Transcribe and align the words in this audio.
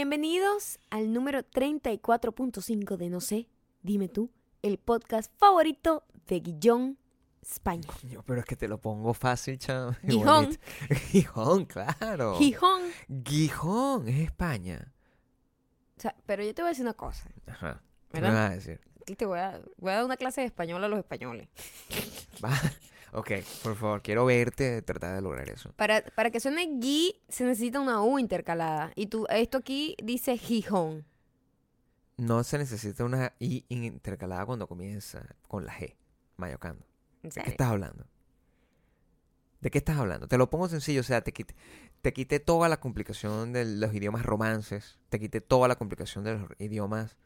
Bienvenidos 0.00 0.80
al 0.88 1.12
número 1.12 1.40
34.5 1.40 2.96
de 2.96 3.10
No 3.10 3.20
sé, 3.20 3.48
dime 3.82 4.08
tú, 4.08 4.30
el 4.62 4.78
podcast 4.78 5.30
favorito 5.36 6.04
de 6.26 6.40
Guillón, 6.40 6.96
España. 7.42 7.86
Yo, 8.04 8.22
pero 8.22 8.40
es 8.40 8.46
que 8.46 8.56
te 8.56 8.66
lo 8.66 8.80
pongo 8.80 9.12
fácil, 9.12 9.58
chamo. 9.58 9.94
y 10.02 10.12
Gijón. 10.12 10.58
Gijón, 11.10 11.66
claro. 11.66 12.34
Gijón. 12.38 12.80
Gijón, 13.26 14.08
es 14.08 14.20
España. 14.20 14.90
O 15.98 16.00
sea, 16.00 16.16
pero 16.24 16.44
yo 16.44 16.54
te 16.54 16.62
voy 16.62 16.68
a 16.68 16.70
decir 16.70 16.86
una 16.86 16.94
cosa. 16.94 17.28
Ajá. 17.46 17.82
¿Qué 18.10 18.22
me 18.22 18.28
¿Verdad? 18.28 18.42
vas 18.44 18.50
a 18.52 18.54
decir? 18.54 18.80
Te 19.18 19.26
voy 19.26 19.38
a, 19.38 19.60
voy 19.76 19.92
a 19.92 19.96
dar 19.96 20.04
una 20.06 20.16
clase 20.16 20.40
de 20.40 20.46
español 20.46 20.82
a 20.82 20.88
los 20.88 20.98
españoles. 20.98 21.46
Va. 22.42 22.58
Ok, 23.12 23.30
por 23.62 23.76
favor, 23.76 24.02
quiero 24.02 24.24
verte 24.24 24.82
tratar 24.82 25.16
de 25.16 25.20
lograr 25.20 25.48
eso. 25.48 25.72
Para, 25.76 26.02
para 26.14 26.30
que 26.30 26.38
suene 26.38 26.66
Gui 26.78 27.20
se 27.28 27.44
necesita 27.44 27.80
una 27.80 28.02
U 28.02 28.18
intercalada. 28.18 28.92
Y 28.94 29.06
tú, 29.06 29.26
esto 29.30 29.58
aquí 29.58 29.96
dice 30.02 30.36
Gijón. 30.38 31.04
No 32.16 32.44
se 32.44 32.58
necesita 32.58 33.04
una 33.04 33.32
I 33.40 33.64
intercalada 33.68 34.46
cuando 34.46 34.68
comienza 34.68 35.24
con 35.48 35.64
la 35.64 35.72
G, 35.72 35.96
mayocando. 36.36 36.84
¿En 37.22 37.30
¿De 37.30 37.42
qué 37.42 37.50
estás 37.50 37.68
hablando? 37.68 38.06
¿De 39.60 39.70
qué 39.70 39.78
estás 39.78 39.98
hablando? 39.98 40.28
Te 40.28 40.38
lo 40.38 40.48
pongo 40.48 40.68
sencillo, 40.68 41.00
o 41.00 41.04
sea, 41.04 41.22
te 41.22 41.32
quité, 41.32 41.54
te 42.00 42.12
quité 42.12 42.40
toda 42.40 42.68
la 42.68 42.80
complicación 42.80 43.52
de 43.52 43.64
los 43.64 43.92
idiomas 43.92 44.24
romances, 44.24 44.98
te 45.08 45.18
quité 45.18 45.40
toda 45.40 45.68
la 45.68 45.76
complicación 45.76 46.24
de 46.24 46.38
los 46.38 46.50
idiomas 46.58 47.16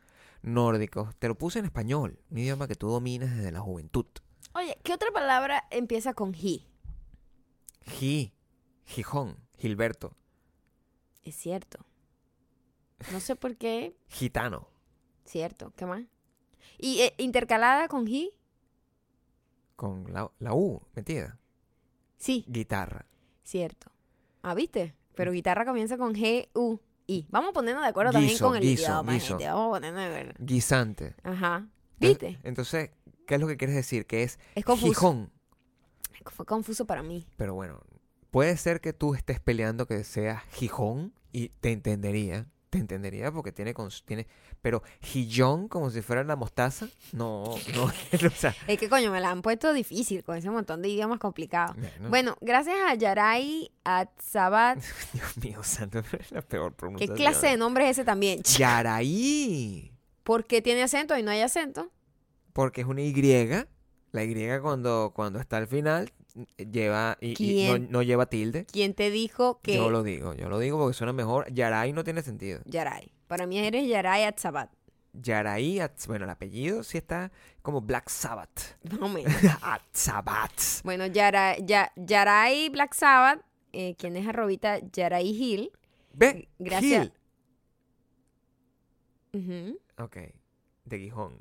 nórdicos, 0.42 1.14
te 1.16 1.28
lo 1.28 1.36
puse 1.36 1.60
en 1.60 1.64
español, 1.66 2.18
un 2.30 2.38
idioma 2.38 2.66
que 2.66 2.74
tú 2.74 2.88
dominas 2.88 3.36
desde 3.36 3.52
la 3.52 3.60
juventud. 3.60 4.06
Oye, 4.54 4.78
¿qué 4.82 4.92
otra 4.92 5.10
palabra 5.12 5.64
empieza 5.70 6.14
con 6.14 6.32
Gi? 6.32 6.66
Gi, 7.86 8.32
Gijón, 8.86 9.36
Gilberto, 9.58 10.16
Es 11.22 11.34
cierto. 11.36 11.84
No 13.12 13.20
sé 13.20 13.36
por 13.36 13.56
qué. 13.56 13.96
gitano, 14.08 14.68
Cierto. 15.24 15.72
¿Qué 15.76 15.86
más? 15.86 16.02
¿Y 16.78 17.00
eh, 17.00 17.14
intercalada 17.18 17.88
con 17.88 18.06
Gi? 18.06 18.30
con 19.76 20.12
la, 20.12 20.30
la 20.38 20.54
U 20.54 20.82
metida, 20.94 21.38
Sí, 22.16 22.44
guitarra. 22.48 23.06
cierto. 23.42 23.90
Ah, 24.42 24.54
¿viste? 24.54 24.94
Pero 25.16 25.32
guitarra 25.32 25.64
comienza 25.64 25.96
con 25.98 26.14
G, 26.14 26.48
U, 26.54 26.78
I. 27.06 27.26
Vamos 27.30 27.52
ponernos 27.52 27.82
de 27.82 27.88
acuerdo 27.88 28.12
también 28.12 28.38
con 28.38 28.54
el 28.56 28.62
guiso, 28.62 28.84
idioma, 28.84 29.12
guiso. 29.14 29.26
gente. 29.38 29.46
Vamos 29.48 29.66
a 29.66 29.70
ponernos 29.70 30.00
de 30.04 30.06
acuerdo. 30.20 30.34
Guisante. 30.38 31.14
Ajá. 31.24 31.66
Entonces- 31.98 31.98
¿Viste? 31.98 32.38
Entonces, 32.44 32.90
¿qué 33.26 33.34
es 33.36 33.40
lo 33.40 33.46
que 33.46 33.56
quieres 33.56 33.76
decir? 33.76 34.06
Que 34.06 34.22
es 34.22 34.38
Es 34.54 34.64
confuso. 34.64 34.88
Gijón. 34.88 35.30
Fue 36.26 36.46
confuso 36.46 36.86
para 36.86 37.02
mí. 37.02 37.26
Pero 37.36 37.54
bueno, 37.54 37.80
puede 38.30 38.56
ser 38.56 38.80
que 38.80 38.92
tú 38.92 39.14
estés 39.14 39.40
peleando 39.40 39.86
que 39.86 40.04
sea 40.04 40.42
Gijón 40.52 41.12
y 41.32 41.48
te 41.48 41.72
entendería. 41.72 42.46
Te 42.70 42.78
entendería 42.78 43.30
porque 43.30 43.52
tiene, 43.52 43.72
tiene 44.04 44.26
pero 44.60 44.82
Gijón 45.00 45.68
como 45.68 45.90
si 45.90 46.02
fuera 46.02 46.24
la 46.24 46.34
mostaza, 46.34 46.88
no, 47.12 47.44
no, 47.76 47.84
o 47.84 48.30
sea, 48.34 48.52
Es 48.66 48.78
que 48.80 48.88
coño, 48.88 49.12
me 49.12 49.20
la 49.20 49.30
han 49.30 49.42
puesto 49.42 49.72
difícil 49.72 50.24
con 50.24 50.36
ese 50.36 50.50
montón 50.50 50.82
de 50.82 50.88
idiomas 50.88 51.20
complicados. 51.20 51.76
bueno, 51.76 52.08
Bueno, 52.08 52.36
gracias 52.40 52.74
a 52.88 52.94
Yaray 52.94 53.70
Atzabat. 53.84 54.82
Dios 55.12 55.36
mío, 55.36 55.62
santo, 55.62 56.00
es 56.18 56.32
la 56.32 56.42
peor 56.42 56.72
¿Qué 56.72 56.76
pronunciación. 56.78 57.16
clase 57.16 57.46
de 57.46 57.56
nombre 57.56 57.84
es 57.84 57.90
ese 57.98 58.04
también? 58.04 58.42
Yaraí, 58.58 59.92
¿Por 60.24 60.44
qué 60.46 60.60
tiene 60.62 60.82
acento 60.82 61.16
y 61.16 61.22
no 61.22 61.30
hay 61.30 61.42
acento? 61.42 61.92
Porque 62.54 62.80
es 62.80 62.86
una 62.86 63.02
Y, 63.02 63.12
la 64.12 64.24
Y 64.24 64.60
cuando, 64.62 65.12
cuando 65.14 65.38
está 65.40 65.58
al 65.58 65.66
final 65.66 66.10
lleva 66.56 67.18
y, 67.20 67.34
y 67.42 67.88
no, 67.90 68.02
lleva 68.02 68.26
tilde. 68.26 68.64
¿Quién 68.64 68.94
te 68.94 69.10
dijo 69.10 69.60
que 69.60 69.76
Yo 69.76 69.90
lo 69.90 70.02
digo, 70.02 70.32
yo 70.34 70.48
lo 70.48 70.58
digo 70.58 70.78
porque 70.78 70.94
suena 70.94 71.12
mejor. 71.12 71.52
Yaray 71.52 71.92
no 71.92 72.04
tiene 72.04 72.22
sentido. 72.22 72.60
Yaray? 72.64 73.12
Para 73.26 73.46
mí 73.46 73.58
eres 73.58 73.86
Yaray 73.86 74.22
Atzabat. 74.22 74.70
Yaraí, 75.12 75.78
Atz- 75.78 76.06
bueno, 76.06 76.24
el 76.24 76.30
apellido 76.30 76.82
sí 76.82 76.98
está 76.98 77.30
como 77.62 77.80
Black 77.80 78.08
Sabbath. 78.08 78.76
No 78.98 79.08
me. 79.08 79.24
Atzabat. 79.62 80.52
Bueno, 80.82 81.06
Yara, 81.06 81.56
Ya- 81.58 81.92
Yaray 81.96 82.68
Black 82.70 82.94
Sabbath, 82.94 83.40
eh, 83.72 83.94
quien 83.96 84.16
es 84.16 84.26
arrobita 84.26 84.78
Yaray 84.92 85.28
Hill. 85.28 85.70
Ve, 86.12 86.48
Gracias. 86.58 87.10
Ujú. 89.32 89.78
Ok, 89.98 90.16
de 90.84 90.98
Gijón. 90.98 91.38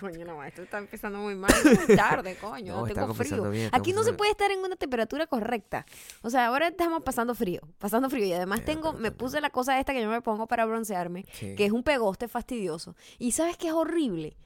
Coño, 0.00 0.24
no, 0.24 0.42
esto 0.44 0.62
está 0.62 0.78
empezando 0.78 1.18
muy 1.18 1.34
mal. 1.34 1.50
Es 1.52 1.88
muy 1.88 1.96
tarde, 1.96 2.36
coño. 2.40 2.76
No, 2.76 2.86
tengo 2.86 3.12
frío. 3.14 3.50
bien, 3.50 3.68
Aquí 3.72 3.92
no 3.92 4.02
se 4.04 4.12
puede 4.12 4.30
estar 4.30 4.50
en 4.50 4.60
una 4.60 4.76
temperatura 4.76 5.26
correcta. 5.26 5.84
O 6.22 6.30
sea, 6.30 6.46
ahora 6.46 6.68
estamos 6.68 7.02
pasando 7.02 7.34
frío. 7.34 7.60
Pasando 7.78 8.08
frío. 8.08 8.24
Y 8.24 8.32
además 8.32 8.60
Bueno, 8.64 8.80
tengo, 8.82 8.92
me 8.94 9.10
puse 9.10 9.40
la 9.40 9.50
cosa 9.50 9.78
esta 9.78 9.92
que 9.92 10.00
yo 10.00 10.08
me 10.08 10.22
pongo 10.22 10.46
para 10.46 10.64
broncearme, 10.66 11.26
Sí. 11.32 11.54
que 11.56 11.64
es 11.66 11.72
un 11.72 11.82
pegoste 11.82 12.28
fastidioso. 12.28 12.94
Y 13.18 13.32
sabes 13.32 13.56
que 13.56 13.68
es 13.68 13.72
horrible 13.74 14.36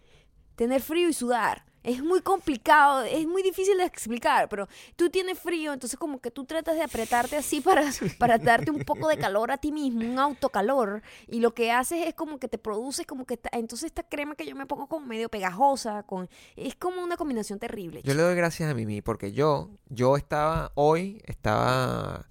tener 0.56 0.80
frío 0.80 1.08
y 1.08 1.12
sudar. 1.12 1.64
Es 1.82 2.02
muy 2.02 2.20
complicado, 2.20 3.02
es 3.02 3.26
muy 3.26 3.42
difícil 3.42 3.76
de 3.78 3.84
explicar, 3.84 4.48
pero 4.48 4.68
tú 4.96 5.10
tienes 5.10 5.38
frío, 5.38 5.72
entonces 5.72 5.98
como 5.98 6.20
que 6.20 6.30
tú 6.30 6.44
tratas 6.44 6.76
de 6.76 6.82
apretarte 6.82 7.36
así 7.36 7.60
para, 7.60 7.84
para 8.18 8.38
darte 8.38 8.70
un 8.70 8.84
poco 8.84 9.08
de 9.08 9.18
calor 9.18 9.50
a 9.50 9.58
ti 9.58 9.72
mismo, 9.72 10.00
un 10.00 10.18
autocalor, 10.18 11.02
y 11.26 11.40
lo 11.40 11.54
que 11.54 11.72
haces 11.72 12.06
es 12.06 12.14
como 12.14 12.38
que 12.38 12.48
te 12.48 12.58
produces 12.58 13.06
como 13.06 13.26
que, 13.26 13.38
entonces 13.52 13.86
esta 13.86 14.02
crema 14.02 14.34
que 14.34 14.46
yo 14.46 14.54
me 14.54 14.66
pongo 14.66 14.86
como 14.86 15.06
medio 15.06 15.28
pegajosa, 15.28 16.04
con, 16.04 16.28
es 16.56 16.76
como 16.76 17.02
una 17.02 17.16
combinación 17.16 17.58
terrible. 17.58 18.02
Yo 18.04 18.14
le 18.14 18.22
doy 18.22 18.34
gracias 18.36 18.70
a 18.70 18.74
Mimi 18.74 19.02
porque 19.02 19.32
yo, 19.32 19.70
yo 19.88 20.16
estaba, 20.16 20.72
hoy 20.74 21.20
estaba 21.26 22.26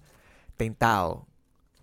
tentado 0.56 1.26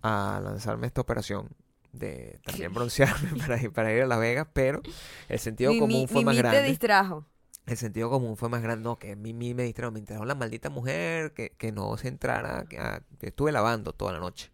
a 0.02 0.40
lanzarme 0.42 0.86
esta 0.86 1.00
operación 1.00 1.48
de 1.92 2.38
también 2.44 2.72
broncearme 2.74 3.38
para 3.38 3.60
ir, 3.62 3.72
para 3.72 3.92
ir 3.92 4.02
a 4.02 4.06
Las 4.06 4.18
Vegas, 4.18 4.48
pero 4.52 4.80
el 5.28 5.38
sentido 5.38 5.76
común 5.78 6.08
fue 6.08 6.24
más 6.24 6.34
Mimi 6.34 6.42
te 6.42 6.48
grande. 6.48 6.68
distrajo. 6.68 7.26
El 7.66 7.76
sentido 7.76 8.10
común 8.10 8.36
fue 8.36 8.48
más 8.48 8.62
grande. 8.62 8.84
No, 8.84 8.98
que 8.98 9.16
Mimi 9.16 9.54
me 9.54 9.64
distrajo, 9.64 9.92
me 9.92 10.00
distrajo 10.00 10.24
la 10.24 10.34
maldita 10.34 10.70
mujer, 10.70 11.32
que, 11.32 11.50
que 11.50 11.72
no 11.72 11.96
se 11.96 12.08
entrara. 12.08 12.64
Que, 12.64 12.78
ah, 12.78 13.02
que 13.18 13.28
estuve 13.28 13.52
lavando 13.52 13.92
toda 13.92 14.12
la 14.12 14.18
noche. 14.18 14.50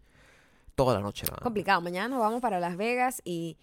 Toda 0.75 0.93
la 0.95 1.01
noche 1.01 1.25
lavando. 1.25 1.43
complicado. 1.43 1.81
Mañana 1.81 2.09
nos 2.09 2.19
vamos 2.19 2.41
para 2.41 2.59
Las 2.59 2.77
Vegas 2.77 3.21
y, 3.25 3.57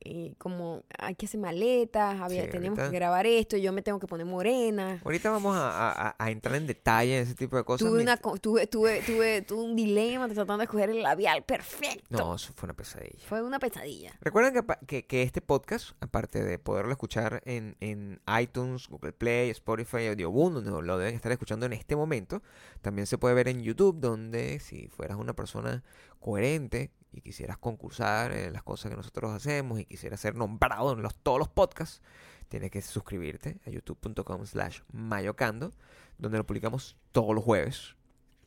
y 0.00 0.30
como 0.38 0.84
hay 0.98 1.14
que 1.16 1.26
hacer 1.26 1.40
maletas, 1.40 2.20
había, 2.20 2.44
Sí, 2.44 2.50
ahorita- 2.56 2.90
que 2.90 2.94
grabar 2.96 3.26
esto, 3.26 3.56
yo 3.56 3.72
me 3.72 3.82
tengo 3.82 3.98
que 3.98 4.06
poner 4.06 4.26
morena. 4.26 5.00
Ahorita 5.04 5.30
vamos 5.30 5.56
a, 5.56 6.14
a- 6.18 6.30
entrar 6.30 6.54
en 6.56 6.66
detalle 6.66 7.16
en 7.18 7.22
ese 7.24 7.34
tipo 7.34 7.56
de 7.56 7.64
cosas. 7.64 7.88
Tuve, 7.88 8.02
una, 8.02 8.16
tuve, 8.16 8.66
tuve, 8.66 9.02
tuve, 9.02 9.42
tuve 9.42 9.62
un 9.62 9.74
dilema 9.76 10.26
tratando 10.28 10.58
de 10.58 10.64
escoger 10.64 10.90
el 10.90 11.02
labial 11.02 11.42
perfecto. 11.42 12.04
No, 12.16 12.34
eso 12.36 12.52
fue 12.54 12.66
una 12.66 12.74
pesadilla. 12.74 13.24
Fue 13.26 13.42
una 13.42 13.58
pesadilla. 13.58 14.16
Recuerden 14.20 14.64
que, 14.86 15.06
que 15.06 15.22
este 15.22 15.40
podcast, 15.40 15.90
aparte 16.00 16.44
de 16.44 16.58
poderlo 16.58 16.92
escuchar 16.92 17.42
en, 17.44 17.76
en 17.80 18.20
iTunes, 18.40 18.88
Google 18.88 19.12
Play, 19.12 19.50
Spotify, 19.50 20.06
Audioboom, 20.08 20.54
donde 20.54 20.70
lo 20.70 20.98
deben 20.98 21.14
estar 21.14 21.32
escuchando 21.32 21.66
en 21.66 21.72
este 21.72 21.96
momento, 21.96 22.42
también 22.82 23.06
se 23.06 23.18
puede 23.18 23.34
ver 23.34 23.48
en 23.48 23.62
YouTube, 23.62 23.98
donde 23.98 24.60
si 24.60 24.88
fueras 24.88 25.16
una 25.18 25.32
persona 25.34 25.82
coherente 26.20 26.90
y 27.12 27.20
quisieras 27.20 27.58
concursar 27.58 28.32
en 28.32 28.52
las 28.52 28.62
cosas 28.62 28.90
que 28.90 28.96
nosotros 28.96 29.32
hacemos 29.32 29.80
y 29.80 29.84
quisieras 29.84 30.20
ser 30.20 30.34
nombrado 30.34 30.92
en 30.92 31.02
los, 31.02 31.14
todos 31.16 31.38
los 31.38 31.48
podcasts, 31.48 32.02
tienes 32.48 32.70
que 32.70 32.82
suscribirte 32.82 33.58
a 33.66 33.70
youtube.com 33.70 34.46
slash 34.46 34.80
mayocando, 34.92 35.72
donde 36.18 36.38
lo 36.38 36.46
publicamos 36.46 36.96
todos 37.12 37.34
los 37.34 37.44
jueves, 37.44 37.96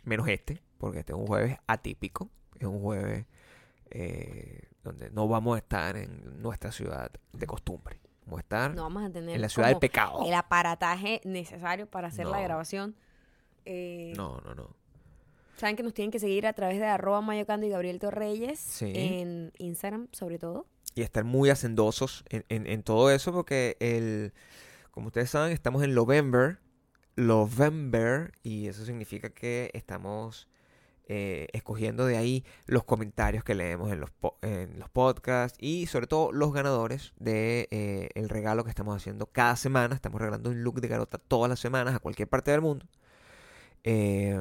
menos 0.03 0.27
este, 0.27 0.61
porque 0.77 0.99
este 0.99 1.13
es 1.13 1.19
un 1.19 1.27
jueves 1.27 1.57
atípico, 1.67 2.29
es 2.59 2.67
un 2.67 2.81
jueves 2.81 3.25
eh, 3.89 4.69
donde 4.83 5.09
no 5.11 5.27
vamos 5.27 5.55
a 5.55 5.59
estar 5.59 5.97
en 5.97 6.41
nuestra 6.41 6.71
ciudad 6.71 7.11
de 7.33 7.47
costumbre. 7.47 7.99
Vamos 8.25 8.39
a 8.39 8.41
estar 8.41 8.75
No 8.75 8.83
vamos 8.83 9.03
a 9.03 9.11
tener 9.11 9.35
en 9.35 9.41
la 9.41 9.49
ciudad 9.49 9.69
del 9.69 9.79
pecado. 9.79 10.25
el 10.25 10.33
aparataje 10.33 11.21
necesario 11.25 11.87
para 11.87 12.07
hacer 12.07 12.27
la 12.27 12.39
grabación. 12.39 12.95
Eh, 13.65 14.13
No, 14.15 14.39
no, 14.41 14.55
no. 14.55 14.75
Saben 15.61 15.75
que 15.75 15.83
nos 15.83 15.93
tienen 15.93 16.09
que 16.11 16.19
seguir 16.19 16.47
a 16.47 16.53
través 16.53 16.79
de 16.79 16.85
arroba 16.87 17.21
mayocando 17.21 17.67
y 17.67 17.69
Gabriel 17.69 17.99
Torreyes 17.99 18.59
Sí. 18.59 18.91
en 18.95 19.51
Instagram, 19.59 20.07
sobre 20.11 20.39
todo. 20.39 20.65
Y 20.95 21.03
estar 21.03 21.23
muy 21.23 21.49
hacendosos 21.51 22.25
en, 22.29 22.43
en- 22.49 22.65
en 22.67 22.81
todo 22.83 23.11
eso 23.11 23.31
porque 23.31 23.77
el, 23.79 24.33
como 24.89 25.07
ustedes 25.07 25.29
saben, 25.29 25.51
estamos 25.53 25.83
en 25.83 25.93
November, 25.93 26.57
November, 27.15 28.31
y 28.43 28.67
eso 28.67 28.85
significa 28.85 29.29
que 29.29 29.69
estamos 29.73 30.47
eh, 31.07 31.47
escogiendo 31.53 32.05
de 32.05 32.17
ahí 32.17 32.43
los 32.65 32.83
comentarios 32.83 33.43
que 33.43 33.53
leemos 33.53 33.91
en 33.91 33.99
los, 33.99 34.09
po- 34.11 34.37
en 34.41 34.79
los 34.79 34.89
podcasts 34.89 35.57
y 35.61 35.85
sobre 35.87 36.07
todo 36.07 36.31
los 36.31 36.53
ganadores 36.53 37.13
de 37.19 37.67
eh, 37.71 38.09
el 38.15 38.29
regalo 38.29 38.63
que 38.63 38.69
estamos 38.69 38.95
haciendo 38.95 39.27
cada 39.27 39.55
semana. 39.57 39.93
Estamos 39.93 40.19
regalando 40.19 40.49
un 40.49 40.63
look 40.63 40.81
de 40.81 40.87
garota 40.87 41.17
todas 41.19 41.49
las 41.49 41.59
semanas 41.59 41.93
a 41.95 41.99
cualquier 41.99 42.27
parte 42.27 42.51
del 42.51 42.61
mundo. 42.61 42.87
Eh, 43.83 44.39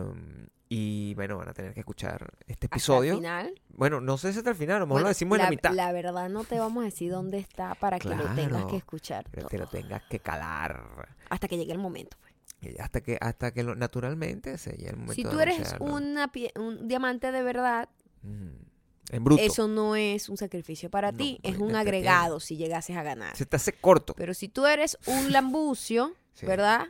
y 0.73 1.15
bueno, 1.15 1.37
van 1.37 1.49
a 1.49 1.53
tener 1.53 1.75
que 1.75 1.81
escuchar 1.81 2.33
este 2.47 2.67
Hasta 2.67 2.67
el 2.67 2.71
episodio. 2.79 3.17
final. 3.17 3.61
Bueno, 3.71 4.01
no 4.01 4.17
sé 4.17 4.33
si 4.33 4.39
hasta 4.39 4.51
el 4.51 4.57
final, 4.57 4.77
a 4.77 4.79
lo 4.79 4.87
mejor 4.87 4.95
Bueno, 4.95 5.05
lo 5.07 5.09
decimos 5.09 5.37
en 5.39 5.45
la 5.45 5.51
mitad. 5.51 5.73
La 5.75 5.91
verdad 5.93 6.29
no 6.31 6.45
te 6.45 6.59
vamos 6.61 6.83
a 6.83 6.85
decir 6.85 7.11
dónde 7.11 7.39
está 7.39 7.75
para 7.75 7.99
que 7.99 8.09
lo 8.09 8.25
tengas 8.37 8.65
que 8.67 8.77
escuchar. 8.77 9.27
Pero 9.33 9.49
te 9.49 9.59
lo 9.59 9.67
tengas 9.67 10.03
que 10.05 10.21
calar. 10.21 11.09
Hasta 11.29 11.49
que 11.49 11.57
llegue 11.59 11.73
el 11.73 11.79
momento. 11.79 12.17
pues. 12.61 12.79
Hasta 12.79 13.01
que, 13.01 13.19
hasta 13.21 13.53
que 13.53 13.65
lo, 13.65 13.75
naturalmente 13.75 14.59
se 14.59 14.71
llegue 14.73 14.91
el 14.91 14.97
momento 14.97 15.15
Si 15.15 15.25
tú 15.25 15.41
eres 15.41 15.75
una 15.81 16.31
pie- 16.31 16.53
un 16.59 16.87
diamante 16.89 17.33
de 17.33 17.43
verdad, 17.43 17.89
Mm. 18.23 18.51
En 19.13 19.25
bruto. 19.25 19.43
eso 19.43 19.67
no 19.67 19.97
es 19.97 20.29
un 20.29 20.37
sacrificio 20.37 20.89
para 20.89 21.11
No, 21.11 21.19
ti, 21.19 21.41
es 21.43 21.59
un 21.59 21.75
agregado 21.75 22.39
si 22.39 22.57
llegases 22.57 22.97
a 22.97 23.03
ganar. 23.03 23.35
Se 23.37 23.45
te 23.45 23.57
hace 23.57 23.73
corto. 23.73 24.15
Pero 24.15 24.35
si 24.35 24.49
tú 24.49 24.67
eres 24.67 24.99
un 25.07 25.33
lambucio, 25.33 26.13
Sí. 26.35 26.47
¿verdad? 26.47 26.87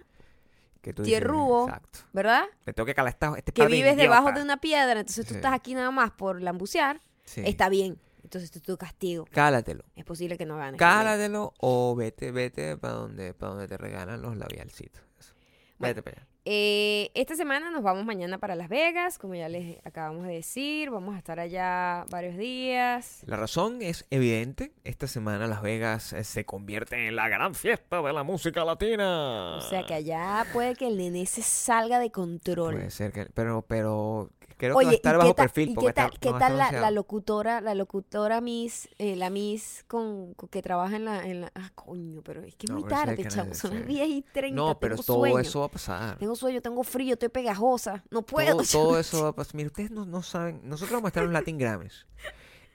Que 0.80 0.92
tú 0.94 1.02
dices, 1.02 1.18
tierrúo. 1.20 1.66
Exacto. 1.66 1.98
¿verdad? 2.12 2.44
Me 2.64 2.72
tengo 2.72 2.86
que 2.86 2.94
calar 2.94 3.12
esta, 3.12 3.34
este 3.36 3.52
Que 3.52 3.62
de 3.62 3.68
vives 3.68 3.96
debajo 3.96 4.32
de 4.32 4.42
una 4.42 4.56
piedra, 4.58 5.00
entonces 5.00 5.26
tú 5.26 5.34
Sí. 5.34 5.36
estás 5.36 5.52
aquí 5.52 5.74
nada 5.74 5.90
más 5.90 6.10
por 6.10 6.40
lambucear, 6.40 7.00
Sí. 7.24 7.42
está 7.44 7.68
bien. 7.68 7.98
Entonces 8.22 8.54
es 8.54 8.62
tu 8.62 8.76
castigo. 8.76 9.26
Cálatelo. 9.30 9.84
Es 9.96 10.04
posible 10.04 10.38
que 10.38 10.46
no 10.46 10.56
ganes. 10.56 10.78
Cálatelo 10.78 11.52
o 11.58 11.94
vete, 11.96 12.30
vete 12.30 12.76
para 12.76 12.94
donde, 12.94 13.34
para 13.34 13.52
donde 13.52 13.66
te 13.68 13.76
regalan 13.76 14.22
los 14.22 14.36
labialcitos. 14.36 15.02
Eso. 15.18 15.34
Bueno. 15.78 15.94
Vete 15.96 16.02
para 16.02 16.16
allá. 16.22 16.29
Eh, 16.52 17.12
esta 17.14 17.36
semana 17.36 17.70
nos 17.70 17.84
vamos 17.84 18.04
mañana 18.04 18.38
para 18.38 18.56
Las 18.56 18.68
Vegas, 18.68 19.18
como 19.18 19.36
ya 19.36 19.48
les 19.48 19.78
acabamos 19.86 20.26
de 20.26 20.32
decir. 20.32 20.90
Vamos 20.90 21.14
a 21.14 21.18
estar 21.18 21.38
allá 21.38 22.04
varios 22.10 22.36
días. 22.36 23.22
La 23.24 23.36
razón 23.36 23.82
es 23.82 24.04
evidente. 24.10 24.72
Esta 24.82 25.06
semana 25.06 25.46
Las 25.46 25.62
Vegas 25.62 26.12
eh, 26.12 26.24
se 26.24 26.44
convierte 26.44 27.06
en 27.06 27.14
la 27.14 27.28
gran 27.28 27.54
fiesta 27.54 28.02
de 28.02 28.12
la 28.12 28.24
música 28.24 28.64
latina. 28.64 29.58
O 29.58 29.60
sea 29.60 29.86
que 29.86 29.94
allá 29.94 30.44
puede 30.52 30.74
que 30.74 30.88
el 30.88 30.96
nene 30.96 31.24
se 31.24 31.42
salga 31.42 32.00
de 32.00 32.10
control. 32.10 32.74
Puede 32.74 32.90
ser 32.90 33.12
que... 33.12 33.26
Pero, 33.26 33.62
pero... 33.62 34.32
Creo 34.60 34.78
que 34.78 34.84
va 34.84 34.88
a 34.88 34.88
Oye, 34.88 34.96
estar 34.96 35.14
¿y 35.14 35.18
bajo 35.18 35.28
qué 35.30 35.34
tal, 35.34 35.46
perfil. 35.48 35.74
porque 35.74 35.86
qué 35.88 35.92
tal, 35.92 36.06
está- 36.06 36.18
qué 36.20 36.30
no 36.30 36.38
tal 36.38 36.56
la, 36.58 36.90
locutora, 36.90 37.60
la 37.60 37.74
locutora 37.74 38.40
Miss, 38.40 38.88
eh, 38.98 39.16
la 39.16 39.30
Miss 39.30 39.84
con, 39.88 40.34
con 40.34 40.48
que 40.48 40.62
trabaja 40.62 40.96
en 40.96 41.04
la, 41.06 41.26
en 41.26 41.40
la... 41.40 41.52
Ah, 41.54 41.70
coño, 41.74 42.22
pero 42.22 42.42
es 42.42 42.54
que 42.56 42.66
es 42.66 42.70
No, 42.70 42.80
muy 42.80 42.88
tarde, 42.88 43.24
chavo. 43.26 43.54
Son 43.54 43.72
las 43.74 43.82
sí. 43.82 43.88
10 43.88 44.08
y 44.08 44.22
30. 44.32 44.54
No, 44.56 44.78
pero 44.78 44.94
tengo 44.96 45.04
todo 45.04 45.18
sueño. 45.20 45.38
eso 45.38 45.60
va 45.60 45.66
a 45.66 45.70
pasar. 45.70 46.18
Tengo 46.18 46.36
sueño, 46.36 46.60
tengo 46.60 46.84
frío, 46.84 47.14
estoy 47.14 47.28
pegajosa. 47.30 48.04
No 48.10 48.22
puedo. 48.22 48.56
Todo, 48.56 48.64
todo 48.70 48.98
eso 49.00 49.22
va 49.24 49.28
a 49.30 49.34
pasar. 49.34 49.54
Mira, 49.56 49.66
ustedes 49.68 49.90
no, 49.90 50.04
no 50.06 50.22
saben. 50.22 50.60
Nosotros 50.64 50.92
vamos 50.92 51.06
a 51.06 51.08
estar 51.08 51.22
en 51.24 51.30
los 51.30 51.34
Latin 51.40 51.58
Grammys. 51.58 52.06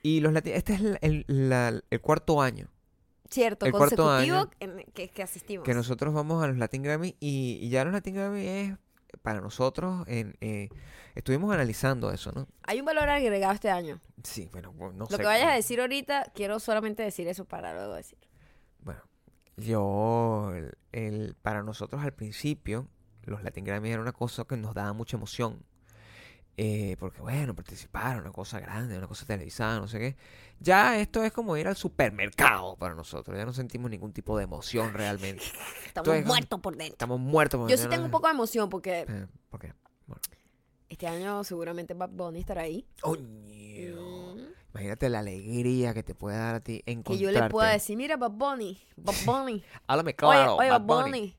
Y 0.04 0.20
los 0.22 0.34
Latin... 0.34 0.54
Este 0.54 0.74
es 0.74 0.82
el, 0.82 0.98
el- 1.02 1.26
la- 1.28 1.82
el 1.90 2.02
cuarto 2.02 2.42
año 2.42 2.70
Cierto, 3.30 3.66
el 3.66 3.72
cuarto 3.72 4.04
consecutivo 4.04 4.38
año 4.38 4.50
en- 4.60 4.86
que, 4.94 5.10
que 5.10 5.24
asistimos. 5.24 5.66
que 5.66 5.74
nosotros 5.74 6.14
vamos 6.14 6.44
a 6.44 6.48
los 6.48 6.58
Latin 6.58 6.84
Grammy 6.84 7.16
y, 7.20 7.58
y 7.62 7.70
ya 7.70 7.84
los 7.84 7.92
Latin 7.92 8.14
Grammy 8.14 8.46
es 8.48 8.74
para 9.22 9.42
nosotros 9.42 10.04
en, 10.08 10.36
eh, 10.42 10.70
estuvimos 11.16 11.54
analizando 11.54 12.12
eso, 12.12 12.32
¿no? 12.34 12.48
Hay 12.64 12.80
un 12.80 12.86
valor 12.86 13.10
agregado 13.10 13.54
este 13.54 13.70
año. 13.70 14.00
Sí, 14.24 14.50
bueno, 14.52 14.74
no 14.78 14.92
Lo 14.92 15.06
sé 15.08 15.18
que 15.18 15.24
vayas 15.24 15.42
cómo- 15.44 15.52
a 15.54 15.56
decir 15.56 15.80
ahorita, 15.82 16.32
quiero 16.34 16.60
solamente 16.60 17.04
decir 17.04 17.28
eso 17.28 17.46
para 17.46 17.74
luego 17.74 17.94
decir. 17.96 18.18
Bueno, 18.80 19.02
yo 19.58 20.52
el, 20.56 20.78
el- 20.92 21.36
para 21.42 21.64
nosotros 21.64 22.02
al 22.04 22.14
principio 22.14 22.88
los 23.24 23.42
Latin 23.44 23.64
Grammy 23.66 23.90
era 23.90 24.02
una 24.02 24.12
cosa 24.14 24.44
que 24.46 24.56
nos 24.58 24.74
daba 24.76 24.94
mucha 24.94 25.18
emoción. 25.18 25.64
Eh, 26.58 26.96
porque 27.00 27.20
bueno, 27.22 27.54
participar, 27.54 28.22
una 28.22 28.32
cosa 28.32 28.60
grande, 28.62 28.98
una 28.98 29.08
cosa 29.08 29.26
televisada, 29.26 29.80
no 29.80 29.88
sé 29.88 30.00
qué. 30.00 30.16
Ya 30.60 30.98
esto 31.00 31.22
es 31.24 31.34
como 31.34 31.58
ir 31.58 31.68
al 31.68 31.76
supermercado 31.76 32.78
para 32.78 32.96
nosotros. 32.96 33.38
Ya 33.38 33.46
no 33.46 33.52
sentimos 33.52 33.92
ningún 33.92 34.14
tipo 34.14 34.38
de 34.38 34.46
emoción 34.46 34.94
realmente. 34.94 35.44
Estamos 35.86 36.08
Entonces, 36.08 36.26
muertos 36.26 36.60
por 36.62 36.78
dentro. 36.78 36.94
Estamos 36.94 37.20
muertos. 37.20 37.60
porque 37.60 37.72
Yo 37.74 37.78
ya 37.78 37.84
sí 37.84 37.90
tengo 37.90 38.06
un 38.06 38.12
poco 38.12 38.28
de 38.28 38.34
emoción 38.34 38.70
porque 38.70 39.06
Eh, 39.08 39.28
¿Por 39.50 39.60
qué? 39.60 39.74
este 40.88 41.08
año 41.08 41.44
seguramente 41.44 41.94
Bad 41.94 42.12
Bunny 42.12 42.40
estará 42.40 42.62
ahí. 42.62 42.88
Coño. 43.02 43.26
Mm. 43.26 44.40
Imagínate 44.72 45.10
la 45.10 45.20
alegría 45.20 45.94
que 45.94 46.04
te 46.04 46.16
puede 46.16 46.38
dar 46.38 46.56
a 46.56 46.60
ti 46.62 46.82
Que 46.86 46.92
encontrarte. 46.92 47.24
yo 47.24 47.32
le 47.32 47.50
pueda 47.50 47.72
decir, 47.72 47.98
mira 47.98 48.16
Bad 48.18 48.32
Bunny, 48.32 48.80
Bad 48.96 49.14
Bunny. 49.26 49.64
Háblame 49.88 50.10
oye, 50.12 50.16
claro, 50.16 50.56
oye, 50.56 50.70
Bad 50.70 50.82
Bad 50.86 51.04
Bunny. 51.04 51.20
Bunny. 51.20 51.38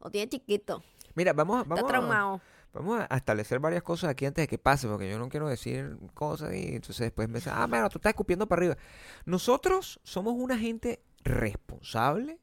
O 0.00 0.10
tiene 0.10 0.28
chiquito, 0.28 0.82
Mira, 1.14 1.32
vamos, 1.32 1.62
está 1.62 1.74
vamos, 1.74 1.84
a, 1.84 1.88
traumado. 1.88 2.40
Vamos 2.72 3.04
a 3.08 3.16
establecer 3.16 3.58
varias 3.58 3.82
cosas 3.82 4.10
aquí 4.10 4.26
antes 4.26 4.42
de 4.42 4.48
que 4.48 4.58
pase, 4.58 4.88
porque 4.88 5.10
yo 5.10 5.18
no 5.18 5.28
quiero 5.28 5.48
decir 5.48 5.96
cosas 6.14 6.54
y 6.54 6.74
entonces 6.74 6.98
después 6.98 7.28
me 7.28 7.36
dicen, 7.36 7.52
ah, 7.56 7.66
bueno, 7.66 7.88
tú 7.88 7.98
estás 7.98 8.10
escupiendo 8.10 8.46
para 8.46 8.60
arriba. 8.60 8.76
Nosotros 9.24 10.00
somos 10.02 10.34
una 10.34 10.58
gente 10.58 11.02
responsable, 11.24 12.38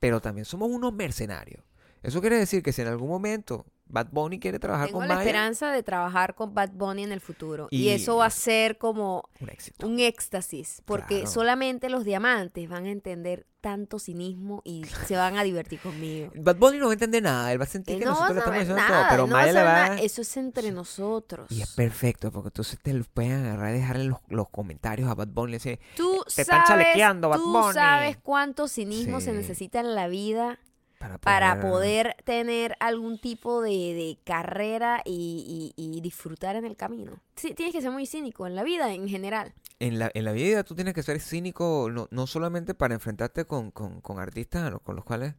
pero 0.00 0.20
también 0.20 0.44
somos 0.44 0.70
unos 0.70 0.92
mercenarios. 0.92 1.64
Eso 2.04 2.20
quiere 2.20 2.36
decir 2.38 2.62
que 2.62 2.72
si 2.72 2.82
en 2.82 2.88
algún 2.88 3.08
momento 3.08 3.66
Bad 3.86 4.08
Bunny 4.12 4.38
quiere 4.40 4.58
trabajar 4.58 4.86
Tengo 4.86 5.00
con 5.00 5.08
la 5.08 5.14
Maya, 5.16 5.26
esperanza 5.28 5.70
de 5.70 5.82
trabajar 5.82 6.34
con 6.34 6.54
Bad 6.54 6.70
Bunny 6.72 7.04
en 7.04 7.12
el 7.12 7.20
futuro. 7.20 7.68
Y, 7.70 7.84
Y- 7.84 7.88
eso 7.90 8.16
va 8.16 8.26
a 8.26 8.30
ser 8.30 8.78
como 8.78 9.24
un 9.40 9.48
éxito. 9.50 9.86
un 9.86 9.98
éxtasis, 10.00 10.82
porque 10.84 11.20
Claro. 11.20 11.30
solamente 11.30 11.88
los 11.90 12.04
diamantes 12.04 12.68
van 12.68 12.86
a 12.86 12.90
entender 12.90 13.46
tanto 13.60 13.98
cinismo 13.98 14.60
y 14.64 14.84
se 15.06 15.16
van 15.16 15.36
a 15.38 15.42
divertir 15.42 15.80
conmigo. 15.80 16.30
Bad 16.34 16.56
Bunny 16.56 16.78
no 16.78 16.86
va 16.86 16.92
a 16.92 16.94
entender 16.94 17.22
nada, 17.22 17.52
él 17.52 17.60
va 17.60 17.64
a 17.64 17.68
sentir 17.68 17.94
Él 17.94 18.00
que 18.00 18.04
no 18.06 18.12
va 18.12 18.16
a 18.16 18.20
nosotros 18.32 18.34
le 18.54 18.60
estamos 18.60 18.60
diciendo 18.60 18.82
nada, 18.94 19.08
todo, 19.08 19.10
pero 19.10 19.22
va 19.26 19.28
a 19.28 19.40
Maya 19.42 19.52
le 19.52 19.58
saber 19.60 19.72
va 19.74 19.88
nada. 19.88 20.00
Eso 20.02 20.22
es 20.22 20.36
entre 20.36 20.70
nosotros. 20.72 21.50
Y 21.50 21.62
es 21.62 21.72
perfecto, 21.74 22.30
porque 22.32 22.48
entonces 22.48 22.78
te 22.82 22.92
lo 22.92 23.04
pueden 23.04 23.32
agarrar 23.46 23.74
y 23.74 23.78
dejarle 23.78 24.04
los, 24.04 24.18
los 24.28 24.48
comentarios 24.50 25.08
a 25.08 25.14
Bad 25.14 25.28
Bunny 25.28 25.52
decir, 25.52 25.78
Tú 25.96 26.22
Te 26.34 26.42
están 26.42 26.66
sabes, 26.66 26.84
chalequeando, 26.86 27.28
Bad 27.28 27.38
tú 27.38 27.52
Bunny. 27.52 27.74
sabes 27.74 28.16
cuánto 28.18 28.66
cinismo 28.68 29.20
se 29.20 29.32
necesita 29.32 29.80
en 29.80 29.94
la 29.94 30.08
vida 30.08 30.58
para 30.98 31.18
para 31.18 31.60
poder 31.60 32.16
tener 32.24 32.76
algún 32.80 33.18
tipo 33.18 33.60
de, 33.62 33.70
de 33.70 34.18
carrera 34.24 35.02
y, 35.04 35.72
y- 35.76 35.96
y 35.96 36.00
disfrutar 36.00 36.56
en 36.56 36.64
el 36.64 36.76
camino. 36.76 37.20
Sí, 37.36 37.54
tienes 37.54 37.74
que 37.74 37.82
ser 37.82 37.90
muy 37.90 38.06
cínico 38.06 38.46
en 38.46 38.54
la 38.54 38.62
vida 38.62 38.92
en 38.92 39.08
general. 39.08 39.52
En 39.80 39.98
la, 39.98 40.10
en 40.14 40.24
la 40.24 40.32
vida 40.32 40.62
tú 40.64 40.74
tienes 40.74 40.94
que 40.94 41.02
ser 41.02 41.20
cínico, 41.20 41.88
no, 41.92 42.08
no 42.10 42.26
solamente 42.26 42.74
para 42.74 42.94
enfrentarte 42.94 43.44
con, 43.44 43.70
con, 43.70 44.00
con 44.00 44.18
artistas 44.18 44.72
con 44.82 44.96
los 44.96 45.04
cuales 45.04 45.34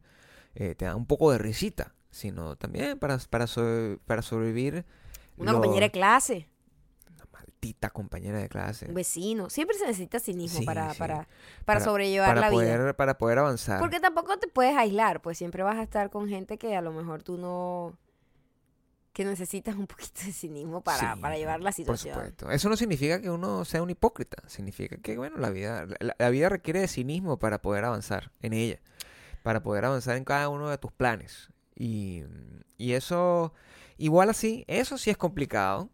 eh, 0.54 0.74
te 0.74 0.84
da 0.84 0.94
un 0.94 1.06
poco 1.06 1.32
de 1.32 1.38
risita, 1.38 1.94
sino 2.10 2.56
también 2.56 2.98
para, 2.98 3.18
para, 3.30 3.46
sobre- 3.46 3.98
para 4.06 4.22
sobrevivir. 4.22 4.84
Una 5.38 5.52
lo- 5.52 5.60
compañera 5.60 5.86
de 5.86 5.90
clase, 5.90 6.48
Compañera 7.92 8.38
de 8.38 8.48
clase. 8.48 8.86
vecino. 8.92 9.48
Siempre 9.50 9.76
se 9.78 9.86
necesita 9.86 10.20
cinismo 10.20 10.60
Sí, 10.60 10.66
para, 10.66 10.92
sí. 10.92 10.98
para, 10.98 11.14
para, 11.16 11.28
Para- 11.64 11.80
sobrellevar 11.80 12.28
para 12.28 12.40
la 12.42 12.50
poder, 12.50 12.80
vida. 12.80 12.92
Para 12.96 13.16
poder 13.18 13.38
avanzar. 13.38 13.78
Porque 13.80 14.00
tampoco 14.00 14.36
te 14.38 14.48
puedes 14.48 14.76
aislar, 14.76 15.20
pues 15.22 15.38
siempre 15.38 15.62
vas 15.62 15.76
a 15.76 15.82
estar 15.82 16.10
con 16.10 16.28
gente 16.28 16.58
que 16.58 16.76
a 16.76 16.80
lo 16.82 16.92
mejor 16.92 17.22
tú 17.22 17.38
no... 17.38 17.96
que 19.12 19.24
necesitas 19.24 19.74
un 19.76 19.86
poquito 19.86 20.20
de 20.26 20.32
cinismo 20.32 20.82
para, 20.82 21.14
Sí, 21.14 21.20
para 21.20 21.36
llevar 21.38 21.60
la 21.60 21.70
Por 21.70 21.74
situación. 21.74 22.14
supuesto. 22.14 22.50
Eso 22.50 22.68
no 22.68 22.76
significa 22.76 23.20
que 23.20 23.30
uno 23.30 23.64
sea 23.64 23.82
un 23.82 23.88
hipócrita. 23.90 24.42
Significa 24.46 24.96
que, 24.98 25.16
bueno, 25.16 25.38
la 25.38 25.48
vida, 25.50 25.86
la, 26.00 26.14
la 26.18 26.28
vida 26.30 26.48
requiere 26.50 26.80
de 26.80 26.88
cinismo 26.88 27.38
para 27.38 27.62
poder 27.62 27.84
avanzar 27.86 28.30
en 28.42 28.52
ella. 28.52 28.78
Para 29.42 29.62
poder 29.62 29.84
avanzar 29.86 30.16
en 30.16 30.24
cada 30.24 30.48
uno 30.50 30.68
de 30.68 30.76
tus 30.76 30.92
planes. 30.92 31.48
Y, 31.74 32.24
y 32.76 32.92
eso, 32.92 33.52
igual 33.96 34.28
así, 34.28 34.64
eso 34.66 34.98
sí 34.98 35.08
es 35.10 35.16
complicado. 35.16 35.88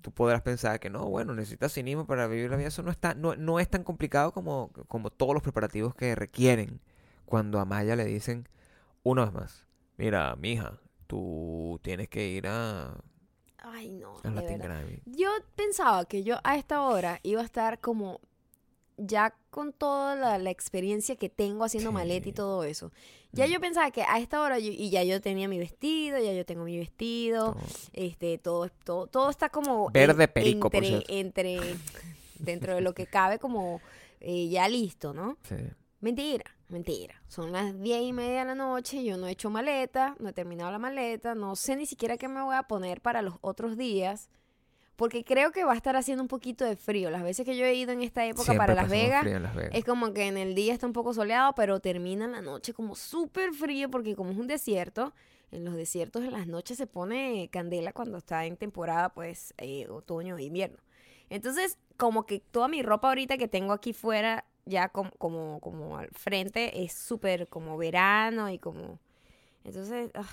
Tú 0.00 0.12
podrás 0.12 0.42
pensar 0.42 0.80
que 0.80 0.90
no, 0.90 1.06
bueno, 1.08 1.34
necesitas 1.34 1.72
cinismo 1.72 2.06
para 2.06 2.26
vivir 2.26 2.50
la 2.50 2.56
vida. 2.56 2.68
Eso 2.68 2.82
no, 2.82 2.90
está, 2.90 3.14
no, 3.14 3.36
no 3.36 3.60
es 3.60 3.68
tan 3.68 3.84
complicado 3.84 4.32
como, 4.32 4.70
como 4.88 5.10
todos 5.10 5.34
los 5.34 5.42
preparativos 5.42 5.94
que 5.94 6.14
requieren 6.14 6.80
cuando 7.26 7.60
a 7.60 7.64
Maya 7.64 7.96
le 7.96 8.04
dicen 8.06 8.48
una 9.02 9.24
vez 9.24 9.32
más, 9.34 9.66
mira, 9.98 10.34
mija, 10.36 10.80
tú 11.06 11.78
tienes 11.82 12.08
que 12.08 12.28
ir 12.28 12.46
a, 12.48 12.94
Ay, 13.58 13.90
no, 13.90 14.20
a 14.24 14.30
de 14.30 14.30
Latin 14.30 14.58
verdad. 14.58 14.64
Grammy. 14.80 15.02
Yo 15.04 15.28
pensaba 15.54 16.04
que 16.06 16.22
yo 16.22 16.38
a 16.44 16.56
esta 16.56 16.82
hora 16.82 17.20
iba 17.22 17.40
a 17.42 17.44
estar 17.44 17.78
como 17.80 18.20
ya 18.96 19.34
con 19.50 19.72
toda 19.72 20.16
la, 20.16 20.38
la 20.38 20.50
experiencia 20.50 21.16
que 21.16 21.28
tengo 21.28 21.64
haciendo 21.64 21.92
maleta 21.92 22.28
y 22.28 22.32
Sí. 22.32 22.36
todo 22.36 22.64
eso. 22.64 22.92
Ya 23.32 23.46
Mm. 23.46 23.50
yo 23.50 23.60
pensaba 23.60 23.90
que 23.90 24.02
a 24.02 24.18
esta 24.18 24.40
hora 24.40 24.58
yo- 24.58 24.72
y 24.72 24.90
ya 24.90 25.02
yo 25.04 25.20
tenía 25.20 25.46
mi 25.48 25.58
vestido, 25.58 26.18
ya 26.18 26.32
yo 26.32 26.44
tengo 26.44 26.64
mi 26.64 26.76
vestido, 26.78 27.52
Todo. 27.52 27.62
este 27.92 28.38
todo 28.38 28.68
todo 28.84 29.06
todo 29.06 29.30
está 29.30 29.48
como 29.50 29.86
en- 29.88 29.92
Verde 29.92 30.26
por 30.28 30.42
entre 30.44 30.80
cierto. 30.86 31.06
entre 31.12 31.58
dentro 32.38 32.74
de 32.74 32.80
lo 32.80 32.92
que 32.94 33.06
cabe 33.06 33.38
como 33.38 33.80
eh, 34.20 34.48
ya 34.48 34.68
listo, 34.68 35.12
¿no? 35.14 35.38
Sí. 35.48 35.54
Mentira, 36.00 36.44
mentira. 36.68 37.22
Son 37.28 37.52
las 37.52 37.78
diez 37.80 38.02
y 38.02 38.12
media 38.12 38.40
de 38.40 38.44
la 38.46 38.54
noche, 38.54 39.04
yo 39.04 39.16
no 39.16 39.26
he 39.26 39.32
hecho 39.32 39.50
maleta, 39.50 40.16
no 40.18 40.30
he 40.30 40.32
terminado 40.32 40.70
la 40.72 40.78
maleta, 40.78 41.34
no 41.34 41.54
sé 41.56 41.76
ni 41.76 41.84
siquiera 41.86 42.16
qué 42.16 42.26
me 42.28 42.42
voy 42.42 42.56
a 42.56 42.62
poner 42.64 43.00
para 43.02 43.20
los 43.22 43.34
otros 43.42 43.76
días, 43.76 44.28
porque 45.00 45.24
creo 45.24 45.50
que 45.50 45.64
va 45.64 45.72
a 45.72 45.76
estar 45.76 45.96
haciendo 45.96 46.22
un 46.22 46.28
poquito 46.28 46.66
de 46.66 46.76
frío. 46.76 47.08
Las 47.10 47.22
veces 47.22 47.46
que 47.46 47.56
yo 47.56 47.64
he 47.64 47.72
ido 47.74 47.90
en 47.90 48.02
esta 48.02 48.22
época 48.26 48.44
Siempre 48.44 48.58
para 48.66 48.74
Las 48.74 48.90
Vegas, 48.90 49.24
Las 49.24 49.56
es 49.72 49.84
como 49.86 50.12
que 50.12 50.26
en 50.28 50.36
el 50.36 50.54
día 50.54 50.74
está 50.74 50.86
un 50.86 50.92
poco 50.92 51.14
soleado, 51.14 51.54
pero 51.54 51.80
termina 51.80 52.26
en 52.26 52.32
la 52.32 52.42
noche 52.42 52.74
como 52.74 52.94
súper 52.94 53.54
frío, 53.54 53.90
porque 53.90 54.14
como 54.14 54.30
es 54.32 54.36
un 54.36 54.46
desierto, 54.46 55.14
en 55.52 55.64
los 55.64 55.74
desiertos 55.74 56.22
en 56.22 56.32
las 56.32 56.46
noches 56.46 56.76
se 56.76 56.86
pone 56.86 57.48
candela 57.50 57.94
cuando 57.94 58.18
está 58.18 58.44
en 58.44 58.58
temporada, 58.58 59.08
pues, 59.08 59.54
eh, 59.56 59.88
otoño 59.88 60.36
e 60.36 60.42
invierno. 60.44 60.76
Entonces, 61.30 61.78
como 61.96 62.26
que 62.26 62.40
toda 62.40 62.68
mi 62.68 62.82
ropa 62.82 63.08
ahorita 63.08 63.38
que 63.38 63.48
tengo 63.48 63.72
aquí 63.72 63.94
fuera, 63.94 64.44
ya 64.66 64.90
com- 64.90 65.10
como, 65.16 65.60
como 65.60 65.96
al 65.96 66.10
frente, 66.10 66.84
es 66.84 66.92
súper 66.92 67.48
como 67.48 67.78
verano 67.78 68.50
y 68.50 68.58
como... 68.58 68.98
Entonces, 69.64 70.10
ah, 70.14 70.24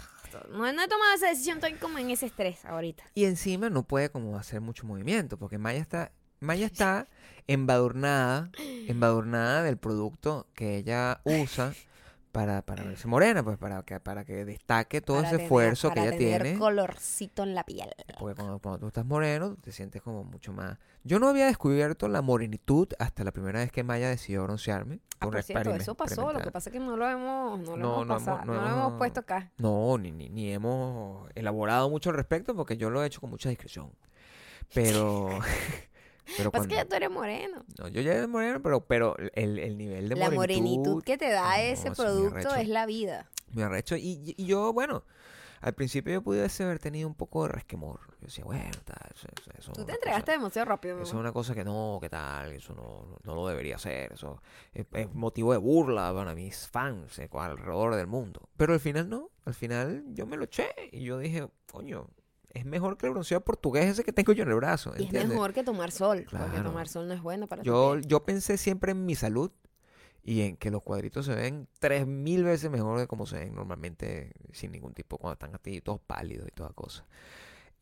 no, 0.49 0.71
no 0.71 0.81
he 0.81 0.87
tomado 0.87 1.13
esa 1.15 1.27
decisión, 1.27 1.57
estoy 1.57 1.73
como 1.73 1.97
en 1.97 2.09
ese 2.11 2.27
estrés 2.27 2.63
ahorita. 2.65 3.03
Y 3.13 3.25
encima 3.25 3.69
no 3.69 3.83
puede 3.83 4.09
como 4.09 4.37
hacer 4.37 4.61
mucho 4.61 4.85
movimiento, 4.85 5.37
porque 5.37 5.57
Maya 5.57 5.79
está, 5.79 6.11
Maya 6.39 6.65
está 6.65 7.07
embadurnada, 7.47 8.51
embadurnada 8.87 9.63
del 9.63 9.77
producto 9.77 10.47
que 10.53 10.77
ella 10.77 11.21
usa 11.23 11.73
para, 12.31 12.61
para 12.61 12.83
verse 12.83 13.07
morena, 13.07 13.43
pues 13.43 13.57
para 13.57 13.81
que, 13.83 13.99
para 13.99 14.23
que 14.25 14.45
destaque 14.45 15.01
todo 15.01 15.17
Para 15.17 15.27
ese 15.29 15.35
tener- 15.37 15.43
esfuerzo 15.45 15.91
que 15.91 15.99
ella 16.01 16.11
tener 16.17 16.41
tiene. 16.43 16.59
colorcito 16.59 17.43
en 17.43 17.55
la 17.55 17.63
piel. 17.63 17.89
Porque 18.19 18.35
cuando, 18.35 18.59
cuando 18.59 18.79
tú 18.79 18.87
estás 18.87 19.05
moreno, 19.05 19.55
te 19.61 19.71
sientes 19.71 20.01
como 20.01 20.23
mucho 20.23 20.53
más. 20.53 20.77
Yo 21.03 21.19
no 21.19 21.29
había 21.29 21.45
descubierto 21.47 22.07
la 22.07 22.21
morenitud 22.21 22.89
hasta 22.99 23.23
la 23.23 23.31
primera 23.31 23.59
vez 23.59 23.71
que 23.71 23.81
Maya 23.83 24.09
decidió 24.09 24.43
broncearme. 24.43 24.99
Ah, 25.19 25.25
por 25.27 25.41
cierto, 25.41 25.73
eso 25.73 25.95
pasó. 25.95 26.31
Lo 26.33 26.39
que 26.41 26.51
pasa 26.51 26.69
es 26.69 26.73
que 26.73 26.79
no 26.79 26.95
lo 26.97 27.07
hemos, 27.09 27.59
no 27.59 27.75
lo 27.75 27.77
No, 27.77 27.93
hemos 27.95 28.07
no 28.07 28.13
pasado, 28.15 28.37
no 28.45 28.53
no 28.53 28.61
lo 28.61 28.67
hemos- 28.67 28.79
hemos 28.87 28.93
puesto 28.97 29.19
acá. 29.21 29.51
No, 29.57 29.97
ni, 29.97 30.11
ni, 30.11 30.29
ni 30.29 30.51
hemos 30.51 31.29
elaborado 31.33 31.89
mucho 31.89 32.09
al 32.11 32.17
respecto 32.17 32.55
porque 32.55 32.77
yo 32.77 32.89
lo 32.89 33.01
he 33.03 33.07
hecho 33.07 33.21
con 33.21 33.29
mucha 33.29 33.49
discreción. 33.49 33.91
Pero. 34.73 35.39
pero 36.35 36.51
Pasa 36.51 36.63
que 36.67 36.69
cuando, 36.69 36.75
ya 36.75 36.85
tú 36.85 36.95
eres 36.95 37.09
moreno. 37.11 37.63
no, 37.79 37.87
yo 37.87 38.01
ya 38.01 38.13
era 38.13 38.27
moreno, 38.27 38.61
pero, 38.61 38.81
pero 38.85 39.15
el, 39.33 39.59
el 39.59 39.77
nivel 39.77 40.09
de 40.09 40.15
La 40.15 40.29
morenitud 40.29 40.61
morenitud 40.63 41.03
que 41.03 41.17
te 41.17 41.29
da 41.29 41.49
no, 41.57 41.63
ese 41.63 41.91
producto 41.91 42.55
es 42.55 42.67
la 42.67 42.85
vida. 42.85 43.29
me 43.53 43.63
arrecho. 43.63 43.95
Y, 43.95 44.35
y- 44.37 44.45
yo, 44.45 44.73
bueno, 44.73 45.03
al 45.61 45.73
principio 45.73 46.13
yo 46.13 46.21
pudiese 46.21 46.63
haber 46.63 46.79
tenido 46.79 47.07
un 47.07 47.15
poco 47.15 47.43
de 47.43 47.49
resquemor. 47.53 47.99
Yo 48.19 48.27
decía, 48.27 48.43
bueno, 48.43 48.69
tal, 48.85 49.11
eso, 49.15 49.27
eso- 49.39 49.51
eso 49.57 49.71
es 49.71 49.77
Tú 49.77 49.85
te 49.85 49.93
entregaste 49.93 50.25
cosa- 50.25 50.31
demasiado 50.37 50.65
rápido. 50.67 50.95
Eso 50.97 51.03
es 51.03 51.13
una 51.13 51.31
cosa 51.31 51.55
que 51.55 51.63
no, 51.63 51.97
que 52.01 52.09
tal, 52.09 52.51
eso 52.51 52.73
no, 52.75 53.17
no 53.23 53.35
lo 53.35 53.47
debería 53.47 53.75
hacer, 53.77 54.11
eso 54.13 54.41
es, 54.73 54.85
es 54.93 55.13
motivo 55.13 55.51
de 55.53 55.57
burla 55.57 56.13
para 56.13 56.35
mis 56.35 56.67
fans 56.67 57.17
eh, 57.19 57.29
alrededor 57.31 57.95
del 57.95 58.07
mundo. 58.07 58.41
Pero 58.57 58.73
al 58.73 58.79
final 58.79 59.09
no, 59.09 59.29
al 59.45 59.53
final 59.53 60.03
yo 60.09 60.25
me 60.27 60.37
lo 60.37 60.43
eché 60.43 60.69
y 60.91 61.03
yo 61.03 61.17
dije, 61.19 61.47
coño, 61.71 62.07
es 62.57 62.65
mejor 62.65 62.97
que 62.97 63.05
el 63.07 63.13
bronceado 63.13 63.43
portugués 63.43 63.85
ese 63.85 64.03
que 64.03 64.11
tengo 64.13 64.33
yo 64.33 64.43
en 64.43 64.49
el 64.49 64.55
brazo, 64.55 64.93
Y 64.97 65.15
es 65.15 65.27
mejor 65.27 65.53
que 65.53 65.63
tomar 65.63 65.91
sol, 65.91 66.25
porque 66.29 66.61
tomar 66.61 66.87
sol 66.87 67.07
no 67.07 67.13
es 67.13 67.21
bueno 67.21 67.47
para 67.47 67.61
tu 67.61 67.67
Yo, 67.67 67.93
piel. 67.93 68.05
yo 68.07 68.23
pensé 68.23 68.57
siempre 68.57 68.91
en 68.91 69.05
mi 69.05 69.15
salud 69.15 69.51
y 70.23 70.41
en 70.41 70.57
que 70.57 70.71
los 70.71 70.83
cuadritos 70.83 71.25
se 71.25 71.33
ven 71.35 71.67
tres 71.79 72.05
mil 72.05 72.43
veces 72.43 72.69
mejor 72.69 72.99
de 72.99 73.07
como 73.07 73.25
se 73.25 73.39
ven 73.39 73.55
normalmente 73.55 74.33
sin 74.51 74.71
ningún 74.71 74.93
tipo, 74.93 75.17
cuando 75.17 75.33
están 75.33 75.55
así 75.55 75.79
todos 75.81 76.01
pálidos 76.01 76.47
y 76.47 76.51
toda 76.51 76.69
cosa. 76.71 77.05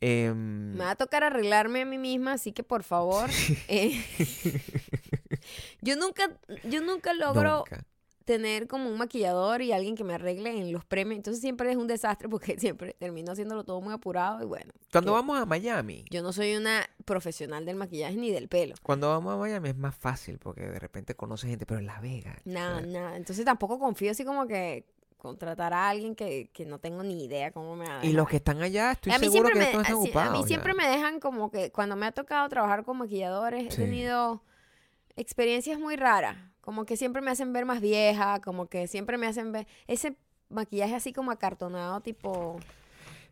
Em, 0.01 0.73
Me 0.73 0.83
va 0.83 0.91
a 0.91 0.95
tocar 0.95 1.23
arreglarme 1.23 1.81
a 1.81 1.85
mí 1.85 1.97
misma, 1.97 2.33
así 2.33 2.51
que 2.51 2.63
por 2.63 2.83
favor. 2.83 3.29
eh, 3.67 3.99
yo 5.81 5.95
nunca, 5.95 6.29
yo 6.65 6.81
nunca 6.81 7.13
logro 7.13 7.57
nunca. 7.59 7.85
Tener 8.25 8.67
como 8.67 8.89
un 8.89 8.97
maquillador 8.97 9.61
y 9.61 9.71
alguien 9.71 9.95
que 9.95 10.03
me 10.03 10.15
arregle 10.15 10.49
en 10.57 10.71
los 10.73 10.83
premios. 10.83 11.17
Entonces 11.17 11.39
siempre 11.41 11.69
es 11.71 11.77
un 11.77 11.87
desastre 11.87 12.27
porque 12.27 12.57
siempre 12.59 12.93
termino 12.99 13.31
haciéndolo 13.31 13.63
todo 13.63 13.79
muy 13.81 13.93
apurado 13.93 14.41
y 14.41 14.45
bueno. 14.45 14.73
Cuando 14.91 15.13
vamos 15.13 15.39
a 15.39 15.45
Miami, 15.45 16.03
Yo 16.09 16.21
no 16.23 16.33
soy 16.33 16.55
una 16.55 16.85
profesional 17.05 17.65
del 17.65 17.75
maquillaje 17.75 18.15
ni 18.15 18.31
del 18.31 18.47
pelo. 18.49 18.75
Cuando 18.83 19.09
vamos 19.09 19.33
a 19.33 19.37
Miami 19.37 19.69
es 19.69 19.77
más 19.77 19.95
fácil 19.95 20.39
porque 20.39 20.61
de 20.67 20.79
repente 20.79 21.15
conoces 21.15 21.49
gente, 21.49 21.65
pero 21.65 21.79
en 21.79 21.85
La 21.85 21.99
Vega. 22.01 22.35
Nada, 22.45 22.81
nada. 22.81 23.15
Entonces 23.15 23.45
tampoco 23.45 23.79
confío 23.79 24.11
así 24.11 24.25
como 24.25 24.47
que 24.47 24.85
contratar 25.17 25.73
a 25.73 25.89
alguien 25.89 26.13
que, 26.15 26.49
que 26.53 26.65
no 26.67 26.77
tengo 26.79 27.01
ni 27.01 27.23
idea 27.25 27.51
cómo 27.51 27.75
me 27.75 27.87
va 27.87 27.99
a 28.01 28.05
Y 28.05 28.13
los 28.13 28.27
que 28.27 28.35
están 28.37 28.61
allá, 28.61 28.91
estoy 28.91 29.11
a 29.11 29.17
mí 29.17 29.25
seguro 29.27 29.49
que 29.49 29.55
me, 29.59 29.63
están 29.65 29.81
así- 29.81 29.93
ocupados. 29.93 30.29
a 30.29 30.33
mí 30.33 30.41
ya. 30.41 30.47
siempre 30.47 30.73
me 30.75 30.87
dejan 30.87 31.19
como 31.19 31.49
que 31.49 31.71
cuando 31.71 31.95
me 31.95 32.05
ha 32.05 32.11
tocado 32.11 32.47
trabajar 32.49 32.83
con 32.83 32.97
maquilladores 32.97 33.73
Sí. 33.73 33.81
he 33.81 33.85
tenido 33.85 34.43
experiencias 35.15 35.79
muy 35.79 35.95
raras, 35.95 36.37
como 36.65 36.85
que 36.85 36.97
siempre 36.97 37.21
me 37.21 37.31
hacen 37.31 37.53
ver 37.53 37.65
más 37.65 37.79
vieja, 37.79 38.41
como 38.41 38.65
que 38.67 38.87
siempre 38.87 39.17
me 39.17 39.27
hacen 39.27 39.51
ver 39.53 39.67
ese 39.87 40.17
maquillaje 40.49 40.95
así 40.95 41.13
como 41.13 41.31
acartonado 41.31 42.01
tipo 42.01 42.59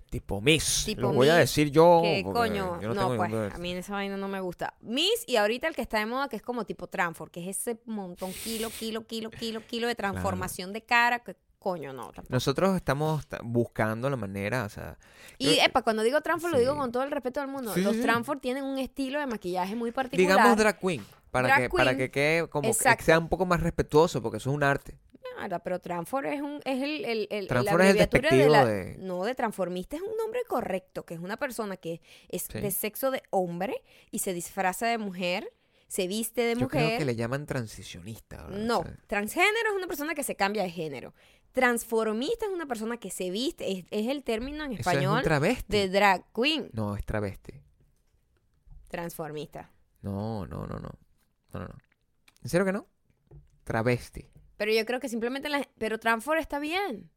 Tipo 0.10 0.42
Miss. 0.42 0.84
Tipo 0.86 1.02
lo 1.02 1.12
voy 1.14 1.30
a 1.30 1.36
decir 1.36 1.72
yo. 1.72 1.98
porque 2.04 2.24
coño, 2.24 2.80
yo 2.80 2.94
no, 2.94 3.16
pues 3.16 3.32
ningún- 3.32 3.52
a 3.52 3.58
mí 3.58 3.74
esa 3.74 3.94
vaina 3.94 4.16
no 4.16 4.28
me 4.28 4.40
gusta. 4.42 4.76
Miss 4.82 5.24
y 5.26 5.38
ahorita 5.38 5.68
el 5.68 5.74
que 5.76 5.82
está 5.82 5.98
de 5.98 6.06
moda 6.06 6.30
que 6.30 6.36
es 6.36 6.44
como 6.44 6.66
tipo 6.66 6.86
Transform, 6.86 7.32
que 7.32 7.42
es 7.50 7.58
ese 7.58 7.80
montón 7.86 8.32
kilo, 8.32 8.70
kilo, 8.70 9.08
kilo, 9.08 9.32
kilo, 9.32 9.62
kilo 9.66 9.88
de 9.88 9.96
transformación 9.96 10.72
de 10.72 10.84
cara, 10.84 11.20
que 11.24 11.36
coño 11.58 11.94
no. 11.94 12.12
tampoco. 12.12 12.28
Nosotros 12.30 12.76
estamos 12.76 13.26
ta- 13.26 13.40
buscando 13.44 14.08
la 14.08 14.16
manera, 14.18 14.66
o 14.66 14.70
sea. 14.70 15.00
Y 15.40 15.58
epa, 15.60 15.82
cuando 15.82 16.04
digo 16.04 16.22
Transform 16.22 16.54
lo 16.54 16.60
digo 16.60 16.76
con 16.78 16.92
todo 16.92 17.02
el 17.02 17.10
respeto 17.10 17.40
del 17.40 17.50
mundo. 17.50 17.74
Sí, 17.74 17.82
Los 17.82 17.96
sí. 17.96 18.02
Transform 18.04 18.40
tienen 18.40 18.66
un 18.66 18.78
estilo 18.78 19.18
de 19.20 19.26
maquillaje 19.26 19.76
muy 19.76 19.92
particular. 19.92 20.38
digamos 20.38 20.58
drag 20.58 20.78
queen. 20.80 21.04
Para, 21.34 21.48
Drag 21.50 21.62
que, 21.64 21.70
para 21.70 21.98
que 21.98 22.10
quede 22.12 22.48
como 22.48 22.70
que 22.70 22.74
sea 23.04 23.20
un 23.20 23.28
poco 23.28 23.46
más 23.46 23.60
respetuoso, 23.62 24.22
porque 24.22 24.38
eso 24.38 24.50
es 24.52 24.56
un 24.56 24.64
arte. 24.64 24.98
Claro, 25.36 25.60
pero 25.64 25.80
Transform 25.80 26.28
es 26.28 26.42
un 26.42 26.62
es 26.64 26.82
el, 26.84 27.04
el, 27.06 27.28
el- 27.32 27.48
es 27.48 27.52
el 27.52 28.22
de 28.22 28.50
la 28.50 28.66
de- 28.66 28.96
no 29.00 29.24
de 29.26 29.34
transformista 29.36 29.96
es 29.98 30.02
un 30.04 30.16
nombre 30.16 30.42
correcto, 30.48 31.06
que 31.06 31.16
es 31.16 31.20
una 31.20 31.36
persona 31.38 31.76
que 31.76 32.02
es 32.30 32.44
Sí. 32.44 32.60
de 32.62 32.70
sexo 32.72 33.10
de 33.12 33.24
hombre 33.32 33.84
y 34.12 34.20
se 34.20 34.32
disfraza 34.34 34.86
de 34.88 34.98
mujer, 35.00 35.52
se 35.88 36.08
viste 36.08 36.42
de 36.44 36.56
Yo 36.56 36.68
creo 36.68 36.98
que 37.00 37.06
le 37.06 37.16
llaman 37.16 37.46
transicionista. 37.48 38.44
¿verdad? 38.44 38.60
No, 38.60 38.80
O 38.80 38.84
sea, 38.84 38.96
transgénero 39.08 39.70
es 39.72 39.76
una 39.76 39.88
persona 39.88 40.14
que 40.16 40.24
se 40.24 40.36
cambia 40.36 40.62
de 40.64 40.70
género. 40.70 41.14
Transformista 41.52 42.46
es 42.46 42.52
una 42.52 42.68
persona 42.68 42.98
que 42.98 43.10
se 43.10 43.30
viste, 43.32 43.72
es, 43.72 43.86
es 43.92 44.08
el 44.08 44.24
término 44.24 44.64
en 44.66 44.74
eso 44.74 44.82
es 44.82 44.86
un 44.88 44.92
español 44.94 45.24
travesti. 45.24 45.66
de 45.78 45.90
drag 45.90 46.26
queen. 46.34 46.70
No, 46.74 46.96
es 46.96 47.04
travesti. 47.06 47.54
Transformista. 48.88 49.72
No, 50.02 50.46
no, 50.46 50.68
no, 50.68 50.80
no. 50.80 50.90
No, 51.54 51.60
no, 51.60 51.68
no. 51.68 51.76
¿En 52.42 52.50
serio 52.50 52.66
que 52.66 52.74
no? 52.74 52.88
Travesti. 53.64 54.28
Pero 54.58 54.72
yo 54.72 54.86
creo 54.86 55.00
que 55.00 55.10
simplemente 55.10 55.50
la, 55.50 55.68
pero 55.78 56.00
transform 56.00 56.40
está 56.40 56.60
bien. 56.60 57.10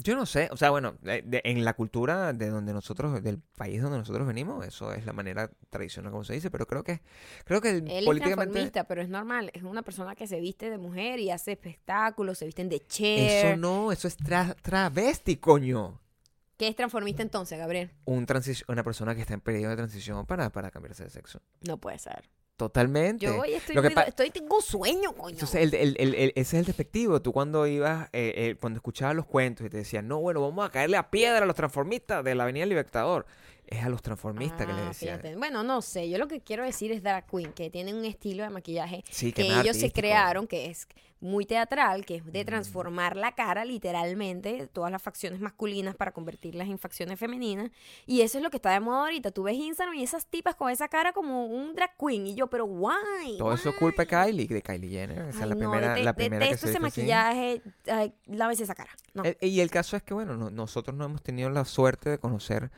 Yo 0.00 0.14
no 0.14 0.26
sé, 0.26 0.48
o 0.52 0.56
sea, 0.56 0.70
bueno, 0.70 0.96
de- 1.00 1.22
de- 1.22 1.42
en 1.44 1.64
la 1.64 1.74
cultura 1.74 2.32
de 2.32 2.50
donde 2.50 2.72
nosotros, 2.72 3.20
del 3.20 3.40
país 3.40 3.82
donde 3.82 3.98
nosotros 3.98 4.28
venimos, 4.28 4.64
eso 4.64 4.92
es 4.92 5.04
la 5.04 5.12
manera 5.12 5.50
tradicional 5.70 6.12
como 6.12 6.22
se 6.22 6.34
dice, 6.34 6.52
pero 6.52 6.66
creo 6.66 6.84
que, 6.84 7.02
creo 7.44 7.60
que 7.60 7.70
el 7.70 7.76
Él 7.88 7.90
es 7.90 8.04
políticamente 8.04 8.52
transformista, 8.52 8.84
pero 8.84 9.02
es 9.02 9.08
normal. 9.08 9.50
Es 9.54 9.64
una 9.64 9.82
persona 9.82 10.14
que 10.14 10.28
se 10.28 10.38
viste 10.38 10.70
de 10.70 10.78
mujer 10.78 11.18
y 11.18 11.30
hace 11.32 11.50
espectáculos, 11.52 12.38
se 12.38 12.46
visten 12.46 12.68
de 12.68 12.78
Cher. 12.86 13.18
eso 13.48 13.56
no, 13.56 13.90
eso 13.90 14.06
es 14.06 14.16
tra- 14.18 14.54
travesti, 14.62 15.36
coño. 15.38 16.00
¿Qué 16.56 16.68
es 16.68 16.76
transformista 16.76 17.22
entonces, 17.22 17.58
Gabriel? 17.58 17.90
Un 18.04 18.24
una 18.68 18.84
persona 18.84 19.14
que 19.16 19.22
está 19.22 19.34
en 19.34 19.40
periodo 19.40 19.70
de 19.70 19.76
transición 19.76 20.26
para, 20.26 20.50
para 20.50 20.70
cambiarse 20.70 21.02
de 21.04 21.10
sexo. 21.10 21.40
No 21.66 21.78
puede 21.78 21.98
ser. 21.98 22.28
Totalmente. 22.58 23.24
Yo 23.24 23.40
hoy 23.40 23.52
estoy, 23.54 23.76
muy- 23.76 24.30
tengo 24.32 24.60
sueño, 24.60 25.12
coño. 25.12 25.34
Entonces, 25.34 25.62
el, 25.62 25.74
el- 25.74 25.96
el- 26.00 26.14
el- 26.16 26.32
ese 26.34 26.40
es 26.56 26.60
el 26.60 26.64
despectivo. 26.64 27.22
Tú 27.22 27.32
cuando 27.32 27.64
ibas, 27.68 28.08
eh, 28.12 28.34
eh, 28.36 28.56
cuando 28.60 28.78
escuchabas 28.78 29.14
los 29.14 29.26
cuentos 29.26 29.64
y 29.64 29.70
te 29.70 29.76
decían, 29.76 30.08
no, 30.08 30.18
bueno, 30.18 30.40
vamos 30.42 30.66
a 30.66 30.70
caerle 30.72 30.96
a 30.96 31.08
piedra 31.08 31.44
a 31.44 31.46
los 31.46 31.54
transformistas 31.54 32.24
de 32.24 32.34
la 32.34 32.42
Avenida 32.42 32.66
Libertador. 32.66 33.26
Es 33.70 33.84
a 33.84 33.88
los 33.90 34.00
transformistas 34.02 34.66
que 34.66 34.72
les 34.72 34.82
Ah, 34.82 34.88
decían. 34.88 35.20
fíjate. 35.20 35.36
Bueno, 35.36 35.62
no 35.62 35.82
sé. 35.82 36.08
Yo 36.08 36.16
lo 36.18 36.26
que 36.26 36.40
quiero 36.40 36.64
decir 36.64 36.90
es 36.90 37.02
drag 37.02 37.26
queen, 37.26 37.52
que 37.52 37.68
tienen 37.70 37.96
un 37.96 38.04
estilo 38.06 38.42
de 38.42 38.50
maquillaje 38.50 39.04
Sí, 39.10 39.32
que 39.32 39.42
ellos 39.42 39.76
se 39.76 39.92
crearon, 39.92 40.46
que 40.46 40.66
es 40.70 40.88
muy 41.20 41.44
teatral, 41.44 42.06
que 42.06 42.14
es 42.16 42.24
de 42.32 42.42
Mm. 42.44 42.46
transformar 42.46 43.16
la 43.16 43.32
cara 43.32 43.64
literalmente, 43.64 44.68
todas 44.72 44.90
las 44.92 45.02
facciones 45.02 45.40
masculinas 45.40 45.96
para 45.96 46.12
convertirlas 46.12 46.68
en 46.68 46.78
facciones 46.78 47.18
femeninas. 47.18 47.70
Y 48.06 48.20
eso 48.22 48.38
es 48.38 48.44
lo 48.44 48.50
que 48.50 48.56
está 48.56 48.70
de 48.72 48.80
moda 48.80 49.00
ahorita. 49.00 49.32
Tú 49.32 49.42
ves 49.42 49.56
Instagram 49.56 49.96
y 49.96 50.02
esas 50.04 50.26
tipas 50.26 50.54
con 50.54 50.70
esa 50.70 50.88
cara 50.88 51.12
como 51.12 51.46
un 51.46 51.74
drag 51.74 51.90
queen. 51.98 52.26
Y 52.28 52.34
yo, 52.36 52.46
pero 52.46 52.64
why? 52.66 53.36
Todo 53.36 53.52
eso 53.52 53.70
es 53.70 53.74
culpa 53.76 54.02
de 54.02 54.06
Kylie, 54.08 54.46
de 54.46 54.62
Kylie 54.62 54.88
Jenner. 54.90 55.18
Esa 55.28 55.28
es 55.42 55.48
la 55.48 55.54
no, 55.54 55.58
primera, 55.58 55.94
dete- 55.96 56.04
la 56.04 56.12
primera 56.14 56.48
que 56.48 56.56
se 56.56 56.70
ese 56.70 56.80
maquillaje. 56.80 57.62
Ay, 57.90 58.14
lávese 58.26 58.62
esa 58.62 58.74
cara. 58.76 58.90
No. 59.12 59.24
El- 59.24 59.36
y 59.40 59.60
el 59.60 59.70
caso 59.70 59.96
es 59.96 60.02
que, 60.04 60.14
bueno, 60.14 60.36
no- 60.36 60.50
nosotros 60.50 60.96
no 60.96 61.04
hemos 61.04 61.22
tenido 61.22 61.50
la 61.50 61.64
suerte 61.64 62.10
de 62.10 62.18
conocer 62.18 62.70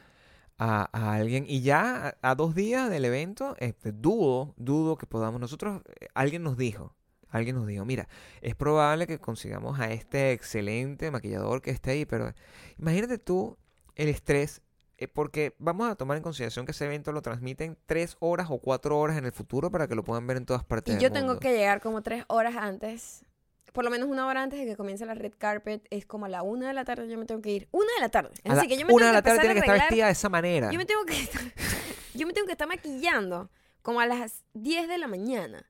a, 0.61 0.89
a 0.93 1.15
alguien. 1.15 1.45
Y 1.49 1.63
ya 1.63 2.15
a, 2.23 2.31
a 2.31 2.35
dos 2.35 2.55
días 2.55 2.91
del 2.91 3.05
evento, 3.07 3.57
este, 3.59 3.93
dudo, 3.93 4.55
dudo 4.59 4.97
que 4.99 5.07
podamos. 5.07 5.41
Nosotros, 5.41 5.83
eh, 6.01 6.09
alguien 6.15 6.43
nos 6.43 6.57
dijo, 6.59 6.95
alguien 7.31 7.57
nos 7.57 7.67
dijo, 7.67 7.85
mira, 7.85 8.09
es 8.43 8.55
probable 8.57 9.07
que 9.07 9.19
consigamos 9.19 9.81
a 9.81 9.91
este 9.93 10.33
excelente 10.33 11.11
maquillador 11.11 11.63
que 11.63 11.71
esté 11.71 11.93
ahí, 11.93 12.05
pero 12.07 12.33
imagínate 12.79 13.19
tú 13.19 13.57
el 13.97 14.09
estrés. 14.09 14.63
eh, 14.99 15.09
Porque 15.09 15.55
vamos 15.59 15.91
a 15.91 15.95
tomar 15.97 16.17
en 16.19 16.23
consideración 16.23 16.67
que 16.67 16.73
ese 16.73 16.85
evento 16.87 17.13
lo 17.13 17.23
transmiten 17.23 17.79
tres 17.87 18.17
horas 18.21 18.49
o 18.51 18.59
cuatro 18.59 18.99
horas 18.99 19.17
en 19.19 19.25
el 19.25 19.33
futuro 19.33 19.71
para 19.71 19.89
que 19.89 19.95
lo 19.95 20.05
puedan 20.05 20.27
ver 20.27 20.37
en 20.37 20.45
todas 20.47 20.65
partes 20.65 20.95
Y 20.95 20.97
del 20.97 21.05
yo 21.05 21.11
tengo 21.13 21.29
mundo. 21.29 21.41
que 21.41 21.53
llegar 21.53 21.81
como 21.81 22.03
tres 22.03 22.25
horas 22.29 22.57
antes. 22.57 23.25
Por 23.73 23.85
lo 23.85 23.91
menos 23.91 24.09
una 24.09 24.27
hora 24.27 24.43
antes 24.43 24.59
de 24.59 24.67
que 24.67 24.77
comience 24.77 25.07
la 25.07 25.15
red 25.15 25.33
carpet. 25.37 25.87
Es 25.91 26.07
como 26.07 26.27
a 26.27 26.29
la 26.29 26.43
una 26.43 26.69
de 26.69 26.75
la 26.75 26.85
tarde 26.85 27.09
yo 27.09 27.19
me 27.19 27.27
tengo 27.27 27.41
que 27.41 27.51
ir. 27.51 27.69
Una 27.71 27.93
de 27.97 28.01
la 28.01 28.09
tarde. 28.09 28.31
Es 28.43 28.51
A 28.51 28.55
la 28.55 28.55
decir, 28.57 28.71
que 28.71 28.81
yo 28.81 28.87
me 28.87 28.93
una 28.93 29.07
tengo 29.07 29.09
de 29.09 29.13
la 29.13 29.23
que 29.23 29.29
tarde 29.29 29.41
tiene 29.41 29.55
que 29.55 29.61
estar 29.61 29.79
vestida 29.79 30.07
de 30.07 30.13
esa 30.13 30.29
manera. 30.29 30.71
Yo 30.73 30.79
me 30.79 30.87
tengo 30.87 31.05
que 31.05 31.21
estar, 31.21 31.43
yo 32.15 32.27
me 32.27 32.33
tengo 32.33 32.47
que 32.47 32.53
estar 32.53 32.69
maquillando 32.69 33.51
como 33.83 34.01
a 34.01 34.07
las 34.07 34.45
10 34.55 34.89
de 34.89 34.99
la 34.99 35.07
mañana. 35.07 35.67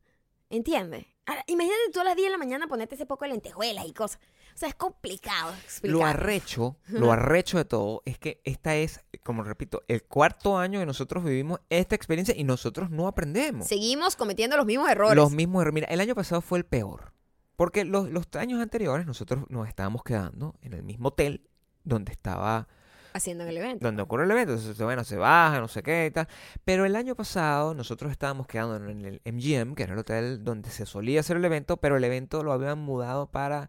¿Entiendes? 0.48 1.06
Ahora, 1.26 1.44
imagínate 1.46 1.80
tú 1.92 2.00
a 2.00 2.04
las 2.04 2.16
10 2.16 2.26
de 2.26 2.32
la 2.32 2.38
mañana 2.38 2.66
ponerte 2.66 2.96
ese 2.96 3.06
poco 3.06 3.24
de 3.24 3.30
lentejuelas 3.30 3.86
y 3.86 3.92
cosas. 3.92 4.18
O 4.52 4.58
sea, 4.58 4.68
es 4.68 4.74
complicado 4.74 5.54
explicar. 5.62 5.98
Lo 5.98 6.04
arrecho, 6.04 6.76
lo 6.88 7.12
arrecho 7.12 7.56
de 7.56 7.64
todo 7.64 8.02
es 8.04 8.18
que 8.18 8.40
esta 8.44 8.74
es, 8.74 9.00
como 9.22 9.44
repito, 9.44 9.82
el 9.86 10.02
cuarto 10.02 10.58
año 10.58 10.80
que 10.80 10.86
nosotros 10.86 11.22
vivimos 11.22 11.60
esta 11.68 11.94
experiencia 11.94 12.34
y 12.36 12.42
nosotros 12.42 12.90
no 12.90 13.06
aprendemos. 13.06 13.68
Seguimos 13.68 14.16
cometiendo 14.16 14.56
los 14.56 14.66
mismos 14.66 14.90
errores. 14.90 15.14
Los 15.14 15.30
mismos 15.30 15.62
errores. 15.62 15.74
Mira, 15.74 15.86
el 15.86 16.00
año 16.00 16.16
pasado 16.16 16.40
fue 16.40 16.58
el 16.58 16.64
peor. 16.64 17.12
Porque 17.60 17.84
los, 17.84 18.08
los 18.10 18.26
años 18.38 18.58
anteriores 18.58 19.04
nosotros 19.06 19.44
nos 19.50 19.68
estábamos 19.68 20.02
quedando 20.02 20.54
en 20.62 20.72
el 20.72 20.82
mismo 20.82 21.08
hotel 21.08 21.46
donde 21.84 22.10
estaba, 22.10 22.68
Haciendo 23.12 23.44
el 23.44 23.54
evento. 23.54 23.84
donde 23.86 24.00
ocurre 24.00 24.24
el 24.24 24.30
evento. 24.30 24.54
Entonces, 24.54 24.78
bueno, 24.82 25.04
se 25.04 25.18
baja, 25.18 25.60
no 25.60 25.68
sé 25.68 25.82
qué 25.82 26.06
y 26.06 26.10
tal. 26.10 26.26
Pero 26.64 26.86
el 26.86 26.96
año 26.96 27.14
pasado 27.14 27.74
nosotros 27.74 28.12
estábamos 28.12 28.46
quedando 28.46 28.76
en 28.88 29.04
el 29.04 29.20
MGM, 29.26 29.74
que 29.74 29.82
era 29.82 29.92
el 29.92 29.98
hotel 29.98 30.42
donde 30.42 30.70
se 30.70 30.86
solía 30.86 31.20
hacer 31.20 31.36
el 31.36 31.44
evento, 31.44 31.76
pero 31.76 31.98
el 31.98 32.04
evento 32.04 32.42
lo 32.42 32.52
habían 32.52 32.78
mudado 32.78 33.30
para 33.30 33.68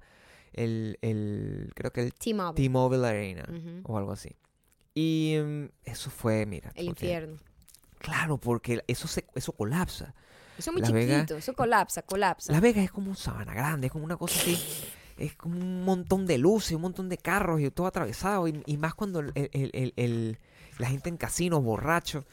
el, 0.53 0.97
el 1.01 1.73
creo 1.75 1.91
que 1.91 1.99
el 2.03 2.13
T-Mobile. 2.13 3.05
Arena 3.05 3.43
Ujú. 3.49 3.81
o 3.83 3.97
algo 3.97 4.13
así. 4.13 4.37
Y 4.93 5.35
mm, 5.43 5.65
eso 5.83 6.09
fue, 6.11 6.45
mira. 6.45 6.71
El 6.75 6.85
porque- 6.85 7.07
infierno. 7.07 7.35
Claro, 7.97 8.37
porque 8.37 8.81
eso 8.87 9.09
se, 9.09 9.27
eso 9.35 9.51
colapsa. 9.51 10.15
Eso 10.61 10.71
es 10.71 10.73
muy 10.91 10.91
Vegas- 10.93 11.21
chiquito, 11.21 11.37
eso 11.37 11.53
colapsa, 11.53 12.01
colapsa. 12.03 12.51
Las 12.51 12.61
Vegas 12.61 12.85
es 12.85 12.91
como 12.91 13.09
un 13.09 13.15
sabana 13.17 13.53
grande, 13.53 13.87
es 13.87 13.93
como 13.93 14.05
una 14.05 14.17
cosa 14.17 14.39
así. 14.39 14.57
Es 15.17 15.35
como 15.35 15.59
un 15.59 15.83
montón 15.83 16.25
de 16.25 16.37
luces, 16.37 16.71
un 16.73 16.81
montón 16.81 17.09
de 17.09 17.17
carros 17.17 17.61
y 17.61 17.69
todo 17.69 17.85
atravesado. 17.87 18.47
Y, 18.47 18.63
y 18.65 18.77
más 18.77 18.93
cuando 18.95 19.19
el, 19.19 19.31
el- 19.35 19.69
el- 19.73 19.93
el- 19.95 20.39
la 20.79 20.87
gente 20.87 21.09
en 21.09 21.17
casinos, 21.17 21.63
borrachos. 21.63 22.23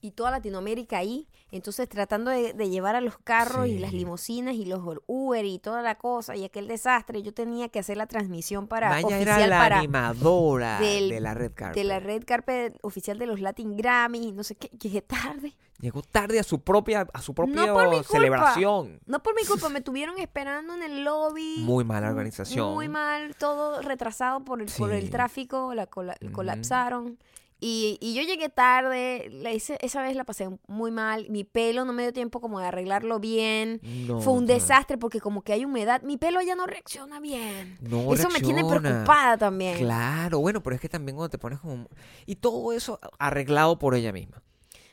Y 0.00 0.12
toda 0.12 0.30
Latinoamérica 0.30 0.98
ahí, 0.98 1.28
entonces 1.50 1.88
tratando 1.88 2.30
de, 2.30 2.52
de 2.54 2.70
llevar 2.70 2.96
a 2.96 3.00
los 3.00 3.18
carros 3.18 3.66
y 3.68 3.78
las 3.78 3.92
limusinas 3.92 4.54
y 4.54 4.64
los 4.64 4.80
Uber 5.06 5.44
y 5.44 5.58
toda 5.58 5.82
la 5.82 5.96
cosa 5.96 6.36
y 6.36 6.44
aquel 6.44 6.68
desastre, 6.68 7.22
yo 7.22 7.34
tenía 7.34 7.68
que 7.68 7.78
hacer 7.78 7.96
la 7.96 8.06
transmisión 8.06 8.66
para 8.66 8.88
Maya 8.90 9.06
oficial 9.06 9.28
era 9.40 9.46
la 9.46 9.58
para 9.58 9.78
animadora 9.78 10.78
del- 10.80 11.10
de 11.10 11.20
la 11.20 11.34
red 11.34 11.52
carpet. 11.54 11.76
de 11.76 11.84
la 11.84 12.00
red 12.00 12.24
carpet 12.24 12.78
oficial 12.82 13.18
de 13.18 13.26
los 13.26 13.40
Latin 13.40 13.76
Grammy, 13.76 14.28
y 14.28 14.32
no 14.32 14.42
sé 14.44 14.54
qué, 14.56 14.68
llegué 14.80 15.02
tarde. 15.02 15.54
Llegó 15.80 16.02
tarde 16.02 16.38
a 16.38 16.42
su 16.42 16.60
propia, 16.60 17.06
a 17.14 17.22
su 17.22 17.32
propia 17.34 17.54
No 17.66 18.02
celebración. 18.02 19.00
No 19.06 19.22
por 19.22 19.34
mi 19.34 19.44
culpa, 19.46 19.68
me 19.70 19.80
tuvieron 19.80 20.18
esperando 20.18 20.74
en 20.74 20.82
el 20.82 21.04
lobby. 21.04 21.56
Muy 21.60 21.84
mala 21.84 22.06
mu- 22.08 22.12
organización. 22.12 22.74
Muy 22.74 22.88
mal, 22.88 23.34
todo 23.36 23.80
retrasado 23.80 24.44
por 24.44 24.60
el, 24.60 24.68
por 24.76 24.92
el 24.92 25.08
tráfico, 25.10 25.72
la 25.74 25.86
cola- 25.86 26.16
Ujú. 26.22 26.32
colapsaron. 26.32 27.18
Y, 27.62 27.98
y 28.00 28.14
yo 28.14 28.22
llegué 28.22 28.48
tarde, 28.48 29.28
la 29.30 29.52
hice- 29.52 29.76
esa 29.82 30.00
vez 30.02 30.16
la 30.16 30.24
pasé 30.24 30.48
muy 30.66 30.90
mal, 30.90 31.28
mi 31.28 31.44
pelo 31.44 31.84
no 31.84 31.92
me 31.92 32.02
dio 32.02 32.12
tiempo 32.12 32.40
como 32.40 32.58
de 32.58 32.66
arreglarlo 32.66 33.20
bien. 33.20 33.80
No, 34.06 34.20
Fue 34.22 34.32
un 34.32 34.46
desastre 34.46 34.96
porque 34.96 35.20
como 35.20 35.42
que 35.42 35.52
hay 35.52 35.64
humedad, 35.66 36.00
mi 36.02 36.16
pelo 36.16 36.40
ya 36.40 36.54
no 36.54 36.66
reacciona 36.66 37.20
bien. 37.20 37.76
No 37.82 38.14
Eso 38.14 38.30
me 38.30 38.40
tiene 38.40 38.64
preocupada 38.64 39.36
también. 39.36 39.76
Claro, 39.78 40.38
bueno, 40.40 40.62
pero 40.62 40.74
es 40.74 40.80
que 40.80 40.88
también 40.88 41.16
cuando 41.16 41.28
te 41.30 41.38
pones 41.38 41.60
como... 41.60 41.86
Y 42.24 42.36
todo 42.36 42.72
eso 42.72 42.98
arreglado 43.18 43.78
por 43.78 43.94
ella 43.94 44.12
misma. 44.12 44.42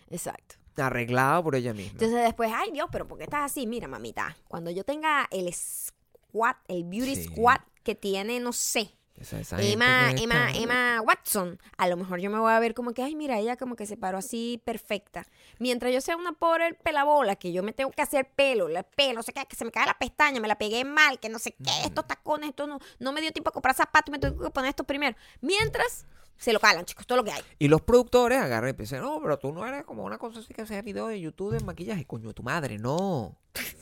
Exacto. 0.09 0.55
Arreglado 0.75 1.43
por 1.43 1.55
ella 1.55 1.73
misma. 1.73 1.93
Entonces 1.93 2.21
después, 2.23 2.51
ay 2.53 2.71
Dios, 2.71 2.87
pero 2.91 3.07
¿por 3.07 3.17
qué 3.17 3.23
estás 3.23 3.49
así? 3.51 3.65
Mira, 3.65 3.87
mamita, 3.87 4.35
cuando 4.47 4.69
yo 4.71 4.83
tenga 4.83 5.27
el 5.31 5.51
squat, 5.53 6.57
el 6.67 6.83
beauty 6.83 7.15
Sí. 7.15 7.23
squat 7.23 7.61
que 7.83 7.95
tiene, 7.95 8.39
no 8.39 8.51
sé, 8.53 8.91
Esa- 9.19 9.39
esa 9.39 9.57
gente 9.57 9.73
Emma, 9.73 10.11
Emma, 10.11 10.49
está- 10.49 10.59
Emma 10.59 11.01
Watson, 11.01 11.59
a 11.77 11.87
lo 11.87 11.97
mejor 11.97 12.19
yo 12.19 12.29
me 12.29 12.37
voy 12.37 12.51
a 12.53 12.59
ver 12.59 12.75
como 12.75 12.93
que, 12.93 13.01
ay, 13.01 13.15
mira, 13.15 13.39
ella 13.39 13.57
como 13.57 13.75
que 13.75 13.87
se 13.87 13.97
paró 13.97 14.19
así 14.19 14.61
perfecta. 14.63 15.25
Mientras 15.57 15.91
yo 15.91 16.01
sea 16.01 16.15
una 16.17 16.33
pobre 16.33 16.75
pelabola, 16.75 17.35
que 17.35 17.51
yo 17.51 17.63
me 17.63 17.73
tengo 17.73 17.89
que 17.91 18.01
hacer 18.03 18.29
pelo, 18.35 18.67
el 18.67 18.83
pelo, 18.95 19.23
se 19.23 19.33
cae, 19.33 19.47
que 19.47 19.55
se 19.55 19.65
me 19.65 19.71
cae 19.71 19.87
la 19.87 19.97
pestaña, 19.97 20.39
me 20.39 20.47
la 20.47 20.57
pegué 20.57 20.85
mal, 20.85 21.19
que 21.19 21.29
no 21.29 21.39
sé 21.39 21.51
qué, 21.53 21.71
estos 21.85 22.05
tacones, 22.05 22.49
esto 22.49 22.67
no, 22.67 22.79
no 22.99 23.11
me 23.11 23.21
dio 23.21 23.31
tiempo 23.31 23.49
a 23.49 23.53
comprar 23.53 23.73
zapatos, 23.75 24.11
me 24.11 24.19
tengo 24.19 24.39
que 24.43 24.51
poner 24.51 24.69
esto 24.69 24.83
primero. 24.83 25.17
Mientras, 25.41 26.05
se 26.37 26.53
lo 26.53 26.59
calan, 26.59 26.85
chicos, 26.85 27.05
todo 27.07 27.17
lo 27.17 27.23
que 27.23 27.31
hay. 27.31 27.41
Y 27.59 27.67
los 27.67 27.81
productores 27.81 28.37
agarran 28.39 28.69
y 28.69 28.73
piensan, 28.73 29.01
no, 29.01 29.19
pero 29.21 29.37
tú 29.39 29.51
no 29.51 29.65
eres 29.65 29.83
como 29.83 30.03
una 30.03 30.17
cosa 30.17 30.39
así 30.39 30.53
que 30.53 30.61
haces 30.61 30.83
videos 30.83 31.09
de 31.09 31.19
YouTube 31.19 31.51
de 31.53 31.59
maquillaje. 31.63 32.05
Coño, 32.05 32.33
tu 32.33 32.43
madre, 32.43 32.77
no. 32.77 33.37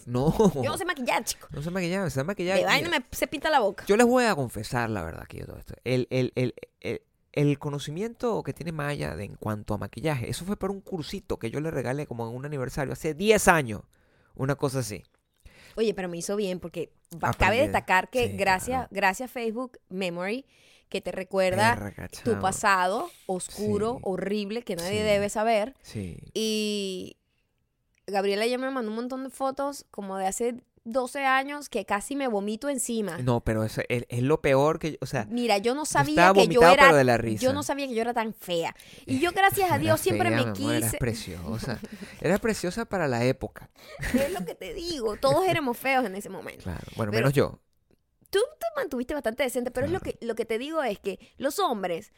No. 0.06 0.34
Yo 0.56 0.64
no 0.64 0.78
sé 0.78 0.86
maquillar, 0.86 1.24
chicos. 1.24 1.50
No 1.52 1.62
sé 1.62 1.70
maquillaje, 1.72 2.10
sé 2.10 2.24
maquillaje. 2.24 2.60
De 2.62 2.66
vaina 2.66 2.90
me 2.90 3.04
se 3.12 3.28
pinta 3.28 3.50
la 3.50 3.60
boca. 3.60 3.84
Yo 3.88 3.98
les 3.98 4.06
voy 4.08 4.24
a 4.26 4.36
confesar 4.36 4.90
la 4.90 5.04
verdad 5.04 5.26
que 5.28 5.40
yo 5.40 5.46
todo 5.46 5.58
esto. 5.58 5.74
El, 5.84 6.08
el, 6.12 6.32
el, 6.36 6.54
el, 6.82 7.02
el 7.34 7.60
conocimiento 7.60 8.42
que 8.44 8.54
tiene 8.54 8.72
Maya 8.72 9.16
de, 9.16 9.26
en 9.26 9.36
cuanto 9.36 9.74
a 9.74 9.78
maquillaje, 9.78 10.30
eso 10.30 10.46
fue 10.46 10.56
por 10.56 10.72
un 10.72 10.80
cursito 10.82 11.38
que 11.38 11.52
yo 11.52 11.60
le 11.60 11.72
regalé 11.72 12.08
como 12.08 12.30
en 12.30 12.36
un 12.36 12.46
aniversario 12.46 12.94
hace 12.94 13.14
10 13.14 13.48
años. 13.50 13.82
Una 14.36 14.56
cosa 14.56 14.80
así. 14.80 15.04
Oye, 15.76 15.94
pero 15.94 16.08
me 16.08 16.18
hizo 16.18 16.36
bien 16.38 16.60
porque 16.62 16.94
Aprendí. 17.18 17.38
cabe 17.38 17.58
destacar 17.62 18.10
que 18.10 18.28
Sí, 18.30 18.38
gracias, 18.38 18.78
claro. 18.78 18.88
gracias 18.92 19.32
Facebook 19.32 19.78
Memory, 19.90 20.46
que 20.96 21.02
te 21.02 21.12
recuerda 21.12 21.75
Perra, 21.75 22.08
tu 22.24 22.40
pasado 22.40 23.10
oscuro, 23.25 23.96
Sí. 23.96 24.00
horrible, 24.04 24.62
que 24.64 24.78
nadie 24.78 25.00
Sí. 25.00 25.04
debe 25.04 25.30
saber. 25.30 25.74
Sí. 25.82 26.18
Y 26.34 27.18
Gabriela 28.08 28.46
ya 28.46 28.58
me 28.58 28.70
mandó 28.72 28.92
un 28.92 28.96
montón 28.96 29.24
de 29.25 29.30
fotos 29.30 29.86
como 29.92 30.18
de 30.18 30.27
hace 30.27 30.55
12 30.86 31.25
años 31.25 31.68
que 31.68 31.84
casi 31.86 32.16
me 32.16 32.27
vomito 32.27 32.70
encima. 32.70 33.18
No, 33.18 33.42
pero 33.42 33.64
eso 33.66 33.81
es, 33.90 34.05
es 34.08 34.22
lo 34.22 34.40
peor 34.42 34.77
que, 34.79 34.98
o 35.01 35.05
sea, 35.08 35.25
Mira, 35.29 35.58
yo 35.58 35.74
no 35.75 35.84
sabía 35.84 36.31
que 36.31 36.48
yo 36.48 36.62
era 36.62 36.75
pero 36.86 36.96
de 36.96 37.03
la 37.03 37.18
risa. 37.18 37.42
yo 37.44 37.51
no 37.53 37.64
sabía 37.64 37.88
que 37.88 37.96
yo 37.96 38.01
era 38.01 38.14
tan 38.14 38.34
fea. 38.34 38.74
Y 39.08 39.20
yo 39.20 39.31
gracias 39.31 39.66
a 39.72 39.75
Era 39.75 39.84
Dios 39.84 40.00
siempre 40.00 40.29
fea, 40.29 40.38
me 40.38 40.51
mi 40.51 40.58
amor, 40.58 40.75
Eras 40.75 40.90
quise. 40.92 40.98
preciosa. 41.00 41.79
Eras 42.22 42.40
preciosa 42.40 42.86
para 42.86 43.08
la 43.10 43.25
época. 43.25 43.70
Es 44.14 44.31
lo 44.31 44.46
que 44.46 44.53
te 44.55 44.74
digo, 44.75 45.18
todos 45.18 45.46
éramos 45.48 45.75
feos 45.77 46.05
en 46.05 46.16
ese 46.16 46.29
momento. 46.29 46.64
Claro. 46.64 46.84
Bueno, 46.96 47.12
Pero- 47.12 47.24
menos 47.24 47.34
yo. 47.34 47.60
Tú 48.29 48.40
te 48.59 48.66
mantuviste 48.75 49.14
bastante 49.14 49.44
decente, 49.44 49.72
pero 49.72 49.85
es 49.88 49.92
lo 49.92 50.00
que, 50.00 50.18
lo 50.22 50.35
que 50.35 50.46
te 50.46 50.57
digo 50.57 50.83
es 50.83 51.00
que 51.00 51.20
los 51.38 51.59
hombres, 51.59 52.11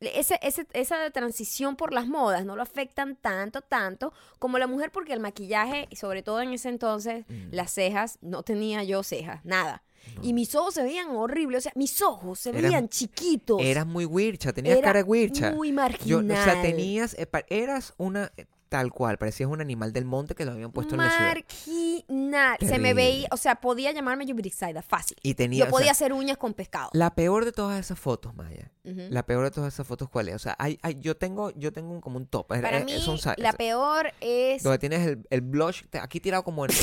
ese, 0.00 0.38
ese- 0.42 0.66
esa 0.72 1.10
transición 1.10 1.76
por 1.76 1.92
las 1.92 2.06
modas 2.08 2.44
no 2.44 2.56
lo 2.56 2.62
afectan 2.62 3.16
tanto, 3.16 3.60
tanto 3.62 4.12
como 4.38 4.58
la 4.58 4.66
mujer, 4.66 4.90
porque 4.90 5.12
el 5.12 5.20
maquillaje, 5.20 5.88
sobre 5.94 6.22
todo 6.22 6.40
en 6.42 6.52
ese 6.52 6.68
entonces, 6.68 7.24
Mm. 7.28 7.48
las 7.52 7.70
cejas, 7.72 8.18
no 8.20 8.42
tenía 8.42 8.82
yo 8.84 9.02
cejas, 9.02 9.44
nada. 9.44 9.82
No. 10.16 10.24
Y 10.24 10.32
mis 10.32 10.52
ojos 10.56 10.74
se 10.74 10.82
veían 10.82 11.10
horribles, 11.10 11.58
o 11.58 11.60
sea, 11.60 11.72
mis 11.76 12.02
ojos 12.02 12.40
se 12.40 12.50
veían 12.50 12.88
chiquitos. 12.88 13.60
Eras 13.62 13.86
muy 13.86 14.04
wircha, 14.04 14.52
tenías 14.52 14.78
Era 14.78 14.84
cara 14.88 15.02
de 15.04 15.08
wircha. 15.08 15.52
Muy 15.52 15.68
Yo, 15.68 15.74
marginal. 15.74 16.40
o 16.40 16.44
sea, 16.44 16.60
tenías, 16.60 17.14
eh, 17.14 17.28
eras 17.48 17.94
una, 17.98 18.32
tal 18.72 18.90
cual, 18.90 19.18
parecías 19.18 19.50
un 19.50 19.60
animal 19.60 19.92
del 19.92 20.06
monte 20.06 20.34
que 20.34 20.46
lo 20.46 20.52
habían 20.52 20.72
puesto 20.72 20.94
en 20.94 21.02
la 21.02 21.10
ciudad. 21.10 22.56
Se 22.60 22.78
me 22.78 22.94
veía, 22.94 23.28
o 23.30 23.36
sea, 23.36 23.56
podía 23.56 23.92
llamarme 23.92 24.24
Yubrisaida, 24.24 24.80
fácil. 24.80 25.18
Y 25.22 25.34
tenía, 25.34 25.58
Yo 25.60 25.64
sea, 25.66 25.70
podía 25.70 25.90
hacer 25.90 26.14
uñas 26.14 26.38
con 26.38 26.54
pescado. 26.54 26.88
la 26.94 27.14
peor 27.14 27.44
de 27.44 27.52
todas 27.52 27.78
esas 27.78 27.98
fotos, 27.98 28.34
Maya. 28.34 28.70
La 28.84 29.24
peor 29.26 29.44
de 29.44 29.50
todas 29.50 29.74
esas 29.74 29.86
fotos, 29.86 30.08
¿cuál 30.08 30.30
es? 30.30 30.36
O 30.36 30.38
sea, 30.38 30.56
hay, 30.58 30.78
hay- 30.82 30.96
yo 31.00 31.14
tengo, 31.16 31.50
yo 31.50 31.70
tengo 31.70 32.00
como 32.00 32.16
un 32.16 32.26
top. 32.26 32.50
eh, 32.54 32.60
Para 32.62 32.78
eh, 32.78 32.84
mí, 32.84 32.98
son 32.98 33.18
sa- 33.18 33.34
la 33.36 33.52
peor 33.52 34.12
es 34.20 34.62
Donde 34.62 34.78
tienes 34.78 35.06
el, 35.06 35.26
el 35.28 35.42
blush 35.42 35.82
aquí 36.00 36.18
tirado 36.18 36.42
como 36.42 36.64
en... 36.64 36.70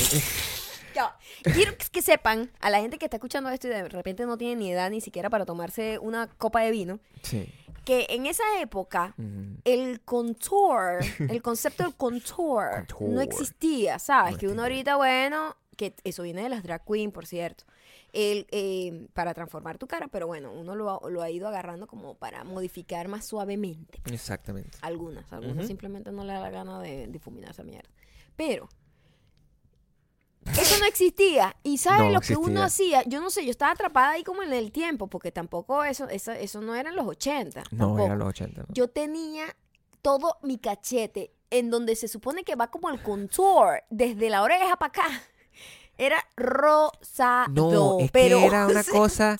Ya, 0.92 1.16
Quiero 1.54 1.72
que 1.92 2.02
sepan, 2.02 2.50
a 2.60 2.68
la 2.68 2.80
gente 2.80 2.98
que 2.98 3.04
está 3.04 3.16
escuchando 3.16 3.48
esto 3.50 3.68
y 3.68 3.70
de 3.70 3.88
repente 3.88 4.26
no 4.26 4.36
tiene 4.36 4.56
ni 4.56 4.72
edad 4.72 4.90
ni 4.90 5.00
siquiera 5.00 5.30
para 5.30 5.46
tomarse 5.46 5.98
una 6.00 6.26
copa 6.26 6.62
de 6.62 6.72
vino, 6.72 6.98
sí. 7.22 7.48
Que 7.84 8.06
en 8.10 8.26
esa 8.26 8.42
época 8.60 9.14
el 9.64 10.00
contour, 10.02 11.00
el 11.18 11.42
concepto 11.42 11.84
del 11.84 11.94
contour, 11.94 12.86
no 13.00 13.20
existía, 13.20 13.98
¿sabes? 13.98 14.32
No 14.32 14.38
que 14.38 14.48
uno 14.48 14.62
ahorita, 14.62 14.96
bueno, 14.96 15.56
que 15.76 15.94
eso 16.04 16.22
viene 16.22 16.42
de 16.42 16.48
las 16.48 16.62
drag 16.62 16.84
queen, 16.84 17.10
por 17.10 17.26
cierto, 17.26 17.64
el, 18.12 18.46
eh, 18.50 19.08
para 19.14 19.32
transformar 19.34 19.78
tu 19.78 19.86
cara, 19.86 20.08
pero 20.08 20.26
bueno, 20.26 20.52
uno 20.52 20.74
lo 20.74 20.90
ha, 20.90 21.10
lo 21.10 21.22
ha 21.22 21.30
ido 21.30 21.48
agarrando 21.48 21.86
como 21.86 22.14
para 22.16 22.44
modificar 22.44 23.08
más 23.08 23.24
suavemente. 23.24 24.00
Exactamente. 24.12 24.76
Algunas, 24.82 25.32
algunas 25.32 25.66
simplemente 25.66 26.12
no 26.12 26.24
le 26.24 26.32
da 26.32 26.40
la 26.40 26.50
gana 26.50 26.80
de 26.80 27.06
difuminar 27.06 27.52
esa 27.52 27.62
mierda. 27.62 27.88
Pero 28.36 28.68
eso 30.46 30.78
no 30.80 30.86
existía. 30.86 31.56
Y 31.62 31.78
¿sabes 31.78 32.00
No 32.00 32.10
lo 32.10 32.20
que 32.20 32.36
uno 32.36 32.62
hacía? 32.62 33.02
Yo 33.04 33.20
no 33.20 33.30
sé, 33.30 33.44
yo 33.44 33.50
estaba 33.50 33.72
atrapada 33.72 34.10
ahí 34.12 34.24
como 34.24 34.42
en 34.42 34.52
el 34.52 34.72
tiempo, 34.72 35.06
porque 35.08 35.30
tampoco 35.32 35.84
eso, 35.84 36.08
eso, 36.08 36.32
eso 36.32 36.60
no 36.60 36.74
eran 36.74 36.96
los 36.96 37.06
80. 37.06 37.62
No, 37.70 37.78
tampoco. 37.78 38.06
era 38.06 38.16
los 38.16 38.28
80. 38.28 38.60
¿no? 38.62 38.66
Yo 38.70 38.88
tenía 38.88 39.44
todo 40.02 40.38
mi 40.42 40.58
cachete 40.58 41.32
en 41.50 41.70
donde 41.70 41.96
se 41.96 42.08
supone 42.08 42.44
que 42.44 42.54
va 42.54 42.70
como 42.70 42.88
al 42.88 43.02
contour, 43.02 43.82
desde 43.90 44.30
la 44.30 44.42
oreja 44.42 44.76
para 44.76 44.88
acá. 44.88 45.22
Era 45.98 46.24
rosado. 46.36 47.48
No, 47.50 47.98
es 48.00 48.10
pero, 48.10 48.38
que 48.38 48.46
era 48.46 48.66
una 48.66 48.84
cosa... 48.90 49.36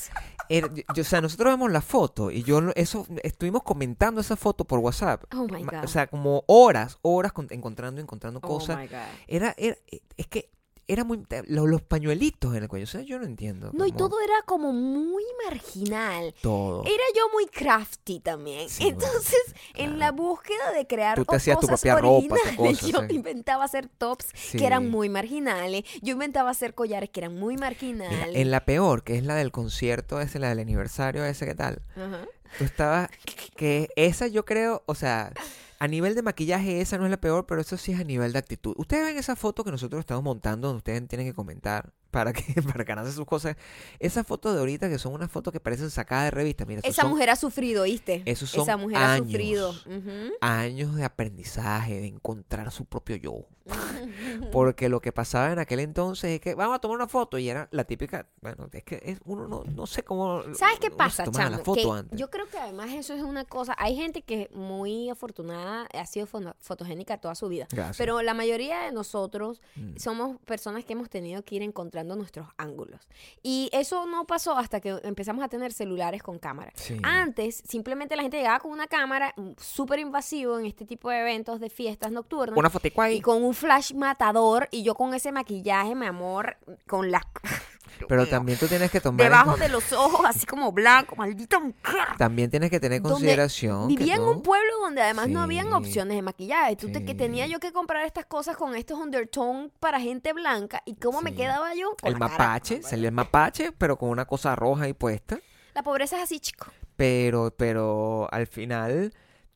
era- 0.48 0.68
yo- 0.94 1.02
o 1.02 1.04
sea, 1.04 1.20
nosotros 1.20 1.52
vemos 1.52 1.70
la 1.70 1.80
foto 1.80 2.30
y 2.30 2.42
yo 2.42 2.60
eso 2.74 3.06
estuvimos 3.22 3.62
comentando 3.62 4.20
esa 4.20 4.36
foto 4.36 4.64
por 4.64 4.80
WhatsApp. 4.80 5.24
Oh 5.34 5.46
my 5.48 5.62
God. 5.62 5.84
O 5.84 5.88
sea, 5.88 6.06
como 6.08 6.44
horas, 6.48 6.98
horas 7.02 7.32
con- 7.32 7.46
encontrando, 7.50 8.00
encontrando 8.00 8.40
Oh 8.42 8.46
cosas. 8.48 8.76
my 8.78 8.86
God. 8.88 8.98
Era, 9.28 9.54
era, 9.56 9.76
es 10.16 10.26
que 10.26 10.50
era 10.92 11.04
muy... 11.04 11.24
Los, 11.46 11.68
los 11.68 11.82
pañuelitos 11.82 12.54
en 12.56 12.62
el 12.64 12.68
cuello, 12.68 12.84
o 12.84 12.88
sea, 12.88 13.02
yo 13.02 13.18
no 13.18 13.24
entiendo. 13.24 13.70
No, 13.72 13.86
y 13.86 13.92
todo 13.92 14.20
era 14.20 14.34
como 14.46 14.72
muy 14.72 15.24
marginal. 15.48 16.34
Todo. 16.42 16.82
Era 16.84 17.04
yo 17.16 17.22
muy 17.32 17.46
crafty 17.46 18.20
también. 18.20 18.68
Sí, 18.68 18.88
Entonces, 18.88 19.40
en 19.74 19.98
la 19.98 20.12
búsqueda 20.12 20.72
de 20.72 20.86
crear 20.86 21.16
Tú 21.16 21.24
te 21.24 21.36
hacías 21.36 21.58
tu 21.60 21.66
cosas 21.66 21.80
propia 21.80 21.96
ropa, 22.00 22.26
tu 22.28 22.62
originales, 22.62 22.78
cosa, 22.80 22.86
yo 22.88 23.08
sí. 23.08 23.14
inventaba 23.14 23.64
hacer 23.64 23.88
tops 23.88 24.26
Sí. 24.34 24.58
que 24.58 24.66
eran 24.66 24.88
muy 24.90 25.08
marginales. 25.08 25.84
Yo 26.02 26.12
inventaba 26.12 26.50
hacer 26.50 26.74
collares 26.74 27.10
que 27.10 27.20
eran 27.20 27.34
muy 27.36 27.54
Mira, 27.54 27.66
marginales. 27.68 28.36
en 28.36 28.50
la 28.50 28.64
peor, 28.64 29.02
que 29.04 29.16
es 29.16 29.24
la 29.24 29.34
del 29.36 29.52
concierto 29.52 30.20
ese, 30.20 30.38
la 30.38 30.48
del 30.48 30.58
aniversario 30.60 31.24
ese, 31.24 31.46
¿qué 31.46 31.54
tal? 31.54 31.82
Ajá. 31.96 32.26
Tú 32.58 32.64
estabas, 32.64 33.08
que 33.56 33.90
esa 33.96 34.26
yo 34.26 34.44
creo, 34.44 34.82
o 34.86 34.94
sea, 34.94 35.32
a 35.80 35.88
nivel 35.88 36.14
de 36.14 36.22
maquillaje 36.22 36.80
esa 36.82 36.98
no 36.98 37.06
es 37.06 37.10
la 37.10 37.20
peor, 37.20 37.46
pero 37.46 37.62
eso 37.62 37.76
sí 37.78 37.92
es 37.92 38.00
a 38.00 38.04
nivel 38.04 38.32
de 38.32 38.38
actitud. 38.38 38.74
Ustedes 38.76 39.06
ven 39.06 39.16
esa 39.16 39.34
foto 39.34 39.64
que 39.64 39.70
nosotros 39.70 40.00
estamos 40.00 40.22
montando, 40.22 40.68
donde 40.68 40.78
ustedes 40.78 41.08
tienen 41.08 41.26
que 41.26 41.34
comentar, 41.34 41.94
para 42.10 42.32
que 42.32 42.42
para 42.62 42.84
ganarse 42.84 43.12
sus 43.12 43.24
cosas. 43.26 43.56
Esas 43.98 44.26
fotos 44.26 44.54
de 44.54 44.60
ahorita 44.60 44.88
que 44.88 44.98
son 44.98 45.12
unas 45.14 45.30
fotos 45.30 45.52
que 45.52 45.60
parecen 45.60 45.90
sacadas 45.90 46.24
de 46.26 46.30
revista, 46.32 46.64
mira, 46.66 46.80
Esa 46.84 47.02
son 47.02 47.10
mujer 47.10 47.30
ha 47.30 47.36
sufrido, 47.36 47.82
¿oíste? 47.82 48.22
esos 48.26 48.50
son 48.50 48.62
Esa 48.62 48.76
mujer 48.76 48.96
ha 48.98 49.12
años. 49.14 49.26
sufrido. 49.28 49.70
Ujú. 49.70 50.32
años 50.40 50.94
de 50.96 51.04
aprendizaje, 51.04 52.00
de 52.00 52.06
encontrar 52.06 52.70
su 52.72 52.84
propio 52.84 53.16
yo. 53.16 53.46
Porque 54.52 54.88
lo 54.88 55.00
que 55.00 55.12
pasaba 55.12 55.52
en 55.52 55.58
aquel 55.58 55.80
entonces 55.80 56.30
es 56.32 56.40
que 56.40 56.54
vamos 56.54 56.76
a 56.76 56.78
tomar 56.80 56.96
una 56.96 57.06
foto 57.06 57.38
y 57.38 57.48
era 57.48 57.68
la 57.70 57.84
típica, 57.84 58.26
bueno, 58.40 58.68
es 58.72 58.82
que 58.84 59.00
es, 59.04 59.18
uno 59.24 59.46
no, 59.48 59.62
no 59.64 59.86
sé 59.86 60.02
cómo... 60.02 60.42
¿Sabes 60.54 60.78
qué 60.80 60.90
pasa, 60.90 61.24
chamo? 61.30 61.50
la 61.50 61.58
foto 61.58 61.74
Que 61.92 61.98
antes. 61.98 62.18
yo 62.18 62.30
creo 62.30 62.48
que 62.48 62.58
además 62.58 62.90
eso 62.92 63.14
es 63.14 63.22
una 63.22 63.44
cosa. 63.44 63.74
Hay 63.78 63.96
gente 63.96 64.22
que 64.22 64.48
muy 64.54 65.08
afortunada 65.10 65.86
ha 65.92 66.06
sido 66.06 66.26
fotogénica 66.26 67.18
toda 67.18 67.34
su 67.34 67.48
vida. 67.48 67.66
Gracias. 67.70 67.96
Pero 67.98 68.22
la 68.22 68.34
mayoría 68.34 68.80
de 68.82 68.92
nosotros 68.92 69.60
Mm. 69.76 69.96
somos 69.98 70.38
personas 70.46 70.84
que 70.84 70.92
hemos 70.94 71.08
tenido 71.10 71.42
que 71.44 71.54
ir 71.56 71.62
encontrando 72.00 72.16
nuestros 72.16 72.46
ángulos. 72.56 73.00
Y 73.42 73.68
eso 73.72 74.06
no 74.06 74.26
pasó 74.26 74.56
hasta 74.56 74.80
que 74.80 74.98
empezamos 75.04 75.44
a 75.44 75.48
tener 75.48 75.72
celulares 75.72 76.22
con 76.22 76.38
cámara. 76.38 76.72
Sí. 76.74 76.96
Antes, 77.02 77.62
simplemente 77.68 78.16
la 78.16 78.22
gente 78.22 78.38
llegaba 78.38 78.60
con 78.60 78.72
una 78.72 78.86
cámara 78.86 79.32
mm, 79.36 79.50
súper 79.58 79.98
invasivo 79.98 80.58
en 80.58 80.66
este 80.66 80.84
tipo 80.86 81.10
de 81.10 81.20
eventos 81.20 81.60
de 81.60 81.68
fiestas 81.70 82.10
nocturnas. 82.12 82.56
Una 82.58 82.70
fotico 82.70 83.02
ahí. 83.02 83.16
y 83.16 83.20
con 83.20 83.42
un 83.44 83.54
flash 83.54 83.92
matador 83.94 84.68
y 84.70 84.82
yo 84.82 84.94
con 84.94 85.14
ese 85.14 85.32
maquillaje, 85.32 85.94
mi 85.94 86.06
amor, 86.06 86.56
con 86.86 87.10
las... 87.10 87.22
Pero 88.08 88.26
también 88.26 88.58
tú 88.58 88.66
tienes 88.66 88.90
que 88.90 88.98
tomar... 88.98 89.20
en 89.20 89.26
Debajo 89.30 89.50
con- 89.50 89.60
de 89.60 89.68
los 89.68 89.92
ojos, 89.92 90.20
así 90.24 90.46
como 90.46 90.72
blanco, 90.72 91.16
maldita 91.16 91.58
mujer. 91.58 92.06
También 92.16 92.48
tienes 92.48 92.70
que 92.70 92.80
tener 92.80 92.96
en 92.98 93.02
Donde 93.02 93.14
consideración 93.16 93.88
que 93.88 93.96
Vivía 93.96 94.14
en 94.14 94.20
tú- 94.22 94.30
un 94.30 94.42
pueblo 94.42 94.72
donde 94.80 95.02
además 95.02 95.28
no 95.28 95.42
habían 95.42 95.66
Sí. 95.66 95.72
opciones 95.74 96.16
de 96.16 96.22
maquillaje. 96.22 96.76
Tú 96.76 96.90
te, 96.90 97.04
que 97.04 97.12
Sí. 97.12 97.18
tenía 97.18 97.46
yo 97.46 97.60
que 97.60 97.72
comprar 97.72 98.06
estas 98.06 98.24
cosas 98.24 98.56
con 98.56 98.74
estos 98.74 98.98
undertone 98.98 99.70
para 99.80 100.00
gente 100.00 100.32
blanca. 100.32 100.82
¿Y 100.86 100.94
cómo 100.94 101.20
me 101.20 101.30
Sí. 101.30 101.36
quedaba 101.36 101.74
yo? 101.74 101.89
Con 102.00 102.06
El 102.08 102.12
la 102.14 102.18
cara- 102.18 102.30
mapache, 102.32 102.82
salía 102.82 103.08
el 103.08 103.14
mapache, 103.14 103.72
pero 103.72 103.96
con 103.98 104.08
una 104.10 104.24
cosa 104.26 104.54
roja 104.56 104.84
ahí 104.84 104.92
puesta. 104.92 105.38
La 105.74 105.82
pobreza 105.82 106.16
es 106.18 106.24
así, 106.24 106.40
chico. 106.40 106.66
Pero, 106.96 107.54
pero 107.56 108.28
al 108.32 108.46
final 108.46 109.12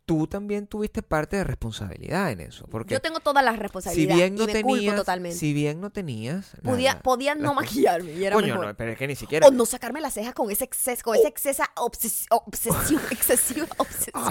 tú 0.06 0.26
también 0.26 0.66
tuviste 0.66 1.02
parte 1.02 1.36
de 1.36 1.44
responsabilidad 1.44 2.30
en 2.30 2.40
eso. 2.40 2.66
Porque 2.70 2.92
Yo 2.94 3.00
tengo 3.00 3.20
todas 3.20 3.42
las 3.42 3.54
si 3.54 3.60
responsabilidades 3.60 4.16
bien 4.16 4.34
no 4.34 4.44
y 4.44 4.46
me 4.46 4.52
tenías, 4.52 4.96
totalmente. 4.96 5.38
si 5.38 5.52
bien 5.54 5.80
no 5.80 5.88
tenías, 5.90 6.52
podía 6.62 7.00
podía 7.00 7.34
no 7.34 7.54
maquillarme 7.54 8.12
y 8.12 8.24
era 8.24 8.34
Coño, 8.36 8.48
mejor. 8.48 8.66
no, 8.66 8.74
pero 8.76 8.92
es 8.92 8.98
que 8.98 9.06
ni 9.06 9.16
siquiera. 9.16 9.46
O 9.46 9.50
no 9.50 9.64
sacarme 9.64 10.02
las 10.02 10.12
cejas 10.14 10.34
con 10.34 10.50
ese 10.50 10.64
exceso, 10.64 11.02
con 11.04 11.16
esa 11.16 11.28
excesa 11.28 11.70
obses- 11.76 12.26
obsesión, 12.30 13.00
excesiva 13.10 13.66
obsesión. 13.78 14.12
Ah. 14.14 14.30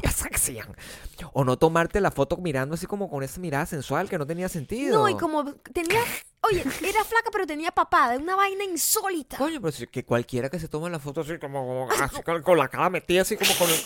O 1.34 1.44
no 1.44 1.58
tomarte 1.58 2.02
la 2.02 2.12
foto 2.12 2.38
mirando 2.38 2.76
así 2.76 2.86
como 2.86 3.10
con 3.10 3.24
esa 3.24 3.40
mirada 3.40 3.66
sensual 3.66 4.10
que 4.10 4.18
no 4.18 4.28
tenía 4.28 4.50
sentido. 4.50 5.00
No, 5.00 5.10
y 5.10 5.18
como 5.18 5.54
tenía, 5.74 6.00
oye, 6.44 6.62
era 6.62 7.04
flaca 7.04 7.30
pero 7.32 7.46
tenía 7.48 7.72
papada, 7.72 8.18
una 8.18 8.36
vaina 8.36 8.64
insólita. 8.64 9.38
Coño, 9.38 9.60
pero 9.62 9.72
si- 9.72 9.88
que 9.88 10.04
cualquiera 10.06 10.50
que 10.50 10.60
se 10.60 10.68
toma 10.68 10.90
la 10.90 11.00
foto 11.00 11.22
así 11.22 11.38
como, 11.40 11.66
como 11.66 11.92
así 12.04 12.22
con, 12.24 12.42
con 12.44 12.58
la 12.58 12.68
cara 12.68 12.90
metida 12.90 13.22
así 13.22 13.36
como 13.38 13.54
con 13.56 13.70
el, 13.70 13.78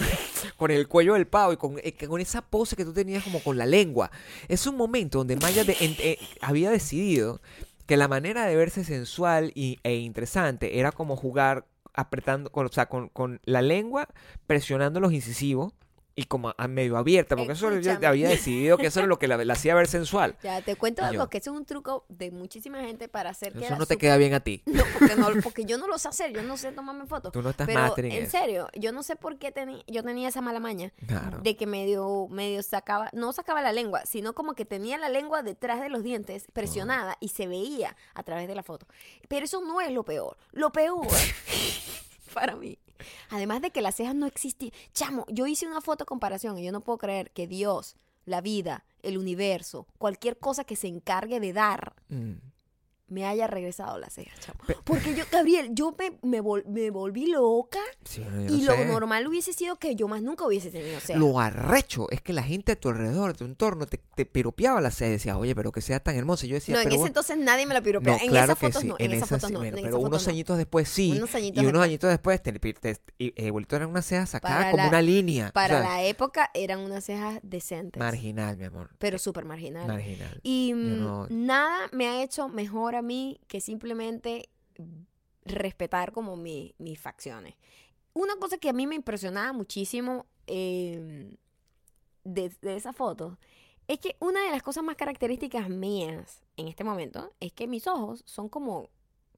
con 0.58 0.72
el 0.72 0.88
cuello 0.88 1.13
del 1.13 1.28
pavo 1.28 1.54
y 1.54 1.58
con, 1.58 1.76
eh, 1.84 1.93
con 2.08 2.20
esa 2.22 2.41
pose 2.41 2.76
que 2.76 2.86
tú 2.86 2.93
tenías 2.93 3.24
como 3.24 3.41
con 3.41 3.58
la 3.58 3.65
lengua. 3.65 4.12
Es 4.48 4.67
un 4.67 4.76
momento 4.78 5.20
donde 5.20 5.36
Maya 5.38 5.63
de- 5.63 5.78
en- 5.80 5.96
eh, 6.00 6.17
había 6.41 6.70
decidido 6.70 7.41
que 7.86 7.96
la 7.98 8.08
manera 8.08 8.46
de 8.46 8.56
verse 8.56 8.84
sensual 8.84 9.52
y, 9.56 9.80
e 9.84 9.96
interesante 9.96 10.80
era 10.80 10.91
como 10.91 11.15
jugar 11.15 11.65
apretando, 11.93 12.52
con, 12.52 12.65
o 12.65 12.70
sea, 12.70 12.88
con, 12.88 13.10
con 13.10 13.39
la 13.46 13.62
lengua 13.62 14.08
presionando 14.46 15.00
los 15.00 15.13
incisivos 15.13 15.74
y 16.19 16.23
como 16.25 16.53
a 16.58 16.67
medio 16.67 16.97
abierta, 16.97 17.36
porque 17.38 17.53
eso 17.53 17.69
yo 17.69 17.77
Escúchame. 17.77 18.08
había 18.08 18.27
decidido 18.27 18.77
que 18.77 18.88
eso 18.88 18.99
era 18.99 19.08
lo 19.08 19.19
que 19.19 19.27
la, 19.27 19.38
la 19.38 19.53
hacía 19.53 19.75
ver 19.75 19.88
sensual. 19.88 20.36
Ya 20.43 20.62
te 20.62 20.75
cuento 20.75 21.06
algo 21.06 21.23
yo. 21.25 21.30
que 21.30 21.38
eso 21.38 21.51
es 21.53 21.58
un 21.58 21.65
truco 21.65 22.06
de 22.10 22.32
muchísima 22.32 22.80
gente 22.82 23.08
para 23.08 23.30
hacer 23.30 23.53
que 23.53 23.65
Eso 23.65 23.75
no 23.77 23.86
te 23.86 23.97
queda 23.97 24.17
bien 24.17 24.34
a 24.34 24.39
ti. 24.41 24.63
No, 24.65 24.84
porque, 24.97 25.15
no, 25.15 25.27
porque 25.43 25.65
yo 25.65 25.77
no 25.77 25.88
lo 25.88 25.97
sé 25.99 26.08
hacer, 26.10 26.34
yo 26.34 26.41
no 26.43 26.58
sé 26.58 26.71
tomarme 26.71 27.06
fotos. 27.06 27.32
Tú 27.32 27.41
no 27.41 27.51
estás 27.51 27.67
Pero 27.67 27.93
en 27.97 28.12
eso. 28.12 28.32
serio, 28.32 28.67
yo 28.75 28.91
no 28.91 29.03
sé 29.03 29.15
por 29.15 29.38
qué 29.38 29.53
teni- 29.53 29.84
yo 29.88 30.03
tenía 30.03 30.27
esa 30.30 30.41
mala 30.41 30.60
maña 30.60 30.91
Claro. 31.06 31.39
de 31.41 31.56
que 31.56 31.67
medio, 31.67 32.27
medio 32.30 32.63
sacaba, 32.63 33.10
no 33.13 33.32
sacaba 33.32 33.62
la 33.62 33.71
lengua, 33.71 34.01
sino 34.06 34.34
como 34.34 34.56
que 34.56 34.65
tenía 34.65 34.97
la 34.97 35.10
lengua 35.10 35.43
detrás 35.43 35.80
de 35.80 35.89
los 35.89 36.01
dientes 36.03 36.47
presionada 36.51 37.15
y 37.19 37.30
se 37.30 37.45
veía 37.47 37.95
a 38.15 38.23
través 38.23 38.47
de 38.47 38.56
la 38.56 38.63
foto. 38.63 38.88
Pero 39.27 39.45
eso 39.45 39.62
no 39.62 39.82
es 39.82 39.91
lo 39.91 40.03
peor. 40.03 40.36
Lo 40.51 40.71
peor 40.71 41.06
para 42.34 42.56
mí, 42.56 42.77
además 43.29 43.62
de 43.62 43.71
que 43.71 43.81
las 43.81 43.95
cejas 43.95 44.15
no 44.15 44.25
existían. 44.25 44.71
Chamo, 44.93 45.25
yo 45.29 45.47
hice 45.47 45.67
una 45.67 45.81
foto 45.81 46.05
comparación 46.05 46.57
y 46.57 46.63
yo 46.65 46.71
no 46.71 46.81
puedo 46.81 46.97
creer 46.97 47.31
que 47.31 47.47
Dios, 47.47 47.95
la 48.25 48.41
vida, 48.41 48.86
el 49.03 49.17
universo, 49.17 49.88
cualquier 49.97 50.38
cosa 50.38 50.63
que 50.63 50.75
se 50.75 50.88
encargue 50.88 51.39
de 51.39 51.53
dar, 51.53 51.93
Mm. 52.10 52.33
Me 53.10 53.26
haya 53.26 53.48
regresado 53.48 53.98
las 54.00 54.13
cejas, 54.13 54.38
chamo. 54.39 54.60
Pe- 54.67 54.76
Porque 54.84 55.15
yo, 55.15 55.24
Gabriel, 55.32 55.70
yo 55.72 55.96
me, 55.98 56.17
me, 56.24 56.41
vol- 56.41 56.65
me 56.65 56.89
volví 56.89 57.28
loca 57.28 57.80
Sí, 58.04 58.22
y 58.50 58.62
lo 58.63 58.74
sé. 58.74 58.86
normal 58.86 59.26
hubiese 59.28 59.54
sido 59.54 59.78
que 59.78 59.96
yo 59.96 60.08
más 60.08 60.22
nunca 60.22 60.46
hubiese 60.46 60.72
tenido 60.72 61.00
cejas. 61.00 61.20
Lo 61.20 61.39
arrecho 61.39 62.08
es 62.12 62.22
que 62.22 62.34
la 62.34 62.43
gente 62.43 62.74
a 62.74 62.76
tu 62.76 62.89
alrededor, 62.89 63.32
de 63.34 63.38
tu 63.39 63.46
entorno, 63.46 63.86
te, 63.86 63.98
te 64.15 64.26
piropeaba 64.26 64.82
la 64.82 64.91
ceja 64.91 65.10
y 65.10 65.12
decía, 65.13 65.38
oye, 65.38 65.56
pero 65.56 65.72
que 65.72 65.82
sea 65.82 66.00
tan 66.02 66.15
hermosa. 66.15 66.46
Yo 66.48 66.56
decía, 66.56 66.76
no, 66.76 66.82
en 66.82 66.89
pero 66.89 66.96
ese 66.98 67.08
entonces 67.08 67.38
nadie 67.38 67.65
me 67.65 67.74
la 67.74 67.80
no, 67.80 67.84
piropeó. 67.86 68.13
en 68.13 68.28
claro 68.30 68.46
esas 68.46 68.60
fotos 68.60 68.82
sí, 68.82 68.88
no, 68.88 68.96
en, 69.00 69.12
esas 69.12 69.17
esas 69.28 69.30
fotos 69.30 69.48
sí, 69.48 69.54
no. 69.54 69.60
bueno, 69.60 69.78
en 69.78 69.84
pero 69.84 69.96
esas 69.98 70.00
unos 70.00 70.12
fotos 70.12 70.28
no. 70.28 70.32
añitos 70.32 70.58
después 70.58 70.89
sí. 70.89 71.12
Unos 71.15 71.36
añitos 71.36 71.63
y 71.63 71.65
unos 71.67 71.74
después. 71.74 71.86
añitos 71.89 72.10
después 72.10 72.43
te, 72.43 72.52
te, 72.74 72.98
y, 73.17 73.34
eh, 73.38 73.52
unas 73.52 74.06
cejas 74.06 74.30
sacadas 74.32 74.58
Para 74.58 74.72
como 74.72 74.84
la- 74.84 74.89
una 74.89 75.02
línea. 75.02 75.52
Para 75.54 75.80
o 75.80 75.82
sea, 75.82 75.89
la 75.89 76.04
época 76.04 76.52
eran 76.54 76.80
unas 76.80 77.06
cejas 77.06 77.39
decentes, 77.43 78.00
Marginal, 78.00 78.58
mi 78.58 78.65
amor. 78.65 78.89
pero 79.00 79.17
súper 79.17 79.46
marginales. 79.46 79.88
Marginal. 79.88 80.39
Y 80.43 80.74
mm, 80.76 81.28
nada 81.30 81.78
me 81.91 82.08
ha 82.08 82.22
hecho 82.24 82.50
mejor 82.50 82.96
mí 83.01 83.39
que 83.47 83.62
simplemente 83.62 84.49
respetar 85.45 86.12
como 86.12 86.36
mi- 86.36 86.75
mis 86.77 86.99
facciones. 86.99 87.55
Una 88.13 88.36
cosa 88.38 88.57
que 88.57 88.69
a 88.69 88.73
mí 88.73 88.88
me 88.88 88.95
impresionaba 88.95 89.53
muchísimo 89.53 90.25
eh, 90.47 91.36
de, 92.23 92.49
de 92.62 92.75
esa 92.75 92.93
foto 92.93 93.38
es 93.88 93.99
que 93.99 94.15
una 94.19 94.41
de 94.43 94.51
las 94.51 94.63
cosas 94.63 94.83
más 94.83 94.95
características 94.97 95.69
mías 95.69 96.41
en 96.57 96.67
este 96.67 96.83
momento 96.83 97.31
es 97.39 97.53
que 97.53 97.67
mis 97.67 97.88
ojos 97.88 98.23
son 98.25 98.49
como, 98.49 98.89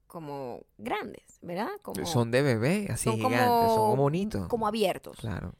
como 0.08 0.62
grandes, 0.78 1.38
¿verdad? 1.42 1.68
Como, 1.82 2.04
Son 2.06 2.30
de 2.30 2.42
bebé, 2.42 2.88
así 2.90 3.04
son 3.04 3.16
gigantes, 3.16 3.68
son 3.70 3.76
como 3.90 3.96
bonitos. 3.96 4.48
como 4.48 4.66
abiertos. 4.66 5.16
Claro. 5.18 5.54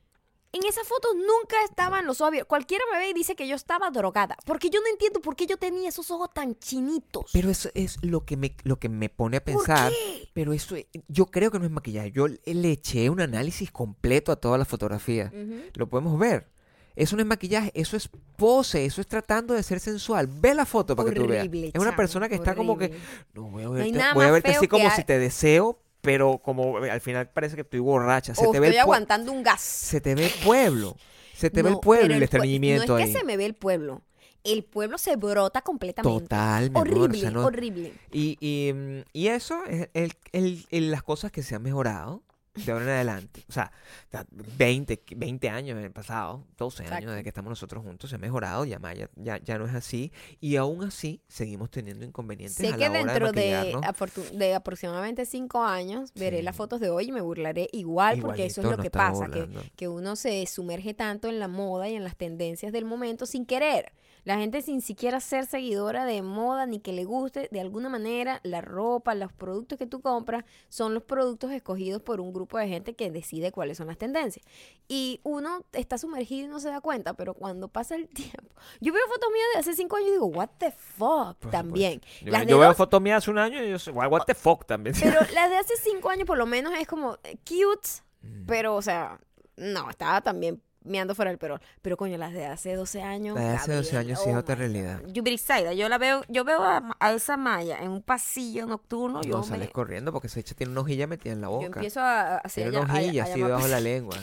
En 0.53 0.65
esa 0.67 0.83
foto 0.85 1.09
nunca 1.15 1.57
estaban 1.69 2.07
los 2.07 2.21
ojos 2.21 2.29
abiertos. 2.29 2.49
Cualquiera 2.49 2.83
me 2.93 2.99
ve 2.99 3.11
y 3.11 3.13
dice 3.13 3.37
que 3.37 3.47
yo 3.47 3.55
estaba 3.55 3.91
drogada. 3.91 4.37
Porque 4.45 4.69
yo 4.69 4.81
no 4.81 4.89
entiendo 4.89 5.21
por 5.21 5.37
qué 5.37 5.47
yo 5.47 5.57
tenía 5.57 5.89
esos 5.89 6.11
ojos 6.11 6.31
tan 6.35 6.59
chinitos. 6.59 7.31
Pero 7.33 7.51
eso 7.51 7.69
es 7.75 7.99
lo 8.03 8.25
que 8.25 8.37
me, 8.37 8.57
lo 8.65 8.79
que 8.79 8.89
me 8.89 9.09
pone 9.09 9.37
a 9.37 9.45
¿Por 9.45 9.55
pensar. 9.55 9.93
qué? 9.93 10.29
Pero 10.33 10.53
eso, 10.53 10.75
es- 10.75 10.87
yo 11.07 11.27
creo 11.27 11.53
que 11.53 11.61
no 11.61 11.67
es 11.67 11.71
maquillaje. 11.71 12.11
Yo 12.11 12.27
le 12.27 12.71
eché 12.73 13.11
un 13.11 13.21
análisis 13.21 13.71
completo 13.71 14.33
a 14.33 14.37
toda 14.37 14.59
la 14.59 14.65
fotografía. 14.65 15.33
Lo 15.75 15.89
podemos 15.89 16.19
ver. 16.19 16.49
Eso 16.97 17.15
no 17.15 17.23
es 17.23 17.27
maquillaje, 17.29 17.71
eso 17.75 17.97
es 17.97 18.11
pose, 18.37 18.85
eso 18.85 19.01
es 19.01 19.07
tratando 19.07 19.55
de 19.55 19.63
ser 19.63 19.79
sensual. 19.79 20.27
Ve 20.27 20.55
la 20.55 20.67
foto 20.67 20.97
para 20.97 21.09
que 21.11 21.15
tú 21.15 21.27
veas. 21.29 21.47
Es 21.73 21.81
una 21.81 21.95
persona 21.95 22.29
que 22.29 22.35
está 22.35 22.57
como 22.57 22.77
que, 22.77 22.93
no 23.33 23.45
voy 23.45 23.63
a 23.63 23.69
verte, 23.69 23.99
voy 24.15 24.25
a 24.27 24.31
verte 24.33 24.51
así 24.51 24.67
como 24.67 24.89
que 24.89 24.97
si 24.97 25.05
te 25.05 25.19
deseo, 25.19 25.79
pero 26.01 26.39
como 26.39 26.85
eh, 26.85 26.91
al 26.91 27.01
final 27.01 27.29
parece 27.31 27.57
que 27.57 27.63
estoy 27.63 27.81
borracha. 27.81 28.35
Se 28.35 28.47
o 28.47 28.51
te 28.51 28.61
ve 28.61 28.69
estoy 28.69 28.79
el 28.79 28.81
pue- 28.81 28.85
aguantando 28.85 29.33
un 29.33 29.43
gas. 29.43 29.61
se 29.61 30.01
te 30.01 30.15
ve 30.15 30.27
el 30.27 30.45
pueblo. 30.45 30.97
Se 31.35 31.51
te 31.51 31.63
ve 31.63 31.71
No, 31.71 31.77
el 31.77 31.81
pueblo 31.81 32.13
y 32.13 32.17
el 32.17 32.21
pue- 32.21 32.25
estreñimiento 32.25 32.87
No 32.93 32.99
es 32.99 33.05
ahí. 33.07 33.13
que 33.13 33.19
se 33.19 33.25
me 33.25 33.37
ve 33.37 33.47
el 33.47 33.55
pueblo. 33.55 34.03
El 34.45 34.65
pueblo 34.65 34.97
se 34.99 35.17
brota 35.17 35.61
completamente. 35.63 36.21
Total, 36.23 36.67
amor, 36.69 36.77
o 36.77 36.81
horrible, 37.03 37.21
sea, 37.21 37.31
no- 37.31 37.45
horrible. 37.45 37.93
Y, 38.11 38.37
y, 38.41 38.73
mm, 38.73 39.01
y 39.13 39.29
eso 39.29 39.65
es 39.67 39.89
el, 39.95 40.13
el- 40.33 40.67
el- 40.71 40.91
las 40.91 41.03
cosas 41.03 41.31
que 41.31 41.43
se 41.43 41.55
han 41.55 41.63
mejorado 41.63 42.23
de 42.65 42.73
ahora 42.73 42.85
en 42.85 42.91
adelante. 42.91 43.45
O 43.49 43.53
sea, 43.53 43.73
ya 44.13 44.25
20, 44.31 45.03
20 45.17 45.49
años 45.51 45.79
en 45.79 45.85
el 45.85 45.93
pasado, 45.93 46.45
12 46.59 46.83
años 46.83 46.93
Exacto. 46.93 47.13
de 47.13 47.23
que 47.23 47.29
estamos 47.29 47.49
nosotros 47.51 47.83
juntos, 47.83 48.11
se 48.11 48.17
ha 48.17 48.19
mejorado, 48.19 48.65
ya, 48.65 48.81
ya, 49.17 49.39
ya 49.39 49.59
no 49.59 49.67
es 49.67 49.75
así. 49.75 50.13
Y 50.41 50.57
aún 50.57 50.85
así 50.85 51.23
seguimos 51.29 51.71
teniendo 51.71 52.05
inconvenientes 52.05 52.57
Sé 52.57 52.69
a 52.69 52.77
que 52.77 52.89
la 52.89 52.91
hora 52.91 52.99
dentro 53.05 53.33
de 53.33 53.41
de, 53.41 53.75
afortu- 53.75 54.31
de 54.31 54.55
aproximadamente 54.55 55.25
cinco 55.27 55.63
años 55.63 56.13
veré 56.15 56.39
Sí. 56.39 56.43
las 56.43 56.57
fotos 56.57 56.81
de 56.81 56.91
hoy 56.91 57.09
y 57.09 57.13
me 57.13 57.21
burlaré 57.21 57.69
igual 57.73 58.21
porque 58.21 58.47
eso 58.47 58.61
es 58.61 58.65
Igualito 58.67 58.77
lo 58.77 58.83
que 58.83 58.91
pasa, 58.91 59.29
que, 59.29 59.49
que 59.77 59.89
uno 59.89 60.17
se 60.17 60.47
sumerge 60.47 60.95
tanto 60.95 61.29
en 61.29 61.39
la 61.39 61.49
moda 61.49 61.89
y 61.89 61.95
en 61.95 62.05
las 62.05 62.17
tendencias 62.17 62.73
del 62.73 62.85
momento 62.85 63.27
sin 63.27 63.47
querer. 63.47 63.93
La 64.25 64.37
gente 64.37 64.63
sin 64.63 64.81
siquiera 64.83 65.21
ser 65.21 65.47
seguidora 65.47 66.05
de 66.05 66.23
moda 66.23 66.67
ni 66.67 66.81
que 66.81 66.93
le 66.93 67.05
guste, 67.05 67.49
de 67.51 67.61
alguna 67.61 67.89
manera 67.89 68.41
la 68.43 68.61
ropa, 68.61 69.15
los 69.15 69.33
productos 69.33 69.79
que 69.79 69.87
tú 69.87 70.01
compras 70.01 70.45
son 70.69 70.95
los 70.95 71.03
productos 71.03 71.51
escogidos 71.53 72.03
por 72.03 72.21
un 72.21 72.33
grupo 72.33 72.59
de 72.59 72.69
gente 72.69 72.95
que 72.95 73.11
decide 73.11 73.53
cuáles 73.53 73.79
son 73.79 73.87
las 73.87 73.99
tendencias. 73.99 74.45
Y 74.89 75.21
uno 75.23 75.65
está 75.73 75.99
sumergido 75.99 76.47
y 76.47 76.51
no 76.51 76.61
se 76.61 76.69
da 76.69 76.81
cuenta, 76.81 77.15
pero 77.15 77.35
cuando 77.35 77.69
pasa 77.69 77.95
el 77.95 78.09
tiempo... 78.15 78.55
Yo 78.81 78.93
veo 78.93 79.03
fotos 79.09 79.31
mías 79.33 79.47
de 79.55 79.61
hace 79.61 79.75
cinco 79.75 79.97
años 79.97 80.09
y 80.09 80.13
digo, 80.13 80.27
what 80.27 80.51
the 80.59 80.71
fuck, 80.71 81.37
Por 81.39 81.51
también. 81.51 81.95
supuesto. 81.95 82.25
Yo, 82.27 82.31
Las 82.33 82.47
yo 82.47 82.59
veo 82.59 82.69
dos- 82.69 82.77
fotos 82.77 83.01
mías 83.01 83.19
hace 83.19 83.31
un 83.31 83.39
año 83.39 83.63
y 83.63 83.71
yo 83.77 83.93
what 83.93 84.25
the 84.27 84.35
fuck 84.35 84.65
también. 84.67 84.95
pero 85.01 85.19
las 85.35 85.51
de 85.51 85.57
hace 85.57 85.75
cinco 85.83 86.11
años 86.11 86.27
por 86.27 86.37
lo 86.39 86.47
menos 86.47 86.73
es 86.79 86.87
como 86.87 87.19
eh, 87.25 87.37
cute, 87.47 87.89
Mm. 88.23 88.45
pero 88.47 88.75
o 88.77 88.83
sea, 88.83 89.19
no, 89.57 89.89
estaba 89.89 90.21
también 90.21 90.61
meando 90.85 91.15
fuera 91.15 91.31
del 91.31 91.39
perol. 91.39 91.61
Pero 91.83 91.97
coño, 91.97 92.17
las 92.19 92.33
de 92.33 92.47
hace 92.47 92.75
12 92.75 93.03
años. 93.03 93.37
La 93.37 93.43
de 93.43 93.49
hace 93.57 93.73
12 93.75 93.93
Gabriel, 93.93 94.07
años 94.09 94.23
sí 94.25 94.31
es 94.31 94.37
oh 94.37 94.39
otra 94.39 94.55
my 94.57 94.61
realidad. 94.61 95.03
Yo, 95.09 95.23
Brisaida, 95.23 95.73
yo 95.75 95.89
la 95.89 95.99
veo, 95.99 96.23
yo 96.29 96.45
veo 96.45 96.63
a, 96.63 96.97
a 96.99 97.13
esa 97.13 97.37
Maya 97.37 97.79
en 97.83 97.91
un 97.91 98.03
pasillo 98.03 98.67
nocturno. 98.67 99.23
Yo, 99.23 99.39
No 99.39 99.43
sales 99.43 99.69
me- 99.69 99.73
corriendo 99.73 100.13
porque 100.13 100.27
esa 100.29 100.41
hecha 100.41 100.55
tiene 100.55 100.73
una 100.73 100.81
hojilla 100.83 101.07
metida 101.07 101.33
en 101.33 101.41
la 101.41 101.47
yo 101.49 101.53
boca. 101.53 101.67
empiezo 101.67 102.01
a 102.01 102.39
hacer 102.39 102.71
Tiene 102.71 102.85
una 102.85 102.95
hojilla 102.95 103.25
así 103.25 103.41
debajo 103.43 103.65
de 103.65 103.71
la 103.71 103.81
lengua. 103.81 104.17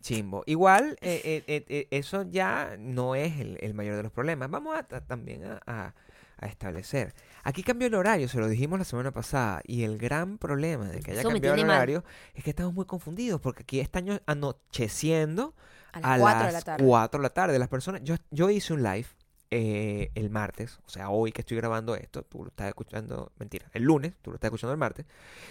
Chimbo. 0.00 0.42
Igual, 0.46 0.98
eh, 1.00 1.20
eh, 1.24 1.44
eh, 1.46 1.64
eh, 1.68 1.86
eso 1.92 2.22
ya 2.24 2.74
no 2.78 3.14
es 3.14 3.38
el, 3.38 3.56
el 3.60 3.72
mayor 3.74 3.96
de 3.96 4.02
los 4.02 4.10
problemas. 4.12 4.50
Vamos 4.50 4.74
a, 4.76 4.78
a- 4.96 5.00
también 5.00 5.44
a, 5.44 5.60
a- 5.66 5.94
a 6.38 6.46
establecer. 6.46 7.14
Aquí 7.44 7.62
cambió 7.62 7.86
el 7.86 7.94
horario, 7.94 8.28
se 8.28 8.38
lo 8.38 8.48
dijimos 8.48 8.76
la 8.80 8.84
semana 8.84 9.12
pasada. 9.12 9.60
Y 9.64 9.84
el 9.84 9.96
gran 9.98 10.38
problema 10.38 10.88
de 10.88 10.98
que 10.98 11.12
haya 11.12 11.20
Eso 11.20 11.28
me 11.28 11.34
cambiado 11.34 11.54
el 11.56 11.66
mal. 11.66 11.76
horario 11.76 12.04
es 12.34 12.42
que 12.42 12.50
estamos 12.50 12.74
muy 12.74 12.84
confundidos 12.84 13.40
porque 13.40 13.62
aquí 13.62 13.78
está 13.78 14.00
año- 14.00 14.20
anocheciendo 14.26 15.54
a 15.92 16.00
las 16.00 16.10
a 16.10 16.18
4 16.18 16.46
de 16.46 16.52
la 16.52 16.62
tarde. 16.62 16.84
4 16.86 17.18
de 17.18 17.22
la 17.22 17.30
tarde. 17.30 17.58
Las 17.58 17.68
personas, 17.68 18.00
yo, 18.04 18.14
yo 18.30 18.50
hice 18.50 18.72
un 18.72 18.82
live 18.82 19.06
eh, 19.54 20.10
el 20.14 20.30
martes, 20.30 20.78
o 20.86 20.88
sea, 20.88 21.10
hoy 21.10 21.30
que 21.30 21.42
estoy 21.42 21.58
grabando 21.58 21.94
esto, 21.94 22.22
tú 22.22 22.42
lo 22.44 22.48
estás 22.48 22.68
escuchando, 22.68 23.32
mentira, 23.38 23.66
el 23.74 23.82
lunes, 23.82 24.14
tú 24.22 24.30
lo 24.30 24.36
estás 24.36 24.48
escuchando 24.48 24.72
el 24.72 24.78
martes, 24.78 25.04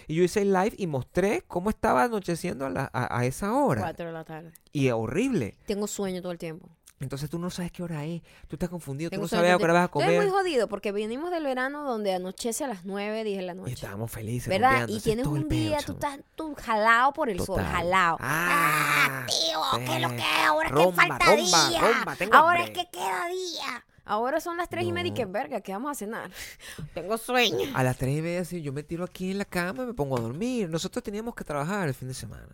y 0.08 0.16
yo 0.16 0.24
hice 0.24 0.42
el 0.42 0.52
live 0.52 0.74
y 0.76 0.88
mostré 0.88 1.44
cómo 1.46 1.70
estaba 1.70 2.02
anocheciendo 2.02 2.66
a, 2.66 2.70
la- 2.70 2.90
a- 2.92 3.16
a 3.20 3.24
esa 3.26 3.52
hora. 3.54 3.80
4 3.82 4.06
de 4.06 4.12
la 4.12 4.24
tarde. 4.24 4.50
Y 4.72 4.88
es 4.88 4.92
horrible. 4.92 5.56
Tengo 5.66 5.86
sueño 5.86 6.20
todo 6.20 6.32
el 6.32 6.38
tiempo. 6.38 6.68
Entonces 7.02 7.28
tú 7.28 7.38
no 7.38 7.50
sabes 7.50 7.72
qué 7.72 7.82
hora 7.82 8.04
es, 8.04 8.22
tú 8.48 8.56
estás 8.56 8.68
confundido, 8.68 9.10
tú 9.10 9.14
Tengo 9.16 9.24
no 9.24 9.28
sueño 9.28 9.42
sabes 9.42 9.54
a 9.54 9.58
qué 9.58 9.64
hora 9.64 9.72
vas 9.72 9.84
a 9.84 9.88
tiempo. 9.88 10.00
Estoy 10.00 10.16
comer. 10.16 10.30
muy 10.32 10.40
jodido 10.42 10.68
porque 10.68 10.92
venimos 10.92 11.30
del 11.30 11.44
verano 11.44 11.84
donde 11.84 12.14
anochece 12.14 12.64
a 12.64 12.68
las 12.68 12.84
9, 12.84 13.24
10 13.24 13.38
de 13.38 13.44
la 13.46 13.52
Y 13.52 13.56
noche. 13.56 13.72
estábamos 13.74 14.10
felices. 14.10 14.48
¿Verdad? 14.48 14.86
Y 14.88 15.00
tienes 15.00 15.26
un 15.26 15.48
día, 15.48 15.78
tú 15.84 15.92
estás 15.92 16.18
tú 16.36 16.54
jalado 16.54 17.12
por 17.12 17.28
el 17.28 17.40
sol, 17.40 17.62
jalado. 17.62 18.16
Ah, 18.20 19.26
tío, 19.26 19.60
¿qué 19.84 19.96
es 19.96 20.02
lo 20.02 20.08
que 20.10 20.16
es? 20.16 20.46
Ahora 20.46 20.68
es 20.68 20.74
que 20.74 20.92
falta 20.92 21.24
rumba, 21.36 21.68
día. 21.68 21.80
tengo 22.18 22.34
Ahora 22.34 22.60
hambre. 22.60 22.72
es 22.72 22.78
que 22.86 22.90
queda 22.98 23.28
día. 23.28 23.84
Ahora 24.04 24.40
son 24.40 24.56
las 24.56 24.68
3 24.68 24.84
y 24.84 24.92
media 24.92 25.10
y 25.10 25.14
que 25.14 25.24
No. 25.26 25.32
verga, 25.32 25.60
¿qué 25.60 25.72
vamos 25.72 25.92
a 25.92 25.94
cenar? 25.94 26.30
Tengo 26.94 27.16
sueño. 27.18 27.70
A 27.74 27.84
las 27.84 27.96
tres 27.96 28.18
y 28.18 28.20
media, 28.20 28.44
sí, 28.44 28.60
yo 28.60 28.72
me 28.72 28.82
tiro 28.82 29.04
aquí 29.04 29.30
en 29.30 29.38
la 29.38 29.44
cama 29.44 29.84
y 29.84 29.86
me 29.86 29.94
pongo 29.94 30.18
a 30.18 30.20
dormir. 30.20 30.68
Nosotros 30.68 31.02
teníamos 31.04 31.34
que 31.36 31.44
trabajar 31.44 31.86
el 31.88 31.94
fin 31.94 32.08
de 32.08 32.14
semana. 32.14 32.48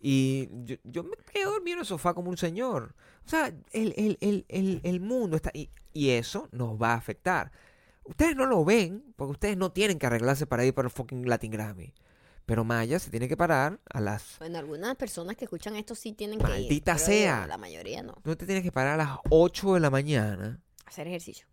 Y 0.00 0.48
yo, 0.64 0.76
yo 0.84 1.02
me 1.04 1.16
quedé 1.32 1.44
dormido 1.44 1.74
en 1.76 1.80
el 1.80 1.86
sofá 1.86 2.14
como 2.14 2.30
un 2.30 2.36
señor. 2.36 2.94
O 3.26 3.28
sea, 3.28 3.46
el, 3.72 3.94
el, 3.96 4.16
el, 4.20 4.44
el, 4.48 4.80
el 4.84 5.00
mundo 5.00 5.36
está... 5.36 5.50
Y, 5.54 5.70
y 5.92 6.10
eso 6.10 6.48
nos 6.52 6.80
va 6.80 6.92
a 6.92 6.96
afectar. 6.96 7.50
Ustedes 8.04 8.36
no 8.36 8.46
lo 8.46 8.64
ven 8.64 9.02
porque 9.16 9.32
ustedes 9.32 9.56
no 9.56 9.72
tienen 9.72 9.98
que 9.98 10.06
arreglarse 10.06 10.46
para 10.46 10.64
ir 10.64 10.72
para 10.74 10.86
el 10.86 10.92
fucking 10.92 11.28
Latin 11.28 11.50
Grammy. 11.50 11.92
Pero 12.46 12.64
Maya 12.64 12.98
se 12.98 13.10
tiene 13.10 13.28
que 13.28 13.36
parar 13.36 13.78
a 13.92 14.00
las... 14.00 14.36
Bueno, 14.38 14.58
algunas 14.58 14.94
personas 14.96 15.36
que 15.36 15.44
escuchan 15.44 15.76
esto 15.76 15.94
sí 15.94 16.12
tienen 16.12 16.38
que 16.38 16.44
ir. 16.46 16.50
Maldita 16.50 16.96
sea. 16.96 17.46
La 17.46 17.58
mayoría 17.58 18.02
no. 18.02 18.14
Tú 18.22 18.34
te 18.36 18.46
tienes 18.46 18.62
que 18.64 18.72
parar 18.72 18.98
a 18.98 19.04
las 19.04 19.18
8 19.28 19.74
de 19.74 19.80
la 19.80 19.90
mañana. 19.90 20.58
Hacer 20.86 21.06
ejercicio. 21.08 21.46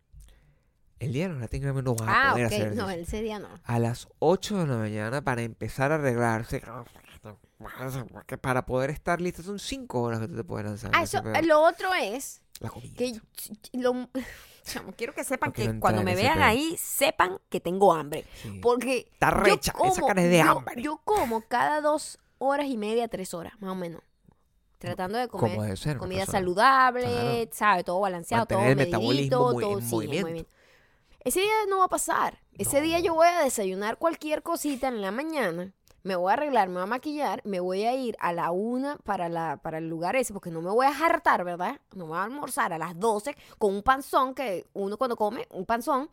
El 0.98 1.12
día 1.12 1.24
de 1.26 1.34
los 1.34 1.42
Latin 1.42 1.60
Grammy 1.62 1.82
no 1.82 1.94
vas 1.94 2.08
a 2.08 2.28
Ah, 2.28 2.32
poder 2.32 2.46
ok. 2.46 2.52
hacer 2.52 2.74
No, 2.74 2.88
ejercicio. 2.88 3.18
ese 3.18 3.22
día 3.24 3.38
no. 3.38 3.48
a 3.62 3.78
las 3.78 4.08
8 4.20 4.56
de 4.60 4.66
la 4.66 4.76
mañana 4.78 5.22
para 5.22 5.42
empezar 5.42 5.92
a 5.92 5.96
arreglarse. 5.96 6.62
Para 8.40 8.66
poder 8.66 8.90
estar 8.90 9.20
listo 9.20 9.42
son 9.42 9.58
5 9.58 10.00
horas 10.00 10.20
que 10.20 10.28
tú 10.28 10.36
te 10.36 10.44
puedes 10.44 10.66
lanzar. 10.66 10.90
Ah, 10.94 11.02
eso, 11.02 11.22
lo 11.42 11.62
otro 11.62 11.92
es 11.94 12.42
La 12.60 12.68
comida. 12.68 12.94
que 12.96 13.18
lo, 13.72 14.08
chamo, 14.64 14.92
quiero 14.96 15.14
que 15.14 15.24
sepan 15.24 15.50
No 15.50 15.52
que 15.54 15.80
cuando 15.80 16.02
me 16.02 16.14
vean 16.14 16.42
ahí, 16.42 16.76
sepan 16.78 17.38
que 17.48 17.60
tengo 17.60 17.92
hambre. 17.94 18.26
Sí. 18.42 18.58
Porque 18.62 19.08
Está 19.12 19.30
recha, 19.30 19.72
esa 19.84 20.02
cara 20.06 20.22
es 20.22 20.30
de 20.30 20.38
yo- 20.38 20.50
hambre. 20.50 20.82
Yo 20.82 20.98
como 21.04 21.40
cada 21.42 21.80
dos 21.80 22.18
horas 22.38 22.66
y 22.66 22.76
media, 22.76 23.08
tres 23.08 23.32
horas, 23.32 23.54
más 23.60 23.70
o 23.72 23.74
menos. 23.74 24.02
Tratando 24.78 25.16
de 25.16 25.26
comer 25.28 25.78
ser. 25.78 25.96
comida 25.96 26.18
persona. 26.20 26.38
saludable, 26.38 27.02
Claro. 27.06 27.50
¿sabes? 27.52 27.84
Todo 27.86 28.00
balanceado, 28.00 28.42
Mantener 28.42 28.62
todo 28.64 28.70
el 28.70 28.76
medidito, 28.76 29.36
metabolismo 29.54 29.60
todo 29.60 29.80
sí, 29.80 29.86
movimiento. 29.94 30.50
Ese 31.24 31.40
día 31.40 31.52
no 31.70 31.78
va 31.78 31.86
a 31.86 31.88
pasar. 31.88 32.38
Ese 32.58 32.82
día 32.82 33.00
yo 33.00 33.14
voy 33.14 33.26
a 33.26 33.40
desayunar 33.42 33.96
cualquier 33.96 34.42
cosita 34.42 34.88
en 34.88 35.00
la 35.00 35.10
mañana. 35.10 35.72
Me 36.06 36.14
voy 36.14 36.30
a 36.30 36.34
arreglar, 36.34 36.68
me 36.68 36.74
voy 36.74 36.84
a 36.84 36.86
maquillar, 36.86 37.40
me 37.44 37.58
voy 37.58 37.82
a 37.82 37.92
ir 37.96 38.16
a 38.20 38.32
la 38.32 38.52
una 38.52 38.96
para, 38.98 39.28
la, 39.28 39.56
para 39.56 39.78
el 39.78 39.88
lugar 39.88 40.14
ese, 40.14 40.32
porque 40.32 40.52
no 40.52 40.62
me 40.62 40.70
voy 40.70 40.86
a 40.86 40.94
jartar, 40.94 41.42
¿verdad? 41.42 41.80
No 41.96 42.04
me 42.04 42.10
voy 42.10 42.18
a 42.18 42.22
almorzar 42.22 42.72
a 42.72 42.78
las 42.78 42.96
12 42.96 43.36
con 43.58 43.74
un 43.74 43.82
panzón 43.82 44.32
que 44.32 44.66
uno 44.74 44.98
cuando 44.98 45.16
come, 45.16 45.48
un 45.50 45.66
panzón, 45.66 46.08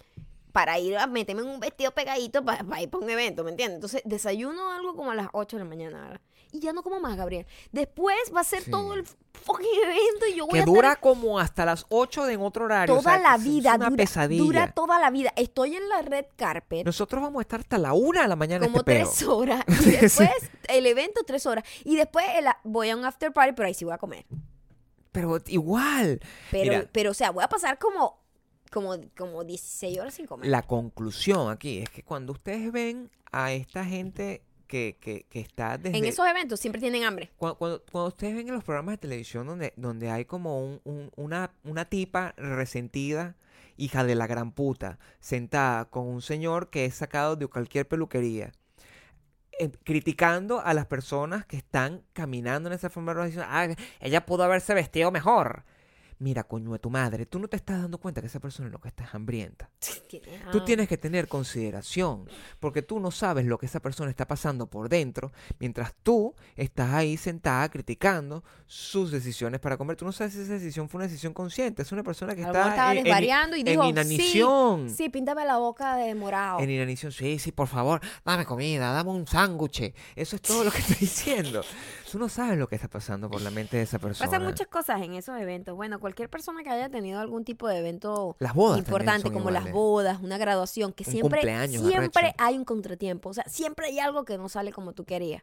para 0.54 0.80
ir 0.80 0.96
a 0.98 1.08
meterme 1.08 1.42
en 1.42 1.50
un 1.50 1.60
vestido 1.60 1.92
pegadito 1.92 2.46
para, 2.46 2.64
ir 2.82 2.90
para 2.90 3.04
un 3.04 3.10
evento, 3.10 3.44
¿me 3.44 3.52
entiendes? 3.52 3.76
Entonces 3.76 4.02
desayuno 4.06 4.72
algo 4.72 4.96
como 4.96 5.12
a 5.12 5.16
las 5.16 5.28
8 5.34 5.58
de 5.58 5.64
la 5.64 5.70
mañana, 5.70 6.02
¿verdad? 6.02 6.22
Y 6.52 6.60
ya 6.60 6.72
no 6.72 6.84
como 6.84 7.00
más, 7.00 7.18
Gabriel. 7.18 7.48
Después 7.72 8.16
va 8.34 8.42
a 8.42 8.44
ser 8.44 8.62
Sí. 8.62 8.70
todo 8.70 8.94
el 8.94 9.04
fucking 9.06 9.68
evento 9.84 10.28
y 10.30 10.36
yo 10.36 10.44
voy 10.46 10.52
Que 10.52 10.58
a 10.58 10.62
estar 10.62 10.74
dura 10.76 10.96
como 10.98 11.40
hasta 11.40 11.66
las 11.66 11.88
8 11.90 12.26
de 12.26 12.34
en 12.34 12.42
otro 12.42 12.66
horario. 12.66 12.94
o 12.94 13.00
toda 13.00 13.16
sea, 13.16 13.24
la 13.24 13.36
es- 13.36 13.42
es 13.42 13.48
vida, 13.48 13.74
una 13.76 13.86
dura, 13.90 13.98
pesadilla. 13.98 14.44
dura 14.44 14.72
toda 14.72 15.00
la 15.00 15.10
vida. 15.10 15.34
Estoy 15.36 15.76
en 15.76 15.90
la 15.90 16.04
red 16.04 16.26
carpet 16.36 16.86
Nosotros 16.86 17.24
vamos 17.24 17.40
a 17.40 17.42
estar 17.42 17.60
hasta 17.62 17.80
la 17.80 17.94
1 17.94 18.22
de 18.22 18.28
la 18.28 18.36
mañana 18.36 18.66
en 18.66 18.72
como 18.72 18.82
este 18.82 18.94
tres 18.94 19.24
horas 19.28 19.64
y 19.68 19.90
después 19.90 20.30
el 20.68 20.86
evento 20.86 21.22
tres 21.26 21.48
horas 21.48 21.64
y 21.84 21.96
después 21.96 22.26
el- 22.38 22.46
voy 22.64 22.92
a 22.92 22.96
un 22.96 23.04
after 23.04 23.34
party, 23.34 23.54
pero 23.54 23.68
ahí 23.68 23.74
sí 23.74 23.84
voy 23.86 23.96
a 23.96 23.98
comer. 23.98 24.24
Pero 25.12 25.40
igual. 25.48 26.20
Pero, 26.52 26.72
Mira. 26.72 26.90
pero 26.92 27.12
o 27.12 27.14
sea, 27.16 27.32
voy 27.32 27.44
a 27.44 27.50
pasar 27.50 27.78
como, 27.80 28.23
como, 28.74 28.96
como 29.16 29.44
16 29.44 30.00
horas 30.00 30.14
sin 30.16 30.26
comer. 30.26 30.50
La 30.50 30.64
conclusión 30.64 31.50
aquí 31.52 31.78
es 31.78 31.90
que 31.90 32.04
cuando 32.04 32.34
ustedes 32.34 32.72
ven 32.72 33.10
a 33.32 33.54
esta 33.54 33.86
gente 33.86 34.42
que, 34.68 34.98
que, 35.00 35.26
que 35.30 35.40
está 35.40 35.78
desde... 35.78 35.98
en 35.98 36.06
esos 36.06 36.28
eventos 36.28 36.60
siempre 36.60 36.82
tienen 36.82 37.04
hambre. 37.04 37.32
Cuando, 37.38 37.58
cuando, 37.58 37.84
cuando 37.92 38.08
ustedes 38.10 38.36
ven 38.36 38.48
en 38.48 38.56
los 38.56 38.64
programas 38.64 38.94
de 38.94 38.98
televisión 38.98 39.46
donde, 39.48 39.74
donde 39.78 40.10
hay 40.10 40.26
como 40.26 40.60
un- 40.66 40.82
un- 40.84 41.12
una, 41.16 41.52
una 41.64 41.86
tipa 41.86 42.34
resentida, 42.38 43.36
hija 43.78 44.04
de 44.04 44.16
la 44.16 44.28
gran 44.28 44.52
puta, 44.52 44.98
sentada 45.20 45.86
con 45.86 46.08
un 46.08 46.22
señor 46.22 46.70
que 46.70 46.86
es 46.86 46.96
sacado 46.96 47.36
de 47.36 47.48
cualquier 47.48 47.88
peluquería, 47.88 48.52
eh, 49.60 49.70
criticando 49.84 50.60
a 50.62 50.74
las 50.74 50.88
personas 50.88 51.46
que 51.46 51.58
están 51.58 52.04
caminando 52.14 52.70
en 52.70 52.74
esa 52.74 52.90
forma 52.90 53.14
diciendo, 53.26 53.46
ah, 53.50 53.68
ella 54.00 54.26
pudo 54.26 54.44
haberse 54.44 54.74
vestido 54.74 55.12
mejor. 55.12 55.64
Mira, 56.24 56.46
coño 56.46 56.72
de 56.72 56.80
tu 56.80 56.90
madre, 56.90 57.26
tú 57.26 57.38
no 57.38 57.50
te 57.50 57.58
estás 57.58 57.82
dando 57.82 57.98
cuenta 57.98 58.22
que 58.22 58.28
esa 58.28 58.40
persona 58.40 58.70
lo 58.70 58.80
que 58.80 58.88
está 58.88 59.04
es 59.04 59.14
hambrienta. 59.14 59.70
Tú 60.54 60.64
tienes 60.64 60.88
que 60.88 60.98
tener 60.98 61.28
consideración, 61.28 62.30
porque 62.60 62.82
tú 62.84 63.00
no 63.00 63.10
sabes 63.12 63.46
lo 63.48 63.58
que 63.58 63.66
esa 63.66 63.80
persona 63.82 64.10
está 64.12 64.28
pasando 64.28 64.68
por 64.68 64.88
dentro, 64.88 65.32
mientras 65.60 65.96
tú 66.04 66.36
estás 66.56 66.94
ahí 66.94 67.18
sentada 67.18 67.68
criticando 67.70 68.44
sus 68.68 69.10
decisiones 69.12 69.60
para 69.60 69.76
comer. 69.76 69.98
Tú 69.98 70.06
no 70.06 70.12
sabes 70.12 70.34
si 70.34 70.42
esa 70.42 70.54
decisión 70.54 70.88
fue 70.88 71.00
una 71.00 71.08
decisión 71.08 71.34
consciente, 71.34 71.82
es 71.82 71.92
una 71.92 72.04
persona 72.04 72.36
que 72.36 72.44
A 72.44 72.48
lo 72.48 72.54
mejor 72.54 72.68
está 72.70 72.76
estaba 72.76 72.92
en, 72.92 72.98
en- 73.00 73.04
desvariando 73.06 73.58
y 73.58 73.60
en 73.62 73.66
dijo, 73.66 73.84
inanición. 73.86 74.90
sí, 74.90 74.96
sí, 74.96 75.10
píntame 75.10 75.46
la 75.46 75.58
boca 75.58 75.96
de 75.98 76.14
morado. 76.16 76.60
En 76.60 76.70
inanición, 76.70 77.12
sí, 77.12 77.40
sí, 77.40 77.52
por 77.52 77.68
favor, 77.68 78.00
dame 78.24 78.46
comida, 78.46 78.92
dame 78.94 79.10
un 79.10 79.26
sándwich. 79.28 79.94
Eso 80.16 80.36
es 80.36 80.42
todo 80.44 80.64
lo 80.64 80.72
que 80.72 80.78
estoy 80.78 80.98
diciendo. 81.00 81.64
Tú 82.14 82.20
no 82.20 82.30
sabes 82.30 82.60
lo 82.60 82.70
que 82.70 82.76
está 82.76 82.88
pasando 82.88 83.28
por 83.28 83.42
la 83.42 83.50
mente 83.50 83.76
de 83.76 83.82
esa 83.82 83.98
persona. 83.98 84.30
Pasan 84.30 84.46
muchas 84.46 84.68
cosas 84.68 85.02
en 85.02 85.16
esos 85.16 85.36
eventos. 85.42 85.76
Bueno, 85.76 86.00
cualquier 86.00 86.30
persona 86.30 86.62
que 86.62 86.70
haya 86.70 86.88
tenido 86.88 87.20
algún 87.20 87.44
tipo 87.44 87.68
de 87.68 87.80
evento 87.80 88.36
Las 88.38 88.54
bodas 88.54 88.78
importante 88.78 89.32
como 89.32 89.50
las 89.50 89.72
bodas, 89.72 90.20
una 90.22 90.38
graduación, 90.38 90.94
que 90.94 91.06
Un 91.08 91.12
siempre, 91.12 91.42
siempre 91.42 92.22
arrecho. 92.28 92.36
hay 92.38 92.56
un 92.56 92.66
contratiempo, 92.66 93.30
o 93.30 93.34
sea, 93.34 93.46
siempre 93.46 93.88
hay 93.88 93.98
algo 93.98 94.26
que 94.26 94.38
no 94.38 94.48
sale 94.48 94.72
como 94.72 94.94
tú 94.94 95.06
querías. 95.06 95.42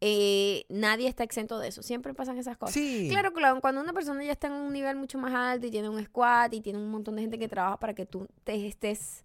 Eh, 0.00 0.64
nadie 0.70 1.06
está 1.06 1.22
exento 1.22 1.58
de 1.58 1.68
eso, 1.68 1.82
siempre 1.82 2.14
pasan 2.14 2.38
esas 2.38 2.56
cosas. 2.56 2.72
Sí. 2.72 3.08
Claro, 3.10 3.34
claro, 3.34 3.60
cuando 3.60 3.82
una 3.82 3.92
persona 3.92 4.24
ya 4.24 4.32
está 4.32 4.46
en 4.46 4.54
un 4.54 4.72
nivel 4.72 4.96
mucho 4.96 5.18
más 5.18 5.34
alto 5.34 5.66
y 5.66 5.70
tiene 5.70 5.90
un 5.90 6.02
squad 6.02 6.50
y 6.52 6.62
tiene 6.62 6.78
un 6.78 6.88
montón 6.88 7.16
de 7.16 7.20
gente 7.20 7.38
que 7.38 7.46
trabaja 7.48 7.76
para 7.78 7.92
que 7.92 8.06
tú 8.06 8.26
te 8.42 8.66
estés 8.66 9.22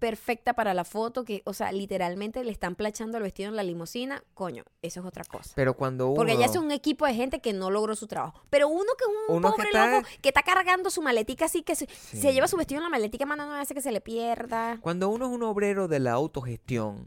perfecta 0.00 0.54
para 0.54 0.74
la 0.74 0.84
foto, 0.84 1.24
que, 1.24 1.42
o 1.44 1.52
sea, 1.52 1.70
literalmente 1.70 2.42
le 2.42 2.50
están 2.50 2.74
planchando 2.74 3.18
el 3.18 3.22
vestido 3.22 3.50
en 3.50 3.56
la 3.56 3.62
limusina, 3.62 4.24
coño, 4.34 4.64
eso 4.82 5.00
es 5.00 5.06
otra 5.06 5.22
cosa. 5.24 5.52
Pero 5.54 5.74
cuando 5.74 6.08
uno... 6.08 6.16
Porque 6.16 6.36
ya 6.36 6.46
es 6.46 6.56
un 6.56 6.72
equipo 6.72 7.06
de 7.06 7.14
gente 7.14 7.40
que 7.40 7.52
no 7.52 7.70
logró 7.70 7.94
su 7.94 8.06
trabajo. 8.08 8.42
Pero 8.50 8.66
uno 8.68 8.86
que 8.98 9.04
es 9.04 9.10
un 9.28 9.36
Uno 9.36 9.50
que 9.52 9.56
pobre 9.56 9.68
está- 9.68 9.90
loco 9.98 10.08
que 10.20 10.28
está 10.30 10.42
cargando 10.42 10.90
su 10.90 11.02
maletica 11.02 11.44
así 11.44 11.62
que 11.62 11.76
se, 11.76 11.86
Sí. 11.86 12.16
se 12.16 12.32
lleva 12.32 12.48
su 12.48 12.56
vestido 12.56 12.78
en 12.80 12.84
la 12.84 12.88
maletica, 12.90 13.26
mano, 13.26 13.46
no 13.46 13.54
hace 13.54 13.74
que 13.74 13.82
se 13.82 13.92
le 13.92 14.00
pierda. 14.00 14.78
Cuando 14.80 15.08
uno 15.10 15.26
es 15.26 15.32
un 15.32 15.42
obrero 15.44 15.86
de 15.86 16.00
la 16.00 16.12
autogestión 16.12 17.04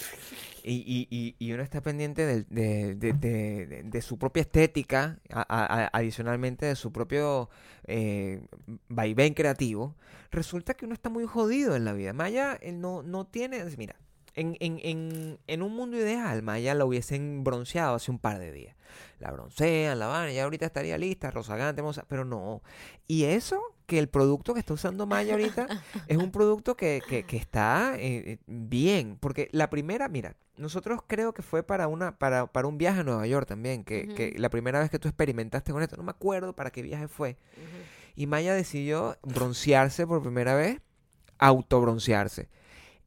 y, 0.64 0.76
y- 0.76 1.08
y- 1.10 1.36
y 1.40 1.52
uno 1.52 1.64
está 1.64 1.82
pendiente 1.82 2.26
de, 2.26 2.44
de- 2.44 3.84
de- 3.84 4.02
su 4.02 4.18
propia 4.18 4.42
estética, 4.42 5.20
a- 5.32 5.42
a- 5.42 5.84
a- 5.86 5.90
adicionalmente 5.94 6.66
de 6.68 6.76
su 6.76 6.92
propio 6.92 7.50
eh, 7.86 8.42
vaivén 8.90 9.34
creativo, 9.34 9.96
resulta 10.32 10.74
que 10.74 10.86
uno 10.86 10.94
está 10.94 11.10
muy 11.10 11.26
jodido 11.26 11.76
en 11.76 11.86
la 11.86 11.94
vida. 11.94 12.14
Maya 12.14 12.60
no, 12.74 13.04
no 13.04 13.26
tiene... 13.26 13.64
Mira, 13.78 13.96
en, 14.36 14.58
en- 14.60 14.80
en- 14.84 15.40
en 15.48 15.62
un 15.62 15.76
mundo 15.76 15.98
ideal, 15.98 16.42
Maya 16.42 16.74
la 16.74 16.86
hubiesen 16.86 17.44
bronceado 17.44 17.96
hace 17.96 18.10
un 18.12 18.20
par 18.20 18.40
de 18.40 18.52
días. 18.52 18.76
La 19.20 19.32
broncean, 19.32 19.98
la 20.00 20.08
van, 20.08 20.32
ya 20.32 20.44
ahorita 20.44 20.66
estaría 20.66 20.98
lista, 20.98 21.32
rozagante, 21.32 21.82
hermosa, 21.82 22.06
pero 22.08 22.26
no. 22.26 22.62
Y 23.08 23.26
eso 23.26 23.62
que 23.94 24.00
el 24.00 24.10
producto 24.10 24.54
que 24.54 24.60
está 24.60 24.74
usando 24.74 25.06
Maya 25.06 25.34
ahorita 25.34 25.68
es 26.08 26.18
un 26.18 26.32
producto 26.32 26.76
que, 26.76 27.02
que- 27.08 27.24
que 27.24 27.38
está 27.38 27.96
eh, 27.98 28.32
eh, 28.34 28.38
bien. 28.48 29.18
Porque 29.20 29.50
la 29.52 29.70
primera, 29.70 30.08
mira, 30.10 30.36
nosotros 30.58 31.02
creo 31.08 31.34
que 31.34 31.42
fue 31.42 31.64
para 31.64 31.88
una 31.88 32.18
para, 32.18 32.48
para 32.48 32.68
un 32.68 32.78
viaje 32.78 33.00
a 33.02 33.04
Nueva 33.04 33.26
York 33.28 33.48
también, 33.48 33.84
que, 33.84 34.08
que 34.16 34.34
la 34.38 34.50
primera 34.50 34.80
vez 34.80 34.90
que 34.90 35.00
tú 35.00 35.08
experimentaste 35.08 35.72
con 35.72 35.82
esto, 35.84 35.96
no 35.98 36.04
me 36.04 36.12
acuerdo 36.12 36.54
para 36.56 36.72
qué 36.72 36.82
viaje 36.82 37.08
fue. 37.08 37.38
Y 38.16 38.28
Maya 38.28 38.54
decidió 38.54 39.18
broncearse 39.24 40.06
por 40.06 40.22
primera 40.22 40.54
vez, 40.56 40.80
autobroncearse. 41.40 42.50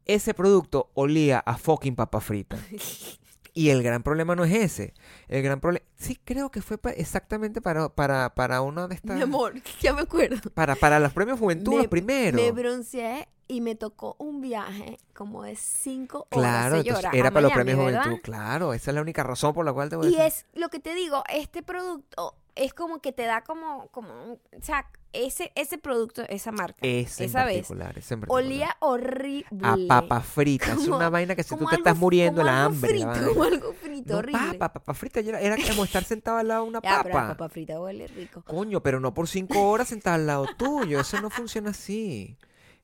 Ese 0.05 0.35
producto 0.35 0.90
olía 0.94 1.38
a 1.40 1.57
fucking 1.59 1.96
papa 1.96 2.20
frita. 2.20 2.57
Y 3.56 3.70
el 3.70 3.82
gran 3.82 4.02
problema 4.02 4.36
no 4.36 4.44
es 4.44 4.52
ese. 4.52 4.92
El 5.28 5.42
gran 5.42 5.60
problema... 5.60 5.82
Sí, 5.96 6.20
creo 6.22 6.50
que 6.50 6.60
fue 6.60 6.76
pa- 6.76 6.90
exactamente 6.90 7.62
para, 7.62 7.88
para, 7.88 8.34
para 8.34 8.60
una 8.60 8.86
de 8.86 8.94
estas... 8.96 9.16
Mi 9.16 9.22
amor, 9.22 9.54
ya 9.80 9.94
me 9.94 10.02
acuerdo. 10.02 10.50
Para, 10.50 10.76
para 10.76 11.00
los 11.00 11.14
premios 11.14 11.38
Juventud, 11.38 11.70
Me- 11.72 11.78
los 11.78 11.86
primeros. 11.86 12.38
Me 12.38 12.52
bronceé 12.52 13.28
y 13.48 13.62
me 13.62 13.74
tocó 13.74 14.14
un 14.18 14.42
viaje 14.42 14.98
como 15.14 15.42
de 15.44 15.56
cinco 15.56 16.26
horas, 16.32 16.50
Claro, 16.50 16.76
entonces 16.76 16.96
señora, 17.00 17.18
era 17.18 17.30
para 17.30 17.40
los 17.40 17.52
premios 17.52 17.78
¿verdad? 17.78 18.02
Juventud. 18.04 18.22
Claro, 18.22 18.74
esa 18.74 18.90
es 18.90 18.94
la 18.94 19.00
única 19.00 19.22
razón 19.22 19.54
por 19.54 19.64
la 19.64 19.72
cual 19.72 19.88
te 19.88 19.96
voy 19.96 20.06
a 20.06 20.10
Y 20.10 20.16
decir. 20.16 20.26
es 20.26 20.46
lo 20.60 20.68
que 20.68 20.78
te 20.78 20.94
digo, 20.94 21.24
este 21.32 21.62
producto 21.62 22.34
es 22.56 22.74
como 22.74 23.00
que 23.00 23.12
te 23.12 23.22
da 23.24 23.42
como, 23.44 23.88
como, 23.92 24.12
o 24.32 24.38
sea, 24.62 24.90
ese, 25.12 25.50
ese 25.54 25.78
producto, 25.78 26.22
esa 26.28 26.52
marca, 26.52 26.78
Ese 26.82 27.24
esa 27.26 27.44
vez, 27.44 27.70
ese 27.96 28.14
en 28.14 28.24
olía 28.28 28.76
horrible. 28.80 29.46
a 29.62 29.76
papa 29.88 30.20
frita. 30.20 30.72
Es 30.72 30.78
Como- 30.78 30.96
una 30.96 31.08
vaina 31.08 31.34
que 31.34 31.42
si 31.42 31.50
tú 31.50 31.58
te 31.58 31.64
algo- 31.64 31.76
estás 31.76 31.96
muriendo 31.96 32.42
la 32.42 32.64
hambre. 32.64 32.98
la 32.98 33.12
Frito, 33.12 33.26
vaina. 33.26 33.28
como 33.28 33.42
algo 33.44 33.72
frito, 33.74 34.12
No, 34.12 34.18
horrible. 34.18 34.58
papa, 34.58 34.72
papa 34.74 34.94
frita. 34.94 35.20
Era, 35.20 35.40
era 35.40 35.56
como 35.68 35.84
estar 35.84 36.04
sentado 36.04 36.38
al 36.38 36.48
lado 36.48 36.64
de 36.64 36.68
una 36.68 36.80
Ya, 36.82 37.02
pero 37.02 37.14
la 37.14 37.20
papa. 37.22 37.28
papa 37.36 37.48
frita 37.48 37.80
huele 37.80 38.06
rico. 38.08 38.42
Coño, 38.42 38.82
pero 38.82 39.00
no 39.00 39.14
por 39.14 39.28
cinco 39.28 39.70
horas 39.70 39.88
sentado 39.88 40.16
al 40.16 40.26
lado 40.26 40.46
tuyo. 40.58 41.00
Eso 41.00 41.20
no 41.22 41.30
funciona 41.30 41.70
así. 41.70 42.36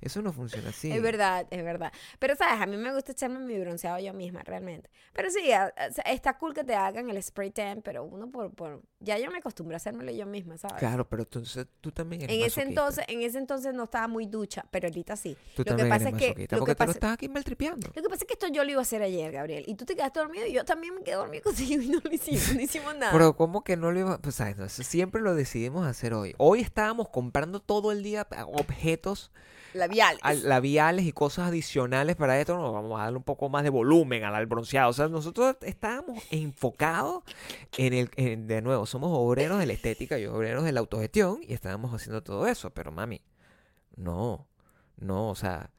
Eso 0.03 0.21
no 0.21 0.33
funciona 0.33 0.69
así. 0.71 0.91
Es 0.93 1.01
verdad, 1.01 1.47
es 1.51 1.65
verdad. 1.65 1.93
Pero, 2.19 2.37
¿sabes? 2.37 2.61
A 2.61 2.67
mí 2.67 2.77
me 2.77 2.93
gusta 2.93 3.12
echarme 3.12 3.38
mi 3.38 3.59
bronceado 3.59 3.99
yo 4.01 4.12
misma, 4.12 4.43
realmente. 4.43 4.91
Pero 5.12 5.31
sí, 5.31 5.51
a- 5.53 5.73
a- 5.77 6.11
está 6.11 6.37
cool 6.38 6.53
que 6.55 6.65
te 6.65 6.75
hagan 6.75 7.09
el 7.09 7.23
spray 7.23 7.51
tan, 7.53 7.83
pero 7.83 8.05
uno 8.05 8.31
por, 8.31 8.53
por... 8.53 8.83
Ya 9.01 9.19
yo 9.19 9.31
me 9.31 9.38
acostumbré 9.38 9.77
a 9.77 9.79
hacérmelo 9.79 10.11
yo 10.12 10.27
misma, 10.27 10.59
¿sabes? 10.59 10.77
Claro, 10.79 11.09
pero 11.09 11.23
entonces 11.23 11.67
tú 11.81 11.91
también 11.93 12.23
eres 12.23 12.37
En 12.37 12.43
ese 12.45 12.62
entonces, 12.62 13.05
en 13.09 13.23
ese 13.23 13.38
entonces 13.38 13.73
no 13.75 13.85
estaba 13.85 14.09
muy 14.09 14.27
ducha, 14.27 14.65
pero 14.71 14.88
ahorita 14.88 15.17
sí. 15.17 15.37
Tú 15.55 15.62
lo 15.62 15.65
que 15.65 15.71
también 15.71 15.88
pasa 15.88 16.09
eres 16.09 16.15
es 16.15 16.19
que- 16.21 16.27
lo 16.29 16.35
porque 16.35 16.45
que 16.47 16.57
tú 16.57 16.67
no 16.67 16.75
pasa- 16.77 16.91
estás 16.93 17.12
aquí 17.12 17.29
maltripeando. 17.29 17.87
Lo 17.95 18.03
que 18.03 18.09
pasa 18.09 18.25
es 18.25 18.27
que 18.27 18.33
esto 18.35 18.49
yo 18.49 18.65
lo 18.65 18.71
iba 18.71 18.81
a 18.81 18.83
hacer 18.83 19.03
ayer, 19.03 19.31
Gabriel. 19.33 19.65
Y 19.67 19.75
tú 19.77 19.85
te 19.85 19.95
quedaste 19.95 20.19
dormido 20.21 20.47
y 20.47 20.53
yo 20.53 20.65
también 20.65 20.95
me 20.95 21.03
quedé 21.03 21.15
dormido 21.17 21.43
contigo 21.77 21.83
y 21.83 21.88
no 21.88 22.01
lo 22.03 22.12
hicimos, 22.12 22.55
no 22.55 22.61
hicimos 22.61 22.97
nada. 22.97 23.12
Pero 23.12 23.37
¿cómo 23.37 23.62
que 23.65 23.77
no 23.77 23.93
lo 23.93 24.01
iba? 24.01 24.19
Pues 24.19 24.35
¿sabes? 24.37 24.57
No, 24.57 24.69
siempre 24.69 25.21
lo 25.21 25.35
decidimos 25.35 25.87
hacer 25.87 26.12
hoy. 26.15 26.35
Hoy 26.38 26.61
estábamos 26.61 27.09
comprando 27.09 27.61
todo 27.61 27.93
el 27.93 28.03
día 28.03 28.27
objetos 28.47 29.31
Labiales. 29.74 30.20
al- 30.22 30.48
labiales 30.48 31.06
y 31.06 31.12
cosas 31.12 31.48
adicionales 31.48 32.16
para 32.16 32.38
esto. 32.40 32.56
No, 32.56 32.72
vamos 32.72 33.00
a 33.00 33.04
darle 33.04 33.18
un 33.18 33.24
poco 33.24 33.48
más 33.48 33.62
de 33.64 33.70
volumen 33.70 34.24
al, 34.24 34.35
al 34.35 34.46
bronceado. 34.46 34.90
O 34.90 34.92
sea, 34.92 35.08
nosotros 35.08 35.56
estábamos 35.62 36.22
enfocados 36.30 37.22
en 37.78 37.94
el... 37.94 38.46
de 38.46 38.62
nuevo, 38.62 38.87
somos 38.87 39.11
obreros 39.12 39.58
de 39.58 39.66
la 39.66 39.72
estética 39.72 40.18
y 40.18 40.26
obreros 40.26 40.64
de 40.64 40.72
la 40.72 40.80
autogestión 40.80 41.40
y 41.46 41.54
estábamos 41.54 41.92
haciendo 41.94 42.22
todo 42.22 42.46
eso. 42.46 42.70
Pero 42.70 42.92
mami, 42.92 43.22
no, 43.96 44.46
no, 44.96 45.28
o 45.30 45.35
sea... 45.35 45.70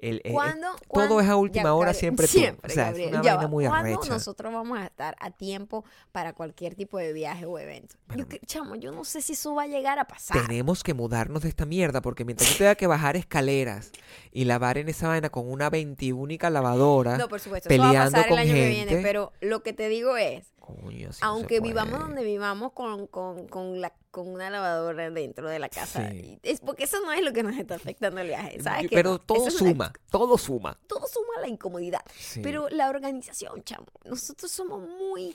El, 0.00 0.20
el- 0.22 0.32
¿Cuándo, 0.32 0.68
todo 0.74 0.78
cuándo- 0.86 1.20
es 1.20 1.28
a 1.28 1.34
última 1.36 1.64
ya, 1.64 1.74
hora, 1.74 1.86
Gabriel, 1.86 2.00
siempre 2.00 2.26
tú. 2.28 2.32
Siempre, 2.32 2.70
O 2.70 2.74
sea, 2.74 2.90
es 2.90 3.08
una 3.08 3.16
vaina 3.20 3.36
va. 3.36 3.46
muy 3.48 3.66
¿Cuándo 3.66 3.94
arrecha. 3.98 4.12
nosotros 4.14 4.52
vamos 4.52 4.78
a 4.78 4.84
estar 4.84 5.16
a 5.18 5.30
tiempo 5.32 5.84
para 6.12 6.34
cualquier 6.34 6.76
tipo 6.76 6.98
de 6.98 7.12
viaje 7.12 7.46
o 7.46 7.58
evento? 7.58 7.96
Bueno, 8.06 8.24
yo, 8.30 8.38
chamo, 8.46 8.76
yo 8.76 8.92
no 8.92 9.04
sé 9.04 9.20
si 9.22 9.32
eso 9.32 9.56
va 9.56 9.64
a 9.64 9.66
llegar 9.66 9.98
a 9.98 10.04
pasar. 10.04 10.40
Tenemos 10.46 10.84
que 10.84 10.94
mudarnos 10.94 11.42
de 11.42 11.48
esta 11.48 11.66
mierda 11.66 12.00
porque 12.00 12.24
mientras 12.24 12.48
yo 12.52 12.58
tenga 12.58 12.74
que 12.76 12.86
bajar 12.86 13.16
escaleras 13.16 13.90
y 14.30 14.44
lavar 14.44 14.78
en 14.78 14.88
esa 14.88 15.08
vaina 15.08 15.30
con 15.30 15.50
una 15.50 15.68
21 15.68 16.48
lavadora, 16.48 17.18
No, 17.18 17.28
por 17.28 17.40
supuesto, 17.40 17.68
eso 17.68 17.82
va 17.82 17.88
a 17.88 17.90
peleando 17.92 18.12
pasar 18.18 18.32
el 18.32 18.38
año 18.38 18.54
que 18.54 18.68
viene, 18.68 18.90
gente. 18.90 19.02
pero 19.02 19.32
lo 19.40 19.62
que 19.64 19.72
te 19.72 19.88
digo 19.88 20.16
es, 20.16 20.52
coño, 20.60 21.08
no 21.08 21.14
aunque 21.22 21.58
vivamos 21.60 21.98
donde 21.98 22.22
vivamos 22.22 22.72
con, 22.72 23.08
con, 23.08 23.48
con, 23.48 23.80
la, 23.80 23.92
con 24.10 24.28
una 24.28 24.48
lavadora 24.50 25.10
dentro 25.10 25.48
de 25.48 25.58
la 25.58 25.68
casa, 25.68 26.10
Sí. 26.10 26.38
y 26.42 26.48
es 26.48 26.60
porque 26.60 26.84
eso 26.84 27.00
no 27.00 27.12
es 27.12 27.22
lo 27.22 27.32
que 27.32 27.42
nos 27.42 27.56
está 27.56 27.74
afectando 27.74 28.20
el 28.20 28.28
viaje, 28.28 28.60
¿sabes? 28.62 28.88
Que 28.88 28.96
Pero 28.96 29.18
todo 29.18 29.50
suma, 29.50 29.92
todo 30.10 30.38
suma. 30.38 30.78
todo 30.86 31.06
suma 31.06 31.40
la 31.40 31.48
incomodidad. 31.48 32.00
Sí. 32.18 32.40
Pero 32.42 32.68
la 32.70 32.88
organización, 32.88 33.62
chamo, 33.64 33.86
nosotros 34.04 34.50
somos 34.50 34.80
muy, 34.88 35.34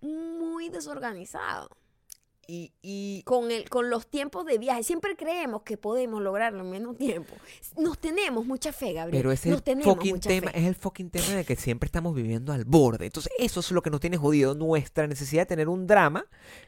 muy 0.00 0.68
desorganizados. 0.68 1.70
Y, 2.50 2.72
y 2.82 3.22
Con, 3.22 3.50
el, 3.52 3.68
con 3.68 3.90
los 3.90 4.08
tiempos 4.08 4.44
de 4.44 4.58
viaje, 4.58 4.82
siempre 4.82 5.14
creemos 5.16 5.62
que 5.62 5.76
podemos 5.76 6.20
lograrlo 6.20 6.60
en 6.60 6.70
menos 6.70 6.96
tiempo. 6.98 7.34
Nos 7.78 7.98
tenemos 7.98 8.44
mucha 8.44 8.72
fe, 8.72 8.92
Gabriel. 8.94 9.22
pero 9.22 9.30
es 9.32 9.46
el 9.46 9.52
nos 9.52 9.62
fucking 9.84 10.18
tema, 10.18 10.50
fe. 10.50 10.58
es 10.58 10.66
el 10.66 10.74
fucking 10.74 11.10
tema 11.10 11.28
de 11.36 11.44
que 11.44 11.54
siempre 11.54 11.86
estamos 11.86 12.14
viviendo 12.14 12.52
al 12.52 12.64
borde. 12.64 13.06
Entonces, 13.06 13.32
eso 13.38 13.60
es 13.60 13.70
lo 13.70 13.82
que 13.82 13.90
nos 13.90 14.00
tiene 14.00 14.16
jodido, 14.16 14.54
nuestra 14.54 15.06
necesidad 15.06 15.42
de 15.42 15.46
tener 15.46 15.68
un 15.68 15.86
drama 15.86 16.24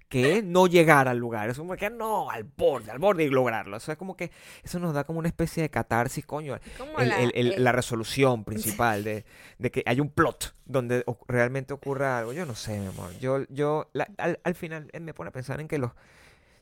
que 0.09 0.39
es 0.39 0.45
no 0.45 0.67
llegar 0.69 1.09
al 1.09 1.19
lugar. 1.19 1.51
Es 1.51 1.59
como 1.59 1.75
que 1.75 1.91
no, 1.91 2.31
al 2.31 2.45
borde, 2.45 2.91
al 2.93 2.99
borde 3.01 3.25
y 3.25 3.29
lograrlo. 3.29 3.77
O 3.77 3.81
sea, 3.81 3.93
es 3.93 3.99
como 3.99 4.17
que 4.17 4.31
eso 4.63 4.79
nos 4.79 4.95
da 4.95 5.05
como 5.05 5.19
una 5.19 5.29
especie 5.29 5.63
de 5.63 5.71
catarsis, 5.71 6.25
coño. 6.25 6.55
El- 6.99 7.09
la- 7.09 7.19
el- 7.19 7.55
la 7.65 7.73
resolución 7.73 8.45
principal 8.45 9.03
de, 9.05 9.25
de 9.59 9.71
que 9.71 9.83
hay 9.87 9.99
un 10.01 10.11
plot 10.11 10.55
donde 10.65 11.05
realmente 11.29 11.73
ocurra 11.75 12.19
algo. 12.19 12.33
Yo 12.33 12.47
no 12.47 12.55
sé, 12.55 12.79
mi 12.79 12.87
amor. 12.87 13.11
Yo, 13.19 13.45
yo 13.49 13.91
la- 13.93 14.09
al, 14.19 14.41
al 14.45 14.55
final 14.55 14.89
eh, 14.93 15.01
me 15.01 15.15
pone 15.15 15.29
a 15.29 15.33
pensar 15.33 15.61
en 15.61 15.69
que 15.69 15.79
los 15.79 15.93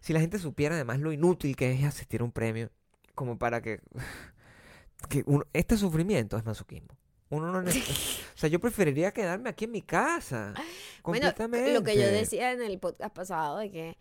si 0.00 0.12
la 0.14 0.20
gente 0.20 0.38
supiera 0.38 0.74
además 0.76 0.98
lo 1.00 1.12
inútil 1.12 1.54
que 1.56 1.72
es 1.72 1.84
asistir 1.84 2.22
a 2.22 2.24
un 2.24 2.32
premio, 2.32 2.70
como 3.14 3.38
para 3.38 3.60
que, 3.60 3.80
que 5.08 5.22
uno- 5.26 5.44
este 5.52 5.76
sufrimiento 5.76 6.36
es 6.36 6.44
masoquismo. 6.44 6.88
Uno 7.28 7.52
no 7.52 7.62
necesita, 7.62 7.92
o 8.34 8.38
sea, 8.38 8.48
yo 8.48 8.58
preferiría 8.60 9.12
quedarme 9.12 9.50
aquí 9.50 9.66
en 9.66 9.72
mi 9.72 9.82
casa. 9.82 10.52
Bueno, 10.54 10.68
Completamente. 11.02 11.72
lo 11.74 11.82
que 11.82 11.94
yo 11.96 12.06
decía 12.08 12.52
en 12.52 12.62
el 12.62 12.78
podcast 12.78 13.14
pasado 13.14 13.58
de 13.58 13.70
que 13.70 13.96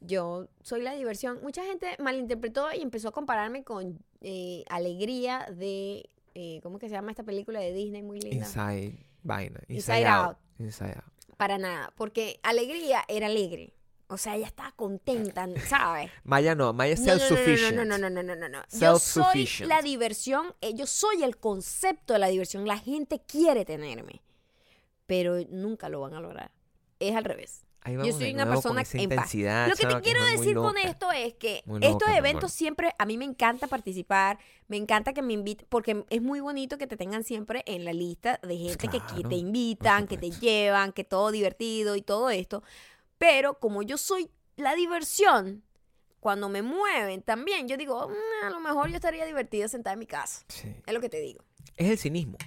yo 0.00 0.48
soy 0.62 0.82
la 0.82 0.92
diversión. 0.94 1.38
Mucha 1.42 1.62
gente 1.64 1.96
malinterpretó 2.00 2.66
y 2.74 2.82
empezó 2.82 3.08
a 3.08 3.12
compararme 3.12 3.62
con 3.64 3.98
eh, 4.22 4.64
Alegría 4.68 5.46
de... 5.54 6.10
eh, 6.34 6.60
¿Cómo 6.62 6.78
que 6.78 6.88
se 6.88 6.94
llama 6.94 7.10
esta 7.10 7.22
película 7.22 7.60
de 7.60 7.72
Disney 7.72 8.02
muy 8.02 8.18
linda? 8.20 8.44
Inside 8.46 8.98
vaina. 9.24 9.60
Inside 9.68 9.98
Inside, 10.00 10.06
out. 10.06 10.26
Out. 10.28 10.36
Inside 10.60 10.96
out. 10.96 11.36
Para 11.36 11.58
nada, 11.58 11.92
porque 11.96 12.38
Alegría 12.44 13.04
era 13.08 13.26
alegre. 13.26 13.74
O 14.06 14.18
sea, 14.18 14.36
ella 14.36 14.46
estaba 14.46 14.70
contenta, 14.72 15.48
¿sabes? 15.66 16.10
Maya 16.22 16.54
no, 16.54 16.72
Maya 16.72 16.92
es 16.92 17.00
No, 17.00 17.06
no, 17.06 17.12
no, 17.14 17.18
self-sufficient. 17.18 17.74
No, 17.74 17.84
no, 17.84 17.98
no, 17.98 18.10
no, 18.10 18.22
no, 18.22 18.36
no, 18.36 18.48
no. 18.48 18.62
Yo 18.70 18.98
soy 18.98 19.24
Self-sufficient. 19.24 19.66
la 19.68 19.82
diversión, 19.82 20.54
eh, 20.60 20.74
yo 20.74 20.86
soy 20.86 21.24
el 21.24 21.38
concepto 21.38 22.12
de 22.12 22.18
la 22.20 22.28
diversión. 22.28 22.66
La 22.66 22.78
gente 22.78 23.20
quiere 23.26 23.64
tenerme, 23.64 24.22
pero 25.06 25.36
nunca 25.50 25.88
lo 25.88 26.00
van 26.00 26.14
a 26.14 26.20
lograr. 26.20 26.52
Es 27.00 27.16
al 27.16 27.24
revés. 27.24 27.63
Ahí 27.84 27.96
Yo 27.96 28.12
soy 28.12 28.32
una 28.32 28.46
persona 28.46 28.82
en 28.94 29.10
paz. 29.10 29.34
Lo 29.34 29.76
que 29.76 29.86
te 29.86 30.00
quiero 30.00 30.24
decir 30.24 30.56
con 30.56 30.78
esto 30.78 31.12
es 31.12 31.34
que 31.34 31.62
estos 31.82 32.08
eventos 32.08 32.50
siempre, 32.50 32.94
a 32.98 33.04
mí 33.04 33.18
me 33.18 33.26
encanta 33.26 33.66
participar, 33.66 34.38
me 34.68 34.78
encanta 34.78 35.12
que 35.12 35.20
me 35.20 35.34
inviten, 35.34 35.66
porque 35.68 36.04
es 36.08 36.22
muy 36.22 36.40
bonito 36.40 36.78
que 36.78 36.86
te 36.86 36.96
tengan 36.96 37.24
siempre 37.24 37.62
en 37.66 37.84
la 37.84 37.92
lista 37.92 38.40
de 38.42 38.56
gente 38.56 38.88
que 38.88 39.00
te 39.28 39.34
invitan, 39.36 40.06
que 40.06 40.16
te 40.16 40.30
llevan, 40.30 40.92
que 40.92 41.04
todo 41.04 41.30
divertido 41.30 41.94
y 41.94 42.00
todo 42.02 42.30
esto. 42.30 42.62
Pero 43.18 43.60
como 43.60 43.82
yo 43.82 43.98
soy 43.98 44.30
la 44.56 44.74
diversión, 44.74 45.62
cuando 46.20 46.48
me 46.48 46.62
mueven 46.62 47.20
también, 47.20 47.68
yo 47.68 47.76
digo, 47.76 48.08
"Mm, 48.08 48.46
a 48.46 48.50
lo 48.50 48.60
mejor 48.60 48.88
yo 48.88 48.94
estaría 48.96 49.26
divertida 49.26 49.68
sentada 49.68 49.92
en 49.92 49.98
mi 49.98 50.06
casa. 50.06 50.42
Sí. 50.48 50.74
Es 50.86 50.94
lo 50.94 51.00
que 51.02 51.10
te 51.10 51.20
digo. 51.20 51.44
Es 51.76 51.90
el 51.90 51.98
cinismo. 51.98 52.38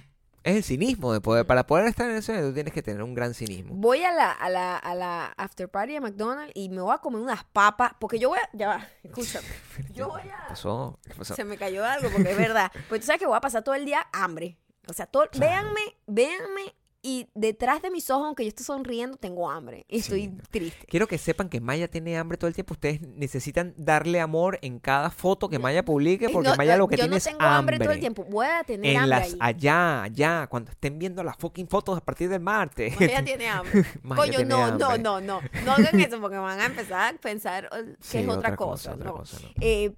Es 0.48 0.56
el 0.56 0.64
cinismo 0.64 1.12
de 1.12 1.20
poder. 1.20 1.46
Para 1.46 1.66
poder 1.66 1.86
estar 1.88 2.08
en 2.08 2.16
ese 2.16 2.32
evento 2.32 2.54
tienes 2.54 2.72
que 2.72 2.82
tener 2.82 3.02
un 3.02 3.14
gran 3.14 3.34
cinismo. 3.34 3.74
Voy 3.74 4.02
a 4.02 4.10
la, 4.12 4.32
a 4.32 4.48
la, 4.48 4.78
a 4.78 4.94
la 4.94 5.26
after 5.36 5.68
party 5.68 5.92
de 5.92 6.00
McDonald's 6.00 6.52
y 6.54 6.70
me 6.70 6.80
voy 6.80 6.94
a 6.94 6.98
comer 6.98 7.20
unas 7.20 7.44
papas, 7.44 7.92
porque 8.00 8.18
yo 8.18 8.30
voy 8.30 8.38
a, 8.38 8.48
ya 8.54 8.68
va, 8.68 8.86
escúchame, 9.02 9.46
yo 9.92 10.08
voy 10.08 10.22
¿Qué 10.22 10.30
a, 10.32 10.48
pasó? 10.48 10.98
¿Qué 11.06 11.14
pasó? 11.14 11.34
se 11.34 11.44
me 11.44 11.58
cayó 11.58 11.84
algo, 11.84 12.08
porque 12.10 12.30
es 12.30 12.38
verdad, 12.38 12.72
pues 12.88 13.02
tú 13.02 13.06
sabes 13.06 13.20
que 13.20 13.26
voy 13.26 13.36
a 13.36 13.42
pasar 13.42 13.62
todo 13.62 13.74
el 13.74 13.84
día 13.84 14.06
hambre, 14.12 14.56
o 14.86 14.92
sea, 14.94 15.04
todo, 15.04 15.26
véanme, 15.38 15.96
véanme, 16.06 16.74
y 17.00 17.28
detrás 17.34 17.80
de 17.80 17.90
mis 17.90 18.10
ojos, 18.10 18.26
aunque 18.26 18.42
yo 18.42 18.48
esté 18.48 18.64
sonriendo, 18.64 19.16
tengo 19.16 19.48
hambre, 19.50 19.86
y 19.88 19.98
estoy 20.00 20.22
Sí. 20.24 20.38
triste. 20.50 20.86
Quiero 20.88 21.06
que 21.06 21.16
sepan 21.16 21.48
que 21.48 21.60
Maya 21.60 21.88
tiene 21.88 22.18
hambre 22.18 22.36
todo 22.38 22.48
el 22.48 22.54
tiempo. 22.54 22.74
Ustedes 22.74 23.00
necesitan 23.02 23.72
darle 23.76 24.20
amor 24.20 24.58
en 24.62 24.80
cada 24.80 25.10
foto 25.10 25.48
que 25.48 25.58
Maya 25.60 25.84
publique 25.84 26.28
porque 26.28 26.48
No, 26.48 26.56
Maya 26.56 26.76
lo 26.76 26.88
que 26.88 26.96
yo 26.96 27.02
tiene 27.04 27.10
no 27.12 27.16
es 27.18 27.24
tengo 27.24 27.40
hambre. 27.40 27.76
hambre 27.76 27.78
todo 27.78 27.92
el 27.94 28.00
tiempo, 28.00 28.24
voy 28.24 28.46
a 28.46 28.64
tener 28.64 28.90
En 28.90 28.96
hambre 29.02 29.18
las 29.18 29.28
ahí. 29.32 29.38
allá, 29.40 30.02
allá, 30.02 30.46
cuando 30.48 30.72
estén 30.72 30.98
viendo 30.98 31.22
las 31.22 31.36
fucking 31.36 31.68
fotos 31.68 31.96
a 31.96 32.00
partir 32.00 32.28
del 32.28 32.40
martes. 32.40 32.98
Maya 32.98 33.24
tiene 33.24 33.48
hambre. 33.48 33.84
Maya 34.02 34.20
Coño, 34.22 34.36
tiene 34.38 34.44
no, 34.46 34.64
hambre. 34.64 34.86
no, 34.86 34.98
no, 34.98 35.20
no. 35.20 35.40
No 35.64 35.72
hagan 35.72 36.00
eso 36.00 36.20
porque 36.20 36.36
van 36.38 36.58
a 36.60 36.66
empezar 36.66 37.14
a 37.14 37.18
pensar 37.18 37.68
eh, 37.72 37.94
que 37.96 37.96
Sí, 38.00 38.18
es 38.18 38.28
otra, 38.28 38.56
cosa. 38.56 38.94
otra 38.94 39.06
no. 39.10 39.14
cosa, 39.18 39.38
¿no? 39.40 39.48
Eh, 39.60 39.94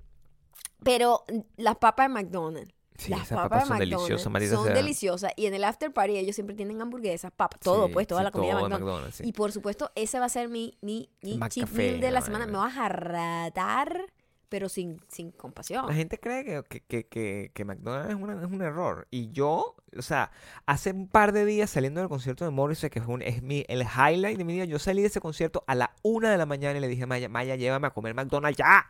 pero 0.82 1.24
las 1.56 1.76
papas 1.76 2.08
de 2.08 2.14
McDonald's. 2.14 2.74
Sí, 3.00 3.10
las 3.10 3.22
esas 3.22 3.36
papas, 3.36 3.48
papas 3.50 3.58
de 3.60 3.66
son 3.68 3.78
McDonald's 3.78 3.98
deliciosas, 4.08 4.32
maldita 4.32 4.54
son 4.56 4.64
sea. 4.66 4.74
deliciosas. 4.74 5.32
Y 5.36 5.46
en 5.46 5.54
el 5.54 5.64
after 5.64 5.92
party 5.92 6.16
ellos 6.18 6.34
siempre 6.34 6.54
tienen 6.56 6.80
hamburguesas, 6.80 7.30
papas, 7.32 7.60
todo, 7.60 7.86
Sí, 7.86 7.92
pues, 7.92 8.06
toda 8.06 8.20
sí, 8.20 8.24
la 8.24 8.30
comida 8.30 8.54
de 8.54 8.60
todo 8.60 8.68
McDonald's. 8.70 9.20
Y 9.22 9.32
por 9.32 9.52
supuesto, 9.52 9.90
ese 9.94 10.18
va 10.18 10.26
a 10.26 10.28
ser 10.28 10.48
mi, 10.48 10.76
mi, 10.82 11.08
mi 11.22 11.38
meal 11.38 12.00
de 12.00 12.10
la 12.10 12.20
semana. 12.20 12.46
Me 12.46 12.58
vas 12.58 12.76
a 12.76 12.88
ratar, 12.88 14.00
pero 14.48 14.68
sin, 14.68 15.00
sin 15.08 15.30
compasión. 15.30 15.86
La 15.86 15.94
gente 15.94 16.18
cree 16.18 16.44
que, 16.44 16.62
que, 16.68 16.80
que, 16.82 17.06
que, 17.06 17.50
que 17.54 17.64
McDonald's 17.64 18.10
es, 18.10 18.16
una- 18.20 18.40
es 18.44 18.50
un 18.50 18.62
error. 18.62 19.06
Y 19.10 19.30
yo, 19.30 19.76
o 19.96 20.02
sea, 20.02 20.32
hace 20.66 20.90
un 20.90 21.06
par 21.06 21.32
de 21.32 21.44
días 21.44 21.70
saliendo 21.70 22.00
del 22.00 22.08
concierto 22.08 22.44
de 22.44 22.50
Morrissey, 22.50 22.90
que 22.90 22.98
es, 22.98 23.06
un- 23.06 23.22
es 23.22 23.42
mi, 23.42 23.64
el 23.68 23.82
highlight 23.82 24.36
de 24.38 24.44
mi 24.44 24.54
vida, 24.54 24.64
yo 24.64 24.78
salí 24.80 25.02
de 25.02 25.06
ese 25.08 25.20
concierto 25.20 25.62
a 25.68 25.74
la 25.76 25.94
una 26.02 26.30
de 26.32 26.36
la 26.38 26.46
mañana 26.46 26.78
y 26.78 26.80
le 26.80 26.88
dije 26.88 27.04
a 27.04 27.06
Maya, 27.06 27.28
Maya, 27.28 27.54
llévame 27.56 27.86
a 27.86 27.90
comer 27.90 28.12
McDonald's 28.14 28.58
ya. 28.58 28.84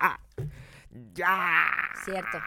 Ya. 1.14 1.66
Cierto. 2.04 2.38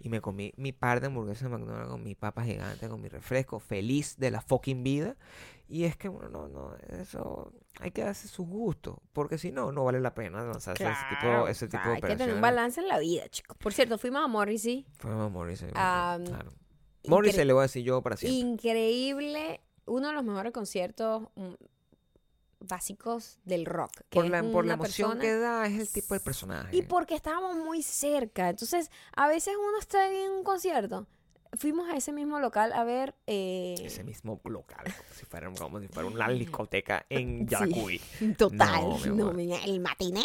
Y 0.00 0.08
me 0.08 0.20
comí 0.20 0.52
mi 0.56 0.72
par 0.72 1.00
de 1.00 1.08
hamburguesas 1.08 1.50
de 1.50 1.56
McDonald's 1.56 1.90
con 1.90 2.02
mi 2.02 2.14
papa 2.14 2.44
gigante, 2.44 2.88
con 2.88 3.00
mi 3.00 3.08
refresco, 3.08 3.58
feliz 3.58 4.16
de 4.18 4.30
la 4.30 4.40
fucking 4.40 4.82
vida. 4.82 5.16
Y 5.68 5.84
es 5.84 5.96
que, 5.96 6.08
bueno, 6.08 6.30
no, 6.30 6.48
no, 6.48 6.76
eso 6.98 7.52
hay 7.80 7.90
que 7.90 8.02
darse 8.02 8.26
su 8.26 8.46
gusto, 8.46 9.02
porque 9.12 9.36
si 9.36 9.52
no, 9.52 9.70
no 9.70 9.84
vale 9.84 10.00
la 10.00 10.14
pena 10.14 10.42
lanzarse 10.42 10.84
ese 10.84 10.94
tipo, 11.10 11.20
Claro, 11.20 11.48
ese 11.48 11.66
o 11.66 11.70
sea, 11.70 11.80
tipo 11.80 11.90
de 11.90 11.96
hay 11.96 12.00
que 12.00 12.16
tener 12.16 12.34
un 12.34 12.40
balance 12.40 12.80
en 12.80 12.88
la 12.88 12.98
vida, 12.98 13.28
chicos. 13.28 13.56
Por 13.58 13.74
cierto, 13.74 13.98
fuimos 13.98 14.24
a 14.24 14.28
Morrissey. 14.28 14.86
Fue 14.98 15.10
a 15.10 15.28
Morrissey. 15.28 15.70
Ah, 15.74 16.18
claro. 16.24 16.50
Morrissey 17.06 17.44
le 17.44 17.52
voy 17.52 17.60
a 17.60 17.62
decir 17.62 17.84
yo 17.84 18.02
para 18.02 18.16
siempre. 18.16 18.38
Increíble. 18.38 19.60
Uno 19.86 20.08
de 20.08 20.14
los 20.14 20.24
mejores 20.24 20.52
conciertos 20.52 21.28
mm, 21.34 21.54
básicos 22.60 23.38
del 23.44 23.64
rock. 23.66 23.92
Que 24.10 24.16
por 24.16 24.24
es 24.26 24.30
la, 24.30 24.42
por 24.42 24.66
la 24.66 24.74
emoción 24.74 25.18
persona- 25.18 25.20
que 25.20 25.36
da, 25.38 25.66
es 25.66 25.80
el 25.80 25.88
tipo 25.88 26.14
de 26.14 26.20
personaje. 26.20 26.76
Y 26.76 26.82
porque 26.82 27.14
estábamos 27.14 27.56
muy 27.56 27.82
cerca. 27.82 28.48
Entonces, 28.50 28.90
a 29.16 29.28
veces 29.28 29.54
uno 29.56 29.78
está 29.78 30.10
en 30.12 30.30
un 30.32 30.44
concierto. 30.44 31.06
Fuimos 31.56 31.88
a 31.88 31.96
ese 31.96 32.12
mismo 32.12 32.38
local 32.40 32.74
a 32.74 32.84
ver. 32.84 33.14
eh, 33.26 33.74
Ese 33.82 34.04
mismo 34.04 34.38
local, 34.44 34.84
como 34.84 35.14
si 35.18 35.24
fuera, 35.24 35.50
como 35.58 35.80
si 35.80 35.88
fuera 35.88 36.06
una 36.06 36.28
discoteca 36.28 37.06
en 37.08 37.38
Sí. 37.48 37.54
Yaracuy. 37.54 38.00
Total. 38.36 38.82
No, 39.16 39.32
No, 39.32 39.56
el 39.64 39.80
matiné. 39.80 40.24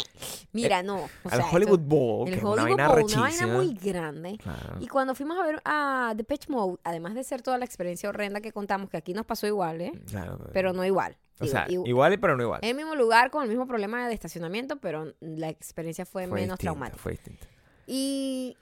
Mira, 0.52 0.82
no. 0.82 0.96
O 0.96 1.08
Al 1.24 1.30
sea, 1.30 1.38
esto- 1.40 1.56
Hollywood 1.56 1.78
Bowl, 1.80 2.28
el 2.28 2.34
que 2.34 2.38
es 2.40 2.44
Hollywood 2.44 2.72
una 2.74 2.88
vaina 2.88 2.88
Bowl, 3.00 3.04
una 3.10 3.20
vaina 3.22 3.46
muy 3.46 3.72
grande. 3.72 4.36
Claro. 4.36 4.76
Y 4.80 4.86
cuando 4.86 5.14
fuimos 5.14 5.38
a 5.38 5.46
ver 5.46 5.62
a 5.64 6.12
Depeche 6.14 6.52
Mode, 6.52 6.76
además 6.84 7.14
de 7.14 7.24
ser 7.24 7.40
toda 7.40 7.56
la 7.56 7.64
experiencia 7.64 8.10
horrenda 8.10 8.42
que 8.42 8.52
contamos, 8.52 8.90
que 8.90 8.98
aquí 8.98 9.14
nos 9.14 9.24
pasó 9.24 9.46
igual, 9.46 9.80
¿eh? 9.80 9.92
Claro, 10.06 10.38
Pero 10.52 10.74
no 10.74 10.84
igual. 10.84 11.16
O 11.40 11.46
sea, 11.46 11.66
igu- 11.68 11.86
igual, 11.86 12.18
pero 12.20 12.36
no 12.36 12.42
igual. 12.44 12.60
en 12.62 12.70
el 12.70 12.76
mismo 12.76 12.94
lugar, 12.94 13.30
con 13.30 13.42
el 13.42 13.48
mismo 13.48 13.66
problema 13.66 14.06
de 14.08 14.14
estacionamiento, 14.14 14.76
pero 14.76 15.12
la 15.20 15.48
experiencia 15.48 16.06
fue, 16.06 16.26
fue 16.28 16.40
menos 16.40 16.54
distinta, 16.58 16.60
traumática. 16.62 16.98
Fue 17.02 17.12
distinta. 17.12 17.46
Y 17.86 18.56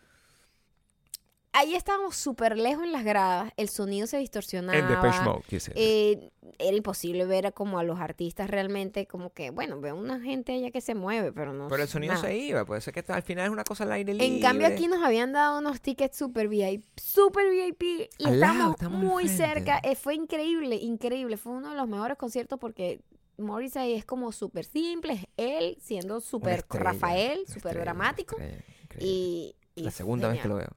ahí 1.53 1.75
estábamos 1.75 2.17
súper 2.17 2.57
lejos 2.57 2.85
en 2.85 2.93
las 2.93 3.05
gradas, 3.05 3.53
el 3.57 3.69
sonido 3.69 4.07
se 4.07 4.19
distorsionaba. 4.19 4.79
En 4.79 4.89
Depeche 4.89 5.21
Mode, 5.23 5.43
quise 5.47 5.73
eh, 5.75 6.31
era 6.59 6.77
imposible 6.77 7.25
ver 7.25 7.47
a 7.47 7.53
como 7.53 7.79
a 7.79 7.83
los 7.85 8.01
artistas 8.01 8.49
realmente 8.51 9.07
como 9.07 9.33
que, 9.33 9.51
bueno, 9.51 9.81
veo 9.81 9.95
una 9.97 10.21
gente 10.21 10.53
allá 10.53 10.71
que 10.71 10.81
se 10.81 10.95
mueve, 10.95 11.33
pero 11.33 11.53
no 11.53 11.69
Pero 11.69 11.83
el 11.83 11.89
sonido 11.89 12.15
nada. 12.15 12.27
se 12.27 12.37
iba, 12.37 12.65
puede 12.65 12.81
ser 12.81 12.95
que 12.95 13.05
al 13.13 13.23
final 13.23 13.47
es 13.47 13.51
una 13.51 13.65
cosa 13.65 13.85
al 13.85 13.93
aire 13.93 14.13
libre. 14.15 14.27
En 14.27 14.41
cambio 14.41 14.67
aquí 14.67 14.87
nos 14.89 15.03
habían 15.03 15.33
dado 15.33 15.59
unos 15.59 15.81
tickets 15.81 16.17
super 16.17 16.49
VIP, 16.49 16.85
super 16.97 17.51
VIP 17.51 17.83
y 18.19 18.29
estamos 18.29 18.81
muy 18.91 19.29
cerca. 19.29 19.79
Eh, 19.83 19.95
fue 19.97 20.15
increíble, 20.15 20.77
increíble. 20.77 21.37
Fue 21.37 21.53
uno 21.53 21.71
de 21.71 21.77
los 21.77 21.89
mejores 21.89 22.17
conciertos 22.17 22.59
porque 22.59 23.01
Morrissey 23.39 23.95
es 23.95 24.05
como 24.05 24.33
súper 24.33 24.65
simple, 24.65 25.15
es 25.15 25.27
él 25.37 25.77
siendo 25.81 26.21
súper 26.21 26.65
Rafael, 26.69 27.45
súper 27.47 27.79
dramático. 27.79 28.37
increíble. 28.37 28.65
Y, 29.01 29.57
y 29.75 29.83
La 29.85 29.91
segunda 29.91 30.29
vez 30.29 30.41
que 30.41 30.49
lo 30.49 30.57
veo. 30.57 30.69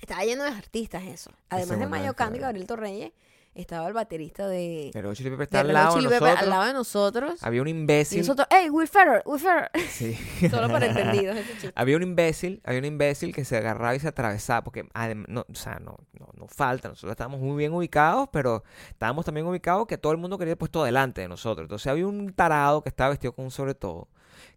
Estaba 0.00 0.24
lleno 0.24 0.44
de 0.44 0.50
artistas 0.50 1.02
eso. 1.04 1.30
Además 1.50 1.78
de 1.78 1.86
Mayo 1.86 2.14
Cando 2.14 2.36
y. 2.36 2.40
Gabriel 2.40 2.66
Torreyes, 2.66 3.12
estaba 3.54 3.88
el 3.88 3.92
baterista 3.92 4.46
de, 4.46 4.90
Pero 4.92 5.12
Chili 5.14 5.30
Pepe 5.30 5.38
de 5.38 5.44
está 5.44 5.60
al 5.60 5.72
lado 5.72 5.96
de 5.96 6.02
nosotros. 6.02 6.38
al 6.38 6.48
lado 6.50 6.64
de 6.66 6.72
nosotros. 6.74 7.42
Había 7.42 7.62
un 7.62 7.66
Y 7.68 7.70
imbécil. 7.72 8.20
nosotros, 8.20 8.46
¡Ey, 8.50 8.70
Will 8.70 8.86
Ferrer! 8.86 9.22
Will 9.26 9.40
Ferrer! 9.40 9.70
Sí. 9.90 10.14
Solo 10.48 10.68
para 10.68 10.86
entendidos 10.86 11.36
ese 11.36 11.52
chiste. 11.54 11.72
Había 11.74 11.96
un 11.96 12.04
imbécil, 12.04 12.60
había 12.64 12.78
un 12.78 12.84
imbécil 12.84 13.34
que 13.34 13.44
se 13.44 13.56
agarraba 13.56 13.96
y 13.96 14.00
se 14.00 14.06
atravesaba, 14.06 14.62
porque 14.62 14.86
no, 15.26 15.44
o 15.50 15.54
sea, 15.56 15.80
no, 15.80 15.96
no, 16.12 16.28
no 16.36 16.46
falta, 16.46 16.88
nosotros 16.88 17.10
estábamos 17.10 17.40
muy 17.40 17.56
bien 17.56 17.72
ubicados, 17.72 18.28
pero 18.32 18.62
estábamos 18.90 19.24
también 19.24 19.44
ubicados 19.46 19.88
que 19.88 19.98
todo 19.98 20.12
el 20.12 20.18
mundo 20.18 20.38
quería 20.38 20.54
puesto 20.56 20.84
delante 20.84 21.22
de 21.22 21.28
nosotros. 21.28 21.64
Entonces 21.64 21.88
había 21.88 22.06
un 22.06 22.32
tarado 22.32 22.82
que 22.82 22.90
estaba 22.90 23.10
vestido 23.10 23.32
con 23.32 23.46
un 23.46 23.50
sobre 23.50 23.74
todo, 23.74 24.06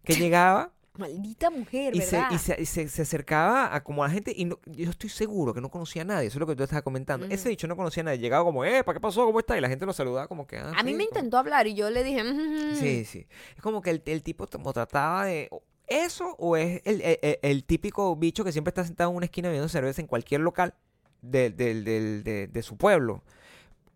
que 0.04 0.14
llegaba 0.14 0.70
Maldita 0.98 1.48
mujer, 1.50 1.96
y, 1.96 2.02
se, 2.02 2.16
¿verdad? 2.16 2.30
y, 2.32 2.38
se, 2.38 2.60
y 2.60 2.66
se- 2.66 2.88
se 2.88 3.02
acercaba 3.02 3.74
a 3.74 3.82
como 3.82 4.04
a 4.04 4.08
la 4.08 4.12
gente 4.12 4.32
y 4.36 4.44
no- 4.44 4.58
yo 4.66 4.90
estoy 4.90 5.08
seguro 5.08 5.54
que 5.54 5.60
no 5.62 5.70
conocía 5.70 6.02
a 6.02 6.04
nadie, 6.04 6.28
eso 6.28 6.36
es 6.36 6.40
lo 6.40 6.46
que 6.46 6.54
tú 6.54 6.62
estabas 6.62 6.82
comentando. 6.82 7.24
Ese 7.30 7.48
dicho 7.48 7.66
no 7.66 7.76
conocía 7.76 8.02
a 8.02 8.04
nadie, 8.04 8.18
llegaba 8.18 8.44
como, 8.44 8.62
eh, 8.64 8.84
¿para 8.84 8.98
qué 8.98 9.00
pasó? 9.00 9.24
¿Cómo 9.24 9.38
está? 9.40 9.56
Y 9.56 9.62
la 9.62 9.70
gente 9.70 9.86
lo 9.86 9.94
saludaba 9.94 10.28
como 10.28 10.46
que... 10.46 10.58
"Ah, 10.58 10.72
A 10.76 10.82
mí 10.82 10.92
me 10.92 11.04
como- 11.06 11.16
intentó 11.16 11.38
hablar 11.38 11.66
y 11.66 11.74
yo 11.74 11.88
le 11.88 12.04
dije, 12.04 12.22
"Mm". 12.22 12.74
Sí, 12.74 13.04
sí. 13.06 13.26
Es 13.56 13.62
como 13.62 13.80
que 13.80 13.88
el, 13.90 14.02
el 14.04 14.22
tipo 14.22 14.46
como 14.46 14.72
trataba 14.74 15.24
de... 15.24 15.48
¿Eso 15.86 16.36
o 16.38 16.56
es 16.56 16.82
el, 16.84 17.00
el- 17.00 17.38
el- 17.42 17.64
típico 17.64 18.14
bicho 18.16 18.44
que 18.44 18.52
siempre 18.52 18.70
está 18.70 18.84
sentado 18.84 19.10
en 19.10 19.16
una 19.16 19.24
esquina 19.26 19.48
bebiendo 19.48 19.68
cerveza 19.68 20.00
en 20.02 20.06
cualquier 20.06 20.40
local 20.42 20.74
de, 21.22 21.50
de 21.50 22.62
su 22.62 22.76
pueblo? 22.76 23.22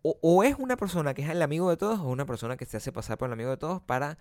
O, 0.01 0.17
o 0.21 0.43
es 0.43 0.55
una 0.57 0.77
persona 0.77 1.13
que 1.13 1.21
es 1.23 1.29
el 1.29 1.41
amigo 1.41 1.69
de 1.69 1.77
todos 1.77 1.99
o 1.99 2.05
una 2.07 2.25
persona 2.25 2.57
que 2.57 2.65
se 2.65 2.77
hace 2.77 2.91
pasar 2.91 3.17
por 3.17 3.27
el 3.27 3.33
amigo 3.33 3.49
de 3.51 3.57
todos 3.57 3.81
para 3.81 4.17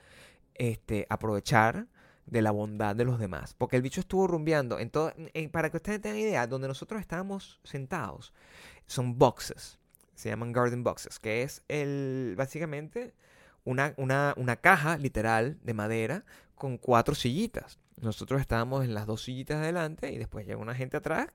este, 0.54 1.06
aprovechar 1.10 1.86
de 2.26 2.42
la 2.42 2.50
bondad 2.50 2.94
de 2.94 3.04
los 3.04 3.18
demás. 3.18 3.54
Porque 3.54 3.76
el 3.76 3.82
bicho 3.82 4.00
estuvo 4.00 4.26
rumbeando. 4.26 4.78
En 4.78 4.90
todo, 4.90 5.12
para 5.52 5.70
que 5.70 5.76
ustedes 5.78 6.00
tengan 6.00 6.18
idea, 6.18 6.46
donde 6.46 6.68
nosotros 6.68 7.00
estábamos 7.00 7.60
sentados 7.64 8.32
son 8.86 9.18
boxes. 9.18 9.78
Se 10.14 10.28
llaman 10.30 10.52
garden 10.52 10.82
boxes, 10.82 11.18
que 11.18 11.42
es 11.42 11.62
el 11.68 12.34
básicamente 12.36 13.14
una, 13.64 13.94
una, 13.96 14.34
una 14.36 14.56
caja 14.56 14.96
literal 14.96 15.58
de 15.62 15.74
madera 15.74 16.24
con 16.54 16.78
cuatro 16.78 17.14
sillitas. 17.14 17.78
Nosotros 18.00 18.40
estábamos 18.40 18.84
en 18.84 18.94
las 18.94 19.06
dos 19.06 19.22
sillitas 19.22 19.58
de 19.58 19.64
adelante 19.64 20.12
y 20.12 20.18
después 20.18 20.46
llega 20.46 20.58
una 20.58 20.74
gente 20.74 20.96
atrás. 20.96 21.28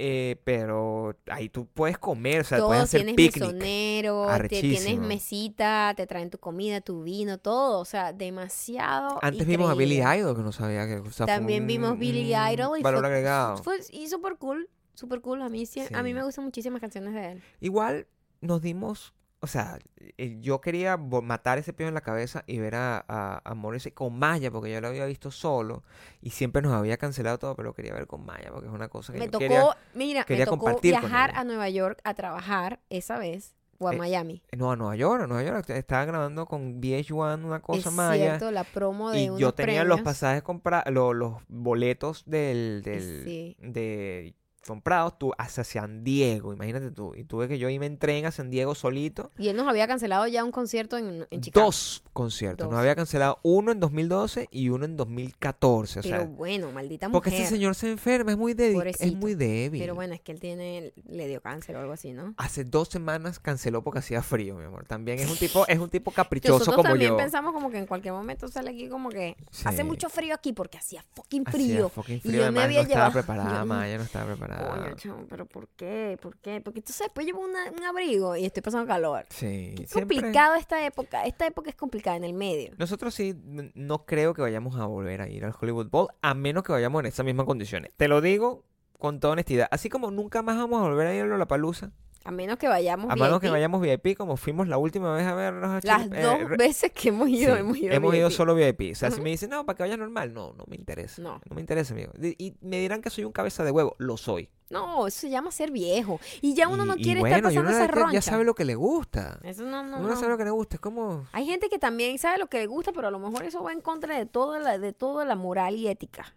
Eh, 0.00 0.40
pero 0.44 1.16
ahí 1.28 1.48
tú 1.48 1.66
puedes 1.66 1.98
comer, 1.98 2.42
o 2.42 2.44
sea, 2.44 2.58
todo 2.58 2.68
puedes 2.68 2.84
hacer 2.84 3.00
tienes 3.00 3.16
picnic. 3.16 3.42
mesonero, 3.42 4.28
Arrechísimo. 4.28 4.84
tienes 4.84 5.00
mesita, 5.06 5.92
te 5.96 6.06
traen 6.06 6.30
tu 6.30 6.38
comida, 6.38 6.80
tu 6.80 7.02
vino, 7.02 7.38
todo, 7.38 7.80
o 7.80 7.84
sea, 7.84 8.12
demasiado 8.12 9.18
Antes 9.22 9.46
vimos 9.46 9.70
a 9.70 9.74
Billy. 9.74 9.96
Idol, 10.00 10.36
que 10.36 10.42
no 10.42 10.52
sabía 10.52 10.86
que 10.86 10.96
o 10.98 11.10
sea, 11.10 11.26
También 11.26 11.62
un- 11.62 11.66
vimos 11.66 11.98
Billy 11.98 12.32
un 12.32 12.52
Idol 12.52 12.78
y 12.78 12.82
valor 12.82 13.00
fue- 13.00 13.08
agregado. 13.08 13.56
Fue, 13.62 13.80
y 13.90 14.06
súper 14.08 14.36
cool, 14.36 14.70
súper 14.94 15.20
cool. 15.20 15.42
A 15.42 15.48
mí, 15.48 15.66
sí- 15.66 15.82
a 15.92 16.02
mí 16.02 16.14
me 16.14 16.22
gustan 16.22 16.44
muchísimas 16.44 16.80
canciones 16.80 17.14
de 17.14 17.32
él. 17.32 17.42
Igual 17.60 18.06
nos 18.40 18.62
dimos, 18.62 19.14
o 19.40 19.46
sea, 19.46 19.78
eh, 20.16 20.36
yo 20.40 20.60
quería 20.60 20.96
matar 20.96 21.58
ese 21.58 21.72
pie 21.72 21.86
en 21.86 21.94
la 21.94 22.00
cabeza 22.00 22.42
y 22.46 22.58
ver 22.58 22.74
a, 22.74 23.04
a, 23.08 23.40
a 23.44 23.54
Morrissey 23.54 23.92
con 23.92 24.18
Maya, 24.18 24.50
porque 24.50 24.72
yo 24.72 24.80
lo 24.80 24.88
había 24.88 25.06
visto 25.06 25.30
solo 25.30 25.84
y 26.20 26.30
siempre 26.30 26.60
nos 26.62 26.72
había 26.72 26.96
cancelado 26.96 27.38
todo, 27.38 27.54
pero 27.54 27.68
lo 27.68 27.74
quería 27.74 27.94
ver 27.94 28.06
con 28.06 28.24
Maya, 28.26 28.50
porque 28.52 28.66
es 28.68 28.72
una 28.72 28.88
cosa 28.88 29.12
que 29.12 29.18
Me 29.20 29.24
yo 29.26 29.30
tocó, 29.32 29.40
quería... 29.40 29.76
mira, 29.94 30.20
me 30.20 30.26
quería 30.26 30.44
tocó 30.44 30.58
compartir 30.58 30.92
con 30.94 31.02
viajar 31.02 31.32
a 31.34 31.44
Nueva 31.44 31.68
York 31.68 32.00
a 32.04 32.14
trabajar 32.14 32.80
esa 32.90 33.18
vez, 33.18 33.54
o 33.80 33.86
a 33.88 33.94
Eh, 33.94 33.96
Miami. 33.96 34.42
No, 34.56 34.72
a 34.72 34.76
Nueva 34.76 34.96
York, 34.96 35.22
a 35.22 35.26
Nueva 35.28 35.44
York. 35.48 35.70
Estaba 35.70 36.04
grabando 36.04 36.46
con 36.46 36.80
VH1 36.80 37.44
una 37.44 37.60
cosa 37.60 37.90
es 37.90 37.94
Maya. 37.94 38.24
cierto, 38.38 38.50
la 38.50 38.64
promo 38.64 39.12
de 39.12 39.20
Y 39.22 39.28
unos 39.28 39.38
yo 39.40 39.54
tenía 39.54 39.84
los 39.84 40.00
pasajes 40.00 40.42
comprados, 40.42 40.92
los 40.92 41.34
boletos 41.46 42.24
del, 42.26 42.82
del 42.82 43.22
Sí. 43.24 43.56
de 43.60 44.34
comprados 44.68 45.18
tú 45.18 45.32
hacia 45.38 45.64
San 45.64 46.04
Diego, 46.04 46.52
imagínate 46.52 46.90
tú. 46.90 47.14
Y 47.16 47.24
tuve 47.24 47.48
que 47.48 47.58
yo 47.58 47.68
irme 47.68 47.86
en 47.86 47.98
tren 47.98 48.26
a 48.26 48.30
San 48.30 48.50
Diego 48.50 48.74
solito. 48.74 49.30
Y 49.38 49.48
él 49.48 49.56
nos 49.56 49.66
había 49.66 49.86
cancelado 49.88 50.26
ya 50.28 50.44
un 50.44 50.52
concierto 50.52 50.96
en, 50.96 51.26
en 51.30 51.40
Chicago. 51.40 51.66
Dos 51.66 52.04
conciertos. 52.12 52.66
Dos. 52.66 52.70
Nos 52.70 52.80
había 52.80 52.94
cancelado 52.94 53.38
uno 53.42 53.72
en 53.72 53.80
2012 53.80 54.48
y 54.50 54.68
uno 54.68 54.84
en 54.84 54.96
2014. 54.96 56.00
O 56.00 56.02
Pero 56.02 56.16
sea, 56.16 56.24
bueno, 56.26 56.70
maldita 56.72 57.08
porque 57.08 57.30
mujer. 57.30 57.42
este 57.44 57.54
señor 57.56 57.74
se 57.74 57.90
enferma, 57.90 58.30
es 58.32 58.38
muy 58.38 58.54
débil. 58.54 58.76
Es 58.86 58.96
Pobrecito. 58.98 59.16
muy 59.16 59.34
débil. 59.34 59.80
Pero 59.80 59.94
bueno, 59.94 60.14
es 60.14 60.20
que 60.20 60.32
él 60.32 60.40
tiene, 60.40 60.92
le 61.08 61.26
dio 61.28 61.40
cáncer 61.40 61.76
o 61.76 61.80
algo 61.80 61.92
así, 61.92 62.12
¿no? 62.12 62.34
Hace 62.36 62.64
dos 62.64 62.88
semanas 62.88 63.38
canceló 63.40 63.82
porque 63.82 64.00
hacía 64.00 64.22
frío, 64.22 64.54
mi 64.56 64.64
amor. 64.64 64.84
También 64.86 65.18
es 65.18 65.30
un 65.30 65.36
tipo, 65.36 65.66
es 65.66 65.78
un 65.78 65.88
tipo 65.90 66.10
caprichoso 66.10 66.52
Nosotros 66.58 66.76
como 66.76 66.88
también 66.90 67.10
yo. 67.12 67.16
pensamos 67.16 67.52
como 67.52 67.70
que 67.70 67.78
en 67.78 67.86
cualquier 67.86 68.14
momento 68.14 68.48
sale 68.48 68.70
aquí 68.70 68.88
como 68.88 69.08
que 69.08 69.36
hace 69.64 69.84
mucho 69.84 70.08
frío 70.08 70.34
aquí 70.34 70.52
porque 70.52 70.78
hacía 70.78 71.04
fucking 71.14 71.44
Hacía 71.46 71.52
frío. 71.52 71.88
fucking 71.88 72.16
Y 72.16 72.20
frío, 72.20 72.44
yo 72.46 72.52
me 72.52 72.60
había 72.62 72.78
no 72.82 72.82
estaba 72.88 73.04
llevado- 73.06 73.12
preparada, 73.12 73.60
yo- 73.60 73.66
Maya 73.66 73.96
no 73.98 74.04
estaba 74.04 74.26
preparada. 74.26 74.57
Coño, 74.58 74.94
chamo, 74.96 75.26
pero 75.28 75.46
¿por 75.46 75.68
qué? 75.68 76.18
¿Por 76.20 76.36
qué? 76.38 76.60
Porque 76.60 76.80
entonces 76.80 77.06
después 77.06 77.26
llevo 77.26 77.40
una- 77.44 77.70
un 77.70 77.82
abrigo 77.84 78.36
y 78.36 78.44
estoy 78.44 78.62
pasando 78.62 78.86
calor. 78.86 79.24
Sí, 79.30 79.74
Es 79.80 79.92
complicado 79.92 80.54
esta 80.54 80.84
época. 80.84 81.24
Esta 81.24 81.46
época 81.46 81.70
es 81.70 81.76
complicada 81.76 82.16
en 82.16 82.24
el 82.24 82.34
medio. 82.34 82.72
Nosotros 82.78 83.14
sí, 83.14 83.34
no 83.74 84.04
creo 84.06 84.34
que 84.34 84.42
vayamos 84.42 84.76
a 84.76 84.86
volver 84.86 85.20
a 85.20 85.28
ir 85.28 85.44
al 85.44 85.54
Hollywood 85.58 85.88
Bowl, 85.90 86.08
a 86.22 86.34
menos 86.34 86.62
que 86.62 86.72
vayamos 86.72 87.00
en 87.00 87.06
esas 87.06 87.24
mismas 87.24 87.46
condiciones. 87.46 87.92
Te 87.96 88.08
lo 88.08 88.20
digo 88.20 88.64
con 88.98 89.20
toda 89.20 89.34
honestidad. 89.34 89.68
Así 89.70 89.88
como 89.88 90.10
nunca 90.10 90.42
más 90.42 90.56
vamos 90.56 90.80
a 90.84 90.88
volver 90.88 91.06
a 91.06 91.14
ir 91.14 91.22
a 91.22 91.26
Lollapalooza, 91.26 91.92
A 92.28 92.30
menos 92.30 92.58
que 92.58 92.68
vayamos 92.68 93.10
a 93.10 93.16
menos 93.16 93.40
que 93.40 93.46
VIP. 93.46 93.52
vayamos 93.52 93.80
VIP, 93.80 94.14
como 94.16 94.36
fuimos 94.36 94.68
la 94.68 94.76
última 94.76 95.14
vez 95.14 95.26
a 95.26 95.34
vernos 95.34 95.70
a 95.70 95.80
Las 95.82 96.02
Chile- 96.04 96.20
eh, 96.20 96.22
dos 96.22 96.58
veces 96.58 96.92
que 96.92 97.08
hemos 97.08 97.26
sí, 97.26 97.36
ido, 97.36 97.56
hemos 97.56 97.76
ido 97.78 97.98
VIP. 98.00 98.30
solo 98.30 98.54
VIP. 98.54 98.92
O 98.92 98.94
sea, 98.94 99.10
si 99.10 99.22
me 99.22 99.30
dicen, 99.30 99.48
no, 99.48 99.64
para 99.64 99.76
que 99.78 99.82
vaya 99.84 99.96
normal, 99.96 100.34
no, 100.34 100.52
no 100.52 100.64
me 100.68 100.76
interesa. 100.76 101.22
No. 101.22 101.40
No 101.48 101.54
me 101.54 101.62
interesa, 101.62 101.94
amigo. 101.94 102.12
Y 102.20 102.54
me 102.60 102.80
dirán 102.80 103.00
que 103.00 103.08
soy 103.08 103.24
un 103.24 103.32
cabeza 103.32 103.64
de 103.64 103.70
huevo, 103.70 103.96
lo 103.98 104.18
soy. 104.18 104.50
No, 104.68 105.06
eso 105.06 105.20
se 105.20 105.30
llama 105.30 105.50
ser 105.50 105.70
viejo. 105.70 106.20
Y 106.42 106.52
ya 106.52 106.68
uno 106.68 106.84
Y- 106.84 106.86
no 106.88 106.96
quiere 106.96 107.20
bueno, 107.20 107.36
estar 107.36 107.40
y 107.52 107.54
pasando 107.56 107.70
uno 107.70 107.84
esa 107.84 107.86
roncha. 107.90 108.12
ya 108.12 108.20
sabe 108.20 108.44
lo 108.44 108.54
que 108.54 108.66
le 108.66 108.74
gusta. 108.74 109.40
Eso 109.42 109.64
no, 109.64 109.82
no, 109.82 109.96
uno 109.96 110.08
no. 110.08 110.16
sabe 110.16 110.28
lo 110.28 110.36
que 110.36 110.44
le 110.44 110.50
gusta, 110.50 110.76
es 110.76 110.80
como... 110.80 111.26
Hay 111.32 111.46
gente 111.46 111.70
que 111.70 111.78
también 111.78 112.18
sabe 112.18 112.36
lo 112.36 112.48
que 112.48 112.58
le 112.58 112.66
gusta, 112.66 112.92
pero 112.92 113.08
a 113.08 113.10
lo 113.10 113.18
mejor 113.18 113.44
eso 113.44 113.62
va 113.62 113.72
en 113.72 113.80
contra 113.80 114.18
de 114.18 114.26
toda 114.26 114.58
la, 114.58 114.78
de 114.78 114.92
toda 114.92 115.24
la 115.24 115.34
moral 115.34 115.76
y 115.76 115.88
ética. 115.88 116.34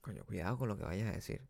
Coño, 0.00 0.24
cuidado 0.24 0.56
con 0.56 0.68
lo 0.68 0.78
que 0.78 0.84
vayas 0.84 1.08
a 1.10 1.12
decir. 1.12 1.42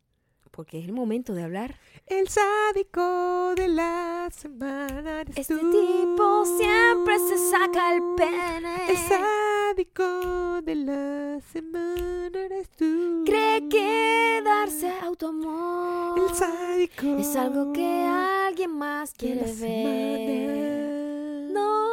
Porque 0.59 0.81
es 0.81 0.87
el 0.87 0.93
momento 0.93 1.35
de 1.35 1.45
hablar. 1.45 1.77
El 2.05 2.27
sádico 2.29 3.55
de 3.55 3.69
la 3.69 4.29
semana 4.37 5.21
eres 5.21 5.39
Este 5.39 5.55
tú. 5.55 5.71
tipo 5.71 6.45
siempre 6.59 7.17
se 7.21 7.39
saca 7.49 7.95
el 7.95 8.03
pene. 8.17 8.91
El 8.91 8.97
sádico 8.97 10.61
de 10.63 10.75
la 10.75 11.41
semana 11.53 12.39
eres 12.41 12.69
tú. 12.71 13.23
Cree 13.25 13.69
que 13.69 14.43
darse 14.45 14.91
autoamor 15.01 16.19
El 16.29 16.35
sádico. 16.35 17.07
es 17.21 17.37
algo 17.37 17.73
que 17.73 17.87
alguien 18.05 18.73
más 18.77 19.13
quiere 19.15 19.43
ver. 19.43 19.55
semana. 19.55 21.53
No, 21.53 21.87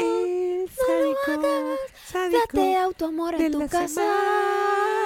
El 0.00 0.64
no 0.64 0.66
lo 0.66 1.14
sádico. 1.14 1.46
hagas. 1.46 1.78
sádico 2.08 2.40
date 2.56 2.76
autoamor 2.76 3.34
en 3.36 3.52
tu 3.52 3.60
casa. 3.68 3.86
semana. 3.86 4.99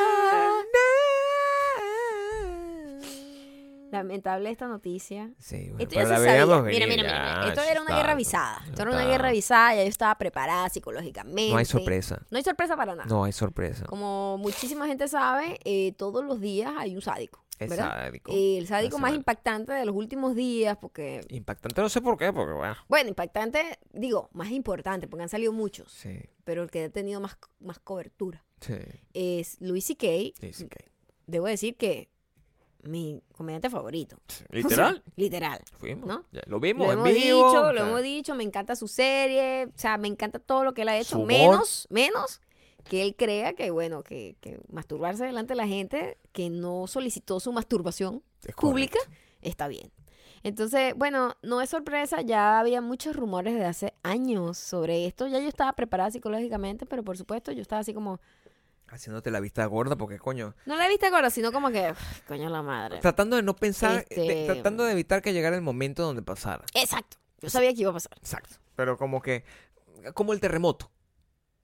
Lamentable 3.95 4.51
esta 4.51 4.67
noticia. 4.67 5.31
Sí, 5.39 5.69
bueno, 5.71 5.79
Esto 5.79 5.95
ya 5.95 6.03
se 6.07 6.15
sabía. 6.15 6.45
Mira, 6.47 6.63
mira, 6.63 6.87
mira, 6.87 6.97
mira. 7.03 7.49
Esto 7.49 7.61
era 7.63 7.81
una 7.81 7.91
está- 7.91 7.97
guerra 7.97 8.13
avisada. 8.13 8.63
Esto 8.67 8.83
era 8.83 8.91
una 8.91 9.05
guerra 9.07 9.29
avisada. 9.29 9.75
Ya 9.77 9.83
yo 9.85 9.89
estaba 9.89 10.17
preparada 10.19 10.69
psicológicamente. 10.69 11.51
No 11.53 11.57
hay 11.59 11.65
sorpresa. 11.65 12.23
No 12.31 12.39
hay 12.39 12.45
sorpresa 12.45 12.77
para 12.77 12.95
nada. 12.95 13.09
No 13.09 13.25
hay 13.25 13.33
sorpresa. 13.33 13.85
Como 13.87 14.37
muchísima 14.39 14.87
gente 14.87 15.09
sabe, 15.09 15.59
eh, 15.65 15.93
todos 15.97 16.25
los 16.25 16.41
días 16.41 16.73
hay 16.77 16.95
un 16.95 17.03
sádico. 17.03 17.43
¿verdad? 17.61 18.05
sádico. 18.07 18.33
Eh, 18.33 18.59
el 18.59 18.67
sádico 18.67 18.99
más 18.99 19.15
impactante 19.15 19.73
de 19.73 19.85
los 19.87 19.95
últimos 19.95 20.35
días, 20.35 20.77
porque, 20.77 21.21
Impactante 21.29 21.81
no 21.81 21.89
sé 21.89 22.01
por 22.01 22.19
qué, 22.19 22.33
porque 22.33 22.53
bueno. 22.53 22.75
bueno, 22.89 23.09
impactante, 23.11 23.79
digo, 23.93 24.29
más 24.33 24.51
importante, 24.51 25.07
porque 25.07 25.23
han 25.23 25.29
salido 25.29 25.53
muchos, 25.53 25.93
Sí, 25.93 26.19
pero 26.43 26.65
el 26.65 26.71
que 26.73 26.85
ha 26.87 26.91
tenido 26.91 27.21
más, 27.21 27.39
más 27.61 27.79
cobertura 27.79 28.45
sí. 28.61 28.75
es 29.15 29.57
Louis 29.61 29.85
C.K. 29.87 30.07
Debo 31.27 31.47
decir 31.47 31.77
que 31.77 32.11
mi 32.85 33.20
comediante 33.37 33.70
favorito. 33.70 34.16
Literal. 34.51 34.95
O 35.01 35.03
sea, 35.03 35.12
literal. 35.16 35.61
Fuimos. 35.78 36.07
¿no? 36.09 36.24
Ya, 36.32 36.43
lo 36.47 36.61
vimos 36.61 36.87
Lo 36.87 36.93
en 36.93 36.99
hemos 37.01 37.12
vivo. 37.12 37.49
dicho, 37.49 37.62
o 37.62 37.72
lo 37.72 37.80
hemos 37.82 38.03
dicho, 38.03 38.35
me 38.35 38.45
encanta 38.45 38.76
su 38.76 38.89
serie, 38.89 39.66
o 39.66 39.78
sea, 39.78 39.99
me 39.99 40.09
encanta 40.09 40.39
todo 40.39 40.64
lo 40.64 40.74
que 40.74 40.82
él 40.82 40.89
ha 40.89 40.99
hecho, 40.99 41.18
menos, 41.20 41.87
menos 41.91 42.41
que 42.85 43.03
él 43.03 43.16
crea 43.16 43.55
que, 43.55 43.70
bueno, 43.70 44.03
que, 44.03 44.37
que 44.41 44.61
masturbarse 44.70 45.24
delante 45.24 45.55
de 45.55 45.57
la 45.57 45.66
gente 45.66 46.18
que 46.32 46.51
no 46.51 46.87
solicitó 46.87 47.41
su 47.41 47.51
masturbación 47.53 48.22
es 48.47 48.55
pública 48.55 48.99
está 49.41 49.68
bien. 49.68 49.91
Entonces, 50.43 50.95
bueno, 50.95 51.37
no 51.43 51.62
es 51.62 51.70
sorpresa, 51.70 52.20
ya 52.20 52.59
había 52.59 52.82
muchos 52.82 53.16
rumores 53.16 53.55
de 53.55 53.64
hace 53.64 53.95
años 54.03 54.59
sobre 54.59 55.07
esto, 55.07 55.26
ya 55.26 55.39
yo 55.41 55.49
estaba 55.49 55.72
preparada 55.72 56.11
psicológicamente, 56.11 56.85
pero 56.85 57.03
por 57.03 57.16
supuesto 57.16 57.51
yo 57.53 57.62
estaba 57.62 57.80
así 57.80 57.95
como, 57.95 58.20
Haciéndote 58.89 59.30
la 59.30 59.41
vista 59.41 59.64
gorda, 59.66 59.97
porque 59.97 60.18
coño. 60.18 60.55
no 60.66 60.76
la 60.76 60.87
viste 60.89 61.07
ahora, 61.07 61.30
sino 61.30 61.51
como 61.53 61.70
que, 61.70 61.91
"Uf, 61.91 62.20
coño 62.28 62.49
la 62.49 62.62
madre. 62.62 62.99
Tratando 63.01 63.37
de 63.37 63.43
no 63.43 63.57
pensar, 63.57 64.05
de- 64.07 64.07
Este- 64.09 64.47
tratando 64.47 64.85
de 64.85 64.93
evitar 64.93 65.20
que 65.22 65.32
llegara 65.32 65.57
el 65.57 65.62
momento 65.62 66.03
donde 66.03 66.22
pasara. 66.22 66.64
Exacto, 66.74 67.16
yo 67.41 67.51
sabía 67.51 67.72
que 67.74 67.80
iba 67.80 67.91
a 67.91 67.95
pasar. 67.95 68.12
Exacto. 68.18 68.57
Pero 68.76 68.97
como 68.99 69.20
que, 69.22 69.45
como 70.14 70.32
el 70.32 70.41
terremoto. 70.41 70.91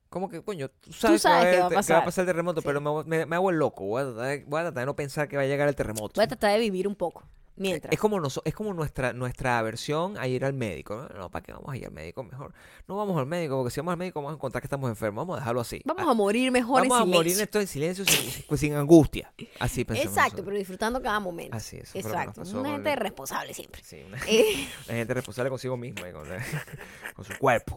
Como 0.08 0.28
que, 0.28 0.42
coño, 0.42 0.70
tú 0.80 0.92
sabes, 0.92 1.22
sabes 1.22 1.44
que, 1.44 1.50
que 1.52 1.60
va 1.60 1.66
a 1.66 1.70
pasar. 1.70 2.04
pasar 2.04 2.22
el 2.22 2.26
terremoto, 2.26 2.60
Sí. 2.62 2.66
pero 2.66 2.80
me, 2.80 3.04
me- 3.04 3.26
me 3.26 3.36
hago 3.36 3.50
el 3.50 3.56
loco. 3.58 3.84
Voy 3.84 4.02
a, 4.02 4.06
tratar, 4.06 4.24
de- 4.26 4.44
voy 4.48 4.58
a 4.60 4.62
tratar 4.64 4.80
de 4.82 4.86
no 4.86 4.96
pensar 4.96 5.28
que 5.28 5.36
va 5.36 5.42
a 5.42 5.46
llegar 5.46 5.68
el 5.68 5.76
terremoto. 5.76 6.14
Voy 6.16 6.24
a 6.24 6.28
tratar 6.28 6.52
de 6.52 6.58
vivir 6.58 6.88
un 6.88 6.96
poco, 6.96 7.22
mientras. 7.56 7.92
Es 7.92 7.98
como, 7.98 8.18
noso- 8.20 8.42
es 8.44 8.54
como 8.54 8.72
nuestra, 8.74 9.12
nuestra 9.12 9.58
aversión 9.58 10.16
a 10.18 10.26
ir 10.26 10.44
al 10.44 10.52
médico. 10.52 10.96
No, 10.96 11.08
no, 11.18 11.30
¿para 11.30 11.44
qué 11.44 11.52
vamos 11.52 11.72
a 11.72 11.76
ir 11.76 11.86
al 11.86 11.92
médico 11.92 12.22
mejor? 12.22 12.52
No 12.88 12.96
vamos 12.96 13.18
al 13.18 13.26
médico, 13.26 13.56
porque 13.58 13.70
si 13.72 13.80
vamos 13.80 13.92
al 13.92 13.98
médico 13.98 14.20
vamos 14.20 14.32
a 14.32 14.34
encontrar 14.36 14.60
que 14.62 14.66
estamos 14.66 14.88
enfermos. 14.88 15.22
Vamos 15.22 15.36
a 15.36 15.40
dejarlo 15.40 15.60
así. 15.60 15.82
Vamos 15.84 16.04
Ah, 16.06 16.10
a 16.10 16.14
morir 16.14 16.50
mejor 16.50 16.80
vamos 16.82 16.96
en 16.96 17.02
a 17.02 17.06
morir 17.06 17.32
silencio. 17.32 17.44
esto 17.44 17.60
en 17.60 17.66
silencio, 17.66 18.04
sin, 18.04 18.44
pues, 18.48 18.60
sin 18.60 18.74
angustia. 18.74 19.32
Así 19.58 19.84
pensamos. 19.84 20.10
Exacto, 20.10 20.22
nosotros. 20.30 20.44
pero 20.46 20.56
disfrutando 20.58 21.02
cada 21.02 21.20
momento. 21.20 21.56
Así 21.56 21.76
es. 21.76 21.94
nos 21.94 22.04
Exacto, 22.04 22.42
una 22.58 22.70
gente 22.72 22.92
el- 22.92 22.98
responsable 22.98 23.54
siempre. 23.54 23.82
Sí, 23.84 24.02
una, 24.06 24.18
Eh, 24.28 24.68
una 24.88 24.96
gente 24.98 25.14
responsable 25.14 25.50
consigo 25.50 25.76
mismo, 25.76 26.04
eh, 26.06 26.12
con, 26.12 26.26
con 27.14 27.24
su 27.24 27.36
cuerpo. 27.38 27.76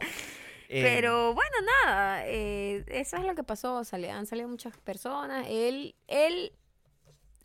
Eh, 0.70 0.82
pero 0.82 1.36
bueno, 1.36 1.56
nada, 1.86 2.24
eh, 2.26 2.84
eso 2.88 3.18
es 3.18 3.24
lo 3.24 3.36
que 3.36 3.44
pasó. 3.44 3.78
han 3.80 4.26
salido 4.26 4.48
muchas 4.48 4.76
personas. 4.78 5.46
Él, 5.48 5.94
él 6.08 6.52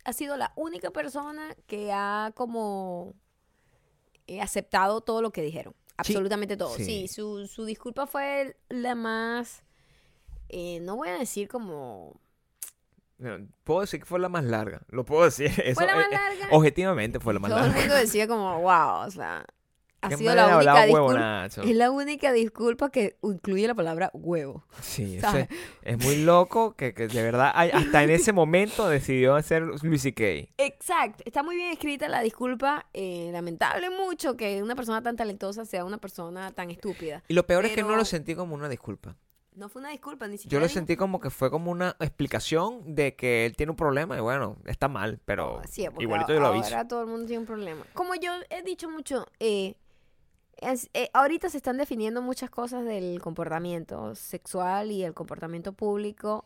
ha 0.09 0.13
sido 0.13 0.37
la 0.37 0.51
única 0.55 0.91
persona 0.91 1.55
que 1.67 1.91
ha 1.93 2.31
como 2.35 3.13
eh, 4.27 4.41
aceptado 4.41 5.01
todo 5.01 5.21
lo 5.21 5.31
que 5.31 5.41
dijeron. 5.41 5.75
Absolutamente 5.97 6.55
todo. 6.57 6.75
sí. 6.75 6.85
Sí, 6.85 7.07
su, 7.07 7.47
su 7.47 7.65
disculpa 7.65 8.07
fue 8.07 8.57
la 8.69 8.95
más, 8.95 9.63
eh, 10.47 10.79
no 10.81 10.95
voy 10.95 11.09
a 11.09 11.17
decir 11.17 11.47
como... 11.49 12.19
no, 13.17 13.47
puedo 13.65 13.81
decir 13.81 13.99
que 13.99 14.05
fue 14.05 14.19
la 14.19 14.29
más 14.29 14.45
larga. 14.45 14.81
Lo 14.89 15.03
puedo 15.05 15.25
decir. 15.25 15.47
Eso, 15.63 15.75
Fue 15.75 15.85
la 15.87 15.95
más 15.95 16.05
eh, 16.07 16.11
larga. 16.11 16.47
objetivamente 16.55 17.19
fue 17.19 17.33
la 17.33 17.39
más 17.39 17.49
Todo 17.51 17.59
el 17.59 17.65
larga. 17.67 17.79
mundo 17.81 17.95
decía 17.99 18.27
como, 18.27 18.61
wow, 18.61 19.05
o 19.07 19.11
sea, 19.11 19.45
ha 20.01 20.11
sido 20.17 20.33
la 20.35 20.55
única 20.57 20.85
disculpa. 20.85 21.45
Es 21.45 21.75
la 21.75 21.91
única 21.91 22.31
disculpa 22.31 22.89
que 22.89 23.17
incluye 23.21 23.67
la 23.67 23.75
palabra 23.75 24.09
huevo. 24.13 24.63
Sí, 24.81 25.17
es, 25.23 25.47
es 25.83 25.97
muy 26.05 26.23
loco 26.23 26.75
que, 26.75 26.93
que 26.93 27.07
de 27.07 27.21
verdad 27.23 27.51
hay- 27.53 27.71
hasta 27.71 28.03
en 28.03 28.09
ese 28.11 28.31
momento 28.33 28.87
decidió 28.89 29.35
hacer 29.35 29.63
Luis 29.81 30.01
C.K. 30.01 30.23
Exacto, 30.57 31.23
está 31.25 31.43
muy 31.43 31.55
bien 31.55 31.71
escrita 31.71 32.07
la 32.07 32.21
disculpa. 32.21 32.87
eh, 32.93 33.29
lamentable 33.31 33.89
mucho 33.89 34.35
que 34.37 34.61
una 34.63 34.75
persona 34.75 35.01
tan 35.01 35.15
talentosa 35.15 35.65
sea 35.65 35.83
una 35.85 35.97
persona 35.97 36.51
tan 36.51 36.69
estúpida. 36.71 37.23
Y 37.27 37.33
lo 37.33 37.45
peor 37.45 37.65
es 37.65 37.73
que 37.73 37.83
no 37.83 37.95
lo 37.95 38.05
sentí 38.05 38.35
como 38.35 38.55
una 38.55 38.69
disculpa. 38.69 39.15
No 39.55 39.67
fue 39.67 39.81
una 39.81 39.89
disculpa, 39.89 40.25
ni 40.27 40.37
Yo 40.37 40.41
siquiera. 40.43 40.61
lo 40.61 40.67
dijo- 40.67 40.73
sentí 40.75 40.95
como 40.95 41.19
que 41.19 41.29
fue 41.29 41.51
como 41.51 41.69
una 41.71 41.97
explicación 41.99 42.95
de 42.95 43.15
que 43.15 43.45
él 43.45 43.55
tiene 43.57 43.71
un 43.71 43.75
problema 43.75 44.15
y 44.15 44.21
bueno, 44.21 44.55
está 44.65 44.87
mal, 44.87 45.19
pero 45.25 45.61
Sí, 45.69 45.85
igualito 45.99 46.33
yo 46.33 46.39
lo 46.39 46.47
aviso. 46.47 46.67
Ahora 46.67 46.87
todo 46.87 47.01
el 47.01 47.07
mundo 47.07 47.25
tiene 47.25 47.39
un 47.41 47.45
problema. 47.45 47.83
Como 47.93 48.15
yo 48.15 48.31
he 48.49 48.61
dicho 48.61 48.89
mucho, 48.89 49.25
eh, 49.39 49.75
es- 50.61 50.89
eh, 50.93 51.09
ahorita 51.13 51.49
se 51.49 51.57
están 51.57 51.77
definiendo 51.77 52.21
muchas 52.21 52.49
cosas 52.49 52.85
del 52.85 53.21
comportamiento 53.21 54.15
sexual 54.15 54.91
y 54.91 55.03
el 55.03 55.13
comportamiento 55.13 55.73
público. 55.73 56.45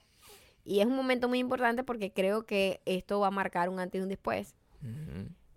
Y 0.65 0.79
es 0.79 0.85
un 0.85 0.95
momento 0.95 1.27
muy 1.27 1.39
importante 1.39 1.83
porque 1.83 2.11
creo 2.13 2.45
que 2.45 2.81
esto 2.85 3.19
va 3.19 3.27
a 3.27 3.31
marcar 3.31 3.69
un 3.69 3.79
antes 3.79 3.99
y 3.99 4.03
un 4.03 4.09
después 4.09 4.55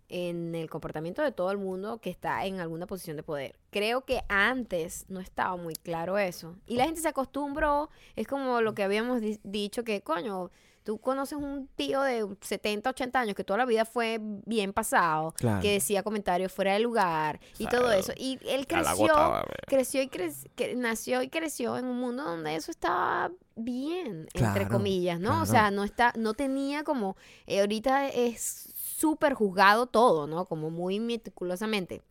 en 0.08 0.54
el 0.54 0.70
comportamiento 0.70 1.20
de 1.22 1.32
todo 1.32 1.50
el 1.50 1.58
mundo 1.58 1.98
que 2.00 2.10
está 2.10 2.44
en 2.46 2.60
alguna 2.60 2.86
posición 2.86 3.16
de 3.16 3.22
poder. 3.24 3.58
Creo 3.70 4.04
que 4.04 4.22
antes 4.28 5.04
no 5.08 5.18
estaba 5.20 5.56
muy 5.56 5.74
claro 5.74 6.16
eso. 6.18 6.54
Y 6.66 6.76
la 6.76 6.84
gente 6.84 7.00
se 7.00 7.08
acostumbró, 7.08 7.90
es 8.14 8.26
como 8.28 8.60
lo 8.60 8.74
que 8.74 8.84
habíamos 8.84 9.20
di- 9.20 9.40
dicho, 9.42 9.82
que 9.84 10.02
coño, 10.02 10.50
tú 10.86 10.98
conoces 10.98 11.36
un 11.36 11.68
tío 11.76 12.00
de 12.00 12.26
70, 12.40 12.88
80 12.90 13.20
años 13.20 13.34
que 13.34 13.44
toda 13.44 13.58
la 13.58 13.64
vida 13.66 13.84
fue 13.84 14.18
bien 14.20 14.72
pasado, 14.72 15.32
Claro. 15.32 15.60
que 15.60 15.72
decía 15.72 16.02
comentarios 16.02 16.52
fuera 16.52 16.72
de 16.74 16.78
lugar 16.80 17.40
y 17.58 17.66
todo 17.66 17.90
eso. 17.92 18.12
Y 18.16 18.38
él 18.48 18.66
creció, 18.66 18.94
gota, 19.08 19.44
creció 19.66 20.00
y 20.00 20.06
cre- 20.08 20.48
que 20.54 20.74
nació 20.76 21.20
y 21.22 21.28
creció 21.28 21.76
en 21.76 21.84
un 21.86 21.98
mundo 22.00 22.22
donde 22.22 22.54
eso 22.54 22.70
estaba 22.70 23.32
bien, 23.56 24.28
entre 24.32 24.68
comillas, 24.68 25.18
¿no? 25.20 25.42
O 25.42 25.46
sea, 25.46 25.70
no 25.70 25.82
está, 25.84 26.12
no 26.16 26.32
tenía 26.34 26.84
como, 26.84 27.16
eh, 27.46 27.60
ahorita 27.60 28.08
es 28.08 28.72
súper 28.96 29.34
juzgado 29.34 29.86
todo, 29.88 30.26
¿no? 30.26 30.46
Como 30.46 30.70
muy 30.70 31.00
meticulosamente. 31.00 32.02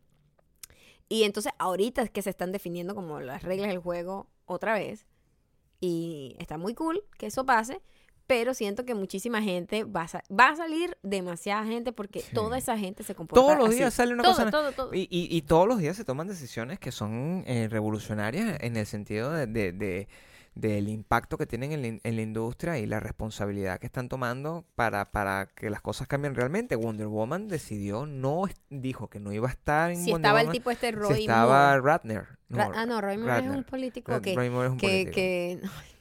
Y 1.07 1.23
entonces 1.23 1.53
ahorita 1.59 2.01
es 2.01 2.09
que 2.09 2.21
se 2.21 2.29
están 2.31 2.51
definiendo 2.51 2.93
como 2.93 3.19
las 3.21 3.43
reglas 3.43 3.69
del 3.69 3.79
juego 3.79 4.27
otra 4.45 4.73
vez. 4.73 5.05
Y 5.79 6.35
está 6.39 6.57
muy 6.57 6.73
cool 6.73 7.03
que 7.17 7.27
eso 7.27 7.45
pase. 7.45 7.81
Pero 8.27 8.53
siento 8.55 8.85
que 8.85 8.95
muchísima 8.95 9.41
gente 9.41 9.83
va 9.83 10.03
a, 10.11 10.21
va 10.33 10.49
a 10.49 10.55
salir 10.55 10.97
demasiada 11.03 11.63
gente 11.65 11.91
porque 11.91 12.21
Sí. 12.21 12.33
toda 12.33 12.57
esa 12.57 12.77
gente 12.77 13.03
se 13.03 13.13
comporta 13.13 13.41
Todos 13.41 13.57
los 13.57 13.67
así. 13.69 13.77
días 13.77 13.93
sale 13.93 14.13
una 14.13 14.23
todo, 14.23 14.33
cosa. 14.33 14.49
todo, 14.51 14.71
todo. 14.71 14.93
Y, 14.95 15.01
y- 15.11 15.27
y 15.29 15.41
todos 15.43 15.67
los 15.67 15.77
días 15.77 15.95
se 15.95 16.03
toman 16.05 16.27
decisiones 16.27 16.79
que 16.79 16.91
son 16.91 17.43
eh, 17.45 17.67
revolucionarias 17.69 18.57
en 18.61 18.77
el 18.77 18.85
sentido 18.87 19.31
de, 19.31 19.45
de- 19.47 19.71
de- 19.73 20.07
del 20.55 20.87
impacto 20.87 21.37
que 21.37 21.45
tienen 21.45 21.73
en 21.73 21.81
la, 21.81 21.87
in- 21.87 22.01
en 22.05 22.15
la 22.15 22.21
industria 22.21 22.79
y 22.79 22.85
la 22.85 23.01
responsabilidad 23.01 23.77
que 23.77 23.85
están 23.87 24.07
tomando 24.07 24.63
para, 24.75 25.11
para 25.11 25.47
que 25.47 25.69
las 25.69 25.81
cosas 25.81 26.07
cambien 26.07 26.33
realmente. 26.33 26.77
Wonder 26.77 27.07
Woman 27.07 27.49
decidió, 27.49 28.05
no 28.05 28.43
dijo 28.69 29.09
que 29.09 29.19
no 29.19 29.33
iba 29.33 29.49
a 29.49 29.51
estar 29.51 29.91
en 29.91 29.97
Si 30.03 30.11
Wonder 30.11 30.29
estaba 30.29 30.41
el 30.41 30.49
tipo 30.51 30.71
este 30.71 30.87
si 30.87 30.91
Roy 30.93 31.19
estaba 31.21 31.67
Moore. 31.71 31.81
Ratner. 31.81 32.27
Ra- 32.49 32.71
ah, 32.73 32.85
no, 32.85 33.01
Roy 33.01 33.17
Moore 33.17 33.39
es 33.45 33.51
un 33.51 33.63
político 33.65 34.13
Ra- 34.13 34.21
que, 34.21 34.33
Roy 34.33 34.49
Moore 34.49 34.67
es 34.67 34.71
un 34.71 34.77
que, 34.79 34.87
político. 34.87 35.13
que, 35.15 35.59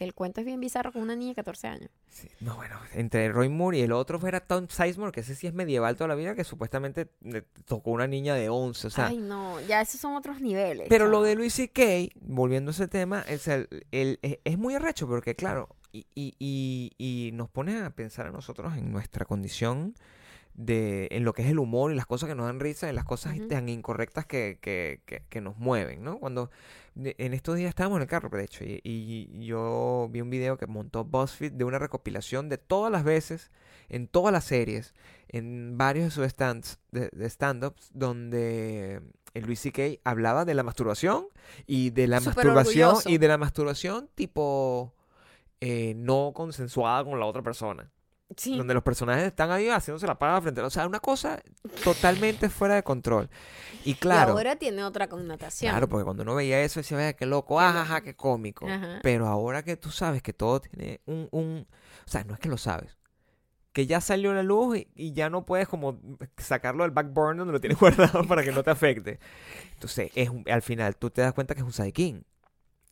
que 0.00 0.04
el 0.06 0.14
cuento 0.14 0.40
es 0.40 0.46
bien 0.46 0.60
bizarro 0.60 0.92
con 0.92 1.02
una 1.02 1.14
niña 1.14 1.32
de 1.32 1.34
14 1.34 1.66
años. 1.66 1.90
Sí, 2.08 2.26
No, 2.40 2.56
bueno, 2.56 2.80
entre 2.94 3.30
Roy 3.30 3.50
Moore 3.50 3.76
y 3.76 3.82
el 3.82 3.92
otro 3.92 4.18
era 4.26 4.40
Tom 4.40 4.66
Sizemore, 4.66 5.12
que 5.12 5.20
ese 5.20 5.34
sí 5.34 5.46
es 5.46 5.52
medieval 5.52 5.94
toda 5.94 6.08
la 6.08 6.14
vida, 6.14 6.34
que 6.34 6.42
supuestamente 6.42 7.10
le 7.20 7.42
tocó 7.66 7.90
una 7.90 8.06
niña 8.06 8.34
de 8.34 8.48
11, 8.48 8.86
o 8.86 8.90
sea... 8.90 9.08
Ay, 9.08 9.18
no, 9.18 9.60
ya 9.60 9.82
esos 9.82 10.00
son 10.00 10.14
otros 10.16 10.40
niveles. 10.40 10.86
Pero 10.88 11.06
lo 11.06 11.22
de 11.22 11.34
Luis 11.34 11.52
C.K., 11.52 11.82
volviendo 12.22 12.70
a 12.70 12.72
ese 12.72 12.88
tema, 12.88 13.20
es, 13.28 13.46
el, 13.46 13.68
el- 13.90 14.18
es, 14.22 14.38
es 14.42 14.56
muy 14.56 14.74
arrecho 14.74 15.06
porque, 15.06 15.36
claro, 15.36 15.68
y, 15.92 16.06
y- 16.14 16.34
y- 16.38 16.92
y 16.96 17.32
nos 17.32 17.50
pone 17.50 17.78
a 17.82 17.90
pensar 17.90 18.26
a 18.26 18.30
nosotros 18.30 18.74
en 18.78 18.90
nuestra 18.90 19.26
condición 19.26 19.94
de 20.60 21.08
en 21.10 21.24
lo 21.24 21.32
que 21.32 21.42
es 21.42 21.48
el 21.48 21.58
humor 21.58 21.90
y 21.90 21.94
las 21.94 22.06
cosas 22.06 22.28
que 22.28 22.34
nos 22.34 22.46
dan 22.46 22.60
risa 22.60 22.90
y 22.90 22.92
las 22.92 23.04
cosas 23.04 23.36
tan 23.48 23.68
incorrectas 23.68 24.26
que, 24.26 24.58
que, 24.60 25.00
que, 25.06 25.22
que 25.28 25.40
nos 25.40 25.56
mueven, 25.56 26.04
¿no? 26.04 26.18
Cuando 26.18 26.50
en 26.96 27.32
estos 27.32 27.56
días 27.56 27.70
estábamos 27.70 27.96
en 27.96 28.02
el 28.02 28.08
carro, 28.08 28.28
de 28.28 28.44
hecho, 28.44 28.64
y, 28.64 28.80
y 28.84 29.44
yo 29.46 30.08
vi 30.10 30.20
un 30.20 30.28
video 30.28 30.58
que 30.58 30.66
montó 30.66 31.04
BuzzFeed 31.04 31.52
de 31.52 31.64
una 31.64 31.78
recopilación 31.78 32.48
de 32.50 32.58
todas 32.58 32.92
las 32.92 33.04
veces, 33.04 33.50
en 33.88 34.06
todas 34.06 34.32
las 34.32 34.44
series, 34.44 34.92
en 35.28 35.78
varios 35.78 36.04
de 36.04 36.10
sus 36.10 36.28
stands, 36.28 36.78
de, 36.90 37.08
de 37.10 37.26
stand-ups, 37.30 37.90
donde 37.94 39.00
el 39.32 39.44
Luis 39.44 39.60
C.K. 39.60 40.00
hablaba 40.04 40.44
de 40.44 40.54
la 40.54 40.62
masturbación 40.62 41.26
y 41.66 41.90
de 41.90 42.06
la 42.06 42.20
masturbación 42.20 42.88
orgulloso. 42.88 43.08
y 43.08 43.16
de 43.16 43.28
la 43.28 43.38
masturbación 43.38 44.10
tipo 44.14 44.92
eh, 45.60 45.94
no 45.96 46.32
consensuada 46.34 47.04
con 47.04 47.18
la 47.18 47.26
otra 47.26 47.42
persona 47.42 47.90
Sí. 48.36 48.56
donde 48.56 48.74
los 48.74 48.82
personajes 48.82 49.24
están 49.24 49.50
ahí 49.50 49.68
haciéndose 49.68 50.06
la 50.06 50.18
paga 50.18 50.40
frente 50.40 50.60
a... 50.60 50.66
O 50.66 50.70
sea, 50.70 50.86
una 50.86 51.00
cosa 51.00 51.42
totalmente 51.84 52.48
fuera 52.48 52.74
de 52.76 52.82
control. 52.82 53.28
Y 53.84 53.94
claro, 53.94 54.30
Y 54.30 54.36
ahora 54.36 54.56
tiene 54.56 54.84
otra 54.84 55.08
connotación. 55.08 55.70
claro, 55.72 55.88
porque 55.88 56.04
cuando 56.04 56.22
uno 56.22 56.34
veía 56.34 56.62
eso 56.62 56.80
decía, 56.80 56.96
vaya, 56.96 57.12
qué 57.14 57.26
loco, 57.26 57.58
ajaja, 57.60 58.02
qué 58.02 58.14
cómico. 58.14 58.66
Ajá. 58.68 59.00
Pero 59.02 59.26
ahora 59.26 59.62
que 59.62 59.76
tú 59.76 59.90
sabes 59.90 60.22
que 60.22 60.32
todo 60.32 60.60
tiene 60.60 61.00
un, 61.06 61.28
un... 61.32 61.66
O 62.06 62.10
sea, 62.10 62.24
no 62.24 62.34
es 62.34 62.40
que 62.40 62.48
lo 62.48 62.56
sabes. 62.56 62.96
Que 63.72 63.86
ya 63.86 64.00
salió 64.00 64.34
la 64.34 64.42
luz 64.42 64.78
y, 64.78 64.88
y 64.94 65.12
ya 65.12 65.30
no 65.30 65.44
puedes 65.44 65.68
como 65.68 66.00
sacarlo 66.36 66.82
del 66.84 66.90
backburner 66.92 67.38
donde 67.38 67.52
lo 67.52 67.60
tienes 67.60 67.78
guardado 67.80 68.24
para 68.26 68.42
que 68.42 68.52
no 68.52 68.62
te 68.62 68.70
afecte. 68.70 69.18
Entonces, 69.74 70.10
es 70.14 70.28
un- 70.28 70.44
al 70.50 70.62
final 70.62 70.96
tú 70.96 71.10
te 71.10 71.22
das 71.22 71.32
cuenta 71.34 71.54
que 71.54 71.60
es 71.60 71.66
un 71.66 71.72
sidekick. 71.72 72.22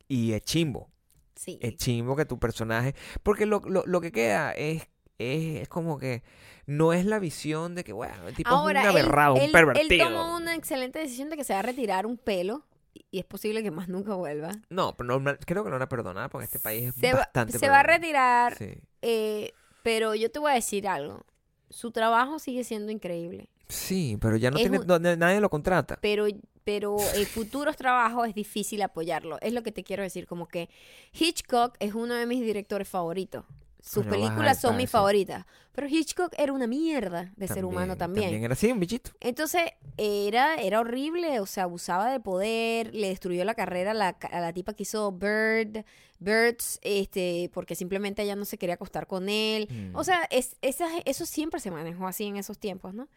Y 0.08 0.32
es 0.32 0.42
chimbo. 0.42 0.90
Sí. 1.34 1.58
Es 1.62 1.76
chimbo 1.76 2.16
que 2.16 2.24
tu 2.24 2.38
personaje. 2.38 2.94
Porque 3.22 3.44
lo, 3.46 3.60
lo, 3.66 3.84
lo 3.86 4.00
que 4.00 4.10
queda 4.12 4.52
es, 4.52 4.88
es, 5.18 5.62
es 5.62 5.68
como 5.68 5.98
que 5.98 6.22
no 6.66 6.92
es 6.92 7.04
la 7.06 7.18
visión 7.18 7.74
de 7.74 7.84
que, 7.84 7.92
bueno, 7.92 8.28
el 8.28 8.34
tipo 8.34 8.50
Ahora, 8.50 8.80
es 8.82 8.86
un 8.86 8.90
aberrado, 8.92 9.36
él, 9.36 9.46
un 9.46 9.52
pervertido. 9.52 10.06
Él 10.08 10.12
tomó 10.14 10.36
una 10.36 10.54
excelente 10.54 10.98
decisión 10.98 11.30
de 11.30 11.36
que 11.36 11.44
se 11.44 11.52
va 11.54 11.58
a 11.60 11.62
retirar 11.62 12.06
un 12.06 12.16
pelo 12.18 12.64
y- 12.94 13.18
es 13.18 13.24
posible 13.24 13.62
que 13.62 13.70
más 13.70 13.88
nunca 13.88 14.14
vuelva. 14.14 14.52
No, 14.70 14.96
pero 14.96 15.18
no, 15.20 15.36
creo 15.46 15.64
que 15.64 15.70
no 15.70 15.74
van 15.76 15.82
a 15.82 15.88
perdonar 15.88 16.30
porque 16.30 16.44
este 16.44 16.58
país 16.58 16.88
es 16.88 16.94
Se 16.94 17.12
va, 17.12 17.20
bastante. 17.20 17.58
se 17.58 17.68
va 17.68 17.80
a 17.80 17.82
retirar, 17.82 18.56
Sí. 18.56 18.74
eh, 19.02 19.52
pero 19.82 20.14
yo 20.14 20.30
te 20.30 20.38
voy 20.38 20.50
a 20.52 20.54
decir 20.54 20.86
algo. 20.88 21.24
Su 21.70 21.90
trabajo 21.90 22.38
sigue 22.38 22.64
siendo 22.64 22.90
increíble, 22.92 23.48
Sí, 23.68 24.16
pero 24.20 24.36
ya 24.36 24.50
no 24.50 24.56
Es 24.56 24.62
tiene. 24.62 24.78
un- 24.78 24.86
no- 24.86 24.98
nadie 24.98 25.40
lo 25.40 25.50
contrata. 25.50 25.98
pero, 26.00 26.26
pero 26.64 26.96
el 27.14 27.26
futuros 27.26 27.76
trabajos 27.76 28.26
es 28.28 28.34
difícil 28.34 28.80
apoyarlo. 28.82 29.38
Es 29.42 29.52
lo 29.52 29.62
que 29.62 29.72
te 29.72 29.84
quiero 29.84 30.02
decir, 30.02 30.26
como 30.26 30.46
que 30.48 30.68
Hitchcock 31.12 31.76
es 31.78 31.94
uno 31.94 32.14
de 32.14 32.24
mis 32.26 32.40
directores 32.40 32.88
favoritos. 32.88 33.44
Sus 33.80 34.04
películas 34.06 34.60
son 34.60 34.76
mis 34.76 34.90
favoritas. 34.90 35.44
Pero 35.72 35.86
Hitchcock 35.86 36.34
era 36.36 36.52
una 36.52 36.66
mierda 36.66 37.32
de 37.36 37.46
ser 37.46 37.64
humano 37.64 37.96
también. 37.96 38.24
También 38.26 38.44
era 38.44 38.52
así, 38.54 38.72
un 38.72 38.80
bichito. 38.80 39.12
Entonces, 39.20 39.62
era, 39.96 40.56
era 40.56 40.80
horrible, 40.80 41.38
o 41.40 41.46
sea, 41.46 41.62
abusaba 41.64 42.10
de 42.10 42.18
poder, 42.18 42.92
le 42.94 43.08
destruyó 43.08 43.44
la 43.44 43.54
carrera 43.54 43.92
a 43.92 43.94
la, 43.94 44.08
a 44.08 44.40
la 44.40 44.52
tipa 44.52 44.74
que 44.74 44.82
hizo 44.82 45.12
Bird, 45.12 45.84
Birds, 46.18 46.80
este, 46.82 47.48
porque 47.54 47.76
simplemente 47.76 48.22
ella 48.22 48.34
no 48.34 48.44
se 48.44 48.58
quería 48.58 48.74
acostar 48.74 49.06
con 49.06 49.28
él. 49.28 49.68
Mm. 49.70 49.94
O 49.96 50.02
sea, 50.02 50.26
es, 50.30 50.56
esa- 50.62 50.98
eso 51.04 51.24
siempre 51.26 51.60
se 51.60 51.70
manejó 51.70 52.08
así 52.08 52.24
en 52.24 52.36
esos 52.36 52.58
tiempos, 52.58 52.92
¿no? 52.92 53.08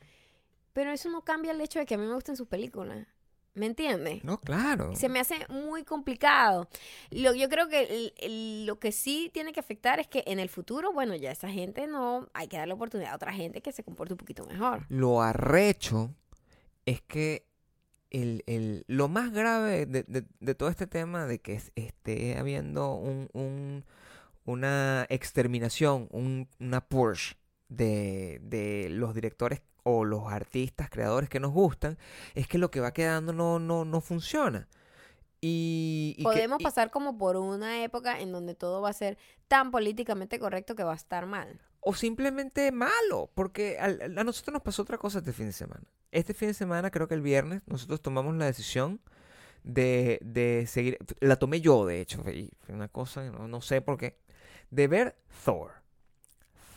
Pero 0.74 0.92
eso 0.92 1.10
no 1.10 1.24
cambia 1.24 1.52
el 1.52 1.62
hecho 1.62 1.80
de 1.80 1.86
que 1.88 1.96
a 1.96 1.98
mí 1.98 2.06
me 2.06 2.14
gusten 2.14 2.38
sus 2.38 2.48
películas. 2.48 3.08
¿Me 3.54 3.66
entiendes? 3.66 4.24
No, 4.24 4.38
claro. 4.40 4.96
Se 4.96 5.10
me 5.10 5.20
hace 5.20 5.46
muy 5.50 5.84
complicado. 5.84 6.70
Lo, 7.10 7.34
yo 7.36 7.50
creo 7.50 7.68
que 7.68 7.82
el- 7.84 8.14
el- 8.18 8.66
lo 8.66 8.80
que 8.80 8.92
sí 8.94 9.30
tiene 9.34 9.52
que 9.52 9.60
afectar 9.60 10.00
es 10.00 10.08
que 10.08 10.24
en 10.26 10.40
el 10.40 10.48
futuro, 10.48 10.94
bueno, 10.94 11.16
ya 11.16 11.32
esa 11.32 11.50
gente 11.50 11.86
no, 11.88 12.30
hay 12.34 12.48
que 12.48 12.58
darle 12.58 12.74
oportunidad 12.74 13.12
a 13.12 13.16
otra 13.16 13.34
gente 13.34 13.62
que 13.62 13.74
se 13.74 13.84
comporte 13.84 14.14
un 14.14 14.18
poquito 14.18 14.46
mejor. 14.46 14.86
Lo 14.88 15.22
arrecho 15.22 16.16
es 16.86 17.02
que 17.02 17.46
el, 18.10 18.44
el- 18.48 18.86
lo 18.88 19.10
más 19.10 19.32
grave 19.34 19.86
de, 19.86 20.04
de- 20.04 20.26
de 20.40 20.56
todo 20.56 20.70
este 20.70 20.88
tema 20.88 21.26
de 21.26 21.40
que 21.40 21.54
es- 21.56 21.72
esté 21.76 22.38
habiendo 22.38 22.94
un, 22.96 23.28
un- 23.34 23.84
una 24.46 25.06
exterminación, 25.10 26.08
un- 26.12 26.48
una 26.60 26.88
push 26.88 27.34
de, 27.70 28.40
de 28.44 28.88
los 28.90 29.14
directores 29.14 29.62
o 29.84 30.06
los 30.06 30.32
artistas, 30.32 30.90
creadores 30.90 31.30
que 31.30 31.40
nos 31.40 31.52
gustan, 31.52 31.98
es 32.36 32.48
que 32.48 32.58
lo 32.58 32.70
que 32.72 32.80
va 32.80 32.94
quedando 32.94 33.34
no, 33.34 33.60
no, 33.60 33.86
no 33.86 34.02
funciona. 34.02 34.68
Y, 35.42 36.14
y 36.18 36.24
que- 36.24 36.30
Podemos 36.30 36.62
y- 36.62 36.64
pasar 36.64 36.92
como 36.92 37.18
por 37.18 37.36
una 37.36 37.84
época 37.84 38.20
en 38.20 38.32
donde 38.32 38.54
todo 38.54 38.82
va 38.82 38.90
a 38.90 38.94
ser 38.94 39.18
tan 39.48 39.72
políticamente 39.72 40.38
correcto 40.40 40.76
que 40.76 40.84
va 40.84 40.94
a 40.94 40.96
estar 40.96 41.26
mal. 41.26 41.60
O 41.80 41.96
simplemente 41.96 42.72
malo, 42.72 43.32
porque 43.34 43.80
a 43.80 43.90
nosotros 44.24 44.54
nos 44.54 44.62
pasó 44.62 44.84
otra 44.84 45.00
cosa 45.00 45.18
este 45.18 45.34
fin 45.34 45.48
de 45.48 45.52
semana. 45.54 45.82
Este 46.12 46.36
fin 46.36 46.50
de 46.50 46.54
semana, 46.54 46.92
creo 46.92 47.08
que 47.08 47.16
el 47.16 47.22
viernes, 47.22 47.64
nosotros 47.66 48.02
tomamos 48.02 48.36
la 48.36 48.46
decisión 48.46 49.02
de, 49.64 50.20
de 50.22 50.68
seguir, 50.68 51.00
la 51.22 51.38
tomé 51.38 51.60
yo 51.60 51.86
de 51.88 52.02
hecho, 52.02 52.22
fue 52.22 52.76
una 52.76 52.88
cosa, 52.88 53.24
no, 53.32 53.48
no 53.48 53.62
sé 53.62 53.82
por 53.82 53.98
qué, 53.98 54.20
de 54.70 54.88
ver 54.88 55.16
Thor. 55.44 55.72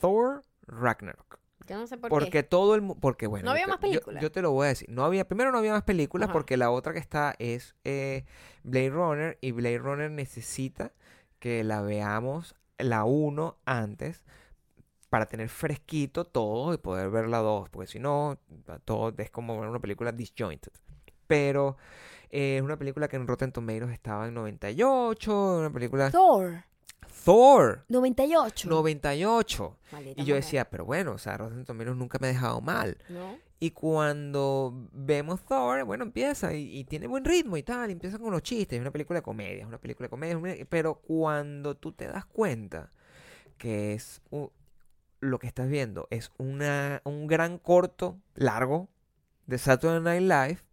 Thor 0.01 0.43
Ragnarok. 0.67 1.39
Yo 1.67 1.77
no 1.79 1.87
sé 1.87 1.97
por 1.97 2.11
Porque 2.11 2.31
qué. 2.31 2.43
todo 2.43 2.75
el 2.75 2.83
mundo, 2.83 3.01
porque 3.01 3.27
bueno, 3.27 3.47
¿No 3.47 3.51
había 3.53 3.65
yo 3.65 3.69
más 3.69 3.79
películas? 3.79 4.23
Yo, 4.23 4.31
te 4.31 4.43
lo 4.43 4.53
voy 4.53 4.67
a 4.67 4.69
decir. 4.69 4.89
No 4.91 5.05
había, 5.05 5.27
primero 5.27 5.51
no 5.53 5.59
había 5.59 5.73
más 5.73 5.83
películas 5.83 6.27
Ajá. 6.27 6.33
porque 6.33 6.57
la 6.57 6.71
otra 6.71 6.93
que 6.93 6.99
está 6.99 7.35
es 7.39 7.75
eh, 7.85 8.25
Blade 8.63 8.91
Runner 8.91 9.39
y 9.41 9.53
Blade 9.53 9.79
Runner 9.79 10.11
necesita 10.11 10.93
que 11.39 11.65
la 11.65 11.81
veamos 11.83 12.55
la 12.79 13.05
1 13.05 13.57
antes 13.65 14.25
para 15.09 15.27
tener 15.27 15.49
fresquito 15.49 16.25
todo 16.25 16.75
y 16.75 16.79
poder 16.79 17.09
ver 17.11 17.29
la 17.29 17.39
2, 17.39 17.69
porque 17.71 17.87
si 17.87 17.99
no, 18.01 18.37
todo 18.85 19.15
es 19.17 19.31
como 19.31 19.61
ver 19.61 19.71
una 19.71 19.79
película 19.79 20.11
disjointed. 20.11 20.73
Pero 21.27 21.77
eh, 22.31 22.57
es 22.57 22.63
una 22.63 22.77
película 22.77 23.07
que 23.07 23.17
en 23.17 23.27
Rotten 23.29 23.53
Tomatoes 23.53 23.93
estaba 23.93 24.27
en 24.27 24.35
98, 24.35 25.59
una 25.61 25.71
película... 25.71 26.11
Thor, 26.11 26.65
Thor, 27.25 27.85
98. 27.89 28.69
98. 28.69 29.77
Maldita 29.93 30.21
Y 30.21 30.25
yo 30.25 30.35
mujer. 30.35 30.45
decía, 30.45 30.71
pero 30.71 30.85
bueno, 30.85 31.13
o 31.13 31.19
sea, 31.19 31.37
Rotten 31.37 31.65
Tomatoes 31.65 31.97
nunca 31.97 32.19
me 32.21 32.27
ha 32.29 32.31
dejado 32.33 32.61
mal. 32.61 32.99
¿No? 33.09 33.39
Y 33.61 33.71
cuando 33.71 34.89
vemos 34.93 35.43
Thor, 35.47 35.85
bueno, 35.85 36.05
empieza 36.05 36.53
y, 36.53 36.79
y 36.79 36.85
tiene 36.85 37.07
buen 37.07 37.25
ritmo 37.25 37.57
y 37.57 37.63
tal, 37.63 37.89
y 37.89 37.93
empieza 37.93 38.19
con 38.19 38.31
los 38.33 38.43
chistes, 38.43 38.77
es 38.77 38.81
una 38.81 38.91
película 38.91 39.21
de 39.21 39.23
comedia, 39.23 39.63
es 39.63 39.67
una 39.67 39.79
película 39.79 40.07
de 40.07 40.11
comedia, 40.11 40.37
una- 40.37 40.55
pero 40.69 40.97
cuando 40.97 41.75
tú 41.77 41.93
te 41.93 42.07
das 42.07 42.27
cuenta 42.27 42.91
que 43.57 43.95
es 43.95 44.21
u- 44.31 44.51
lo 45.21 45.39
que 45.39 45.47
estás 45.47 45.69
viendo 45.69 46.09
es 46.11 46.31
una, 46.37 47.01
un 47.05 47.27
gran 47.27 47.57
corto, 47.59 48.19
largo, 48.35 48.89
de 49.47 49.57
Saturday 49.59 50.01
Night 50.01 50.23
Live, 50.23 50.64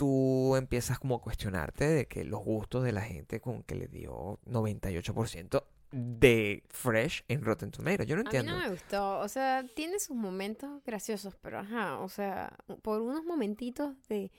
tú 0.00 0.56
empiezas 0.56 0.98
como 0.98 1.16
a 1.16 1.20
cuestionarte 1.20 1.86
de 1.86 2.08
que 2.08 2.24
los 2.24 2.40
gustos 2.42 2.82
de 2.84 2.90
la 2.90 3.02
gente 3.02 3.38
con 3.38 3.62
que 3.62 3.74
le 3.74 3.86
dio 3.86 4.38
98% 4.46 5.62
de 5.92 6.62
Fresh 6.70 7.24
en 7.28 7.44
Rotten 7.44 7.70
Tomatoes. 7.70 8.08
Yo 8.08 8.16
no 8.16 8.20
A 8.20 8.24
mí 8.24 8.28
entiendo. 8.28 8.52
no 8.52 8.64
me 8.64 8.70
gustó. 8.70 9.18
O 9.18 9.28
sea, 9.28 9.62
tiene 9.76 10.00
sus 10.00 10.16
momentos 10.16 10.82
graciosos, 10.86 11.36
pero 11.42 11.58
ajá, 11.58 11.98
o 11.98 12.08
sea, 12.08 12.56
por 12.80 13.02
unos 13.02 13.24
momentitos 13.26 13.94
de 14.08 14.32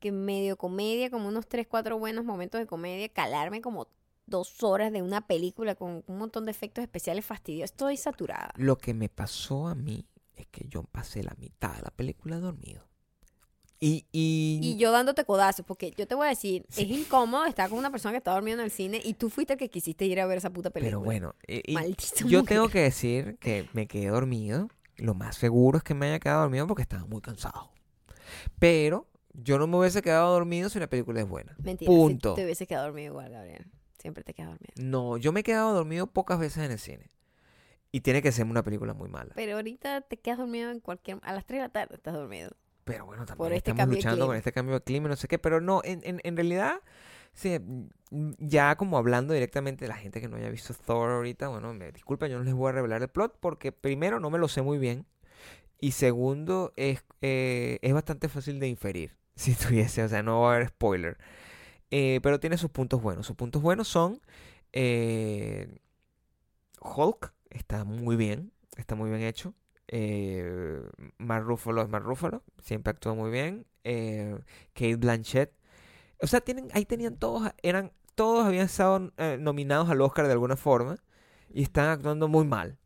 que 0.00 0.12
medio 0.12 0.56
comedia, 0.56 1.10
como 1.10 1.28
unos 1.28 1.46
3, 1.46 1.66
4 1.66 1.98
buenos 1.98 2.24
momentos 2.24 2.58
de 2.58 2.66
comedia, 2.66 3.06
calarme 3.10 3.60
como 3.60 3.88
dos 4.24 4.62
horas 4.62 4.92
de 4.92 5.02
una 5.02 5.26
película 5.26 5.74
con 5.74 6.02
un 6.06 6.16
montón 6.16 6.46
de 6.46 6.52
efectos 6.52 6.80
especiales 6.80 7.26
fastidiosos. 7.26 7.72
Estoy 7.72 7.98
saturada. 7.98 8.50
Lo 8.56 8.78
que 8.78 8.94
me 8.94 9.10
pasó 9.10 9.68
a 9.68 9.74
mí 9.74 10.06
es 10.36 10.46
que 10.46 10.66
yo 10.68 10.84
pasé 10.84 11.22
la 11.22 11.34
mitad 11.38 11.74
de 11.74 11.82
la 11.82 11.90
película 11.90 12.38
dormido. 12.38 12.88
Y, 13.84 14.06
y, 14.12 14.60
Y 14.62 14.76
yo 14.76 14.92
dándote 14.92 15.24
codazos, 15.24 15.66
porque 15.66 15.90
yo 15.96 16.06
te 16.06 16.14
voy 16.14 16.26
a 16.26 16.30
decir, 16.30 16.64
Sí. 16.68 16.82
es 16.84 16.90
incómodo 16.90 17.44
estar 17.46 17.68
con 17.68 17.78
una 17.80 17.90
persona 17.90 18.12
que 18.12 18.18
está 18.18 18.30
dormida 18.32 18.54
en 18.54 18.60
el 18.60 18.70
cine 18.70 19.00
y 19.04 19.14
tú 19.14 19.28
fuiste 19.28 19.54
el 19.54 19.58
que 19.58 19.68
quisiste 19.70 20.04
ir 20.04 20.20
a 20.20 20.26
ver 20.26 20.38
esa 20.38 20.50
puta 20.50 20.70
película. 20.70 20.90
pero 20.98 21.04
bueno, 21.04 21.34
y- 21.48 21.72
y 21.72 21.74
Maldita 21.74 22.04
yo 22.26 22.38
mujer. 22.42 22.44
tengo 22.44 22.68
que 22.68 22.80
decir 22.82 23.38
que 23.40 23.68
me 23.72 23.88
quedé 23.88 24.06
dormido. 24.06 24.68
Lo 24.98 25.14
más 25.14 25.34
seguro 25.36 25.78
es 25.78 25.82
que 25.84 25.94
me 25.94 26.06
haya 26.06 26.20
quedado 26.20 26.42
dormido 26.42 26.66
porque 26.68 26.82
estaba 26.82 27.04
muy 27.06 27.20
cansado. 27.20 27.72
Pero 28.58 29.08
yo 29.32 29.58
no 29.58 29.66
me 29.66 29.78
hubiese 29.78 30.02
quedado 30.02 30.32
dormido 30.32 30.68
si 30.68 30.78
la 30.78 30.86
película 30.88 31.20
es 31.20 31.28
buena. 31.28 31.54
Mentira, 31.62 31.90
si 31.90 31.96
Punto. 31.96 32.34
te 32.34 32.44
hubiese 32.44 32.66
quedado 32.66 32.86
dormido 32.86 33.12
igual, 33.12 33.32
Gabriel. 33.32 33.66
Siempre 33.98 34.22
te 34.24 34.34
quedas 34.34 34.50
dormido. 34.50 34.72
No, 34.76 35.16
yo 35.16 35.32
me 35.32 35.40
he 35.40 35.42
quedado 35.42 35.72
dormido 35.74 36.06
pocas 36.06 36.38
veces 36.38 36.64
en 36.64 36.70
el 36.70 36.78
cine. 36.78 37.10
Y 37.90 38.00
tiene 38.00 38.22
que 38.22 38.32
ser 38.32 38.46
una 38.46 38.62
película 38.62 38.94
muy 38.94 39.08
mala. 39.08 39.32
Pero 39.34 39.56
ahorita 39.56 40.00
te 40.02 40.18
quedas 40.18 40.38
dormido 40.38 40.70
en 40.70 40.80
cualquier... 40.80 41.18
A 41.22 41.32
las 41.34 41.44
3 41.44 41.58
de 41.60 41.66
la 41.66 41.68
tarde 41.72 41.94
estás 41.96 42.14
dormido. 42.14 42.50
Pero 42.84 43.06
bueno, 43.06 43.24
también 43.24 43.38
Por 43.38 43.52
este 43.52 43.70
estamos 43.70 43.94
luchando 43.94 44.26
con 44.26 44.36
este 44.36 44.52
cambio 44.52 44.74
de 44.74 44.82
clima, 44.82 45.06
y 45.06 45.10
no 45.10 45.16
sé 45.16 45.28
qué. 45.28 45.38
Pero 45.38 45.60
no, 45.60 45.80
en, 45.84 46.00
en, 46.04 46.20
en 46.24 46.36
realidad, 46.36 46.80
sí, 47.32 47.58
mm, 47.58 48.32
ya 48.38 48.76
como 48.76 48.98
hablando 48.98 49.34
directamente 49.34 49.84
de 49.84 49.88
la 49.88 49.96
gente 49.96 50.20
que 50.20 50.28
no 50.28 50.36
haya 50.36 50.50
visto 50.50 50.74
Thor 50.74 51.10
ahorita, 51.10 51.48
bueno, 51.48 51.72
me 51.74 51.92
disculpa, 51.92 52.26
yo 52.26 52.38
no 52.38 52.44
les 52.44 52.54
voy 52.54 52.70
a 52.70 52.72
revelar 52.72 53.02
el 53.02 53.08
plot 53.08 53.36
porque 53.40 53.72
primero 53.72 54.20
no 54.20 54.30
me 54.30 54.38
lo 54.38 54.48
sé 54.48 54.62
muy 54.62 54.78
bien 54.78 55.06
y 55.80 55.92
segundo 55.92 56.72
es, 56.76 57.04
eh, 57.22 57.78
es 57.82 57.92
bastante 57.92 58.28
fácil 58.28 58.60
de 58.60 58.68
inferir, 58.68 59.16
si 59.36 59.54
tuviese, 59.54 60.04
o 60.04 60.08
sea, 60.08 60.22
no 60.22 60.42
va 60.42 60.52
a 60.52 60.56
haber 60.56 60.68
spoiler. 60.68 61.18
Eh, 61.90 62.20
pero 62.22 62.40
tiene 62.40 62.56
sus 62.56 62.70
puntos 62.70 63.02
buenos. 63.02 63.26
Sus 63.26 63.36
puntos 63.36 63.60
buenos 63.60 63.88
son 63.88 64.20
eh, 64.72 65.78
Hulk, 66.80 67.32
está 67.50 67.84
muy 67.84 68.16
bien, 68.16 68.52
está 68.76 68.94
muy 68.94 69.10
bien 69.10 69.22
hecho. 69.22 69.54
Eh, 69.94 70.80
Mark 71.18 71.44
Ruffalo 71.44 71.82
es 71.82 71.88
Mark 71.90 72.04
Ruffalo, 72.04 72.42
siempre 72.62 72.92
actúa 72.92 73.12
muy 73.12 73.30
bien. 73.30 73.66
Eh, 73.84 74.38
Kate 74.72 74.96
Blanchett. 74.96 75.52
O 76.18 76.26
sea, 76.26 76.40
tienen, 76.40 76.68
ahí 76.72 76.86
tenían 76.86 77.18
todos, 77.18 77.50
eran, 77.62 77.92
todos 78.14 78.46
habían 78.46 78.64
estado 78.64 79.12
eh, 79.18 79.36
nominados 79.38 79.90
al 79.90 80.00
Oscar 80.00 80.26
de 80.26 80.32
alguna 80.32 80.56
forma 80.56 80.96
y 81.52 81.62
están 81.62 81.90
actuando 81.90 82.26
muy 82.26 82.46
mal. 82.46 82.78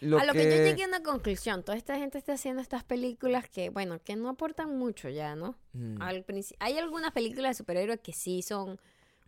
Lo 0.00 0.18
a 0.18 0.24
lo 0.24 0.32
que... 0.32 0.42
yo 0.42 0.50
llegué 0.50 0.82
a 0.82 0.88
una 0.88 1.04
conclusión, 1.04 1.62
toda 1.62 1.78
esta 1.78 1.96
gente 1.98 2.18
está 2.18 2.32
haciendo 2.32 2.60
estas 2.60 2.82
películas 2.82 3.48
que, 3.48 3.70
bueno, 3.70 4.02
que 4.02 4.16
no 4.16 4.28
aportan 4.28 4.76
mucho 4.76 5.08
ya, 5.08 5.36
¿no? 5.36 5.56
Mm, 5.72 6.02
Al 6.02 6.26
hay 6.58 6.78
algunas 6.78 7.12
películas 7.12 7.50
de 7.50 7.54
superhéroes 7.54 8.00
que 8.00 8.12
sí 8.12 8.42
son 8.42 8.80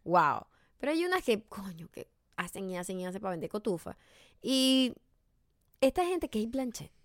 wow, 0.02 0.44
pero 0.78 0.90
hay 0.90 1.04
unas 1.04 1.22
que, 1.22 1.40
coño, 1.44 1.88
que 1.92 2.08
hacen 2.36 2.68
y 2.68 2.76
hacen 2.76 2.98
y 2.98 3.06
hacen 3.06 3.20
para 3.20 3.30
vender 3.30 3.48
cotufa. 3.48 3.96
Y 4.42 4.92
esta 5.80 6.04
gente 6.04 6.28
que 6.28 6.42
es 6.42 6.50
Blanchett, 6.50 6.95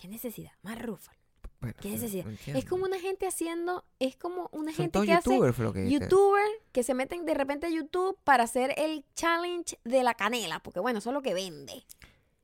qué 0.00 0.08
necesidad, 0.08 0.52
más 0.62 0.80
Ruffalo. 0.80 1.18
bueno, 1.60 1.76
¿Qué 1.80 1.90
necesidad? 1.90 2.24
no 2.24 2.58
Es 2.58 2.64
como 2.64 2.84
una 2.86 2.98
gente 2.98 3.26
haciendo, 3.26 3.84
es 3.98 4.16
como 4.16 4.48
una 4.52 4.72
Son 4.72 4.84
gente 4.84 5.02
que 5.04 5.12
hace 5.12 5.30
youtubers, 5.30 5.54
fue 5.56 5.64
lo 5.66 5.72
que 5.72 5.90
youtuber 5.90 6.42
que 6.72 6.82
se 6.82 6.94
meten 6.94 7.26
de 7.26 7.34
repente 7.34 7.66
a 7.66 7.70
YouTube 7.70 8.16
para 8.24 8.44
hacer 8.44 8.72
el 8.78 9.04
challenge 9.14 9.78
de 9.84 10.02
la 10.02 10.14
canela, 10.14 10.60
porque 10.62 10.80
bueno, 10.80 11.00
eso 11.00 11.10
es 11.10 11.14
lo 11.14 11.22
que 11.22 11.34
vende. 11.34 11.84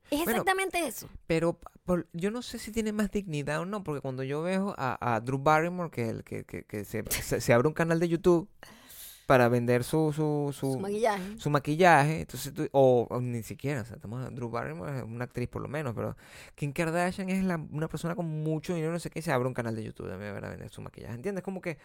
Es 0.09 0.19
Bueno, 0.23 0.31
exactamente 0.31 0.87
eso. 0.87 1.09
Pero 1.25 1.59
por- 1.83 2.07
yo 2.13 2.31
no 2.31 2.41
sé 2.41 2.59
si 2.59 2.71
tiene 2.71 2.93
más 2.93 3.11
dignidad 3.11 3.59
o 3.59 3.65
no, 3.65 3.83
porque 3.83 3.99
cuando 4.01 4.23
yo 4.23 4.41
veo 4.41 4.73
a, 4.77 5.15
a 5.15 5.19
Drew 5.19 5.39
Barrymore 5.39 5.89
que, 5.91 6.09
el- 6.09 6.23
que, 6.23 6.45
que, 6.45 6.63
que 6.63 6.85
se, 6.85 7.03
se- 7.09 7.41
se 7.41 7.53
abre 7.53 7.67
un 7.67 7.73
canal 7.73 7.99
de 7.99 8.07
YouTube 8.07 8.47
para 9.27 9.47
vender 9.49 9.83
su, 9.83 10.11
su, 10.11 10.51
su, 10.57 10.71
Su 10.73 10.79
maquillaje. 10.79 11.37
su 11.37 11.49
maquillaje, 11.51 12.21
entonces 12.21 12.51
tú- 12.53 12.67
o, 12.71 13.05
o 13.09 13.21
ni 13.21 13.43
siquiera, 13.43 13.81
o 13.81 13.85
sea, 13.85 13.97
estamos, 13.97 14.33
Drew 14.33 14.49
Barrymore 14.49 14.97
es 14.97 15.03
una 15.03 15.25
actriz 15.25 15.47
por 15.49 15.61
lo 15.61 15.67
menos, 15.67 15.93
pero 15.93 16.17
Kim 16.55 16.73
Kardashian 16.73 17.29
es 17.29 17.43
la- 17.43 17.63
una 17.71 17.87
persona 17.87 18.15
con 18.15 18.25
mucho 18.25 18.73
dinero, 18.73 18.91
no 18.93 18.99
sé 18.99 19.11
qué, 19.11 19.19
y 19.19 19.21
se 19.21 19.31
abre 19.31 19.47
un 19.47 19.53
canal 19.53 19.75
de 19.75 19.83
YouTube 19.83 20.09
también 20.09 20.33
para 20.33 20.49
vender 20.49 20.69
su 20.69 20.81
maquillaje, 20.81 21.13
¿entiendes? 21.13 21.43
Como 21.43 21.61
que, 21.61 21.77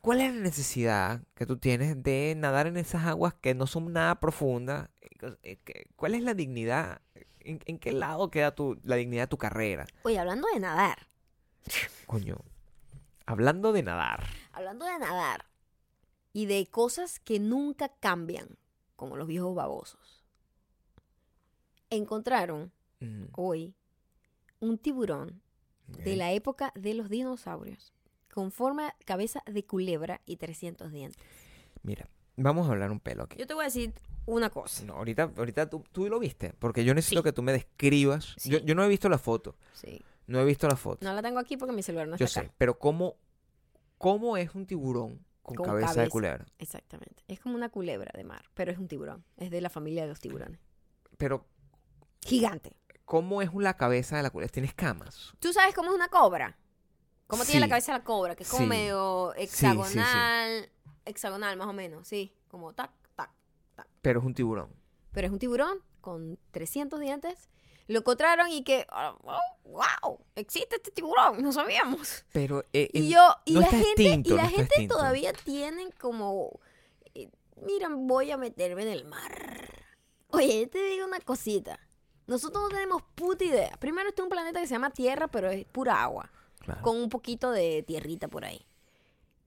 ¿cuál 0.00 0.20
es 0.22 0.34
la 0.34 0.40
necesidad 0.40 1.20
que 1.34 1.46
tú 1.46 1.58
tienes 1.58 2.02
de 2.02 2.34
nadar 2.36 2.66
en 2.66 2.76
esas 2.78 3.04
aguas 3.06 3.34
que 3.34 3.54
no 3.54 3.66
son 3.66 3.92
nada 3.92 4.18
profundas? 4.18 4.88
Eh, 5.42 5.58
¿Cuál 5.94 6.14
es 6.14 6.22
la 6.22 6.34
dignidad? 6.34 7.02
¿En, 7.40 7.60
en 7.66 7.78
qué 7.78 7.92
lado 7.92 8.30
queda 8.30 8.54
tu, 8.54 8.78
la 8.82 8.96
dignidad 8.96 9.24
de 9.24 9.28
tu 9.28 9.36
carrera? 9.38 9.86
Oye, 10.02 10.18
hablando 10.18 10.48
de 10.54 10.60
nadar, 10.60 11.06
Coño, 12.06 12.36
hablando 13.26 13.72
de 13.72 13.82
nadar. 13.82 14.24
hablando 14.52 14.86
de 14.86 14.98
nadar 14.98 15.44
y 16.32 16.46
de 16.46 16.66
cosas 16.66 17.18
que 17.20 17.38
nunca 17.40 17.88
cambian, 18.00 18.56
como 18.96 19.16
los 19.16 19.26
viejos 19.26 19.54
babosos, 19.54 20.24
encontraron 21.90 22.72
hoy 23.36 23.74
un 24.60 24.78
tiburón 24.78 25.40
de 25.86 26.16
la 26.16 26.32
época 26.32 26.72
de 26.76 26.94
los 26.94 27.08
dinosaurios, 27.08 27.92
con 28.32 28.52
forma 28.52 28.94
cabeza 29.04 29.42
de 29.46 29.64
culebra 29.64 30.20
y 30.26 30.36
300 30.36 30.92
dientes. 30.92 31.20
Mira, 31.82 32.08
vamos 32.36 32.68
a 32.68 32.72
hablar 32.72 32.90
un 32.92 33.00
pelo 33.00 33.24
aquí. 33.24 33.36
Yo 33.38 33.46
te 33.46 33.54
voy 33.54 33.62
a 33.62 33.66
decir 33.66 33.92
una 34.26 34.50
cosa. 34.50 34.84
No, 34.84 34.94
ahorita, 34.94 35.32
ahorita 35.36 35.68
tú, 35.68 35.82
tú 35.90 36.08
lo 36.08 36.18
viste, 36.20 36.52
porque 36.58 36.84
yo 36.84 36.94
necesito 36.94 37.22
Sí. 37.22 37.24
que 37.24 37.32
tú 37.32 37.42
me 37.42 37.52
describas. 37.52 38.34
Sí. 38.36 38.50
Yo, 38.50 38.58
yo 38.58 38.74
no 38.74 38.84
he 38.84 38.88
visto 38.88 39.08
la 39.08 39.18
foto, 39.18 39.56
Sí. 39.72 40.00
no 40.26 40.38
he 40.40 40.44
visto 40.44 40.68
la 40.68 40.76
foto. 40.76 41.04
No 41.04 41.12
la 41.12 41.22
tengo 41.22 41.38
aquí 41.40 41.56
porque 41.56 41.72
mi 41.74 41.82
celular 41.82 42.06
no 42.06 42.16
yo 42.16 42.26
está 42.26 42.40
sé, 42.42 42.46
acá. 42.46 42.54
pero 42.58 42.78
¿cómo, 42.78 43.16
¿cómo 43.98 44.36
es 44.36 44.54
un 44.54 44.66
tiburón 44.66 45.24
con, 45.42 45.56
Con 45.56 45.66
cabeza, 45.66 46.02
de 46.02 46.08
culebra? 46.08 46.46
Exactamente. 46.58 47.22
Es 47.28 47.40
como 47.40 47.54
una 47.54 47.68
culebra 47.70 48.12
de 48.14 48.24
mar, 48.24 48.44
pero 48.54 48.70
es 48.70 48.78
un 48.78 48.88
tiburón. 48.88 49.24
Es 49.36 49.50
de 49.50 49.60
la 49.60 49.70
familia 49.70 50.02
de 50.02 50.08
los 50.08 50.20
tiburones. 50.20 50.60
Pero, 51.16 51.46
Gigante. 52.22 52.76
¿cómo 53.04 53.42
es 53.42 53.52
la 53.54 53.76
cabeza 53.76 54.16
de 54.16 54.22
la 54.22 54.30
culebra? 54.30 54.52
¿Tiene 54.52 54.68
escamas? 54.68 55.32
¿Tú 55.38 55.52
sabes 55.52 55.74
cómo 55.74 55.90
es 55.90 55.94
una 55.96 56.08
cobra? 56.08 56.56
¿Cómo 57.26 57.44
tiene 57.44 57.60
la 57.60 57.68
cabeza 57.68 57.92
la 57.92 58.04
cobra? 58.04 58.34
Que 58.36 58.42
es 58.42 58.48
como 58.48 58.64
Sí. 58.64 58.68
medio 58.68 59.32
sí. 59.36 59.42
hexagonal. 59.42 60.70
Hexagonal, 61.04 61.56
más 61.56 61.68
o 61.68 61.72
menos. 61.72 62.06
Sí. 62.06 62.34
Como 62.48 62.72
tac, 62.72 62.90
tac. 63.14 63.30
Pero 64.02 64.20
es 64.20 64.26
un 64.26 64.34
tiburón. 64.34 64.70
Pero 65.12 65.26
es 65.26 65.32
un 65.32 65.38
tiburón 65.38 65.78
con 66.00 66.38
300 66.50 67.00
dientes. 67.00 67.48
Lo 67.86 67.98
encontraron 68.00 68.48
y 68.50 68.62
que, 68.62 68.86
oh, 68.92 69.16
wow, 69.64 70.18
existe 70.36 70.76
este 70.76 70.92
tiburón, 70.92 71.42
no 71.42 71.52
sabíamos. 71.52 72.24
Pero 72.32 72.64
eh, 72.72 72.88
Y 72.92 73.08
yo, 73.08 73.20
y 73.44 73.54
no 73.54 73.60
la 73.60 73.66
está 73.66 73.78
gente, 73.78 73.90
extinto, 74.02 74.28
y 74.28 74.36
la 74.36 74.42
no 74.42 74.48
está 74.48 74.56
gente 74.58 74.74
extinto. 74.74 74.96
todavía 74.96 75.32
tienen 75.32 75.90
como, 75.98 76.60
eh, 77.14 77.28
miran, 77.66 78.06
voy 78.06 78.30
a 78.30 78.36
meterme 78.36 78.82
en 78.82 78.88
el 78.88 79.04
mar. 79.06 79.84
Oye, 80.28 80.60
yo 80.60 80.70
te 80.70 80.84
digo 80.84 81.04
una 81.06 81.18
cosita. 81.20 81.80
Nosotros 82.28 82.62
no 82.62 82.68
tenemos 82.68 83.02
puta 83.16 83.42
idea. 83.42 83.76
Primero, 83.80 84.08
este 84.08 84.22
es 84.22 84.24
un 84.24 84.30
planeta 84.30 84.60
que 84.60 84.68
se 84.68 84.74
llama 84.74 84.90
Tierra, 84.90 85.26
pero 85.26 85.50
es 85.50 85.64
pura 85.64 86.00
agua, 86.00 86.30
claro. 86.60 86.82
con 86.82 86.96
un 86.96 87.08
poquito 87.08 87.50
de 87.50 87.82
tierrita 87.82 88.28
por 88.28 88.44
ahí. 88.44 88.64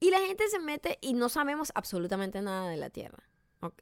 Y 0.02 0.10
la 0.12 0.20
gente 0.20 0.50
se 0.50 0.60
mete 0.60 0.98
y 1.00 1.14
no 1.14 1.30
sabemos 1.30 1.72
absolutamente 1.76 2.42
nada 2.42 2.68
de 2.70 2.76
la 2.76 2.90
Tierra. 2.90 3.24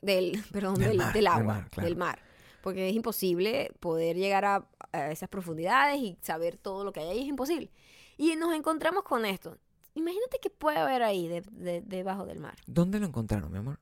Del, 0.03 0.43
perdón, 0.53 0.76
Del 0.76 0.89
del, 0.89 0.97
mar, 0.97 1.07
del 1.07 1.13
del 1.15 1.28
agua, 1.28 1.43
mar, 1.55 1.69
claro. 1.72 1.88
del 1.89 1.97
mar. 1.97 2.22
Porque 2.62 2.89
es 2.89 2.95
imposible 2.95 3.72
poder 3.80 4.16
llegar 4.18 4.45
a, 4.45 4.66
a 4.91 5.12
esas 5.12 5.30
profundidades 5.30 5.97
y 5.99 6.18
saber 6.22 6.57
todo 6.57 6.84
lo 6.84 6.91
que 6.93 6.99
hay 6.99 7.07
ahí. 7.09 7.20
Es 7.22 7.28
imposible. 7.28 7.72
Y 8.18 8.36
nos 8.36 8.53
encontramos 8.53 9.03
con 9.03 9.26
esto. 9.26 9.57
Imagínate 9.95 10.39
qué 10.41 10.49
puede 10.49 10.78
haber 10.78 11.03
ahí 11.03 11.28
de- 11.28 11.43
de- 11.51 11.82
debajo 11.82 12.26
del 12.26 12.39
mar. 12.39 12.55
¿Dónde 12.68 12.99
lo 12.99 13.05
encontraron, 13.07 13.51
mi 13.51 13.57
amor? 13.57 13.80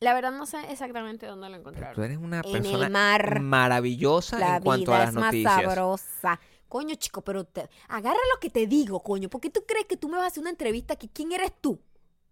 La 0.00 0.14
verdad 0.14 0.30
no 0.32 0.46
sé 0.46 0.58
exactamente 0.70 1.26
dónde 1.26 1.48
lo 1.48 1.54
Pero 1.54 1.62
tú 1.62 1.68
encontraron. 1.70 2.04
eres 2.04 2.18
una 2.18 2.40
En 2.44 2.52
persona 2.52 2.86
el 2.86 2.92
mar. 2.92 3.40
maravillosa 3.40 4.38
La 4.38 4.56
en 4.58 4.62
cuanto 4.62 4.90
vida 4.92 4.96
a 4.96 4.98
las 5.00 5.08
es 5.08 5.14
más 5.14 5.24
noticias. 5.24 5.54
sabrosa. 5.62 6.40
Coño, 6.68 6.94
chico, 6.96 7.22
pero 7.22 7.44
te- 7.44 7.68
agarra 7.88 8.18
lo 8.34 8.38
que 8.40 8.50
te 8.50 8.66
digo, 8.66 9.02
coño. 9.02 9.28
¿Por 9.30 9.40
qué 9.40 9.50
tú 9.50 9.64
crees 9.66 9.86
que 9.86 9.96
tú 9.96 10.08
me 10.08 10.16
vas 10.18 10.24
a 10.24 10.26
hacer 10.28 10.40
una 10.42 10.50
entrevista 10.50 10.94
aquí? 10.94 11.08
¿Quién 11.12 11.32
eres 11.32 11.52
tú? 11.60 11.80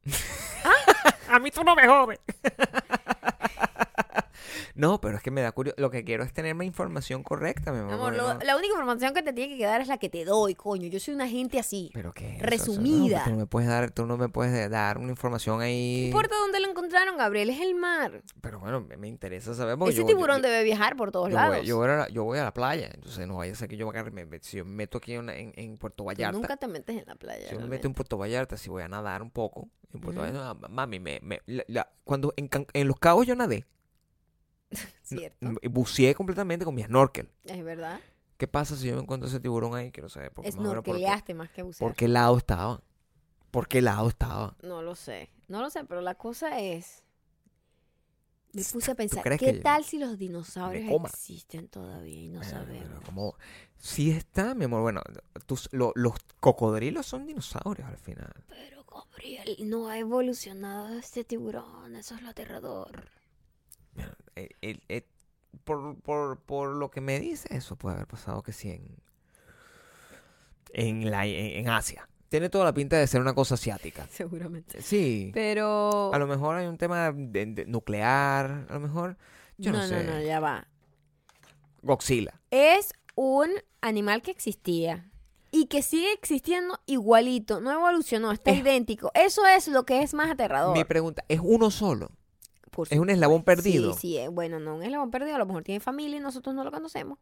A 1.28 1.38
mí 1.40 1.50
tú 1.50 1.64
no 1.64 1.74
me 1.74 1.88
jodes. 1.88 2.20
no, 4.74 5.00
pero 5.00 5.16
es 5.16 5.22
que 5.22 5.30
me 5.30 5.40
da 5.42 5.52
curiosidad. 5.52 5.80
Lo 5.82 5.90
que 5.90 6.04
quiero 6.04 6.24
es 6.24 6.32
tener 6.32 6.54
más 6.54 6.66
información 6.66 7.22
correcta, 7.22 7.72
mi 7.72 7.78
amor. 7.78 8.14
Lo- 8.14 8.34
no- 8.34 8.40
la 8.40 8.56
única 8.56 8.72
información 8.72 9.14
que 9.14 9.22
te 9.22 9.32
tiene 9.32 9.52
que 9.54 9.58
quedar 9.58 9.80
es 9.80 9.88
la 9.88 9.98
que 9.98 10.08
te 10.08 10.24
doy, 10.24 10.54
coño. 10.54 10.88
Yo 10.88 11.00
soy 11.00 11.14
una 11.14 11.28
gente 11.28 11.58
así. 11.58 11.90
¿Pero 11.94 12.12
qué? 12.12 12.36
es 12.36 12.42
resumida. 12.42 13.22
Eso 13.22 13.30
no, 13.30 13.30
tú 13.30 13.30
no 13.32 13.36
me 13.38 13.46
puedes 13.46 13.68
dar, 13.68 13.90
tú 13.90 14.06
no 14.06 14.16
me 14.16 14.28
puedes 14.28 14.70
dar 14.70 14.98
una 14.98 15.10
información 15.10 15.56
No 15.58 15.62
ahí. 15.64 16.06
importa 16.06 16.34
dónde 16.40 16.60
lo 16.60 16.68
encontraron, 16.70 17.16
Gabriel, 17.16 17.50
es 17.50 17.60
el 17.60 17.74
mar. 17.74 18.22
Pero 18.40 18.60
bueno, 18.60 18.80
me, 18.80 18.96
me 18.96 19.08
interesa 19.08 19.54
saber. 19.54 19.76
Ese 19.88 19.98
yo- 20.00 20.06
tiburón 20.06 20.38
yo- 20.42 20.48
debe 20.48 20.62
viajar 20.64 20.96
por 20.96 21.10
todos 21.12 21.32
lados. 21.32 21.56
voy, 21.58 21.66
yo, 21.66 21.76
voy 21.76 21.88
a 21.88 21.96
la, 21.96 22.08
yo 22.08 22.24
voy 22.24 22.38
a 22.38 22.44
la 22.44 22.52
playa, 22.54 22.90
entonces 22.92 23.26
no 23.26 23.36
vaya 23.36 23.52
a 23.52 23.56
ser 23.56 23.68
que 23.68 23.76
yo 23.76 23.90
me, 23.90 24.26
me- 24.26 24.38
si 24.42 24.58
yo 24.58 24.64
me 24.64 24.72
meto 24.72 24.98
aquí 24.98 25.14
en, 25.14 25.28
en- 25.30 25.52
en 25.56 25.76
Puerto 25.78 25.96
Tú 25.98 26.04
Vallarta, 26.04 26.36
nunca 26.38 26.56
te 26.56 26.68
metes 26.68 26.96
en 26.96 27.04
la 27.06 27.14
playa. 27.14 27.48
si 27.48 27.54
yo 27.54 27.60
me 27.60 27.66
meto 27.68 27.86
en 27.86 27.94
Puerto 27.94 28.18
Vallarta, 28.18 28.56
si 28.56 28.68
voy 28.70 28.82
a 28.82 28.88
nadar 28.88 29.22
un 29.22 29.30
poco, 29.30 29.68
en 29.92 30.00
Puerto 30.00 30.20
Ujú. 30.20 30.30
Vallarta, 30.32 30.54
no, 30.60 30.68
mami, 30.68 30.98
me, 31.00 31.20
me- 31.22 31.40
la- 31.46 31.64
la- 31.68 31.88
cuando 32.04 32.32
en, 32.36 32.48
en 32.72 32.88
Los 32.88 32.98
Cabos 32.98 33.26
yo 33.26 33.34
nadé, 33.34 33.64
Cierto. 35.02 35.48
buceé 35.70 36.14
completamente 36.14 36.64
con 36.64 36.74
mi 36.74 36.82
snorkel. 36.82 37.30
Es 37.44 37.62
verdad. 37.64 38.00
¿Qué 38.36 38.46
pasa 38.48 38.76
si 38.76 38.88
yo 38.88 38.96
me 38.96 39.02
encuentro 39.02 39.28
ese 39.28 39.40
tiburón 39.40 39.74
ahí? 39.74 39.90
Quiero 39.90 40.08
saber. 40.08 40.32
Porque 40.32 40.52
Snorkeleaste 40.52 41.34
más 41.34 41.50
que 41.50 41.62
bucear. 41.62 41.88
¿Por 41.88 41.96
qué 41.96 42.08
lado 42.08 42.36
estaba? 42.36 42.82
¿Por 43.50 43.68
qué 43.68 43.80
lado 43.80 44.08
estaba? 44.08 44.56
No 44.62 44.82
lo 44.82 44.94
sé. 44.94 45.30
No 45.48 45.62
lo 45.62 45.70
sé, 45.70 45.84
pero 45.84 46.00
la 46.02 46.14
cosa 46.16 46.58
es. 46.60 47.04
Me 48.52 48.62
puse 48.64 48.90
a 48.90 48.94
pensar, 48.94 49.22
¿qué 49.38 49.54
tal 49.62 49.84
si 49.84 49.98
los 49.98 50.16
dinosaurios 50.16 50.90
existen 51.04 51.68
todavía 51.68 52.22
y 52.22 52.28
no 52.28 52.38
Bueno, 52.38 52.50
sabemos? 52.50 53.04
como... 53.04 53.34
Sí 53.76 54.10
está, 54.10 54.54
mi 54.54 54.64
amor. 54.64 54.80
Bueno, 54.80 55.02
tus- 55.44 55.68
lo- 55.72 55.92
los 55.94 56.14
cocodrilos 56.40 57.04
son 57.04 57.26
dinosaurios 57.26 57.86
al 57.86 57.98
final. 57.98 58.32
Pero 58.48 58.84
Gabriel, 58.84 59.56
no 59.68 59.88
ha 59.88 59.98
evolucionado 59.98 60.88
este 60.98 61.22
tiburón, 61.24 61.96
eso 61.96 62.14
es 62.14 62.22
lo 62.22 62.30
aterrador. 62.30 63.10
El- 64.36 64.82
el- 64.88 65.04
por, 65.64 65.96
por, 66.02 66.38
por 66.40 66.68
lo 66.70 66.90
que 66.90 67.00
me 67.00 67.18
dice, 67.18 67.48
eso 67.56 67.76
puede 67.76 67.96
haber 67.96 68.06
pasado 68.06 68.42
que 68.42 68.52
sí 68.52 68.70
en, 68.70 68.96
en, 70.72 71.10
la, 71.10 71.26
en, 71.26 71.34
en 71.60 71.68
Asia. 71.68 72.08
Tiene 72.28 72.50
toda 72.50 72.64
la 72.64 72.74
pinta 72.74 72.96
de 72.98 73.06
ser 73.06 73.20
una 73.20 73.34
cosa 73.34 73.54
asiática. 73.54 74.06
Seguramente. 74.10 74.82
Sí. 74.82 75.30
Pero. 75.32 76.12
A 76.12 76.18
lo 76.18 76.26
mejor 76.26 76.56
hay 76.56 76.66
un 76.66 76.76
tema 76.78 77.12
de- 77.12 77.46
de 77.46 77.64
nuclear, 77.66 78.66
a 78.68 78.74
lo 78.74 78.80
mejor... 78.80 79.16
Yo 79.58 79.72
no, 79.72 79.78
no, 79.78 79.86
sé. 79.88 80.04
no, 80.04 80.12
no, 80.14 80.20
ya 80.20 80.38
va. 80.40 80.66
Godzilla. 81.82 82.38
Es 82.50 82.92
un 83.14 83.48
animal 83.80 84.20
que 84.20 84.30
existía 84.30 85.10
y 85.50 85.66
que 85.66 85.80
sigue 85.80 86.12
existiendo 86.12 86.78
igualito, 86.84 87.60
no 87.62 87.72
evolucionó, 87.72 88.32
está 88.32 88.50
Es- 88.50 88.58
idéntico. 88.58 89.10
Eso 89.14 89.46
es 89.46 89.68
lo 89.68 89.86
que 89.86 90.02
es 90.02 90.12
más 90.12 90.30
aterrador. 90.30 90.76
Mi 90.76 90.84
pregunta, 90.84 91.24
¿es 91.28 91.40
uno 91.42 91.70
solo? 91.70 92.10
Por 92.76 92.88
¿Es 92.90 92.98
un 92.98 93.08
eslabón 93.08 93.42
perdido? 93.42 93.94
Sí, 93.94 94.00
sí, 94.00 94.18
eh, 94.18 94.28
bueno, 94.28 94.60
no 94.60 94.76
un 94.76 94.82
eslabón 94.82 95.10
perdido, 95.10 95.36
a 95.36 95.38
lo 95.38 95.46
mejor 95.46 95.62
tiene 95.62 95.80
familia 95.80 96.18
y 96.18 96.20
nosotros 96.20 96.54
no 96.54 96.62
lo 96.62 96.70
conocemos. 96.70 97.18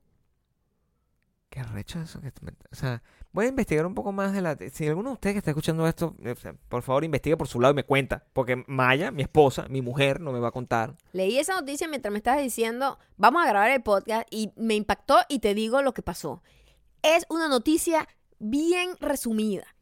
Qué 1.49 1.61
arrecho 1.61 2.01
eso. 2.01 2.21
Que 2.21 2.33
o 2.73 2.75
sea, 2.75 3.01
voy 3.31 3.45
a 3.45 3.49
investigar 3.51 3.87
un 3.87 3.95
poco 3.95 4.11
más 4.11 4.33
de 4.33 4.41
la... 4.41 4.59
Si 4.73 4.89
alguno 4.89 5.11
de 5.11 5.15
ustedes 5.15 5.35
que 5.35 5.39
está 5.39 5.53
escuchando 5.53 5.87
esto, 5.87 6.17
o 6.19 6.35
sea, 6.35 6.55
por 6.69 6.83
favor 6.83 7.05
investigue 7.05 7.37
por 7.37 7.47
su 7.47 7.61
lado 7.61 7.71
y 7.71 7.77
me 7.77 7.85
cuenta. 7.85 8.27
Porque 8.33 8.65
Maya, 8.67 9.13
mi 9.13 9.23
esposa, 9.23 9.69
mi 9.69 9.81
mujer, 9.81 10.21
no 10.21 10.33
me 10.33 10.41
va 10.41 10.49
a 10.49 10.51
contar. 10.51 10.97
Leí 11.13 11.39
esa 11.39 11.55
noticia 11.55 11.87
mientras 11.87 12.11
me 12.11 12.19
estabas 12.19 12.43
diciendo, 12.43 12.99
vamos 13.17 13.45
a 13.45 13.49
grabar 13.49 13.71
el 13.71 13.85
podcast 13.85 14.27
y 14.33 14.51
me 14.57 14.75
impactó 14.75 15.19
y 15.29 15.39
te 15.39 15.55
digo 15.55 15.81
lo 15.83 15.95
que 15.95 16.03
pasó. 16.03 16.43
Es 17.03 17.27
una 17.29 17.47
noticia 17.47 18.09
bien 18.41 18.97
resumida. 18.99 19.74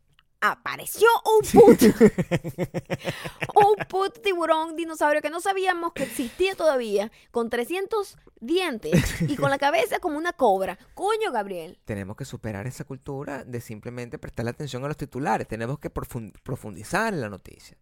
Apareció 0.44 1.06
un 1.24 1.48
puto, 1.60 1.86
un 3.54 3.86
puto 3.88 4.20
tiburón 4.20 4.74
dinosaurio 4.74 5.22
que 5.22 5.30
no 5.30 5.40
sabíamos 5.40 5.92
que 5.92 6.02
existía 6.02 6.56
todavía, 6.56 7.12
con 7.30 7.48
300 7.48 8.18
dientes 8.40 9.22
y 9.22 9.36
con 9.36 9.50
la 9.50 9.58
cabeza 9.58 10.00
como 10.00 10.18
una 10.18 10.32
cobra. 10.32 10.78
Coño, 10.94 11.30
Gabriel. 11.30 11.78
Tenemos 11.84 12.16
que 12.16 12.24
superar 12.24 12.66
esa 12.66 12.82
cultura 12.84 13.44
de 13.44 13.60
simplemente 13.60 14.18
prestarle 14.18 14.50
atención 14.50 14.84
a 14.84 14.88
los 14.88 14.96
titulares. 14.96 15.46
Tenemos 15.46 15.78
que 15.78 15.94
profun- 15.94 16.32
profundizar 16.42 17.14
en 17.14 17.20
la 17.20 17.28
noticia. 17.28 17.76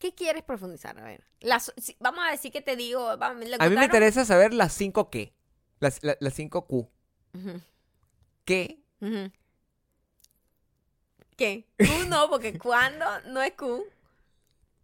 ¿Qué 0.00 0.14
quieres 0.14 0.42
profundizar? 0.42 0.98
A 0.98 1.04
ver, 1.04 1.24
las- 1.40 1.72
si- 1.76 1.96
vamos 2.00 2.24
a 2.26 2.30
decir 2.32 2.50
que 2.50 2.60
te 2.60 2.74
digo. 2.74 3.08
A 3.08 3.34
mí 3.34 3.44
me 3.76 3.84
interesa 3.84 4.24
saber 4.24 4.52
las 4.52 4.72
5 4.72 5.10
qué. 5.10 5.32
Las, 5.80 6.02
la- 6.02 6.16
las 6.18 6.34
5 6.34 6.66
Q. 6.66 6.90
Ujú. 7.34 7.60
¿Qué? 8.44 8.80
¿Qué? 11.38 11.66
Q 11.78 11.86
no, 12.08 12.28
porque 12.30 12.58
cuando 12.58 13.06
no 13.28 13.40
es 13.40 13.52
Q. 13.52 13.84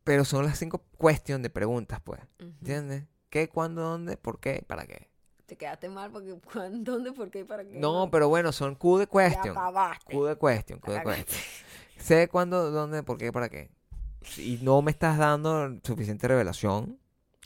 Pero 0.05 0.25
son 0.25 0.45
las 0.47 0.59
5 0.59 0.79
cuestiones 0.97 1.43
de 1.43 1.51
preguntas, 1.51 2.01
pues. 2.03 2.21
¿Entiendes? 2.39 3.05
¿Qué, 3.29 3.49
cuándo, 3.49 3.83
dónde, 3.83 4.17
por 4.17 4.39
qué, 4.39 4.65
para 4.67 4.87
qué? 4.87 5.11
Te 5.47 5.57
quedaste 5.57 5.89
mal 5.89 6.11
porque 6.13 6.35
cuándo, 6.53 6.93
dónde, 6.93 7.13
por 7.13 7.31
qué 7.31 7.41
y 7.41 7.45
para 7.45 7.65
qué. 7.65 7.79
No, 7.79 8.09
pero 8.11 8.29
bueno, 8.29 8.53
son 8.53 8.77
Q 8.77 8.99
de 8.99 9.07
question. 9.09 9.55
Q 10.07 10.25
de 10.27 10.39
question, 10.39 10.79
Q 10.79 10.93
de 10.93 11.03
question. 11.03 11.41
Sé 11.99 12.29
cuándo, 12.29 12.71
dónde, 12.71 13.03
por 13.03 13.19
qué, 13.19 13.33
para 13.33 13.49
qué. 13.49 13.71
Y 14.39 14.59
no 14.63 14.81
me 14.81 14.91
estás 14.93 15.19
dando 15.19 15.77
suficiente 15.83 16.29
revelación 16.29 16.99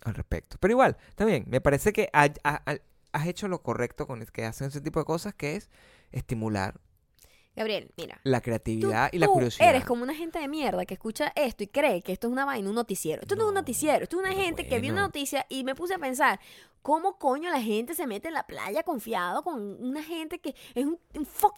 al 0.04 0.14
respecto. 0.14 0.58
Pero 0.60 0.72
igual, 0.72 0.96
también, 1.14 1.44
me 1.48 1.60
parece 1.60 1.92
que 1.92 2.10
ha- 2.12 2.28
ha- 2.44 2.62
ha- 2.66 2.78
has 3.12 3.26
hecho 3.26 3.48
lo 3.48 3.62
correcto 3.62 4.06
con 4.06 4.20
el 4.20 4.30
que 4.30 4.44
hacen 4.44 4.68
ese 4.68 4.80
tipo 4.80 5.00
de 5.00 5.06
cosas, 5.06 5.34
que 5.34 5.56
es 5.56 5.70
estimular 6.12 6.80
Gabriel, 7.58 7.90
mira. 7.96 8.20
la 8.24 8.38
Tú, 8.40 8.44
creatividad 8.44 9.10
y 9.12 9.18
la 9.18 9.26
tú 9.26 9.32
curiosidad. 9.32 9.68
eres 9.68 9.84
como 9.84 10.02
una 10.02 10.14
gente 10.14 10.38
de 10.38 10.48
mierda 10.48 10.86
que 10.86 10.94
escucha 10.94 11.32
esto 11.36 11.64
y 11.64 11.66
cree 11.68 12.02
que 12.02 12.12
esto 12.12 12.26
es 12.28 12.32
una 12.32 12.44
vaina, 12.44 12.68
un 12.68 12.74
noticiero. 12.74 13.22
Esto 13.22 13.34
no, 13.36 13.42
es 13.42 13.48
un 13.48 13.54
No, 13.54 13.60
noticiero, 13.60 14.02
esto 14.04 14.16
es 14.20 14.26
una 14.26 14.34
gente 14.34 14.66
que 14.66 14.80
vio 14.80 14.92
una 14.92 15.02
noticia 15.02 15.44
y 15.48 15.64
me 15.64 15.74
puse 15.74 15.94
a 15.94 15.98
pensar, 15.98 16.40
¿cómo 16.82 17.18
coño 17.18 17.50
la 17.50 17.60
gente 17.60 17.94
se 17.94 18.06
mete 18.06 18.28
en 18.28 18.34
la 18.34 18.46
playa 18.46 18.82
confiado 18.82 19.42
con 19.42 19.60
una 19.84 20.02
gente 20.02 20.38
que 20.38 20.54
es 20.74 20.84
un, 20.86 20.98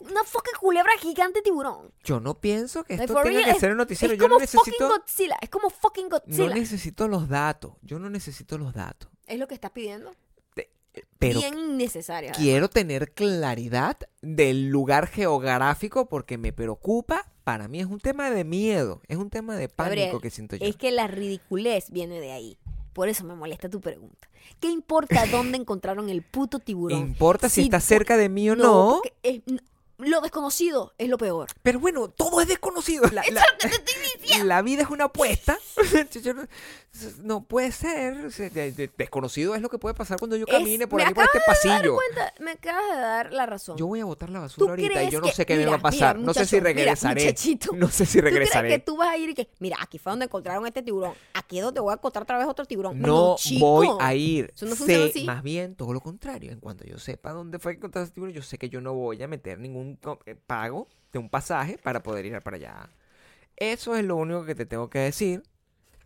una 0.01 0.25
fucking 0.25 0.55
culebra 0.59 0.93
gigante 0.99 1.43
tiburón? 1.43 1.93
Yo 2.05 2.21
no 2.21 2.35
pienso 2.41 2.83
que 2.85 2.95
esto 2.95 3.15
tenga 3.23 3.45
que 3.45 3.55
ser 3.61 3.73
un 3.73 3.77
noticiero. 3.79 4.15
es 4.15 4.21
Yo 4.21 4.29
no 4.29 4.39
necesito, 4.39 4.65
fucking 4.65 4.89
Godzilla, 4.89 5.37
es 5.41 5.49
como 5.51 5.71
fucking 5.71 6.09
no 6.09 6.19
Godzilla. 6.19 6.55
necesito 6.55 7.07
los 7.09 7.29
datos. 7.29 7.73
Yo 7.83 7.99
no 7.99 8.09
necesito 8.11 8.59
los 8.59 8.73
datos. 8.75 9.09
es 9.27 9.39
lo 9.39 9.47
que 9.47 9.55
estás 9.55 9.71
pidiendo. 9.71 10.13
Pero 11.19 11.41
Bien 11.41 11.57
innecesario. 11.59 12.31
además. 12.31 12.39
quiero 12.43 12.69
tener 12.69 13.13
claridad 13.13 13.97
del 14.23 14.69
lugar 14.69 15.07
geográfico 15.07 16.07
porque 16.09 16.39
me 16.39 16.53
preocupa. 16.53 17.27
Para 17.45 17.69
mí 17.69 17.81
es 17.81 17.87
un 17.87 18.01
tema 18.01 18.31
de 18.31 18.45
miedo, 18.45 19.01
es 19.09 19.17
un 19.17 19.31
tema 19.31 19.57
de 19.57 19.69
pánico 19.69 19.97
Gabriel, 19.97 20.21
que 20.23 20.31
siento 20.31 20.57
yo. 20.57 20.67
Es 20.67 20.77
que 20.77 20.91
la 20.91 21.07
ridiculez 21.07 21.91
viene 21.91 22.21
de 22.21 22.33
ahí. 22.33 22.59
Por 22.93 23.09
eso 23.09 23.25
me 23.25 23.35
molesta 23.35 23.69
tu 23.69 23.81
pregunta. 23.81 24.29
¿Qué 24.59 24.69
importa 24.69 25.25
dónde 25.27 25.57
encontraron 25.59 26.09
el 26.09 26.23
puto 26.23 26.59
tiburón? 26.59 26.99
Importa 26.99 27.49
si, 27.49 27.57
Si 27.57 27.63
está 27.63 27.81
cerca 27.81 28.17
de 28.17 28.29
mí 28.29 28.51
o 28.51 28.57
no. 28.57 29.01
porque 29.03 29.13
es- 29.23 29.41
lo 30.01 30.21
desconocido 30.21 30.95
es 30.99 31.09
lo 31.09 31.19
peor. 31.19 31.49
Pero 31.63 31.81
bueno, 31.81 32.09
todo 32.09 32.41
es 32.41 32.49
desconocido. 32.49 33.05
La, 33.13 33.23
Eso 33.23 33.33
la- 33.35 33.43
te 33.59 33.67
estoy 33.69 33.95
diciendo. 34.21 34.47
la 34.47 34.63
vida 34.63 34.83
es 34.83 34.91
una 34.91 35.05
apuesta. 35.05 35.59
No, 37.23 37.45
puede 37.45 37.71
ser. 37.71 38.33
Desconocido 38.97 39.55
es 39.55 39.63
lo 39.63 39.69
que 39.69 39.79
puede 39.79 39.95
pasar 39.95 40.19
cuando 40.19 40.37
yo 40.37 40.45
Es- 40.49 40.53
camine 40.53 40.89
por 40.89 41.01
aquí 41.01 41.15
por 41.15 41.25
este 41.25 41.39
pasillo. 41.47 41.95
cuenta- 41.95 42.35
me 42.41 42.51
acabas 42.53 42.85
de 42.97 43.01
dar 43.01 43.33
la 43.33 43.47
razón. 43.47 43.77
Yo 43.77 43.87
voy 43.87 44.01
a 44.01 44.05
botar 44.05 44.29
la 44.29 44.39
¿Tú 44.41 44.43
basura 44.43 44.71
ahorita 44.73 45.05
y 45.05 45.11
yo 45.11 45.21
no 45.21 45.29
sé 45.29 45.47
qué 45.47 45.57
me 45.57 45.67
va 45.67 45.77
a 45.77 45.79
pasar. 45.79 46.17
mira, 46.17 46.27
no 46.27 46.35
sé 46.35 46.47
si 46.47 46.57
mira, 46.57 46.65
regresaré. 46.73 47.35
no 47.77 47.89
sé 47.89 48.07
si 48.07 48.19
¿Tú 48.19 48.23
crees 48.23 48.35
regresaré. 48.35 48.69
que 48.71 48.79
tú 48.81 48.97
vas 48.97 49.09
a 49.09 49.17
ir 49.17 49.31
y 49.31 49.35
que, 49.35 49.49
mira, 49.61 49.77
aquí 49.81 49.99
fue 49.99 50.11
donde 50.11 50.25
encontraron 50.25 50.67
este 50.67 50.83
tiburón, 50.83 51.15
aquí 51.33 51.59
es 51.59 51.65
donde 51.65 51.81
voy 51.81 51.93
a 51.93 51.95
encontrar 51.95 52.25
otra 52.25 52.39
vez 52.39 52.49
otro 52.49 52.65
tiburón? 52.65 53.01
No 53.01 53.37
voy 53.61 53.89
a 54.01 54.15
ir. 54.15 54.51
Eso 54.55 54.67
no 54.67 54.75
sé 54.75 55.05
así. 55.11 55.25
más 55.25 55.43
bien 55.45 55.77
todo 55.77 55.93
lo 55.93 56.01
contrario. 56.01 56.51
En 56.51 56.59
cuanto 56.59 56.85
yo 56.85 56.99
sepa 56.99 57.31
dónde 57.33 57.61
fue 57.61 57.73
que 57.75 57.77
encontraste 57.79 58.07
ese 58.09 58.15
tiburón, 58.15 58.35
yo 58.35 58.43
sé 58.43 58.59
que 58.59 58.69
yo 58.69 58.81
no 58.81 58.95
voy 58.95 59.23
a 59.23 59.29
meter 59.29 59.61
ningún 59.61 59.90
eh, 60.27 60.35
pago 60.47 60.89
de 61.13 61.19
un 61.19 61.29
pasaje 61.29 61.79
para 61.79 62.03
poder 62.03 62.27
ir 62.27 62.41
para 62.41 62.57
allá. 62.57 62.91
Eso 63.57 63.95
es 63.97 64.05
lo 64.05 64.17
único 64.17 64.45
que 64.45 64.55
te 64.55 64.67
tengo 64.67 64.89
que 64.91 65.01
decir 65.01 65.43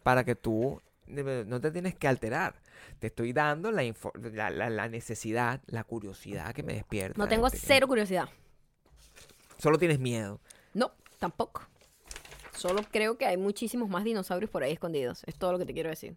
para 0.03 0.25
que 0.25 0.35
tú 0.35 0.81
no 1.07 1.61
te 1.61 1.71
tienes 1.71 1.95
que 1.95 2.09
alterar. 2.09 2.55
Te 2.99 3.09
estoy 3.09 3.33
dando 3.33 3.71
la, 3.71 3.83
info- 3.85 4.13
la, 4.33 4.51
la- 4.51 4.71
la 4.71 4.89
necesidad, 4.89 5.61
la 5.67 5.85
curiosidad 5.85 6.55
que 6.55 6.63
me 6.63 6.75
despierta. 6.75 7.19
No 7.19 7.29
tengo 7.29 7.47
este, 7.47 7.59
que- 7.61 7.67
cero 7.67 7.87
curiosidad. 7.89 8.29
Solo 9.59 9.79
tienes 9.79 9.99
miedo. 9.99 10.41
No, 10.73 10.93
tampoco. 11.19 11.63
Solo 12.57 12.83
creo 12.91 13.19
que 13.19 13.27
hay 13.27 13.37
muchísimos 13.37 13.89
más 13.89 14.05
dinosaurios 14.05 14.51
por 14.51 14.63
ahí 14.63 14.73
escondidos. 14.73 15.23
Es 15.27 15.37
todo 15.37 15.53
lo 15.53 15.59
que 15.59 15.67
te 15.67 15.75
quiero 15.75 15.91
decir. 15.91 16.17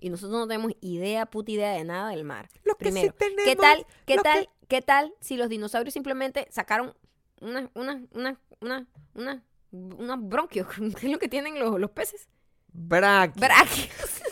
Y 0.00 0.10
nosotros 0.10 0.38
no 0.38 0.46
tenemos 0.46 0.72
idea, 0.80 1.26
puta 1.26 1.50
idea 1.52 1.72
de 1.72 1.84
nada 1.84 2.10
del 2.10 2.24
mar. 2.24 2.48
Lo 2.64 2.74
que 2.76 2.86
sí 2.86 2.90
Primero, 2.92 3.14
¿qué 3.16 3.56
tenemos- 3.56 3.60
tal, 3.60 3.86
qué 4.06 4.16
tal, 4.18 4.50
qué 4.68 4.82
tal 4.82 5.14
si 5.20 5.36
los 5.36 5.48
dinosaurios 5.48 5.92
simplemente 5.94 6.48
sacaron 6.50 6.94
una, 7.40 7.70
una, 7.74 8.02
una, 8.12 8.40
una, 8.60 8.86
una, 9.14 9.42
una 9.70 10.16
bronquio? 10.16 10.66
¿Qué 11.00 11.06
es 11.06 11.12
lo 11.12 11.18
que 11.18 11.28
tienen 11.28 11.58
los, 11.58 11.78
los 11.78 11.90
peces? 11.90 12.28
Braquias. 12.72 13.36
Braquios. 13.36 14.22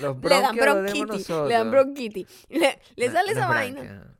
Los 0.00 0.22
Le 0.22 0.28
dan 0.28 0.56
bronquios 0.56 1.08
los 1.08 1.26
tenemos 1.26 1.26
bronquitis. 1.26 1.28
Le 1.48 1.54
dan 1.54 1.70
bronquitis. 1.70 2.46
Le, 2.48 2.80
le 2.96 3.10
sale 3.10 3.32
esa 3.32 3.46
vaina. 3.46 4.15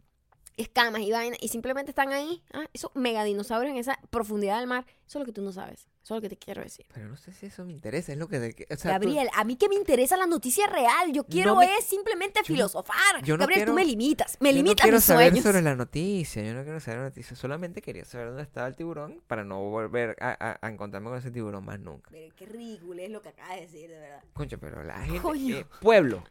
Escamas 0.56 1.02
y 1.02 1.12
vainas 1.12 1.38
y 1.42 1.48
simplemente 1.48 1.90
están 1.90 2.12
ahí, 2.12 2.42
ah, 2.52 2.66
esos 2.72 2.90
megadinosaurios 2.94 3.72
en 3.72 3.78
esa 3.78 3.98
profundidad 4.10 4.58
del 4.58 4.66
mar. 4.66 4.86
Eso 5.06 5.18
es 5.18 5.20
lo 5.20 5.26
que 5.26 5.32
tú 5.32 5.42
no 5.42 5.52
sabes. 5.52 5.86
Eso 6.02 6.14
es 6.14 6.18
lo 6.18 6.20
que 6.22 6.28
te 6.28 6.36
quiero 6.36 6.62
decir. 6.62 6.86
Pero 6.94 7.08
no 7.08 7.16
sé 7.16 7.32
si 7.32 7.46
eso 7.46 7.64
me 7.64 7.72
interesa, 7.72 8.12
es 8.12 8.18
lo 8.18 8.28
que... 8.28 8.38
de- 8.38 8.66
o 8.70 8.76
sea, 8.76 8.98
tú- 8.98 9.06
Gabriel, 9.06 9.28
a 9.34 9.44
mí 9.44 9.56
que 9.56 9.68
me 9.68 9.74
interesa 9.74 10.16
la 10.16 10.26
noticia 10.26 10.66
real. 10.68 11.12
Yo 11.12 11.24
quiero 11.24 11.56
me- 11.56 11.76
es 11.76 11.84
simplemente 11.84 12.40
no- 12.40 12.46
filosofar. 12.46 13.22
yo 13.24 13.36
no 13.36 13.40
Gabriel, 13.40 13.58
quiero- 13.60 13.72
tú 13.72 13.76
me 13.76 13.84
limitas. 13.84 14.36
Me 14.40 14.50
yo 14.50 14.54
no 14.54 14.62
limitas 14.62 14.82
quiero 14.84 14.96
mis 14.98 15.04
saber 15.04 15.28
sueños. 15.30 15.44
sobre 15.44 15.62
la 15.62 15.74
noticia, 15.74 16.42
yo 16.44 16.54
no 16.54 16.62
quiero 16.62 16.78
saber 16.80 17.00
la 17.00 17.04
noticia, 17.06 17.36
solamente 17.36 17.82
quería 17.82 18.04
saber 18.04 18.28
dónde 18.28 18.42
estaba 18.44 18.66
el 18.68 18.76
tiburón 18.76 19.20
para 19.26 19.44
no 19.44 19.60
volver 19.68 20.16
a, 20.20 20.30
a- 20.38 20.58
a 20.64 20.70
encontrarme 20.70 21.08
con 21.10 21.18
ese 21.18 21.30
tiburón 21.32 21.64
más 21.64 21.80
nunca. 21.80 22.08
Pero 22.12 22.34
qué 22.36 22.46
ridículo 22.46 23.02
es 23.02 23.10
lo 23.10 23.20
que 23.20 23.28
acabas 23.30 23.56
de 23.56 23.60
decir, 23.62 23.90
de 23.90 23.98
verdad. 23.98 24.22
Concho, 24.32 24.58
pero 24.58 24.82
la 24.84 25.00
gente... 25.02 25.20
Coño. 25.20 25.56
eh, 25.56 25.66
pueblo, 25.80 26.22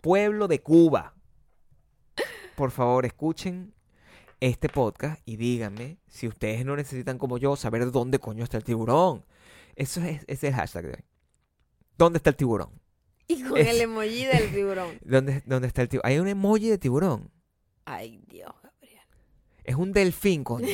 pueblo 0.00 0.46
de 0.48 0.60
Cuba. 0.60 1.12
Por 2.56 2.70
favor, 2.70 3.04
escuchen 3.06 3.74
este 4.40 4.68
podcast 4.68 5.20
y 5.24 5.36
díganme 5.36 5.98
si 6.06 6.28
ustedes 6.28 6.64
no 6.64 6.76
necesitan 6.76 7.18
como 7.18 7.38
yo 7.38 7.56
saber 7.56 7.90
dónde 7.90 8.18
coño 8.18 8.44
está 8.44 8.56
el 8.58 8.64
tiburón. 8.64 9.24
Eso 9.74 10.00
es, 10.02 10.22
ese 10.22 10.32
es 10.32 10.44
el 10.44 10.54
hashtag 10.54 10.84
de 10.84 10.90
hoy. 10.90 11.04
¿Dónde 11.98 12.18
está 12.18 12.30
el 12.30 12.36
tiburón? 12.36 12.70
Y 13.26 13.42
con 13.42 13.56
Es- 13.58 13.68
el 13.68 13.80
emoji 13.80 14.24
del 14.26 14.52
tiburón. 14.52 14.98
¿Dónde, 15.04 15.42
dónde 15.46 15.68
está 15.68 15.82
el 15.82 15.88
tiburón? 15.88 16.10
Hay 16.10 16.18
un 16.18 16.28
emoji 16.28 16.68
de 16.68 16.78
tiburón. 16.78 17.30
Ay, 17.86 18.20
Dios, 18.28 18.52
Gabriel. 18.62 19.00
Es 19.64 19.74
un 19.76 19.92
delfín, 19.92 20.44
coño. 20.44 20.68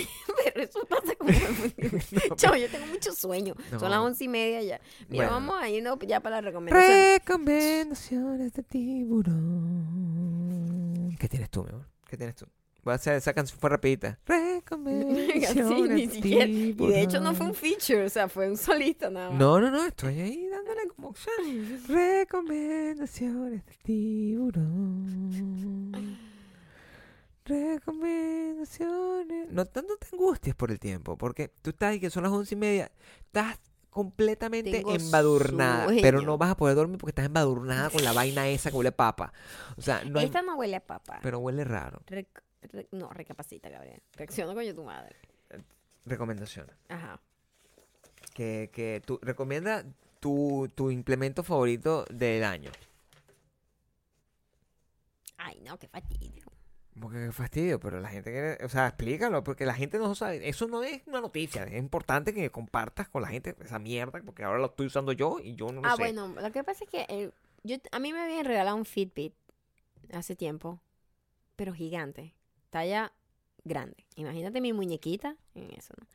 Pero 0.45 0.63
eso 0.63 0.81
pasa 0.89 1.15
como... 1.17 1.31
Chavo, 2.37 2.57
yo 2.57 2.69
tengo 2.69 2.87
mucho 2.87 3.13
sueño. 3.13 3.55
Son 3.79 3.91
las 3.91 4.01
No. 4.01 4.05
once 4.05 4.25
y 4.25 4.29
media 4.29 4.63
ya. 4.63 4.81
Mira, 5.09 5.29
Bueno. 5.29 5.33
vamos 5.33 5.63
a 5.63 5.69
irnos 5.71 5.99
ya 6.07 6.21
para 6.21 6.37
la 6.37 6.43
recomendación. 6.43 7.19
Recomendaciones 7.21 8.53
de 8.53 8.63
tiburón. 8.65 10.40
¿Qué 11.19 11.29
tienes 11.29 11.51
tú, 11.51 11.65
mi 11.65 11.71
amor? 11.71 11.89
¿Qué 12.07 12.17
tienes 12.17 12.37
tú? 12.37 12.47
Voy 12.83 12.93
a 12.93 12.95
hacer 12.95 13.17
esa 13.17 13.35
canción 13.35 13.61
fue 13.61 13.69
rapidita. 13.69 14.19
Recomendaciones 14.25 15.55
Sí, 15.69 15.83
ni 15.89 16.09
siquiera. 16.09 16.47
Y 16.47 16.73
de 16.73 17.03
hecho 17.03 17.21
no 17.21 17.35
fue 17.35 17.45
un 17.47 17.55
feature, 17.55 18.07
o 18.07 18.09
sea, 18.09 18.27
fue 18.29 18.49
un 18.49 18.57
solista 18.57 19.11
nada 19.11 19.29
más. 19.31 19.39
No, 19.39 19.61
no, 19.61 19.71
no, 19.71 19.85
estoy 19.85 20.19
ahí 20.21 20.49
dándole 20.49 20.87
como... 20.89 21.15
Recomendaciones 21.89 23.67
de 23.67 23.75
tiburón. 23.83 25.29
Recomendaciones. 27.45 29.51
No 29.51 29.67
tanto 29.67 29.99
te 29.99 30.07
angusties 30.13 30.55
por 30.55 30.71
el 30.71 30.79
tiempo, 30.79 31.19
porque 31.19 31.49
tú 31.49 31.69
estás 31.71 31.91
ahí 31.91 32.01
que 32.01 32.09
son 32.09 32.23
las 32.23 32.33
once 32.33 32.55
y 32.55 32.59
media. 32.59 32.91
Estás 33.27 33.59
completamente 33.91 34.71
Tengo 34.71 34.95
embadurnada, 34.95 35.87
pero 36.01 36.23
no 36.23 36.39
vas 36.39 36.51
a 36.51 36.57
poder 36.57 36.77
dormir 36.77 36.99
porque 36.99 37.11
estás 37.11 37.27
embadurnada 37.27 37.91
con 37.91 38.03
la 38.05 38.13
vaina 38.13 38.49
esa 38.49 38.71
que 38.71 38.77
huele 38.77 38.89
a 38.91 38.97
papa. 38.97 39.33
O 39.77 39.83
sea, 39.83 40.05
no 40.05 40.19
hay- 40.21 40.27
Esta 40.27 40.43
no 40.43 40.57
huele 40.57 40.77
a 40.77 40.81
papa. 40.87 41.19
pero 41.23 41.39
huele 41.41 41.65
raro. 41.65 42.01
Re- 42.07 42.27
no, 42.93 43.09
recapacita, 43.11 43.69
Gabriel. 43.69 44.01
Reacciona 44.17 44.55
coño 44.55 44.75
tu 44.75 44.85
madre. 44.85 45.17
Recomendaciones. 46.07 46.75
Ajá. 46.89 47.21
Que, 48.35 48.71
que 48.73 49.03
tú 49.05 49.19
recomienda 49.23 49.85
tu, 50.21 50.71
tu 50.75 50.91
implemento 50.91 51.43
favorito 51.43 52.05
del 52.11 52.45
año. 52.45 52.71
Ay, 55.39 55.61
no, 55.65 55.79
qué 55.79 55.89
fastidio. 55.89 56.45
Porque 56.99 57.27
qué 57.27 57.33
fastidio, 57.33 57.79
pero 57.79 58.01
la 58.01 58.09
gente 58.09 58.31
quiere, 58.33 58.65
o 58.65 58.69
sea, 58.69 58.89
explícalo, 58.89 59.45
porque 59.45 59.65
la 59.65 59.75
gente 59.75 59.99
no 59.99 60.15
sabe, 60.15 60.49
eso 60.49 60.67
no 60.67 60.83
es 60.83 61.03
una 61.07 61.21
noticia, 61.21 61.63
es 61.65 61.79
importante 61.79 62.35
que 62.35 62.51
compartas 62.51 63.09
con 63.09 63.23
la 63.23 63.29
gente 63.29 63.55
esa 63.63 63.79
mierda, 63.79 64.21
porque 64.25 64.43
ahora 64.43 64.59
lo 64.59 64.67
estoy 64.67 64.87
usando 64.87 65.13
yo 65.13 65.39
y 65.43 65.55
yo 65.55 65.71
no 65.73 65.81
lo 65.83 65.87
Ah, 65.89 65.97
sé. 65.97 66.03
bueno, 66.03 66.29
lo 66.29 66.51
que 66.53 66.65
pasa 66.65 66.85
es 66.85 66.91
que 66.91 67.07
eh, 67.09 67.31
yo, 67.63 67.77
a 67.93 67.99
mí 68.01 68.13
me 68.13 68.21
habían 68.21 68.45
regalado 68.45 68.77
un 68.77 68.85
Fitbit 68.85 69.35
hace 70.13 70.35
tiempo, 70.35 70.81
pero 71.57 71.73
gigante, 71.73 72.35
talla 72.71 73.13
grande. 73.65 74.05
Imagínate 74.17 74.61
mi 74.61 74.73
muñequita 74.73 75.37
en 75.55 75.71
eso, 75.71 75.95
¿no? 76.01 76.07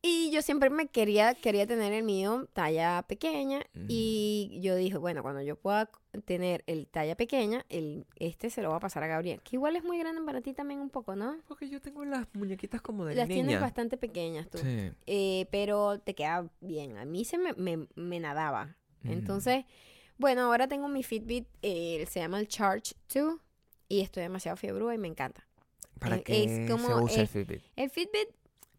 Y 0.00 0.30
yo 0.30 0.42
siempre 0.42 0.70
me 0.70 0.86
quería, 0.86 1.34
quería 1.34 1.66
tener 1.66 1.92
el 1.92 2.04
mío 2.04 2.48
talla 2.52 3.02
pequeña 3.08 3.66
y 3.88 4.60
yo 4.62 4.76
dije, 4.76 4.96
bueno, 4.96 5.22
cuando 5.22 5.42
yo 5.42 5.56
pueda 5.56 5.90
tener 6.24 6.62
el 6.68 6.86
talla 6.86 7.16
pequeña, 7.16 7.66
el, 7.68 8.06
este 8.14 8.48
se 8.50 8.62
lo 8.62 8.70
va 8.70 8.76
a 8.76 8.80
pasar 8.80 9.02
a 9.02 9.08
Gabriel, 9.08 9.42
que 9.42 9.56
igual 9.56 9.74
es 9.74 9.82
muy 9.82 9.98
grande 9.98 10.22
para 10.22 10.40
ti 10.40 10.54
también 10.54 10.78
un 10.78 10.90
poco, 10.90 11.16
¿no? 11.16 11.38
Porque 11.48 11.68
yo 11.68 11.80
tengo 11.80 12.04
las 12.04 12.28
muñequitas 12.32 12.80
como 12.80 13.06
de 13.06 13.16
Las 13.16 13.28
niña. 13.28 13.44
tienes 13.44 13.60
bastante 13.60 13.96
pequeñas 13.96 14.48
tú. 14.48 14.58
Sí. 14.58 14.92
Eh, 15.06 15.46
pero 15.50 15.98
te 15.98 16.14
queda 16.14 16.48
bien. 16.60 16.96
A 16.96 17.04
mí 17.04 17.24
se 17.24 17.36
me, 17.36 17.52
me, 17.54 17.88
me 17.96 18.20
nadaba. 18.20 18.76
Mm. 19.02 19.10
Entonces, 19.10 19.64
bueno, 20.16 20.42
ahora 20.42 20.68
tengo 20.68 20.86
mi 20.86 21.02
Fitbit, 21.02 21.48
eh, 21.62 22.06
se 22.08 22.20
llama 22.20 22.38
el 22.38 22.46
Charge 22.46 22.94
2 23.12 23.34
y 23.88 24.00
estoy 24.00 24.22
demasiado 24.22 24.56
fiebre 24.56 24.94
y 24.94 24.98
me 24.98 25.08
encanta. 25.08 25.48
¿Para 25.98 26.16
eh, 26.16 26.22
qué 26.22 26.44
es 26.44 26.70
como, 26.70 26.86
se 26.86 26.94
usa 26.94 27.22
el 27.22 27.28
Fitbit? 27.28 27.62
El 27.74 27.90
Fitbit 27.90 28.28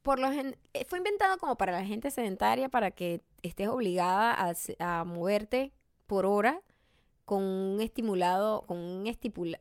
por 0.10 0.18
lo 0.20 0.32
gen- 0.32 0.57
eh, 0.74 0.86
fue 0.86 0.97
inventado 0.97 1.38
como 1.38 1.55
para 1.55 1.72
la 1.72 1.86
gente 1.86 2.10
sedentaria, 2.10 2.68
para 2.68 2.89
que 2.89 3.22
estés 3.43 3.68
obligada 3.68 4.34
a, 4.34 4.53
a 4.80 5.03
moverte 5.03 5.72
por 6.07 6.26
hora 6.26 6.62
con 7.26 7.43
un 7.43 7.80
estimulado, 7.80 8.64
con 8.64 8.78
un 8.80 9.05
estipula... 9.05 9.60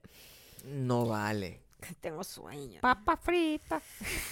No 0.65 1.05
vale. 1.05 1.61
Tengo 2.01 2.25
sueño. 2.25 2.81
Papa 2.81 3.19
frita. 3.19 3.83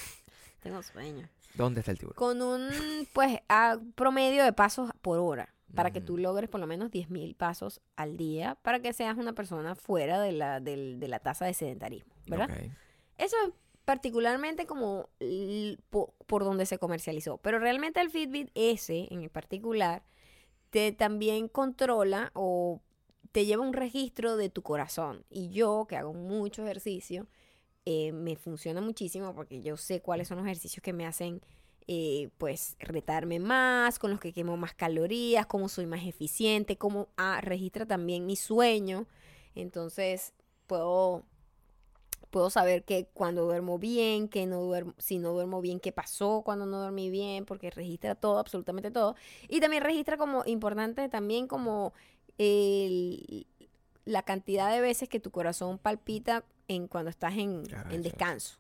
Tengo 0.62 0.82
sueño. 0.82 1.28
¿Dónde 1.52 1.80
está 1.80 1.92
el 1.92 1.98
tiburón? 1.98 2.16
con 2.16 2.40
un 2.40 2.70
pues 3.12 3.38
a 3.50 3.76
promedio 3.94 4.42
de 4.42 4.54
pasos 4.54 4.88
por 5.02 5.18
hora 5.18 5.52
para 5.74 5.90
que 5.90 5.98
Ujú. 5.98 6.06
tú 6.06 6.16
logres 6.18 6.48
por 6.48 6.60
lo 6.60 6.66
menos 6.66 6.90
10.000 6.90 7.36
pasos 7.36 7.82
al 7.96 8.16
día 8.16 8.56
para 8.62 8.80
que 8.80 8.94
seas 8.94 9.18
una 9.18 9.34
persona 9.34 9.74
fuera 9.74 10.18
de 10.18 10.32
la, 10.32 10.60
del- 10.60 10.98
de 10.98 11.08
la 11.08 11.18
tasa 11.18 11.44
de 11.44 11.52
sedentarismo, 11.52 12.14
¿verdad? 12.26 12.48
Ok. 12.50 12.70
Eso 13.18 13.36
es 13.46 13.52
particularmente 13.87 14.66
como 14.66 15.09
por, 15.91 16.45
donde 16.45 16.66
se 16.66 16.76
comercializó, 16.76 17.39
pero 17.39 17.59
realmente 17.59 18.01
el 18.01 18.11
Fitbit 18.11 18.51
ese 18.55 19.09
en 19.11 19.26
particular 19.30 20.03
te 20.70 20.93
también 20.93 21.49
controla 21.49 22.32
o 22.34 22.82
te 23.32 23.47
lleva 23.47 23.62
un 23.62 23.72
registro 23.72 24.37
de 24.37 24.51
tu 24.51 24.62
corazón 24.62 25.24
y 25.30 25.51
yo 25.51 25.87
que 25.89 25.97
hago 25.97 26.12
mucho 26.12 26.64
ejercicio 26.64 27.28
eh, 27.84 28.11
me 28.12 28.34
funciona 28.34 28.80
muchísimo 28.80 29.32
porque 29.34 29.62
yo 29.62 29.76
sé 29.76 30.03
cuáles 30.03 30.26
son 30.26 30.39
los 30.39 30.47
ejercicios 30.47 30.82
que 30.82 30.93
me 30.93 31.07
hacen 31.07 31.41
eh, 31.87 32.30
pues 32.39 32.74
retarme 32.80 33.39
más, 33.39 34.01
con 34.01 34.11
los 34.11 34.18
que 34.18 34.32
quemo 34.32 34.57
más 34.57 34.74
calorías, 34.74 35.47
cómo 35.47 35.68
soy 35.68 35.87
más 35.87 36.05
eficiente, 36.05 36.76
cómo 36.76 37.09
ah, 37.16 37.41
registra 37.41 37.87
también 37.87 38.26
mi 38.26 38.34
sueño. 38.34 39.07
Entonces 39.55 40.34
puedo, 40.66 41.24
puedo 42.31 42.51
saber 42.51 42.85
que 42.85 43.07
cuando 43.14 43.45
duermo 43.45 43.79
bien, 43.79 44.29
que 44.29 44.47
no 44.47 44.61
duermo, 44.62 44.95
si 44.99 45.18
no 45.18 45.33
duermo 45.33 45.61
bien, 45.61 45.81
qué 45.81 45.93
pasó 45.93 46.43
cuando 46.45 46.66
no 46.66 46.81
dormí 46.81 47.11
bien, 47.11 47.45
porque 47.47 47.70
registra 47.70 48.14
todo, 48.14 48.39
absolutamente 48.39 48.91
todo. 48.91 49.14
Y 49.49 49.61
también 49.61 49.83
registra 49.83 50.16
como 50.16 50.43
importante 50.47 51.09
también 51.09 51.47
como 51.47 51.93
el- 52.39 53.47
la 54.05 54.22
cantidad 54.22 54.70
de 54.72 54.81
veces 54.81 55.09
que 55.09 55.20
tu 55.20 55.31
corazón 55.31 55.79
palpita 55.79 56.45
en 56.68 56.87
cuando 56.89 57.11
estás 57.11 57.35
en, 57.37 57.62
descanso. 58.03 58.57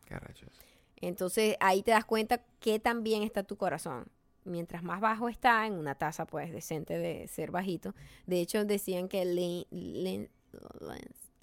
Entonces 1.00 1.56
ahí 1.60 1.82
te 1.82 1.90
das 1.90 2.04
cuenta 2.04 2.42
qué 2.60 2.78
tan 2.78 3.02
bien 3.02 3.22
está 3.22 3.42
tu 3.42 3.56
corazón. 3.56 4.06
Mientras 4.44 4.82
más 4.82 5.00
bajo 5.00 5.28
está, 5.28 5.66
en 5.66 5.74
una 5.74 5.96
tasa 5.96 6.24
pues 6.26 6.52
decente 6.52 6.96
de 6.98 7.26
ser 7.28 7.50
bajito. 7.50 7.94
De 8.26 8.40
hecho 8.40 8.64
decían 8.64 9.08
que 9.08 9.24
Len- 9.24 10.30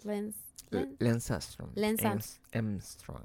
Lance, 0.05 0.35
Lance, 0.71 0.95
Lance 0.99 1.31
Armstrong. 1.31 1.71
Lance 1.75 2.03
Lance 2.03 2.39
Armstrong. 2.53 3.23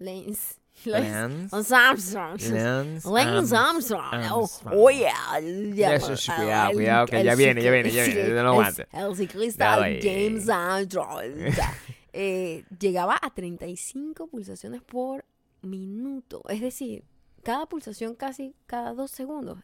Lance, 0.00 0.58
Lance. 0.86 1.52
Lance 1.52 1.72
Armstrong. 1.72 2.38
Lance 2.38 3.04
Lance 3.08 3.52
Armstrong. 3.52 4.00
Armstrong. 4.14 4.74
Oh, 4.76 4.84
oh, 4.84 4.90
yeah. 4.90 5.40
Ya, 5.74 5.94
Eso 5.94 6.16
sí, 6.16 6.30
cuidado, 6.36 6.72
cuidado, 6.72 7.06
que 7.06 7.24
ya 7.24 7.34
viene, 7.34 7.62
ya 7.62 7.70
viene, 7.70 7.90
ya 7.90 8.04
viene, 8.04 8.22
no 8.28 8.34
lo 8.34 8.40
el- 8.40 8.46
aguante. 8.46 8.86
El 8.92 9.16
ciclista. 9.16 9.76
James 10.00 10.48
Armstrong. 10.48 11.52
eh, 12.12 12.64
llegaba 12.78 13.18
a 13.20 13.30
35 13.30 14.28
pulsaciones 14.28 14.82
por 14.82 15.24
minuto. 15.62 16.42
Es 16.48 16.60
decir, 16.60 17.04
cada 17.42 17.66
pulsación 17.66 18.14
casi 18.14 18.54
cada 18.66 18.92
dos 18.94 19.10
segundos. 19.10 19.58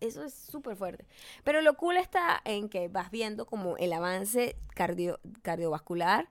Eso 0.00 0.24
es 0.24 0.32
súper 0.34 0.76
fuerte. 0.76 1.06
Pero 1.44 1.60
lo 1.62 1.74
cool 1.76 1.96
está 1.98 2.40
en 2.44 2.68
que 2.68 2.88
vas 2.88 3.10
viendo 3.10 3.46
como 3.46 3.76
el 3.76 3.92
avance 3.92 4.56
cardio- 4.74 5.18
cardiovascular 5.42 6.28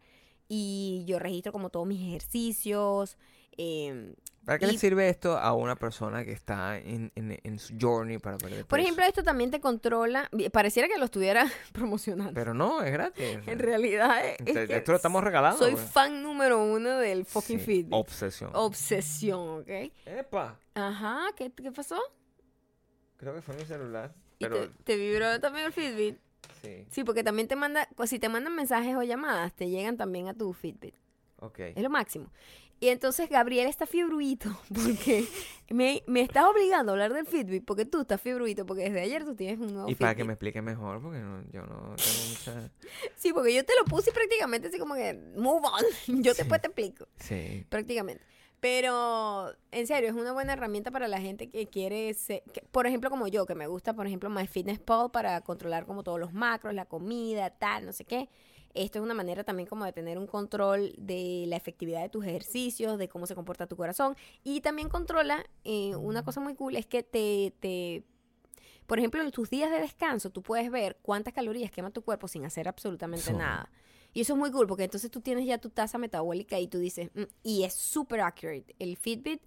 y 0.47 1.03
yo 1.07 1.19
registro 1.19 1.51
como 1.51 1.69
todos 1.69 1.85
mis 1.87 2.01
ejercicios. 2.01 3.17
em, 3.57 4.15
¿Para 4.45 4.57
qué 4.57 4.65
Y- 4.67 4.71
le 4.71 4.77
sirve 4.79 5.09
esto 5.09 5.37
a 5.37 5.53
una 5.53 5.75
persona 5.75 6.23
que 6.23 6.31
está 6.31 6.77
en, 6.79 7.11
en, 7.15 7.37
en 7.43 7.59
su 7.59 7.75
journey 7.79 8.17
para 8.17 8.37
perder 8.37 8.65
Por 8.65 8.79
ejemplo, 8.79 9.03
esto 9.05 9.21
también 9.21 9.51
te 9.51 9.59
controla. 9.59 10.29
Pareciera 10.51 10.87
que 10.87 10.97
lo 10.97 11.05
estuviera 11.05 11.45
promocionando. 11.73 12.33
Pero 12.33 12.53
no, 12.55 12.81
es 12.81 12.91
gratis. 12.91 13.37
en 13.45 13.59
realidad 13.59 14.25
es, 14.25 14.37
Te- 14.37 14.65
que 14.67 14.77
esto 14.77 14.93
lo 14.93 14.95
estamos 14.95 15.23
regalando. 15.23 15.59
soy 15.59 15.73
pues. 15.73 15.91
fan 15.91 16.23
número 16.23 16.63
uno 16.63 16.97
del 16.97 17.25
fucking 17.25 17.59
Sí, 17.59 17.65
Fitbit. 17.65 17.93
Obsesión. 17.93 18.49
Obsesión, 18.55 19.59
¿ok? 19.59 19.69
Epa. 20.05 20.57
Ajá, 20.73 21.25
¿qué, 21.35 21.51
qué 21.51 21.71
pasó? 21.71 21.99
Creo 23.19 23.35
que 23.35 23.41
fue 23.41 23.55
mi 23.55 23.65
celular. 23.65 24.13
¿Y 24.39 24.45
te, 24.47 24.69
te 24.83 24.95
vibró 24.97 25.39
también 25.39 25.65
el 25.67 25.73
Fitbit? 25.73 26.17
sí. 26.63 26.85
Sí, 26.89 27.03
porque 27.03 27.23
también 27.23 27.47
te 27.47 27.55
manda, 27.55 27.87
pues, 27.95 28.09
si 28.09 28.17
te 28.19 28.29
mandan 28.29 28.55
mensajes 28.55 28.95
o 28.95 29.03
llamadas, 29.03 29.53
te 29.53 29.69
llegan 29.69 29.97
también 29.97 30.27
a 30.27 30.33
tu 30.33 30.53
Fitbit. 30.53 30.95
Ok. 31.41 31.59
Es 31.59 31.83
lo 31.83 31.89
máximo. 31.89 32.31
Y 32.81 32.87
entonces 32.87 33.29
Gabriel 33.29 33.67
está 33.67 33.85
fiebruito 33.85 34.49
porque 34.73 35.25
me, 35.69 36.01
me 36.07 36.21
estás 36.21 36.45
obligando 36.45 36.91
a 36.91 36.93
hablar 36.93 37.11
del 37.13 37.25
Fitbit 37.25 37.65
porque 37.65 37.83
tú 37.85 38.01
estás 38.01 38.21
fiebruito 38.21 38.65
porque 38.65 38.83
desde 38.83 39.01
ayer 39.01 39.25
tú 39.25 39.35
tienes 39.35 39.59
un 39.59 39.73
nuevo 39.73 39.89
Y 39.89 39.95
para 39.95 40.15
que 40.15 40.23
me 40.23 40.31
explique 40.33 40.61
mejor, 40.61 41.01
porque 41.01 41.19
no- 41.19 41.43
yo 41.51 41.61
no 41.65 41.95
tengo 41.97 42.29
mucha... 42.29 42.71
Sí, 43.17 43.33
porque 43.33 43.53
yo 43.53 43.65
te 43.65 43.73
lo 43.77 43.83
puse 43.83 44.13
prácticamente 44.13 44.69
así 44.69 44.79
como 44.79 44.95
que, 44.95 45.13
move 45.35 45.61
on, 45.67 45.83
yo 46.23 46.31
Sí. 46.33 46.37
después 46.37 46.61
te 46.61 46.67
explico, 46.67 47.07
Sí. 47.19 47.65
prácticamente. 47.67 48.23
Pero, 48.59 49.53
en 49.71 49.87
serio, 49.87 50.09
es 50.09 50.15
una 50.15 50.33
buena 50.33 50.53
herramienta 50.53 50.91
para 50.91 51.07
la 51.07 51.21
gente 51.21 51.49
que 51.49 51.67
quiere, 51.67 52.13
se- 52.13 52.43
que- 52.53 52.61
por 52.71 52.87
ejemplo, 52.87 53.09
como 53.09 53.27
yo, 53.27 53.45
que 53.45 53.55
me 53.55 53.67
gusta, 53.67 53.93
por 53.93 54.05
ejemplo, 54.05 54.29
MyFitnessPal 54.29 55.11
para 55.11 55.39
controlar 55.41 55.85
como 55.85 56.03
todos 56.03 56.19
los 56.19 56.33
macros, 56.33 56.73
la 56.73 56.85
comida, 56.85 57.49
tal, 57.51 57.85
no 57.85 57.93
sé 57.93 58.03
qué. 58.03 58.29
Esto 58.73 58.99
es 58.99 59.03
una 59.03 59.13
manera 59.13 59.43
también 59.43 59.67
como 59.67 59.85
de 59.85 59.93
tener 59.93 60.17
un 60.17 60.27
control 60.27 60.93
de 60.97 61.45
la 61.47 61.55
efectividad 61.55 62.01
de 62.01 62.09
tus 62.09 62.25
ejercicios, 62.25 62.97
de 62.99 63.07
cómo 63.09 63.25
se 63.25 63.33
comporta 63.33 63.65
tu 63.65 63.75
corazón. 63.77 64.15
Y 64.43 64.61
también 64.61 64.89
controla, 64.89 65.43
eh, 65.63 65.95
una 65.95 66.23
cosa 66.23 66.39
muy 66.39 66.53
cool 66.53 66.75
es 66.75 66.85
que 66.85 67.01
te, 67.01 67.53
te, 67.59 68.03
por 68.85 68.99
ejemplo, 68.99 69.21
en 69.21 69.31
tus 69.31 69.49
días 69.49 69.71
de 69.71 69.79
descanso, 69.79 70.29
tú 70.31 70.41
puedes 70.43 70.69
ver 70.69 70.97
cuántas 71.01 71.33
calorías 71.33 71.71
quema 71.71 71.91
tu 71.91 72.03
cuerpo 72.03 72.27
sin 72.27 72.45
hacer 72.45 72.67
absolutamente 72.67 73.31
So. 73.31 73.37
nada. 73.37 73.69
Y 74.13 74.21
eso 74.21 74.33
es 74.33 74.39
muy 74.39 74.51
cool 74.51 74.67
porque 74.67 74.83
entonces 74.85 75.11
tú 75.11 75.21
tienes 75.21 75.45
ya 75.45 75.59
tu 75.59 75.69
tasa 75.69 75.97
metabólica 75.97 76.59
y 76.59 76.67
tú 76.67 76.79
dices, 76.79 77.09
"Mm", 77.13 77.23
y 77.43 77.63
es 77.63 77.73
súper 77.73 78.21
accurate. 78.21 78.75
El 78.79 78.97
Fitbit, 78.97 79.41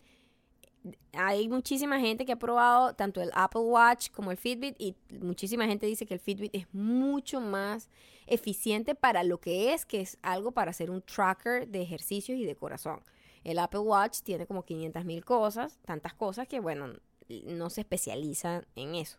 hay 1.12 1.48
muchísima 1.48 2.00
gente 2.00 2.24
que 2.24 2.32
ha 2.32 2.38
probado 2.38 2.94
tanto 2.94 3.20
el 3.20 3.30
Apple 3.34 3.60
Watch 3.62 4.10
como 4.10 4.30
el 4.30 4.36
Fitbit 4.36 4.74
y 4.78 4.96
muchísima 5.20 5.66
gente 5.66 5.86
dice 5.86 6.06
que 6.06 6.14
el 6.14 6.20
Fitbit 6.20 6.54
es 6.54 6.66
mucho 6.72 7.40
más 7.40 7.88
eficiente 8.26 8.94
para 8.94 9.22
lo 9.22 9.38
que 9.40 9.74
es, 9.74 9.86
que 9.86 10.00
es 10.00 10.18
algo 10.22 10.52
para 10.52 10.70
hacer 10.70 10.90
un 10.90 11.02
tracker 11.02 11.68
de 11.68 11.82
ejercicios 11.82 12.38
y 12.38 12.44
de 12.44 12.56
corazón. 12.56 13.00
El 13.44 13.58
Apple 13.58 13.80
Watch 13.80 14.20
tiene 14.22 14.46
como 14.46 14.64
500 14.64 15.04
mil 15.04 15.24
cosas, 15.24 15.78
tantas 15.84 16.14
cosas 16.14 16.48
que, 16.48 16.60
bueno, 16.60 16.94
no 17.28 17.70
se 17.70 17.82
especializa 17.82 18.64
en 18.76 18.94
eso. 18.94 19.18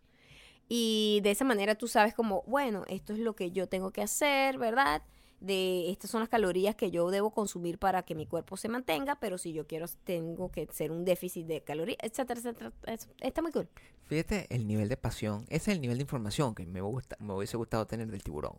Y 0.69 1.19
de 1.23 1.31
esa 1.31 1.45
manera 1.45 1.75
tú 1.75 1.87
sabes 1.87 2.13
como, 2.13 2.43
bueno, 2.47 2.83
esto 2.87 3.13
es 3.13 3.19
lo 3.19 3.35
que 3.35 3.51
yo 3.51 3.67
tengo 3.67 3.91
que 3.91 4.01
hacer, 4.01 4.57
¿verdad? 4.57 5.03
De 5.43 5.91
estas 5.91 6.09
son 6.09 6.21
las 6.21 6.29
calorías 6.29 6.73
que 6.73 6.89
yo 6.89 7.11
debo 7.11 7.31
consumir 7.31 7.77
para 7.77 8.03
que 8.03 8.15
mi 8.15 8.25
cuerpo 8.25 8.55
se 8.55 8.69
mantenga, 8.69 9.15
pero 9.19 9.37
si 9.37 9.51
yo 9.51 9.67
quiero, 9.67 9.87
tengo 10.05 10.49
que 10.49 10.67
hacer 10.71 10.89
un 10.89 11.03
déficit 11.03 11.45
de 11.47 11.59
calorías, 11.61 11.97
etcétera, 12.01 12.39
etcétera. 12.39 12.71
Es- 12.87 13.09
Está 13.19 13.41
muy 13.41 13.51
cool. 13.51 13.67
Fíjate 14.07 14.47
el 14.55 14.65
nivel 14.65 14.87
de 14.87 14.95
pasión. 14.95 15.43
Ese 15.49 15.71
es 15.71 15.75
el 15.75 15.81
nivel 15.81 15.97
de 15.97 16.03
información 16.03 16.55
que 16.55 16.65
me, 16.65 16.79
gusta, 16.79 17.17
me 17.19 17.33
hubiese 17.33 17.57
gustado 17.57 17.85
tener 17.85 18.07
del 18.07 18.23
tiburón. 18.23 18.53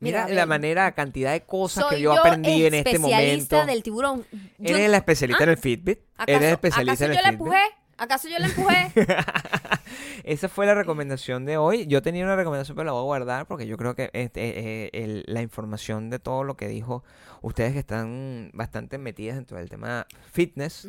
Mira, 0.00 0.24
Mira, 0.26 0.34
la 0.36 0.46
manera, 0.46 0.82
la 0.84 0.92
cantidad 0.92 1.32
de 1.32 1.42
cosas 1.42 1.86
que 1.86 1.98
yo 2.00 2.12
aprendí 2.12 2.66
en 2.66 2.74
este 2.74 2.90
especialista 2.90 3.56
momento. 3.56 3.72
del 3.72 3.82
tiburón. 3.82 4.26
Yo- 4.58 4.76
Eres 4.76 4.90
la 4.90 4.96
especialista 4.98 5.44
en 5.44 5.50
el 5.50 5.56
Fitbit. 5.56 6.00
¿acaso, 6.16 6.36
Eres 6.38 6.52
especialista 6.52 6.92
¿acaso 6.92 7.04
en 7.04 7.10
el 7.12 7.16
yo 7.16 7.22
la 7.22 7.28
empujé? 7.28 7.62
¿Acaso 7.96 8.28
yo 8.28 8.38
la 8.38 8.46
empujé? 8.48 8.92
Esa 10.24 10.48
fue 10.48 10.66
la 10.66 10.74
recomendación 10.74 11.44
de 11.44 11.56
hoy. 11.56 11.86
Yo 11.86 12.02
tenía 12.02 12.24
una 12.24 12.36
recomendación, 12.36 12.76
pero 12.76 12.86
la 12.86 12.92
voy 12.92 13.00
a 13.00 13.04
guardar 13.04 13.46
porque 13.46 13.66
yo 13.66 13.76
creo 13.76 13.94
que 13.94 14.10
este, 14.12 14.84
eh, 14.86 14.90
el- 14.92 15.24
la 15.26 15.42
información 15.42 16.10
de 16.10 16.18
todo 16.18 16.44
lo 16.44 16.56
que 16.56 16.68
dijo 16.68 17.04
ustedes 17.40 17.72
que 17.72 17.78
están 17.80 18.50
bastante 18.54 18.98
metidas 18.98 19.36
dentro 19.36 19.56
del 19.58 19.68
tema 19.68 20.06
fitness 20.30 20.86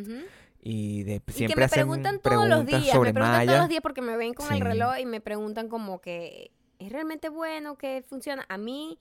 y 0.61 1.03
de 1.03 1.15
Y 1.15 1.19
que 1.19 1.31
siempre 1.33 1.57
me 1.57 1.65
hacen 1.65 1.79
preguntan 1.79 2.19
todos 2.19 2.47
los 2.47 2.65
días, 2.65 2.87
sobre 2.87 3.11
me 3.11 3.19
preguntan 3.19 3.45
todos 3.45 3.59
los 3.59 3.69
días 3.69 3.81
porque 3.81 4.01
me 4.01 4.15
ven 4.17 4.33
con 4.33 4.47
Sí. 4.47 4.53
el 4.55 4.61
reloj 4.61 4.97
y 4.99 5.05
me 5.05 5.19
preguntan 5.21 5.67
como 5.67 5.99
que 5.99 6.51
es 6.79 6.91
realmente 6.91 7.29
bueno, 7.29 7.77
que 7.77 8.03
funciona. 8.07 8.45
A 8.49 8.57
mí, 8.57 8.97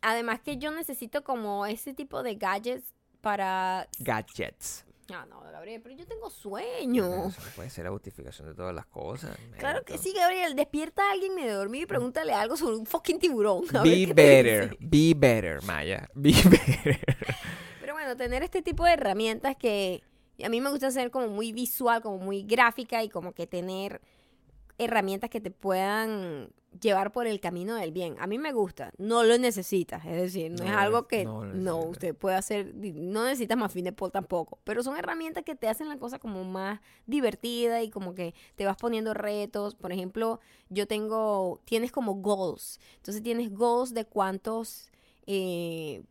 además 0.00 0.40
que 0.40 0.58
yo 0.58 0.70
necesito 0.70 1.24
como 1.24 1.66
ese 1.66 1.92
tipo 1.94 2.22
de 2.22 2.36
gadgets 2.36 2.92
para... 3.20 3.88
Gadgets. 3.98 4.84
Ah, 5.14 5.26
no, 5.26 5.40
Gabriel, 5.40 5.80
pero 5.82 5.94
yo 5.94 6.06
tengo 6.06 6.30
sueño. 6.30 7.28
Eso 7.28 7.40
puede 7.54 7.70
ser 7.70 7.84
la 7.84 7.90
justificación 7.90 8.48
de 8.48 8.54
todas 8.54 8.74
las 8.74 8.86
cosas. 8.86 9.36
Claro 9.58 9.84
que 9.84 9.98
sí, 9.98 10.12
Gabriel. 10.12 10.56
Despierta 10.56 11.02
a 11.08 11.12
alguien 11.12 11.36
de 11.36 11.50
dormir 11.50 11.82
y 11.82 11.86
pregúntale 11.86 12.32
algo 12.32 12.56
sobre 12.56 12.76
un 12.76 12.86
fucking 12.86 13.18
tiburón. 13.18 13.64
Be 13.84 14.06
better, 14.06 14.76
be 14.80 15.14
better, 15.16 15.62
Maya. 15.62 16.08
Be 16.14 16.32
better. 16.44 16.98
Pero 17.80 17.94
bueno, 17.94 18.16
tener 18.16 18.42
este 18.42 18.62
tipo 18.62 18.84
de 18.84 18.92
herramientas 18.92 19.56
que 19.56 20.02
a 20.42 20.48
mí 20.48 20.60
me 20.60 20.70
gusta 20.70 20.90
ser 20.90 21.10
como 21.10 21.28
muy 21.28 21.52
visual, 21.52 22.02
como 22.02 22.18
muy 22.18 22.42
gráfica 22.42 23.02
y 23.02 23.08
como 23.08 23.32
que 23.32 23.46
tener 23.46 24.00
herramientas 24.78 25.30
que 25.30 25.40
te 25.40 25.50
puedan 25.50 26.50
llevar 26.80 27.12
por 27.12 27.26
el 27.26 27.40
camino 27.40 27.74
del 27.74 27.92
bien. 27.92 28.16
A 28.18 28.26
mí 28.26 28.38
me 28.38 28.52
gusta, 28.52 28.92
no 28.98 29.24
lo 29.24 29.36
necesitas, 29.38 30.04
es 30.06 30.16
decir, 30.16 30.50
no, 30.50 30.58
No 30.58 30.64
es 30.64 30.76
algo 30.76 31.06
que 31.06 31.24
no 31.24 31.78
usted 31.78 32.14
puede 32.14 32.36
hacer, 32.36 32.74
no 32.74 33.24
necesitas 33.24 33.58
más 33.58 33.72
fin 33.72 33.84
de 33.84 33.92
pol 33.92 34.10
tampoco, 34.10 34.58
pero 34.64 34.82
son 34.82 34.96
herramientas 34.96 35.44
que 35.44 35.54
te 35.54 35.68
hacen 35.68 35.88
la 35.88 35.98
cosa 35.98 36.18
como 36.18 36.44
más 36.44 36.80
divertida 37.06 37.82
y 37.82 37.90
como 37.90 38.14
que 38.14 38.34
te 38.56 38.66
vas 38.66 38.76
poniendo 38.76 39.14
retos. 39.14 39.74
Por 39.74 39.92
ejemplo, 39.92 40.40
yo 40.70 40.86
tengo, 40.86 41.60
tienes 41.64 41.92
como 41.92 42.14
goals, 42.14 42.80
entonces 42.96 43.22
tienes 43.22 43.52
goals 43.52 43.94
de 43.94 44.04
cuántos... 44.04 44.90
eh, 45.26 46.02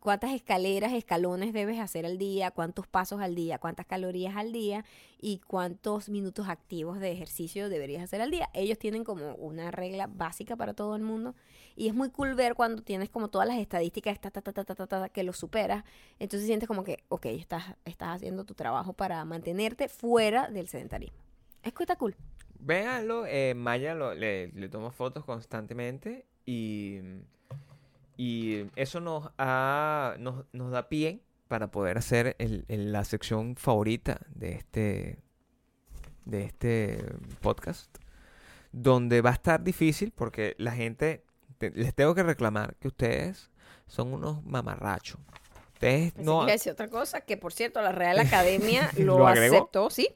cuántas 0.00 0.32
escaleras, 0.32 0.92
escalones 0.94 1.52
debes 1.52 1.78
hacer 1.78 2.06
al 2.06 2.18
día, 2.18 2.50
cuántos 2.50 2.86
pasos 2.86 3.20
al 3.20 3.34
día, 3.34 3.58
cuántas 3.58 3.86
calorías 3.86 4.34
al 4.36 4.50
día 4.52 4.84
y 5.20 5.38
cuántos 5.46 6.08
minutos 6.08 6.48
activos 6.48 6.98
de 6.98 7.12
ejercicio 7.12 7.68
deberías 7.68 8.02
hacer 8.02 8.20
al 8.22 8.30
día. 8.30 8.48
Ellos 8.54 8.78
tienen 8.78 9.04
como 9.04 9.34
una 9.34 9.70
regla 9.70 10.06
básica 10.08 10.56
para 10.56 10.72
todo 10.74 10.96
el 10.96 11.02
mundo 11.02 11.34
y 11.76 11.88
es 11.88 11.94
muy 11.94 12.10
cool 12.10 12.34
ver 12.34 12.54
cuando 12.54 12.82
tienes 12.82 13.10
como 13.10 13.28
todas 13.28 13.46
las 13.46 13.58
estadísticas 13.58 14.18
ta, 14.20 14.30
ta, 14.30 14.40
ta, 14.40 14.52
ta, 14.64 14.74
ta, 14.86 15.08
que 15.10 15.22
lo 15.22 15.32
superas. 15.34 15.84
Entonces 16.18 16.46
sientes 16.46 16.66
como 16.66 16.82
que, 16.82 17.04
ok, 17.08 17.26
estás, 17.26 17.64
estás 17.84 18.16
haciendo 18.16 18.44
tu 18.44 18.54
trabajo 18.54 18.94
para 18.94 19.24
mantenerte 19.24 19.88
fuera 19.88 20.48
del 20.50 20.66
sedentarismo. 20.68 21.18
Es 21.62 21.72
que 21.74 21.82
está 21.82 21.96
cool. 21.96 22.16
Véanlo, 22.58 23.26
eh, 23.26 23.54
Maya 23.54 23.94
lo- 23.94 24.14
le, 24.14 24.48
le 24.48 24.68
toma 24.70 24.90
fotos 24.92 25.24
constantemente 25.24 26.26
y, 26.46 26.98
y 28.22 28.66
eso 28.76 29.00
nos, 29.00 29.30
ha- 29.38 30.14
nos, 30.18 30.44
nos 30.52 30.70
da 30.70 30.88
pie 30.90 31.22
para 31.48 31.70
poder 31.70 31.96
hacer 31.96 32.36
el- 32.38 32.64
el- 32.68 32.92
la 32.92 33.04
sección 33.04 33.56
favorita 33.56 34.20
de 34.34 34.52
este, 34.52 35.18
de 36.26 36.44
este 36.44 37.04
podcast, 37.40 37.96
donde 38.72 39.22
va 39.22 39.30
a 39.30 39.32
estar 39.32 39.62
difícil 39.64 40.12
porque 40.14 40.54
la 40.58 40.72
gente, 40.72 41.24
te- 41.58 41.70
les 41.70 41.94
tengo 41.94 42.14
que 42.14 42.22
reclamar 42.22 42.76
que 42.76 42.88
ustedes 42.88 43.50
son 43.86 44.12
unos 44.12 44.44
mamarrachos. 44.44 45.18
Ustedes 45.72 46.12
Pensé 46.12 46.24
no... 46.26 46.40
que 46.40 46.42
iba 46.44 46.50
a 46.50 46.52
decir 46.52 46.72
otra 46.72 46.88
cosa, 46.88 47.22
que 47.22 47.36
por 47.38 47.52
cierto 47.54 47.80
la 47.80 47.92
Real 47.92 48.18
Academia 48.20 48.90
lo, 48.98 49.18
¿Lo 49.18 49.26
aceptó, 49.26 49.88
¿sí? 49.90 50.08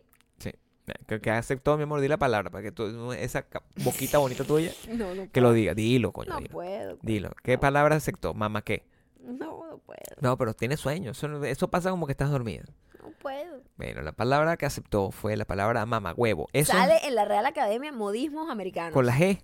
Que, 1.06 1.20
que 1.20 1.30
aceptó, 1.30 1.76
mi 1.76 1.84
amor, 1.84 2.00
di 2.00 2.08
la 2.08 2.18
palabra 2.18 2.50
para 2.50 2.62
que 2.62 2.70
tú, 2.72 3.12
esa 3.12 3.46
boquita 3.82 4.18
bonita 4.18 4.44
tuya, 4.46 4.70
No, 4.90 5.14
no 5.14 5.30
que 5.32 5.40
lo 5.40 5.52
diga. 5.52 5.74
Dilo, 5.74 6.12
coño, 6.12 6.30
No 6.30 6.38
dilo. 6.38 6.50
puedo. 6.50 6.98
Dilo. 7.02 7.30
¿Qué 7.42 7.56
palabra 7.58 7.96
aceptó? 7.96 8.34
Mamá, 8.34 8.62
¿qué? 8.62 8.84
No, 9.20 9.66
no 9.66 9.78
puedo. 9.78 10.00
No, 10.20 10.36
pero 10.36 10.52
tiene 10.54 10.76
sueño. 10.76 11.12
Eso, 11.12 11.44
eso 11.44 11.68
pasa 11.68 11.90
como 11.90 12.06
que 12.06 12.12
estás 12.12 12.30
dormida. 12.30 12.64
No 13.02 13.10
puedo. 13.12 13.62
Bueno, 13.76 14.02
la 14.02 14.12
palabra 14.12 14.56
que 14.58 14.66
aceptó 14.66 15.10
fue 15.10 15.36
la 15.36 15.46
palabra 15.46 15.84
mamá 15.86 16.12
huevo. 16.14 16.48
Eso 16.52 16.72
Sale 16.72 16.98
en 17.06 17.14
la 17.14 17.24
Real 17.24 17.46
Academia 17.46 17.90
Modismos 17.92 18.50
Americanos. 18.50 18.92
con 18.92 19.06
la 19.06 19.16
G. 19.16 19.42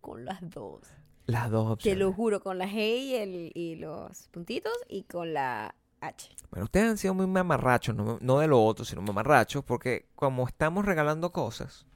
Con 0.00 0.24
las 0.24 0.48
dos. 0.50 0.82
Las 1.26 1.50
dos 1.50 1.66
Te 1.66 1.72
opciones. 1.72 1.98
lo 2.00 2.12
juro, 2.12 2.40
con 2.40 2.58
la 2.58 2.66
G 2.66 2.98
y, 2.98 3.14
el, 3.14 3.52
y 3.54 3.76
los 3.76 4.28
puntitos 4.28 4.72
y 4.88 5.02
con 5.04 5.32
la 5.34 5.74
H. 6.02 6.28
Bueno, 6.50 6.64
ustedes 6.64 6.90
han 6.90 6.98
sido 6.98 7.14
muy 7.14 7.26
mamarrachos, 7.26 7.94
no, 7.94 8.18
no 8.20 8.38
de 8.40 8.46
lo 8.48 8.62
otro, 8.62 8.84
sino 8.84 9.00
mamarrachos, 9.02 9.64
porque 9.64 10.08
como 10.14 10.46
estamos 10.46 10.84
regalando 10.84 11.32
cosas, 11.32 11.86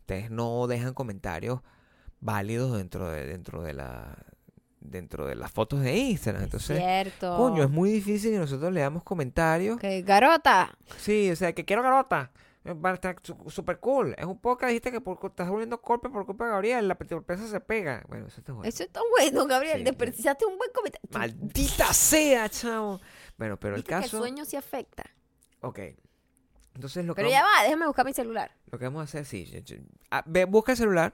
ustedes 0.00 0.30
no 0.30 0.66
dejan 0.66 0.94
comentarios 0.94 1.60
válidos 2.20 2.76
dentro 2.76 3.10
de, 3.10 3.26
dentro 3.26 3.62
de 3.62 3.74
la 3.74 4.16
dentro 4.80 5.26
de 5.26 5.34
las 5.34 5.50
fotos 5.52 5.80
de 5.82 5.94
Instagram. 5.96 6.44
Entonces, 6.44 6.78
Cierto. 6.78 7.36
coño, 7.36 7.62
es 7.62 7.70
muy 7.70 7.90
difícil 7.90 8.32
que 8.32 8.38
nosotros 8.38 8.72
leamos 8.72 9.02
comentarios. 9.04 9.78
Que 9.78 10.00
garota. 10.02 10.76
Sí, 10.96 11.30
o 11.30 11.36
sea, 11.36 11.52
que 11.52 11.66
quiero 11.66 11.82
garota. 11.82 12.30
Eh, 12.64 12.72
Va 12.72 12.90
a 12.90 12.94
estar 12.94 13.16
su- 13.22 13.36
super 13.50 13.78
cool. 13.78 14.14
Es 14.18 14.24
un 14.24 14.38
poco 14.38 14.66
dijiste 14.66 14.90
que 14.90 15.00
por, 15.00 15.18
estás 15.26 15.48
volviendo 15.50 15.78
golpe 15.84 16.08
por 16.08 16.24
culpa 16.26 16.46
de 16.46 16.50
Gabriel, 16.52 16.88
la 16.88 16.96
sorpresa 17.08 17.46
se 17.46 17.60
pega. 17.60 18.02
Bueno, 18.08 18.26
eso 18.26 18.40
está 18.40 18.52
bueno. 18.54 18.68
Eso 18.68 18.82
está 18.82 19.00
bueno, 19.18 19.46
Gabriel. 19.46 19.78
Sí, 19.78 19.84
Desperdiciaste 19.84 20.46
un 20.46 20.56
buen 20.58 20.70
comentario. 20.72 21.10
Maldita 21.12 21.92
sea, 21.92 22.48
chavo. 22.48 23.00
Bueno, 23.40 23.58
pero 23.58 23.74
el 23.74 23.78
Viste 23.80 23.88
que 23.88 23.94
el 23.96 24.02
caso. 24.02 24.18
sueño 24.18 24.44
sí 24.44 24.56
afecta. 24.56 25.02
Ok. 25.62 25.78
Entonces 26.74 27.06
lo 27.06 27.14
que, 27.14 27.22
Pero 27.22 27.30
vamos, 27.34 27.42
ya 27.42 27.42
va, 27.58 27.64
déjame 27.64 27.86
buscar 27.86 28.04
mi 28.04 28.12
celular. 28.12 28.54
lo 28.70 28.78
que 28.78 28.84
vamos 28.84 29.00
a 29.00 29.04
hacer, 29.04 29.24
sí. 29.24 29.46
yo- 29.46 29.60
yo- 29.60 29.76
ah, 30.10 30.22
ve, 30.26 30.44
busca 30.44 30.72
el 30.72 30.78
celular 30.78 31.12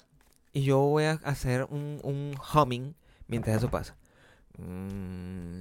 y 0.52 0.64
yo 0.64 0.80
voy 0.80 1.04
a 1.04 1.12
hacer 1.22 1.68
un, 1.70 2.00
un 2.02 2.34
humming 2.52 2.96
mientras 3.28 3.58
eso 3.58 3.70
pasa. 3.70 3.96
Mm, 4.58 5.60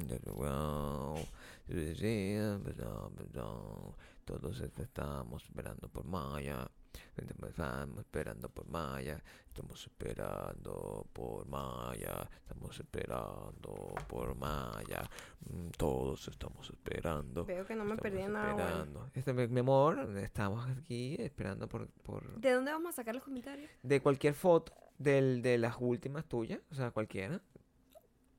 Todos 4.26 4.60
estamos 4.62 5.44
esperando 5.44 5.88
por 5.88 6.04
Maya. 6.06 6.68
Estamos 7.18 8.00
esperando 8.00 8.50
por 8.50 8.68
Maya. 8.68 9.24
Estamos 9.48 9.86
esperando 9.86 11.06
por 11.14 11.46
Maya. 11.48 12.30
Estamos 12.42 12.80
esperando 12.80 13.96
por 14.08 14.36
Maya. 14.36 15.10
Mm, 15.50 15.70
Todos 15.78 16.28
estamos 16.28 16.70
esperando. 16.70 17.46
Veo 17.46 17.66
que 17.66 17.76
no 17.76 17.86
me 17.86 17.96
perdí 17.98 18.24
nada. 18.24 18.86
Este, 19.14 19.34
mi, 19.34 19.48
mi 19.48 19.60
amor, 19.62 20.18
estamos 20.18 20.68
aquí 20.78 21.16
esperando 21.20 21.68
por, 21.70 21.88
por 22.04 22.40
¿De 22.40 22.52
dónde 22.52 22.72
vamos 22.72 22.90
a 22.90 22.96
sacar 22.98 23.16
los 23.16 23.24
comentarios? 23.24 23.70
de 23.82 24.02
cualquier 24.02 24.34
foto 24.34 24.74
del, 24.98 25.42
de 25.42 25.58
las 25.58 25.76
últimas 25.80 26.26
tuyas, 26.26 26.60
o 26.72 26.76
sea, 26.76 26.92
cualquiera. 26.92 27.42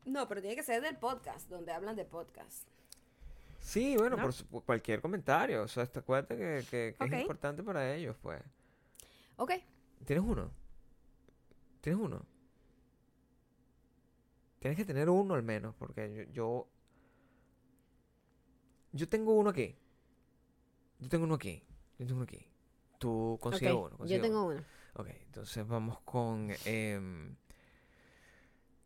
No, 0.04 0.28
pero 0.28 0.40
tiene 0.40 0.54
que 0.56 0.62
ser 0.62 0.82
del 0.82 0.96
podcast, 0.98 1.48
donde 1.48 1.72
hablan 1.72 1.96
de 1.96 2.04
podcast. 2.04 2.68
Sí, 3.66 3.96
bueno, 3.96 4.16
¿No? 4.16 4.22
por, 4.22 4.32
su- 4.32 4.46
por 4.46 4.62
cualquier 4.62 5.00
comentario, 5.00 5.64
o 5.64 5.66
sea, 5.68 5.82
hasta 5.82 5.98
acuérdate 5.98 6.36
que, 6.36 6.64
que- 6.70 6.94
que 6.96 7.04
Ok. 7.04 7.12
es 7.12 7.20
importante 7.22 7.64
para 7.64 7.94
ellos, 7.96 8.16
pues. 8.22 8.40
Ok. 9.34 9.50
¿Tienes 10.04 10.24
uno? 10.24 10.52
¿Tienes 11.80 12.00
uno? 12.00 12.24
Tienes 14.60 14.76
que 14.76 14.84
tener 14.84 15.10
uno 15.10 15.34
al 15.34 15.42
menos, 15.42 15.74
porque 15.74 16.14
yo, 16.14 16.32
yo, 16.32 16.68
yo 18.92 19.08
tengo 19.08 19.32
uno 19.34 19.50
aquí. 19.50 19.76
Yo 21.00 21.08
tengo 21.08 21.24
uno 21.24 21.34
aquí. 21.34 21.60
Yo 21.98 22.06
tengo 22.06 22.14
uno 22.20 22.24
aquí. 22.24 22.46
Tú 23.00 23.36
consigue 23.42 23.72
ok. 23.72 23.92
uno. 23.98 24.06
Yo 24.06 24.20
tengo 24.20 24.44
uno. 24.44 24.54
uno. 24.58 24.64
Ok, 24.94 25.08
entonces 25.08 25.66
vamos 25.66 26.00
con... 26.02 26.50
em, 26.64 27.34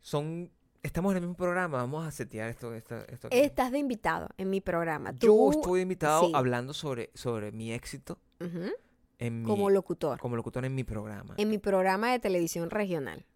son... 0.00 0.50
Estamos 0.82 1.12
en 1.12 1.18
el 1.18 1.22
mismo 1.24 1.36
programa, 1.36 1.76
vamos 1.78 2.06
a 2.06 2.10
setear 2.10 2.48
esto, 2.48 2.72
esto, 2.74 2.96
esto. 3.08 3.28
Estás 3.30 3.70
de 3.70 3.78
invitado 3.78 4.28
en 4.38 4.48
mi 4.48 4.62
programa. 4.62 5.12
Yo 5.18 5.50
estuve 5.50 5.82
invitado 5.82 6.26
sí. 6.26 6.32
hablando 6.34 6.72
sobre, 6.72 7.10
sobre 7.14 7.52
mi 7.52 7.70
éxito 7.72 8.18
Ujú, 8.40 8.70
en 9.18 9.42
mi, 9.42 9.46
como 9.46 9.68
locutor. 9.68 10.18
como 10.18 10.36
locutor 10.36 10.64
en 10.64 10.74
mi 10.74 10.82
programa. 10.84 11.34
En 11.36 11.50
mi 11.50 11.58
programa 11.58 12.12
de 12.12 12.18
televisión 12.18 12.70
regional. 12.70 13.26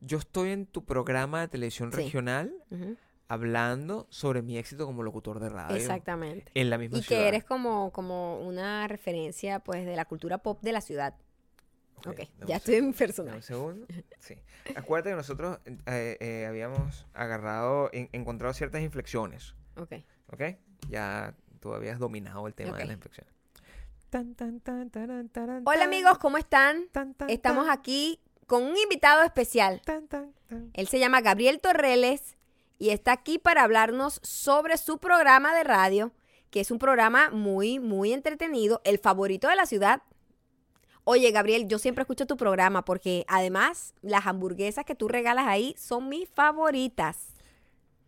Yo 0.00 0.16
estoy 0.16 0.50
en 0.50 0.64
tu 0.64 0.86
programa 0.86 1.42
de 1.42 1.48
televisión 1.48 1.92
Sí. 1.92 1.96
regional 2.04 2.54
hablando 3.28 4.06
sobre 4.08 4.40
mi 4.40 4.56
éxito 4.56 4.86
como 4.86 5.02
locutor 5.02 5.40
de 5.40 5.50
radio. 5.50 5.76
Exactamente. 5.76 6.50
En 6.54 6.70
la 6.70 6.78
misma 6.78 6.98
Y 6.98 7.02
ciudad. 7.02 7.20
que 7.22 7.28
eres 7.28 7.44
como, 7.44 7.92
como 7.92 8.40
una 8.40 8.88
referencia 8.88 9.58
pues 9.60 9.84
de 9.84 9.94
la 9.94 10.06
cultura 10.06 10.38
pop 10.38 10.62
de 10.62 10.72
la 10.72 10.80
ciudad. 10.80 11.14
Ok, 12.06 12.20
un 12.40 12.46
ya 12.46 12.56
estoy 12.56 12.74
en 12.76 12.92
Dame 12.92 13.36
un 13.36 13.42
segundo. 13.42 13.86
Sí. 14.20 14.34
Acuérdate 14.76 15.10
que 15.10 15.16
nosotros 15.16 15.58
eh, 15.86 16.16
eh, 16.20 16.46
habíamos 16.46 17.06
agarrado, 17.14 17.90
en- 17.92 18.08
encontrado 18.12 18.52
ciertas 18.54 18.82
inflexiones. 18.82 19.54
Ok. 19.76 19.94
¿Ok? 20.32 20.42
Ya 20.88 21.34
tú 21.60 21.72
habías 21.74 21.98
dominado 21.98 22.46
el 22.46 22.54
tema 22.54 22.76
de 22.76 22.82
Ok. 22.82 22.86
las 22.88 22.94
inflexiones. 22.94 23.32
Tan, 24.10 24.34
tan, 24.34 24.60
tan, 24.60 24.90
taran, 24.90 25.28
taran, 25.28 25.62
Hola 25.66 25.84
amigos, 25.84 26.18
¿cómo 26.18 26.38
están? 26.38 26.88
tan, 26.92 27.14
tan, 27.14 27.28
Estamos 27.30 27.68
aquí 27.68 28.20
con 28.46 28.62
un 28.62 28.76
invitado 28.76 29.22
especial. 29.22 29.82
tan, 29.84 30.08
tan, 30.08 30.32
tan. 30.48 30.70
Él 30.72 30.88
se 30.88 30.98
llama 30.98 31.20
Gabriel 31.20 31.60
Torreles 31.60 32.36
y 32.78 32.90
está 32.90 33.12
aquí 33.12 33.38
para 33.38 33.64
hablarnos 33.64 34.20
sobre 34.22 34.78
su 34.78 34.98
programa 34.98 35.54
de 35.54 35.62
radio, 35.64 36.12
que 36.50 36.60
es 36.60 36.70
un 36.70 36.78
programa 36.78 37.28
muy, 37.30 37.78
muy 37.80 38.12
entretenido, 38.14 38.80
el 38.84 38.98
favorito 38.98 39.48
de 39.48 39.56
la 39.56 39.66
ciudad. 39.66 40.02
Oye, 41.10 41.30
Gabriel, 41.30 41.66
yo 41.68 41.78
siempre 41.78 42.02
escucho 42.02 42.26
tu 42.26 42.36
programa 42.36 42.84
porque 42.84 43.24
además 43.28 43.94
las 44.02 44.26
hamburguesas 44.26 44.84
que 44.84 44.94
tú 44.94 45.08
regalas 45.08 45.46
ahí 45.48 45.74
son 45.78 46.10
mis 46.10 46.28
favoritas. 46.28 47.28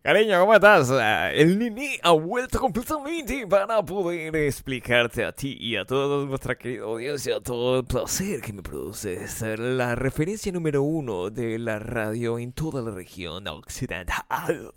Cariño, 0.03 0.39
¿cómo 0.39 0.53
estás? 0.53 0.91
Ah, 0.91 1.31
El 1.33 1.57
Nini 1.57 1.97
ha 2.03 2.11
vuelto 2.11 2.59
completamente 2.59 3.47
para 3.47 3.83
poder 3.83 4.35
explicarte 4.35 5.25
a 5.25 5.31
ti 5.31 5.57
y 5.59 5.77
a 5.77 5.85
toda 5.85 6.27
nuestra 6.27 6.53
querida 6.53 6.83
audiencia 6.83 7.41
todo 7.41 7.79
el 7.79 7.85
placer 7.85 8.39
que 8.39 8.53
me 8.53 8.61
produce 8.61 9.27
ser 9.27 9.57
la 9.57 9.95
referencia 9.95 10.51
número 10.51 10.83
uno 10.83 11.31
de 11.31 11.57
la 11.57 11.79
radio 11.79 12.37
en 12.37 12.53
toda 12.53 12.83
la 12.83 12.91
región 12.91 13.47
occidental. 13.47 14.71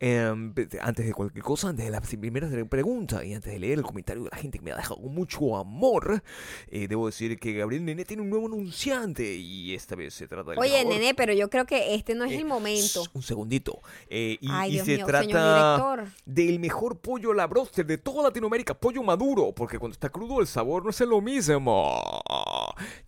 Em, 0.00 0.54
antes 0.80 1.06
de 1.06 1.12
cualquier 1.12 1.42
cosa, 1.42 1.70
antes 1.70 1.84
de 1.84 1.90
la 1.90 2.00
primera 2.00 2.48
pregunta 2.68 3.24
y 3.24 3.34
antes 3.34 3.52
de 3.52 3.58
leer 3.58 3.78
el 3.78 3.84
comentario 3.84 4.22
de 4.22 4.30
la 4.30 4.36
gente 4.36 4.58
que 4.58 4.64
me 4.64 4.70
ha 4.70 4.76
dejado 4.76 5.00
mucho 5.00 5.56
amor, 5.56 6.22
eh, 6.68 6.86
debo 6.86 7.06
decir 7.06 7.36
que 7.38 7.52
Gabriel 7.54 7.84
Nene 7.84 8.04
tiene 8.04 8.22
un 8.22 8.30
nuevo 8.30 8.46
anunciante 8.46 9.34
y 9.34 9.74
esta 9.74 9.96
vez 9.96 10.14
se 10.14 10.28
trata 10.28 10.50
del 10.50 10.60
Oye, 10.60 10.84
nene, 10.84 11.14
pero 11.14 11.32
yo 11.32 11.50
creo 11.50 11.66
que 11.66 11.94
este 11.96 12.14
no 12.14 12.24
es 12.24 12.32
Eh, 12.32 12.36
el 12.36 12.44
momento. 12.44 13.02
Un 13.12 13.22
segundito. 13.22 13.80
Eh, 14.08 14.38
y, 14.40 14.48
Ay, 14.52 14.70
y 14.70 14.72
Dios 14.74 14.86
se 14.86 14.96
mío, 14.96 15.06
trata 15.06 16.04
del 16.24 16.60
mejor 16.60 16.98
pollo 17.00 17.32
a 17.32 17.34
la 17.34 17.46
broster 17.48 17.84
de 17.84 17.98
toda 17.98 18.22
Latinoamérica, 18.22 18.74
pollo 18.74 19.02
maduro, 19.02 19.52
porque 19.52 19.80
cuando 19.80 19.94
está 19.94 20.10
crudo 20.10 20.40
el 20.40 20.46
sabor 20.46 20.84
no 20.84 20.90
es 20.90 21.00
lo 21.00 21.20
mismo. 21.20 22.00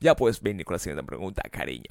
Ya 0.00 0.16
puedes 0.16 0.40
venir 0.40 0.64
con 0.64 0.74
la 0.74 0.78
siguiente 0.80 1.04
pregunta, 1.04 1.42
cariño. 1.50 1.84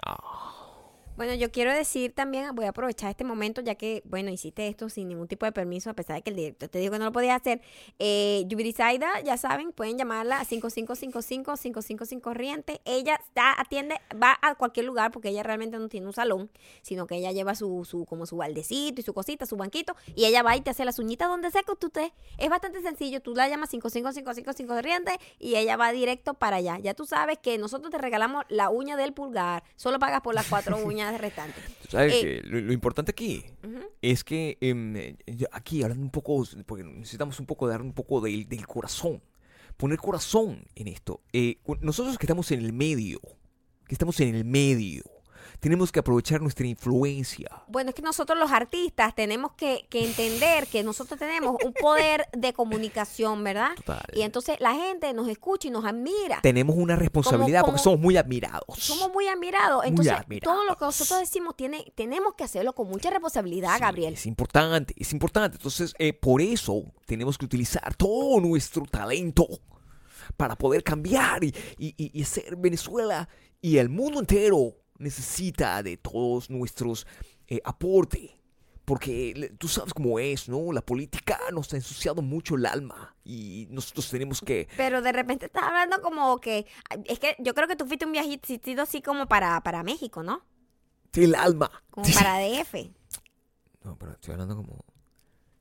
Bueno, 1.20 1.34
yo 1.34 1.52
quiero 1.52 1.74
decir 1.74 2.14
también, 2.14 2.56
voy 2.56 2.64
a 2.64 2.70
aprovechar 2.70 3.10
este 3.10 3.26
momento, 3.26 3.60
ya 3.60 3.76
que, 3.76 4.02
bueno, 4.06 4.32
hiciste 4.32 4.70
esto 4.70 4.88
sin 4.88 5.10
ningún 5.10 5.28
tipo 5.28 5.46
de 5.46 5.52
permiso, 5.52 5.90
a 5.90 5.94
pesar 5.94 6.16
de 6.16 6.22
que 6.22 6.30
el 6.30 6.38
director 6.38 6.70
te 6.70 6.80
dijo 6.80 6.94
que 6.94 7.00
no 7.00 7.04
lo 7.04 7.12
podías 7.12 7.42
hacer. 7.42 7.60
Eh, 8.00 8.46
Yubirisaida, 8.48 9.20
ya 9.20 9.36
saben, 9.36 9.74
pueden 9.74 9.98
llamarla 9.98 10.40
a 10.40 10.46
5555-555 10.46 12.22
corriente. 12.22 12.80
Ella 12.86 13.16
está, 13.16 13.60
atiende, 13.60 14.00
va 14.16 14.40
a 14.42 14.56
cualquier 14.56 14.86
lugar, 14.86 15.12
porque 15.12 15.28
ella 15.28 15.44
realmente 15.44 15.78
no 15.78 15.90
tiene 15.90 16.08
un 16.08 16.14
salón, 16.14 16.50
sino 16.84 17.06
que 17.06 17.18
ella 17.18 17.34
lleva 17.34 17.54
su, 17.54 17.84
su 17.84 18.06
como 18.06 18.26
su 18.26 18.38
baldecito 18.38 19.02
y 19.02 19.04
su 19.04 19.14
cosita, 19.14 19.46
su 19.46 19.58
banquito, 19.58 19.98
y 20.16 20.24
ella 20.24 20.42
va 20.42 20.56
y 20.56 20.62
te 20.62 20.70
hace 20.70 20.86
las 20.86 21.00
uñitas 21.00 21.28
donde 21.28 21.52
sea 21.52 21.64
que 21.64 21.76
tú 21.76 21.88
estés. 21.88 22.14
Es 22.38 22.50
bastante 22.50 22.82
sencillo, 22.82 23.22
tú 23.22 23.36
la 23.36 23.50
llamas 23.50 23.72
5555 23.72 24.74
corriente 24.74 25.20
y 25.38 25.56
ella 25.56 25.76
va 25.76 25.92
directo 25.92 26.34
para 26.34 26.56
allá. 26.56 26.80
Ya 26.80 26.94
tú 26.94 27.06
sabes 27.06 27.40
que 27.40 27.58
nosotros 27.58 27.92
te 27.92 27.98
regalamos 27.98 28.46
la 28.48 28.70
uña 28.70 28.96
del 28.96 29.12
pulgar, 29.12 29.66
solo 29.76 30.00
pagas 30.00 30.22
por 30.22 30.34
las 30.34 30.48
cuatro 30.48 30.78
uñas 30.86 31.09
restantes. 31.18 31.64
Sabes 31.88 32.14
Eh, 32.14 32.42
lo, 32.44 32.60
lo 32.60 32.74
importante 32.74 33.12
aquí 33.12 33.44
es 34.02 34.24
que 34.24 34.58
em, 34.62 34.96
eh, 34.96 35.18
aquí 35.52 35.82
hablando 35.84 36.04
un 36.04 36.12
poco, 36.12 36.46
porque 36.66 36.84
necesitamos 36.84 37.40
un 37.40 37.46
poco 37.46 37.68
dar 37.68 37.82
un 37.82 37.94
poco 37.94 38.22
del, 38.22 38.48
del 38.48 38.68
corazón, 38.68 39.22
poner 39.78 39.98
corazón 39.98 40.66
en 40.76 40.88
esto. 40.88 41.22
Eh, 41.34 41.58
nosotros 41.82 42.18
que 42.18 42.26
estamos 42.26 42.52
en 42.52 42.60
el 42.60 42.74
medio, 42.74 43.20
que 43.88 43.96
estamos 43.96 44.20
en 44.20 44.36
el 44.36 44.46
medio, 44.46 45.04
tenemos 45.60 45.92
que 45.92 46.00
aprovechar 46.00 46.42
nuestra 46.42 46.66
influencia. 46.66 47.50
Bueno, 47.68 47.90
es 47.90 47.96
que 47.96 48.02
nosotros 48.02 48.38
los 48.40 48.52
artistas 48.52 49.14
tenemos 49.14 49.52
que, 49.54 49.86
que 49.90 50.06
entender 50.06 50.68
que 50.68 50.84
nosotros 50.84 51.20
tenemos 51.20 51.56
un 51.66 51.74
poder 51.74 52.28
de 52.32 52.54
comunicación, 52.54 53.44
¿verdad? 53.44 53.72
Total. 53.76 54.02
Y 54.14 54.22
entonces 54.22 54.58
la 54.60 54.74
gente 54.74 55.14
nos 55.14 55.28
escucha 55.28 55.68
y 55.68 55.72
nos 55.72 55.86
admira. 55.86 56.40
Tenemos 56.42 56.76
una 56.78 56.96
responsabilidad 56.96 57.62
porque 57.62 57.72
como- 57.74 57.84
somos 57.84 58.00
muy 58.00 58.16
admirados. 58.18 58.78
Somos 58.80 59.12
muy 59.12 59.28
admirados. 59.28 59.80
Muy 59.82 59.88
Entonces, 59.90 60.14
admirados. 60.14 60.56
todo 60.56 60.66
lo 60.66 60.76
que 60.78 60.86
nosotros 60.86 61.20
decimos 61.20 61.56
tiene, 61.56 61.92
tenemos 61.96 62.34
que 62.36 62.44
hacerlo 62.44 62.74
con 62.74 62.88
mucha 62.88 63.10
responsabilidad, 63.10 63.76
Sí, 63.76 63.82
Gabriel. 63.82 64.14
Es 64.14 64.26
importante, 64.26 64.94
es 64.98 65.12
importante. 65.14 65.58
Entonces, 65.58 65.94
eh, 66.00 66.14
por 66.14 66.42
eso 66.42 66.84
tenemos 67.06 67.38
que 67.38 67.46
utilizar 67.46 67.96
todo 67.96 68.40
nuestro 68.40 68.84
talento 68.86 69.48
para 70.38 70.56
poder 70.56 70.84
cambiar 70.84 71.44
y, 71.44 71.54
y, 71.78 71.94
y- 71.98 72.12
y 72.20 72.24
hacer 72.24 72.56
Venezuela 72.56 73.28
y 73.62 73.78
el 73.78 73.90
mundo 73.90 74.20
entero 74.20 74.76
necesita 75.00 75.82
de 75.82 75.98
todos 75.98 76.50
nuestros 76.50 77.08
eh, 77.48 77.62
aportes. 77.64 78.32
Porque 78.86 79.54
tú 79.60 79.68
sabes 79.68 79.94
cómo 79.94 80.18
es, 80.18 80.50
¿no? 80.50 80.72
La 80.72 80.82
política 80.82 81.40
nos 81.54 81.72
ha 81.74 81.76
ensuciado 81.76 82.24
mucho 82.24 82.56
el 82.56 82.66
alma 82.66 83.16
y 83.24 83.68
nosotros 83.70 84.10
tenemos 84.10 84.42
que... 84.42 84.68
Pero 84.78 85.04
de 85.04 85.12
repente 85.12 85.46
estás 85.46 85.64
hablando 85.64 86.02
como 86.02 86.40
que... 86.40 86.66
Es 87.06 87.20
que 87.20 87.36
yo 87.38 87.54
creo 87.54 87.68
que 87.68 87.76
tú 87.76 87.86
fuiste 87.86 88.08
un 88.08 88.14
viajito 88.14 88.82
así 88.82 89.04
como 89.04 89.28
para, 89.28 89.62
para 89.62 89.84
México, 89.84 90.24
¿no? 90.24 90.44
El 91.14 91.36
alma. 91.36 91.70
Como 91.92 92.08
para 92.16 92.40
DF. 92.40 92.90
No, 93.84 93.96
pero 93.96 94.14
estoy 94.14 94.34
hablando 94.34 94.56
como... 94.56 94.84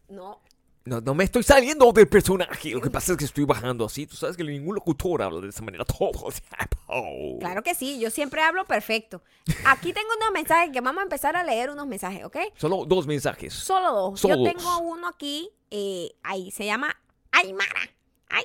No. 0.09 0.41
No, 0.89 1.01
no 1.03 1.15
me 1.15 1.25
estoy 1.25 1.43
saliendo 1.43 1.93
del 1.93 2.09
personaje. 2.09 2.71
Lo 2.71 2.81
que 2.81 2.91
pasa 2.91 3.13
es 3.13 3.19
que 3.19 3.25
estoy 3.27 3.45
bajando 3.45 3.85
así. 3.85 4.07
Tú 4.07 4.17
sabes 4.17 4.37
que 4.37 4.43
ningún 4.45 4.75
locutor 4.75 5.21
habla 5.23 5.41
de 5.41 5.49
esa 5.51 5.63
manera 5.63 5.85
todo 5.85 6.11
tiempo. 6.33 7.39
Claro 7.41 7.63
que 7.63 7.75
sí, 7.75 8.01
yo 8.01 8.11
siempre 8.11 8.41
hablo 8.41 8.65
perfecto. 8.65 9.23
Aquí 9.67 9.93
tengo 9.93 10.09
unos 10.19 10.33
mensajes 10.33 10.71
que 10.73 10.81
vamos 10.81 11.01
a 11.01 11.03
empezar 11.05 11.37
a 11.37 11.45
leer 11.45 11.71
unos 11.71 11.87
mensajes, 11.87 12.25
¿ok? 12.25 12.37
Solo 12.57 12.87
dos 12.87 13.07
mensajes. 13.07 13.53
Solo 13.53 13.93
dos. 13.93 14.21
Solo 14.21 14.37
Yo 14.37 14.41
dos. 14.45 14.55
tengo 14.55 14.79
uno 14.79 15.09
aquí, 15.09 15.51
eh, 15.71 16.11
ahí, 16.23 16.51
se 16.51 16.65
llama 16.65 16.97
Aymara. 17.33 17.91
Ay, 18.31 18.45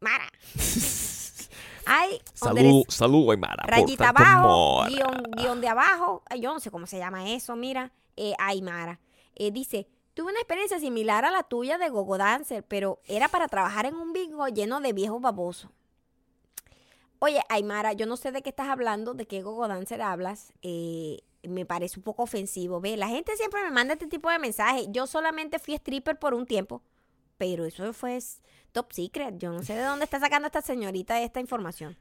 Mara. 0.00 0.28
Ay, 1.88 2.20
Salud, 2.34 2.82
salud, 2.88 3.30
Aymara. 3.30 3.62
rayita 3.64 4.08
abajo, 4.08 4.84
guion, 4.88 5.22
guion 5.36 5.60
de 5.60 5.68
abajo. 5.68 6.22
Yo 6.40 6.52
no 6.52 6.58
sé 6.58 6.70
cómo 6.72 6.86
se 6.86 6.98
llama 6.98 7.30
eso, 7.30 7.54
mira. 7.54 7.92
Eh, 8.16 8.32
Aymara. 8.40 8.98
Eh, 9.36 9.52
dice, 9.52 9.86
tuve 10.16 10.30
una 10.30 10.40
experiencia 10.40 10.80
similar 10.80 11.26
a 11.26 11.30
la 11.30 11.42
tuya 11.42 11.76
de 11.76 11.90
Gogo 11.90 12.16
Dancer, 12.16 12.64
pero 12.64 13.00
era 13.04 13.28
para 13.28 13.48
trabajar 13.48 13.84
en 13.84 13.94
un 13.96 14.14
bingo 14.14 14.48
lleno 14.48 14.80
de 14.80 14.94
viejos 14.94 15.20
babosos. 15.20 15.70
Oye, 17.18 17.40
Aymara, 17.50 17.92
yo 17.92 18.06
no 18.06 18.16
sé 18.16 18.32
de 18.32 18.40
qué 18.40 18.48
estás 18.48 18.68
hablando, 18.68 19.12
de 19.12 19.26
qué 19.26 19.42
Gogo 19.42 19.68
Dancer 19.68 20.00
hablas. 20.00 20.52
eh, 20.62 21.18
me 21.42 21.64
parece 21.64 22.00
un 22.00 22.02
poco 22.02 22.24
ofensivo. 22.24 22.80
Ve, 22.80 22.96
la 22.96 23.06
gente 23.08 23.36
siempre 23.36 23.62
me 23.62 23.70
manda 23.70 23.92
este 23.92 24.08
tipo 24.08 24.28
de 24.30 24.38
mensajes. 24.40 24.86
Yo 24.90 25.06
solamente 25.06 25.60
fui 25.60 25.74
stripper 25.74 26.18
por 26.18 26.34
un 26.34 26.44
tiempo, 26.44 26.82
pero 27.38 27.64
eso 27.66 27.92
fue 27.92 28.18
top 28.72 28.92
secret. 28.92 29.36
Yo 29.38 29.52
no 29.52 29.62
sé 29.62 29.74
de 29.74 29.84
dónde 29.84 30.04
está 30.06 30.18
sacando 30.18 30.46
esta 30.46 30.60
señorita 30.62 31.20
esta 31.22 31.38
información. 31.38 31.96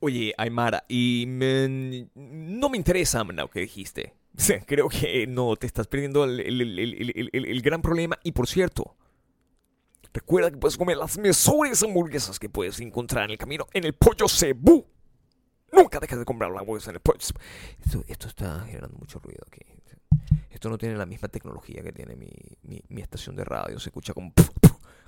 Oye, 0.00 0.32
Aymara, 0.38 0.84
y 0.88 1.24
me- 1.28 2.08
no 2.14 2.68
me 2.70 2.78
interesa 2.78 3.22
lo 3.24 3.50
que 3.50 3.60
dijiste. 3.60 4.14
Creo 4.66 4.88
que 4.88 5.26
no, 5.26 5.54
te 5.56 5.66
estás 5.66 5.86
perdiendo 5.86 6.24
el, 6.24 6.40
el- 6.40 6.60
el- 6.78 7.30
el- 7.46 7.62
gran 7.62 7.80
problema. 7.82 8.18
Y 8.24 8.32
por 8.32 8.46
cierto, 8.48 8.96
recuerda 10.12 10.50
que 10.50 10.56
puedes 10.56 10.76
comer 10.76 10.96
las 10.96 11.16
mejores 11.18 11.82
hamburguesas 11.82 12.38
que 12.38 12.48
puedes 12.48 12.80
encontrar 12.80 13.24
en 13.24 13.30
el 13.32 13.38
camino 13.38 13.66
en 13.72 13.84
el 13.84 13.94
Pollo 13.94 14.28
Cebú. 14.28 14.86
Nunca 15.72 15.98
dejes 16.00 16.18
de 16.18 16.24
comprar 16.24 16.50
la 16.50 16.60
hamburguesa 16.60 16.90
en 16.90 16.96
el 16.96 17.00
Pollo 17.00 17.20
Cebú. 17.20 17.38
Esto, 17.84 18.04
esto 18.08 18.28
está 18.28 18.60
generando 18.66 18.96
mucho 18.98 19.18
ruido 19.20 19.44
aquí. 19.46 19.60
Esto 20.50 20.70
no 20.70 20.78
tiene 20.78 20.96
la 20.96 21.04
misma 21.06 21.28
tecnología 21.28 21.82
que 21.82 21.92
tiene 21.92 22.14
mi, 22.16 22.30
mi- 22.62 22.82
mi 22.88 23.02
estación 23.02 23.34
de 23.36 23.44
radio. 23.44 23.78
Se 23.80 23.88
escucha 23.90 24.14
como 24.14 24.32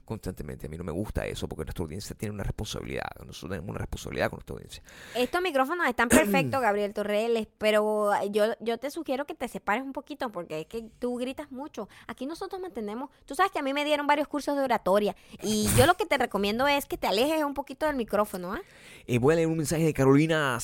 constantemente. 0.07 0.67
A 0.67 0.71
mí 0.71 0.79
no 0.79 0.85
me 0.85 0.93
gusta 0.93 1.27
eso 1.27 1.47
porque 1.47 1.65
nuestra 1.65 1.85
audiencia 1.85 2.17
tiene 2.17 2.35
una 2.35 2.45
responsabilidad. 2.45 3.09
Nosotros 3.27 3.51
tenemos 3.51 3.69
una 3.69 3.81
responsabilidad 3.81 4.31
con 4.31 4.39
nuestra 4.39 4.55
audiencia. 4.55 4.83
Estos 5.15 5.43
micrófonos 5.43 5.87
están 5.87 6.09
perfectos, 6.09 6.63
Gabriel 6.63 6.95
Torreles, 6.95 7.47
pero 7.59 8.11
yo, 8.31 8.45
yo 8.61 8.79
te 8.79 8.91
sugiero 8.91 9.27
que 9.27 9.35
te 9.35 9.49
separes 9.49 9.85
un 9.85 9.93
poquito 9.93 10.33
porque 10.33 10.61
es 10.61 10.67
que 10.67 10.89
tú 10.99 11.17
gritas 11.17 11.51
mucho. 11.53 11.89
Aquí 12.07 12.25
nosotros 12.25 12.63
mantenemos, 12.63 13.11
tú 13.27 13.35
sabes 13.35 13.53
que 13.53 13.59
a 13.59 13.63
mí 13.63 13.75
me 13.75 13.85
dieron 13.85 14.07
varios 14.07 14.29
cursos 14.29 14.57
de 14.57 14.63
oratoria 14.63 15.15
y 15.43 15.69
yo 15.77 15.87
lo 15.87 15.95
que 15.95 16.07
te 16.07 16.17
recomiendo 16.17 16.67
es 16.67 16.87
que 16.87 16.97
te 16.97 17.07
alejes 17.07 17.45
un 17.45 17.55
poquito 17.55 17.87
del 17.87 17.97
micrófono, 17.97 18.55
¿ah? 18.55 18.63
Eh, 19.07 19.19
voy 19.19 19.35
a 19.35 19.37
leer 19.37 19.49
un 19.49 19.57
mensaje 19.59 19.85
de 19.85 19.93
Carolina, 19.93 20.59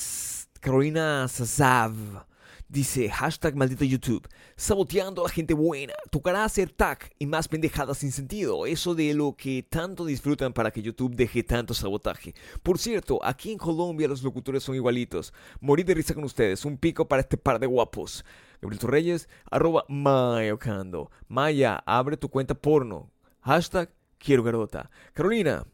Carolina 0.61 1.27
Sazav. 1.29 2.32
Dice, 2.73 3.11
hashtag 3.11 3.55
maldito 3.55 3.85
YouTube, 3.85 4.27
saboteando 4.57 5.21
a 5.21 5.25
la 5.29 5.31
gente 5.31 5.53
buena. 5.53 5.93
Tocará 6.11 6.43
hacer 6.43 6.71
tag 6.71 7.01
y 7.19 7.27
más 7.27 7.47
pendejadas 7.47 7.99
sin 7.99 8.13
sentido. 8.13 8.65
Eso 8.65 8.95
de 8.95 9.13
lo 9.13 9.37
que 9.37 9.63
tanto 9.63 10.07
disfrutan 10.07 10.55
para 10.55 10.71
que 10.71 10.81
YouTube 10.81 11.15
deje 11.15 11.43
tanto 11.43 11.75
sabotaje. 11.75 12.35
Por 12.63 12.79
cierto, 12.79 13.21
aquí 13.23 13.53
en 13.53 13.59
Colombia 13.59 14.09
los 14.09 14.23
locutores 14.23 14.63
son 14.63 14.75
igualitos. 14.75 15.35
Morir 15.61 15.85
de 15.85 15.93
risa 15.93 16.15
con 16.15 16.25
ustedes. 16.25 16.65
Un 16.65 16.79
pico 16.79 17.07
para 17.07 17.21
este 17.21 17.37
par 17.37 17.59
de 17.59 17.67
guapos. 17.67 18.25
Gabriel 18.63 18.81
Torreyes, 18.81 19.29
arroba 19.51 19.85
mayocando. 19.91 21.11
Maya, 21.29 21.77
abre 21.85 22.17
tu 22.17 22.31
cuenta 22.31 22.55
porno. 22.55 23.11
Hashtag 23.43 23.91
quiero 24.17 24.43
garota. 24.43 24.91
Carolina, 25.13 25.67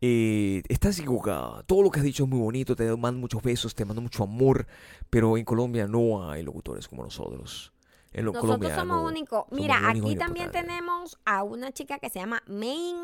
eh, 0.00 0.62
estás 0.68 0.98
equivocada. 0.98 1.62
Todo 1.64 1.82
lo 1.82 1.90
que 1.90 1.98
has 2.00 2.04
dicho 2.04 2.24
es 2.24 2.28
muy 2.28 2.38
bonito. 2.40 2.76
Te 2.76 2.84
mando 2.96 3.20
muchos 3.20 3.42
besos, 3.42 3.74
te 3.74 3.84
mando 3.84 4.00
mucho 4.02 4.22
amor. 4.24 4.66
Pero 5.10 5.36
en 5.36 5.44
Colombia 5.44 5.86
no 5.86 6.30
hay 6.30 6.42
locutores 6.42 6.86
como 6.88 7.02
nosotros. 7.02 7.72
En 8.12 8.24
lo- 8.24 8.32
Nosotros 8.32 8.56
Colombia 8.58 8.76
somos 8.78 8.96
no- 9.02 9.08
únicos. 9.08 9.44
Mira, 9.50 9.88
aquí 9.90 10.16
también 10.16 10.50
tenemos 10.50 11.18
a 11.24 11.42
una 11.42 11.72
chica 11.72 11.98
que 11.98 12.08
se 12.10 12.18
llama 12.18 12.42
Main 12.46 12.96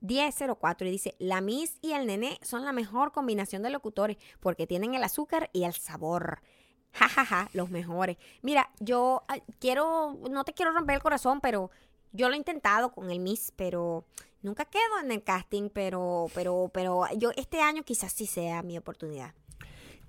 1004 0.00 0.86
y 0.86 0.90
dice, 0.90 1.14
la 1.18 1.40
Miss 1.40 1.78
y 1.80 1.92
el 1.92 2.06
Nené 2.06 2.38
son 2.42 2.64
la 2.64 2.72
mejor 2.72 3.12
combinación 3.12 3.62
de 3.62 3.70
locutores 3.70 4.16
porque 4.40 4.66
tienen 4.66 4.94
el 4.94 5.04
azúcar 5.04 5.50
y 5.52 5.64
el 5.64 5.72
sabor. 5.74 6.40
Ja, 6.94 7.08
ja, 7.08 7.24
ja, 7.24 7.48
los 7.54 7.70
mejores. 7.70 8.18
Mira, 8.42 8.68
yo 8.78 9.22
ah, 9.26 9.38
quiero, 9.58 10.18
no 10.30 10.44
te 10.44 10.52
quiero 10.52 10.72
romper 10.72 10.96
el 10.96 11.02
corazón, 11.02 11.40
pero 11.40 11.70
Yo 12.14 12.28
lo 12.28 12.34
he 12.34 12.36
intentado 12.36 12.92
con 12.92 13.10
el 13.10 13.18
Miss, 13.20 13.50
pero 13.56 14.04
nunca 14.42 14.64
quedo 14.64 15.00
en 15.02 15.12
el 15.12 15.22
casting, 15.22 15.68
pero, 15.72 16.26
pero, 16.34 16.70
pero 16.72 17.04
yo 17.16 17.30
este 17.36 17.60
año 17.60 17.82
quizás 17.82 18.12
sí 18.12 18.26
sea 18.26 18.62
mi 18.62 18.76
oportunidad. 18.76 19.34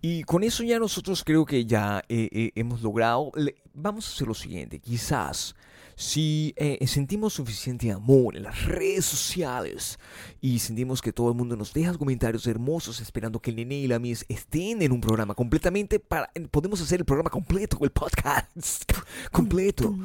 Y 0.01 0.23
con 0.23 0.43
eso 0.43 0.63
ya 0.63 0.79
nosotros 0.79 1.23
creo 1.23 1.45
que 1.45 1.65
ya 1.65 2.03
eh, 2.09 2.27
eh, 2.31 2.51
hemos 2.55 2.81
logrado. 2.81 3.31
Vamos 3.73 4.05
a 4.05 4.13
hacer 4.13 4.27
lo 4.27 4.33
siguiente. 4.33 4.79
Quizás 4.79 5.55
si 5.95 6.53
eh, 6.57 6.85
sentimos 6.87 7.33
suficiente 7.33 7.91
amor 7.91 8.35
en 8.35 8.43
las 8.43 8.65
redes 8.65 9.05
sociales 9.05 9.99
y 10.41 10.59
sentimos 10.59 11.01
que 11.01 11.13
todo 11.13 11.29
el 11.29 11.35
mundo 11.35 11.55
nos 11.55 11.73
deja 11.73 11.93
comentarios 11.93 12.47
hermosos 12.47 12.99
esperando 13.01 13.39
que 13.39 13.51
el 13.51 13.57
nene 13.57 13.75
y 13.75 13.87
la 13.87 13.99
Miss 13.99 14.25
estén 14.27 14.81
en 14.81 14.91
un 14.91 15.01
programa 15.01 15.35
completamente 15.35 15.99
para 15.99 16.31
podemos 16.51 16.81
hacer 16.81 16.99
el 16.99 17.05
programa 17.05 17.29
completo, 17.29 17.77
el 17.81 17.91
podcast 17.91 18.91
completo. 19.31 19.95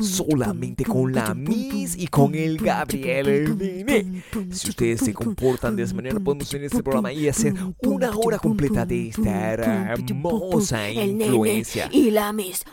Solamente 0.00 0.84
con 0.84 1.12
la 1.12 1.34
Miss 1.34 1.96
y 1.96 2.06
con 2.08 2.34
el 2.34 2.58
Gabriel, 2.58 3.28
el 3.28 3.58
nene. 3.58 4.22
Si 4.50 4.70
ustedes 4.70 5.00
se 5.00 5.14
comportan 5.14 5.76
de 5.76 5.82
esa 5.82 5.94
manera, 5.94 6.18
podemos 6.20 6.48
tener 6.48 6.66
este 6.66 6.82
programa 6.82 7.12
y 7.12 7.28
hacer 7.28 7.54
una 7.82 8.10
hora 8.16 8.38
completa 8.38 8.84
de 8.86 9.08
esta 9.08 9.92
hermosa 9.92 10.90
influencia. 10.90 11.88
Y 11.92 12.10
la 12.10 12.32
Miss. 12.32 12.64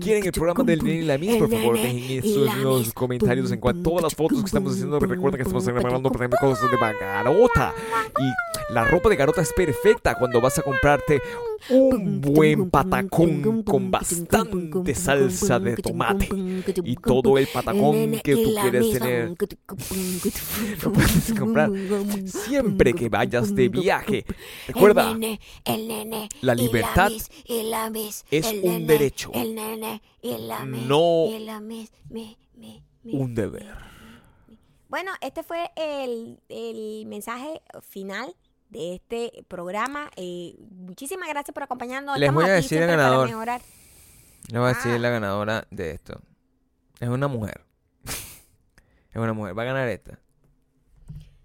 ¿Quieren 0.00 0.24
el 0.24 0.32
programa 0.32 0.64
del 0.64 0.82
nene 0.82 1.00
y 1.00 1.04
la 1.04 1.18
Miss? 1.18 1.36
Por 1.36 1.50
favor, 1.50 1.77
dejen 1.82 2.18
esos 2.18 2.56
los 2.58 2.92
comentarios 2.92 3.50
en 3.52 3.60
cuanto 3.60 3.80
a 3.80 3.84
todas 3.84 4.02
las 4.04 4.14
fotos 4.14 4.40
que 4.40 4.46
estamos 4.46 4.72
haciendo. 4.72 4.98
Recuerden 4.98 5.38
que 5.38 5.42
estamos 5.42 5.66
grabando 5.66 6.10
por 6.10 6.20
ejemplo, 6.20 6.38
cosas 6.40 6.70
de 6.70 6.76
garota. 6.76 7.74
Y 8.18 8.72
la 8.72 8.84
ropa 8.84 9.08
de 9.08 9.16
garota 9.16 9.42
es 9.42 9.52
perfecta 9.52 10.16
cuando 10.18 10.40
vas 10.40 10.58
a 10.58 10.62
comprarte 10.62 11.20
un 11.70 12.20
buen 12.20 12.70
patacón 12.70 13.62
con 13.62 13.90
bastante 13.90 14.94
salsa 14.94 15.58
de 15.58 15.76
tomate. 15.76 16.28
Y 16.84 16.96
todo 16.96 17.38
el 17.38 17.46
patacón 17.46 18.20
que 18.22 18.34
tú 18.36 18.54
quieres 18.60 18.92
tener. 18.92 19.28
Lo 20.82 20.92
puedes 20.92 21.34
comprar 21.38 21.70
siempre 22.26 22.92
que 22.92 23.08
vayas 23.08 23.54
de 23.54 23.68
viaje. 23.68 24.24
Recuerda. 24.66 25.16
La 26.40 26.54
libertad 26.54 27.12
es 28.30 28.54
un 28.62 28.86
derecho, 28.86 29.32
no 30.86 31.24
un 33.04 33.34
deber. 33.34 33.88
Bueno, 34.88 35.12
este 35.20 35.42
fue 35.42 35.70
el, 35.76 36.40
el 36.48 37.04
mensaje 37.06 37.60
final 37.82 38.34
de 38.70 38.94
este 38.96 39.44
programa. 39.48 40.10
Eh, 40.16 40.54
muchísimas 40.70 41.28
gracias 41.28 41.52
por 41.54 41.62
acompañarnos. 41.62 42.18
Les 42.18 42.26
Estamos 42.28 42.42
voy 42.44 42.50
a 42.50 42.54
aquí 42.56 42.62
decir 42.62 42.78
el 42.78 42.84
siempre 42.84 42.96
para 42.96 43.08
ganador. 43.08 43.28
mejorar. 43.28 43.60
Le 44.50 44.58
voy 44.58 44.66
a 44.70 44.74
decir 44.74 44.92
Ah. 44.92 44.98
la 44.98 45.10
ganadora 45.10 45.66
de 45.70 45.90
esto. 45.92 46.20
Es 47.00 47.08
una 47.08 47.28
mujer. 47.28 47.64
es 48.04 49.16
una 49.16 49.32
mujer. 49.32 49.56
Va 49.58 49.62
a 49.62 49.66
ganar 49.66 49.88
esta. 49.88 50.18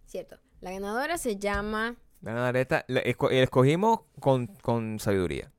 Cierto. 0.06 0.38
La 0.62 0.72
ganadora 0.72 1.18
se 1.18 1.38
llama 1.38 1.96
Va 2.26 2.32
a 2.32 2.36
ganar 2.36 2.56
esta. 2.58 2.86
La 2.88 3.02
esco- 3.04 3.32
escogimos 3.32 4.02
con, 4.20 4.48
con 4.48 5.00
sabiduría. 5.00 5.52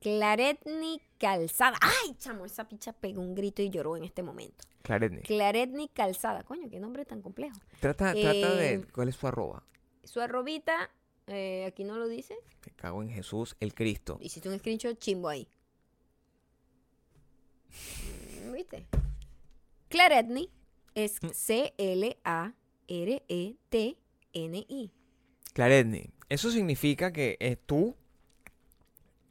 Claretni 0.00 1.00
Calzada. 1.18 1.76
¡Ay, 1.80 2.14
chamo! 2.18 2.44
Esa 2.46 2.68
picha 2.68 2.92
pegó 2.92 3.20
un 3.22 3.34
grito 3.34 3.62
y 3.62 3.70
lloró 3.70 3.96
en 3.96 4.04
este 4.04 4.22
momento. 4.22 4.64
Claretni. 4.82 5.22
Claretni 5.22 5.88
Calzada. 5.88 6.42
Coño, 6.44 6.68
qué 6.70 6.78
nombre 6.78 7.04
tan 7.04 7.22
complejo. 7.22 7.58
Trata, 7.80 8.12
trata 8.12 8.54
de. 8.54 8.74
Eh, 8.74 8.84
¿Cuál 8.92 9.08
es 9.08 9.16
su 9.16 9.26
arroba? 9.26 9.64
Su 10.06 10.20
arrobita, 10.20 10.90
eh, 11.26 11.64
aquí 11.66 11.84
no 11.84 11.96
lo 11.98 12.08
dice. 12.08 12.36
Me 12.64 12.72
cago 12.72 13.02
en 13.02 13.10
Jesús, 13.10 13.56
el 13.60 13.74
Cristo. 13.74 14.18
Hiciste 14.20 14.48
un 14.48 14.58
screenshot 14.58 14.98
chimbo 14.98 15.28
ahí. 15.28 15.48
Mm, 18.46 18.52
¿Viste? 18.52 18.86
Claretni 19.88 20.50
es 20.94 21.22
Mm. 21.22 21.28
C-L-A-R-E-T-N-I. 23.66 24.92
Claretni. 25.52 26.10
Eso 26.28 26.50
significa 26.50 27.12
que 27.12 27.36
eh, 27.40 27.56
tú 27.56 27.96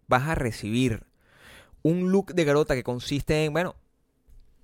vas 0.07 0.23
a 0.23 0.35
recibir 0.35 1.05
un 1.83 2.11
look 2.11 2.33
de 2.33 2.43
garota 2.45 2.73
que 2.75 2.83
consiste 2.83 3.45
en, 3.45 3.53
bueno, 3.53 3.75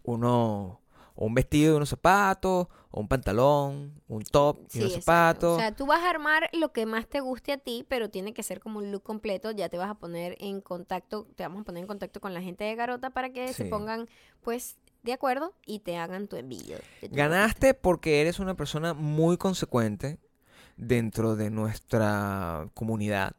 uno. 0.04 0.81
O 1.22 1.26
un 1.27 1.35
vestido 1.35 1.73
y 1.73 1.76
unos 1.76 1.89
zapatos, 1.89 2.65
o 2.89 2.99
un 2.99 3.07
pantalón, 3.07 4.02
un 4.07 4.23
top 4.23 4.61
y 4.69 4.72
Sí, 4.72 4.80
unos 4.80 4.95
exacto. 4.95 5.02
zapatos. 5.06 5.53
O 5.53 5.60
sea, 5.60 5.76
tú 5.76 5.85
vas 5.85 6.02
a 6.02 6.10
armar 6.10 6.49
lo 6.52 6.73
que 6.73 6.88
más 6.88 7.06
te 7.06 7.19
guste 7.19 7.52
a 7.52 7.60
ti, 7.60 7.85
pero 7.88 8.10
tiene 8.10 8.34
que 8.34 8.41
ser 8.41 8.60
como 8.60 8.80
un 8.80 8.91
look 8.91 9.03
completo. 9.03 9.52
Ya 9.52 9.69
te 9.69 9.77
vas 9.77 9.91
a 9.91 9.93
poner 9.93 10.35
en 10.39 10.61
contacto, 10.61 11.27
te 11.35 11.43
vamos 11.43 11.61
a 11.61 11.65
poner 11.65 11.81
en 11.84 11.88
contacto 11.88 12.22
con 12.22 12.34
la 12.34 12.41
gente 12.41 12.64
de 12.64 12.73
Garota 12.73 13.11
para 13.11 13.30
que 13.30 13.53
se 13.53 13.65
pongan, 13.65 14.10
pues, 14.41 14.80
de 15.03 15.14
acuerdo 15.14 15.53
y 15.64 15.81
te 15.81 15.95
hagan 15.95 16.27
tu 16.27 16.38
envío. 16.38 16.77
Ganaste 17.11 17.76
porque 17.76 18.22
eres 18.22 18.39
una 18.39 18.56
persona 18.56 18.95
muy 18.95 19.38
consecuente 19.38 20.18
dentro 20.76 21.35
de 21.35 21.52
nuestra 21.52 22.68
comunidad. 22.73 23.35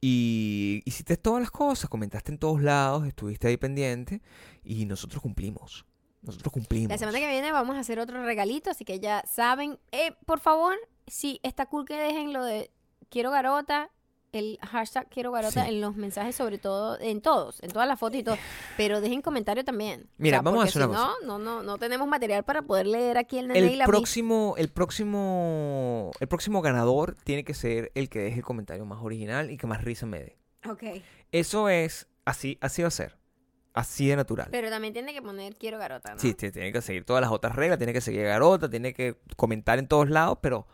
Y 0.00 0.80
hiciste 0.86 1.18
todas 1.18 1.42
las 1.42 1.50
cosas, 1.50 1.90
comentaste 1.90 2.32
en 2.32 2.38
todos 2.38 2.62
lados, 2.62 3.06
estuviste 3.06 3.48
ahí 3.48 3.58
pendiente 3.58 4.22
y 4.64 4.86
nosotros 4.86 5.20
cumplimos. 5.20 5.84
Nosotros 6.22 6.52
cumplimos. 6.52 6.88
La 6.90 6.98
semana 6.98 7.18
que 7.18 7.28
viene 7.28 7.50
vamos 7.52 7.76
a 7.76 7.80
hacer 7.80 7.98
otro 7.98 8.24
regalito, 8.24 8.70
así 8.70 8.84
que 8.84 9.00
ya 9.00 9.24
saben. 9.26 9.78
Eh, 9.90 10.12
por 10.24 10.38
favor, 10.40 10.76
si 11.06 11.40
está 11.42 11.66
cool 11.66 11.84
que 11.84 11.94
dejen 11.96 12.32
lo 12.32 12.44
de 12.44 12.70
quiero 13.08 13.30
garota, 13.30 13.90
el 14.30 14.58
hashtag 14.62 15.08
quiero 15.10 15.30
garota 15.32 15.64
Sí. 15.64 15.70
en 15.74 15.80
los 15.82 15.94
mensajes, 15.96 16.34
sobre 16.34 16.56
todo, 16.56 16.98
en 17.00 17.20
todos, 17.20 17.62
en 17.62 17.70
todas 17.70 17.86
las 17.86 17.98
fotos 17.98 18.18
y 18.18 18.22
todo. 18.22 18.36
Pero 18.78 19.00
dejen 19.02 19.20
comentario 19.20 19.62
también. 19.64 20.08
Mira, 20.16 20.40
vamos 20.40 20.60
a 20.64 20.68
hacer 20.68 20.82
si 20.82 20.88
una 20.88 20.96
no, 20.96 21.14
no, 21.24 21.38
no, 21.38 21.62
no 21.62 21.76
tenemos 21.76 22.08
material 22.08 22.42
para 22.44 22.62
poder 22.62 22.86
leer 22.86 23.18
aquí 23.18 23.36
el 23.38 23.48
nene 23.48 23.60
y 23.60 23.72
El 23.72 23.78
la 23.80 23.84
próximo, 23.86 24.54
el 24.56 24.70
próximo, 24.70 26.12
el 26.20 26.28
próximo 26.28 26.62
ganador 26.62 27.14
tiene 27.24 27.44
que 27.44 27.52
ser 27.54 27.92
el 27.94 28.08
que 28.08 28.20
deje 28.20 28.38
el 28.38 28.44
comentario 28.44 28.84
más 28.86 29.02
original 29.02 29.50
y 29.50 29.56
que 29.58 29.66
más 29.66 29.82
risa 29.84 30.06
me 30.06 30.20
dé. 30.20 30.38
Ok. 30.70 30.82
Eso 31.32 31.68
es 31.68 32.06
así, 32.24 32.56
así 32.60 32.82
va 32.82 32.88
a 32.88 32.92
ser, 32.92 33.18
así 33.74 34.08
de 34.08 34.16
natural. 34.16 34.48
Pero 34.50 34.70
también 34.70 34.92
tiene 34.92 35.12
que 35.12 35.22
poner 35.22 35.56
quiero 35.56 35.78
garota, 35.78 36.14
¿no? 36.14 36.20
Sí, 36.20 36.34
tiene 36.34 36.72
que 36.72 36.82
seguir 36.82 37.04
todas 37.04 37.20
las 37.20 37.30
otras 37.30 37.56
reglas, 37.56 37.78
tiene 37.78 37.92
que 37.92 38.00
seguir 38.00 38.22
Garota, 38.22 38.68
tiene 38.68 38.92
que 38.92 39.18
comentar 39.36 39.78
en 39.78 39.86
todos 39.86 40.08
lados, 40.10 40.38
pero 40.40 40.66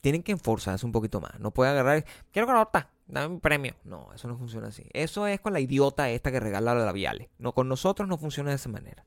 tienen 0.00 0.22
que 0.22 0.32
enforzarse 0.32 0.86
un 0.86 0.92
poquito 0.92 1.20
más. 1.20 1.38
No 1.40 1.52
puede 1.52 1.70
agarrar, 1.70 2.04
quiero 2.30 2.46
Garota, 2.46 2.90
dame 3.06 3.26
un 3.34 3.40
premio. 3.40 3.74
No, 3.84 4.12
eso 4.14 4.28
no 4.28 4.36
funciona 4.36 4.68
así. 4.68 4.86
Eso 4.92 5.26
es 5.26 5.40
con 5.40 5.52
la 5.52 5.60
idiota 5.60 6.10
esta 6.10 6.30
que 6.30 6.40
regala 6.40 6.74
los 6.74 6.84
labiales. 6.84 7.28
No, 7.38 7.52
con 7.52 7.68
nosotros 7.68 8.08
no 8.08 8.18
funciona 8.18 8.50
de 8.50 8.56
esa 8.56 8.68
manera. 8.68 9.04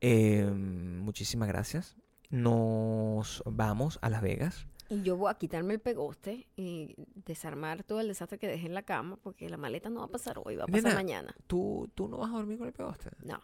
Eh, 0.00 0.44
muchísimas 0.44 1.48
gracias. 1.48 1.96
Nos 2.30 3.42
vamos 3.44 3.98
a 4.02 4.08
Las 4.08 4.22
Vegas. 4.22 4.66
Y 4.92 5.00
yo 5.02 5.16
voy 5.16 5.30
a 5.30 5.34
quitarme 5.34 5.72
el 5.72 5.80
pegoste 5.80 6.48
y 6.54 6.94
desarmar 7.14 7.82
todo 7.82 8.00
el 8.00 8.08
desastre 8.08 8.38
que 8.38 8.46
dejé 8.46 8.66
en 8.66 8.74
la 8.74 8.82
cama, 8.82 9.16
porque 9.16 9.48
la 9.48 9.56
maleta 9.56 9.88
no 9.88 10.00
va 10.00 10.06
a 10.06 10.10
pasar 10.10 10.38
hoy, 10.44 10.56
va 10.56 10.64
a 10.64 10.66
pasar 10.66 10.82
Nena. 10.82 10.94
mañana. 10.94 11.34
¿Tú, 11.46 11.90
tú 11.94 12.08
no 12.08 12.18
vas 12.18 12.30
a 12.30 12.34
dormir 12.34 12.58
con 12.58 12.66
el 12.66 12.74
pegoste. 12.74 13.10
No. 13.24 13.40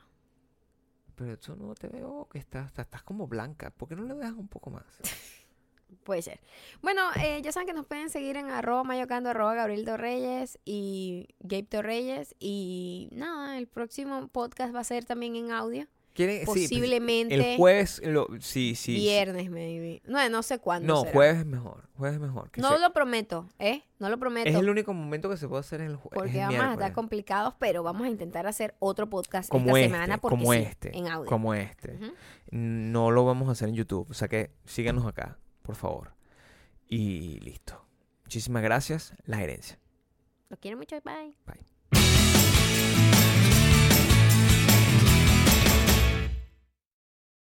Pero 1.14 1.32
eso 1.32 1.56
no 1.56 1.74
te 1.74 1.88
veo 1.88 2.28
que 2.30 2.38
estás, 2.38 2.66
estás, 2.66 2.84
estás 2.84 3.02
como 3.02 3.26
blanca. 3.26 3.70
¿Por 3.70 3.88
qué 3.88 3.96
no 3.96 4.02
le 4.02 4.14
dejas 4.14 4.34
un 4.34 4.48
poco 4.48 4.68
más? 4.70 4.84
Puede 6.04 6.20
ser. 6.20 6.38
Bueno, 6.82 7.02
eh, 7.16 7.40
ya 7.40 7.50
saben 7.50 7.66
que 7.66 7.72
nos 7.72 7.86
pueden 7.86 8.10
seguir 8.10 8.36
en 8.36 8.50
arroba 8.50 8.84
mayocando, 8.84 9.30
arroba 9.30 9.54
Gabriel 9.54 9.86
Torreyes 9.86 10.58
y 10.66 11.28
Gabe 11.40 11.62
Torreyes. 11.62 12.34
Y 12.38 13.08
nada, 13.12 13.56
el 13.56 13.68
próximo 13.68 14.28
podcast 14.28 14.74
va 14.74 14.80
a 14.80 14.84
ser 14.84 15.06
también 15.06 15.34
en 15.34 15.50
audio. 15.50 15.86
¿Quieren? 16.18 16.40
sí, 16.40 16.46
pues, 16.46 16.62
Posiblemente 16.62 17.34
el 17.36 17.56
jueves, 17.56 18.02
lo, 18.04 18.26
sí, 18.40 18.74
sí. 18.74 18.74
sí. 18.74 18.94
viernes, 18.96 19.48
maybe. 19.52 20.02
No, 20.04 20.28
no 20.28 20.42
sé 20.42 20.58
cuándo. 20.58 20.92
No, 20.92 21.00
será. 21.02 21.12
jueves 21.12 21.36
es 21.38 21.46
mejor. 21.46 21.88
Jueves 21.96 22.16
es 22.16 22.20
mejor. 22.20 22.50
que 22.50 22.60
No 22.60 22.76
lo 22.76 22.92
prometo, 22.92 23.48
¿eh? 23.60 23.84
No 24.00 24.10
lo 24.10 24.18
prometo. 24.18 24.50
es 24.50 24.56
el 24.56 24.68
único 24.68 24.92
momento 24.92 25.30
que 25.30 25.36
se 25.36 25.46
puede 25.46 25.60
hacer 25.60 25.80
en 25.80 25.92
el 25.92 25.96
jueves. 25.96 26.18
porque 26.18 26.38
vamos 26.38 26.60
a 26.60 26.72
estar 26.72 26.92
complicados, 26.92 27.54
pero 27.60 27.84
vamos 27.84 28.04
a 28.04 28.10
intentar 28.10 28.48
hacer 28.48 28.74
otro 28.80 29.08
podcast 29.08 29.48
como 29.48 29.68
esta 29.68 29.78
este, 29.78 29.94
semana 29.94 30.18
porque 30.18 30.36
como 30.36 30.52
sí, 30.52 30.58
este, 30.58 30.98
en 30.98 31.06
audio. 31.06 31.30
como 31.30 31.54
este. 31.54 31.96
No 32.50 33.12
lo 33.12 33.24
vamos 33.24 33.48
a 33.48 33.52
hacer 33.52 33.68
en 33.68 33.76
YouTube. 33.76 34.10
O 34.10 34.14
sea 34.14 34.26
que 34.26 34.50
síganos 34.64 35.06
acá, 35.06 35.38
por 35.62 35.76
favor. 35.76 36.14
Y 36.88 37.38
listo. 37.42 37.80
Muchísimas 38.24 38.64
gracias. 38.64 39.14
La 39.24 39.36
gerencia. 39.36 39.78
Los 40.48 40.58
quiero 40.58 40.78
mucho, 40.78 40.96
bye. 41.04 41.32
Bye. 41.46 41.77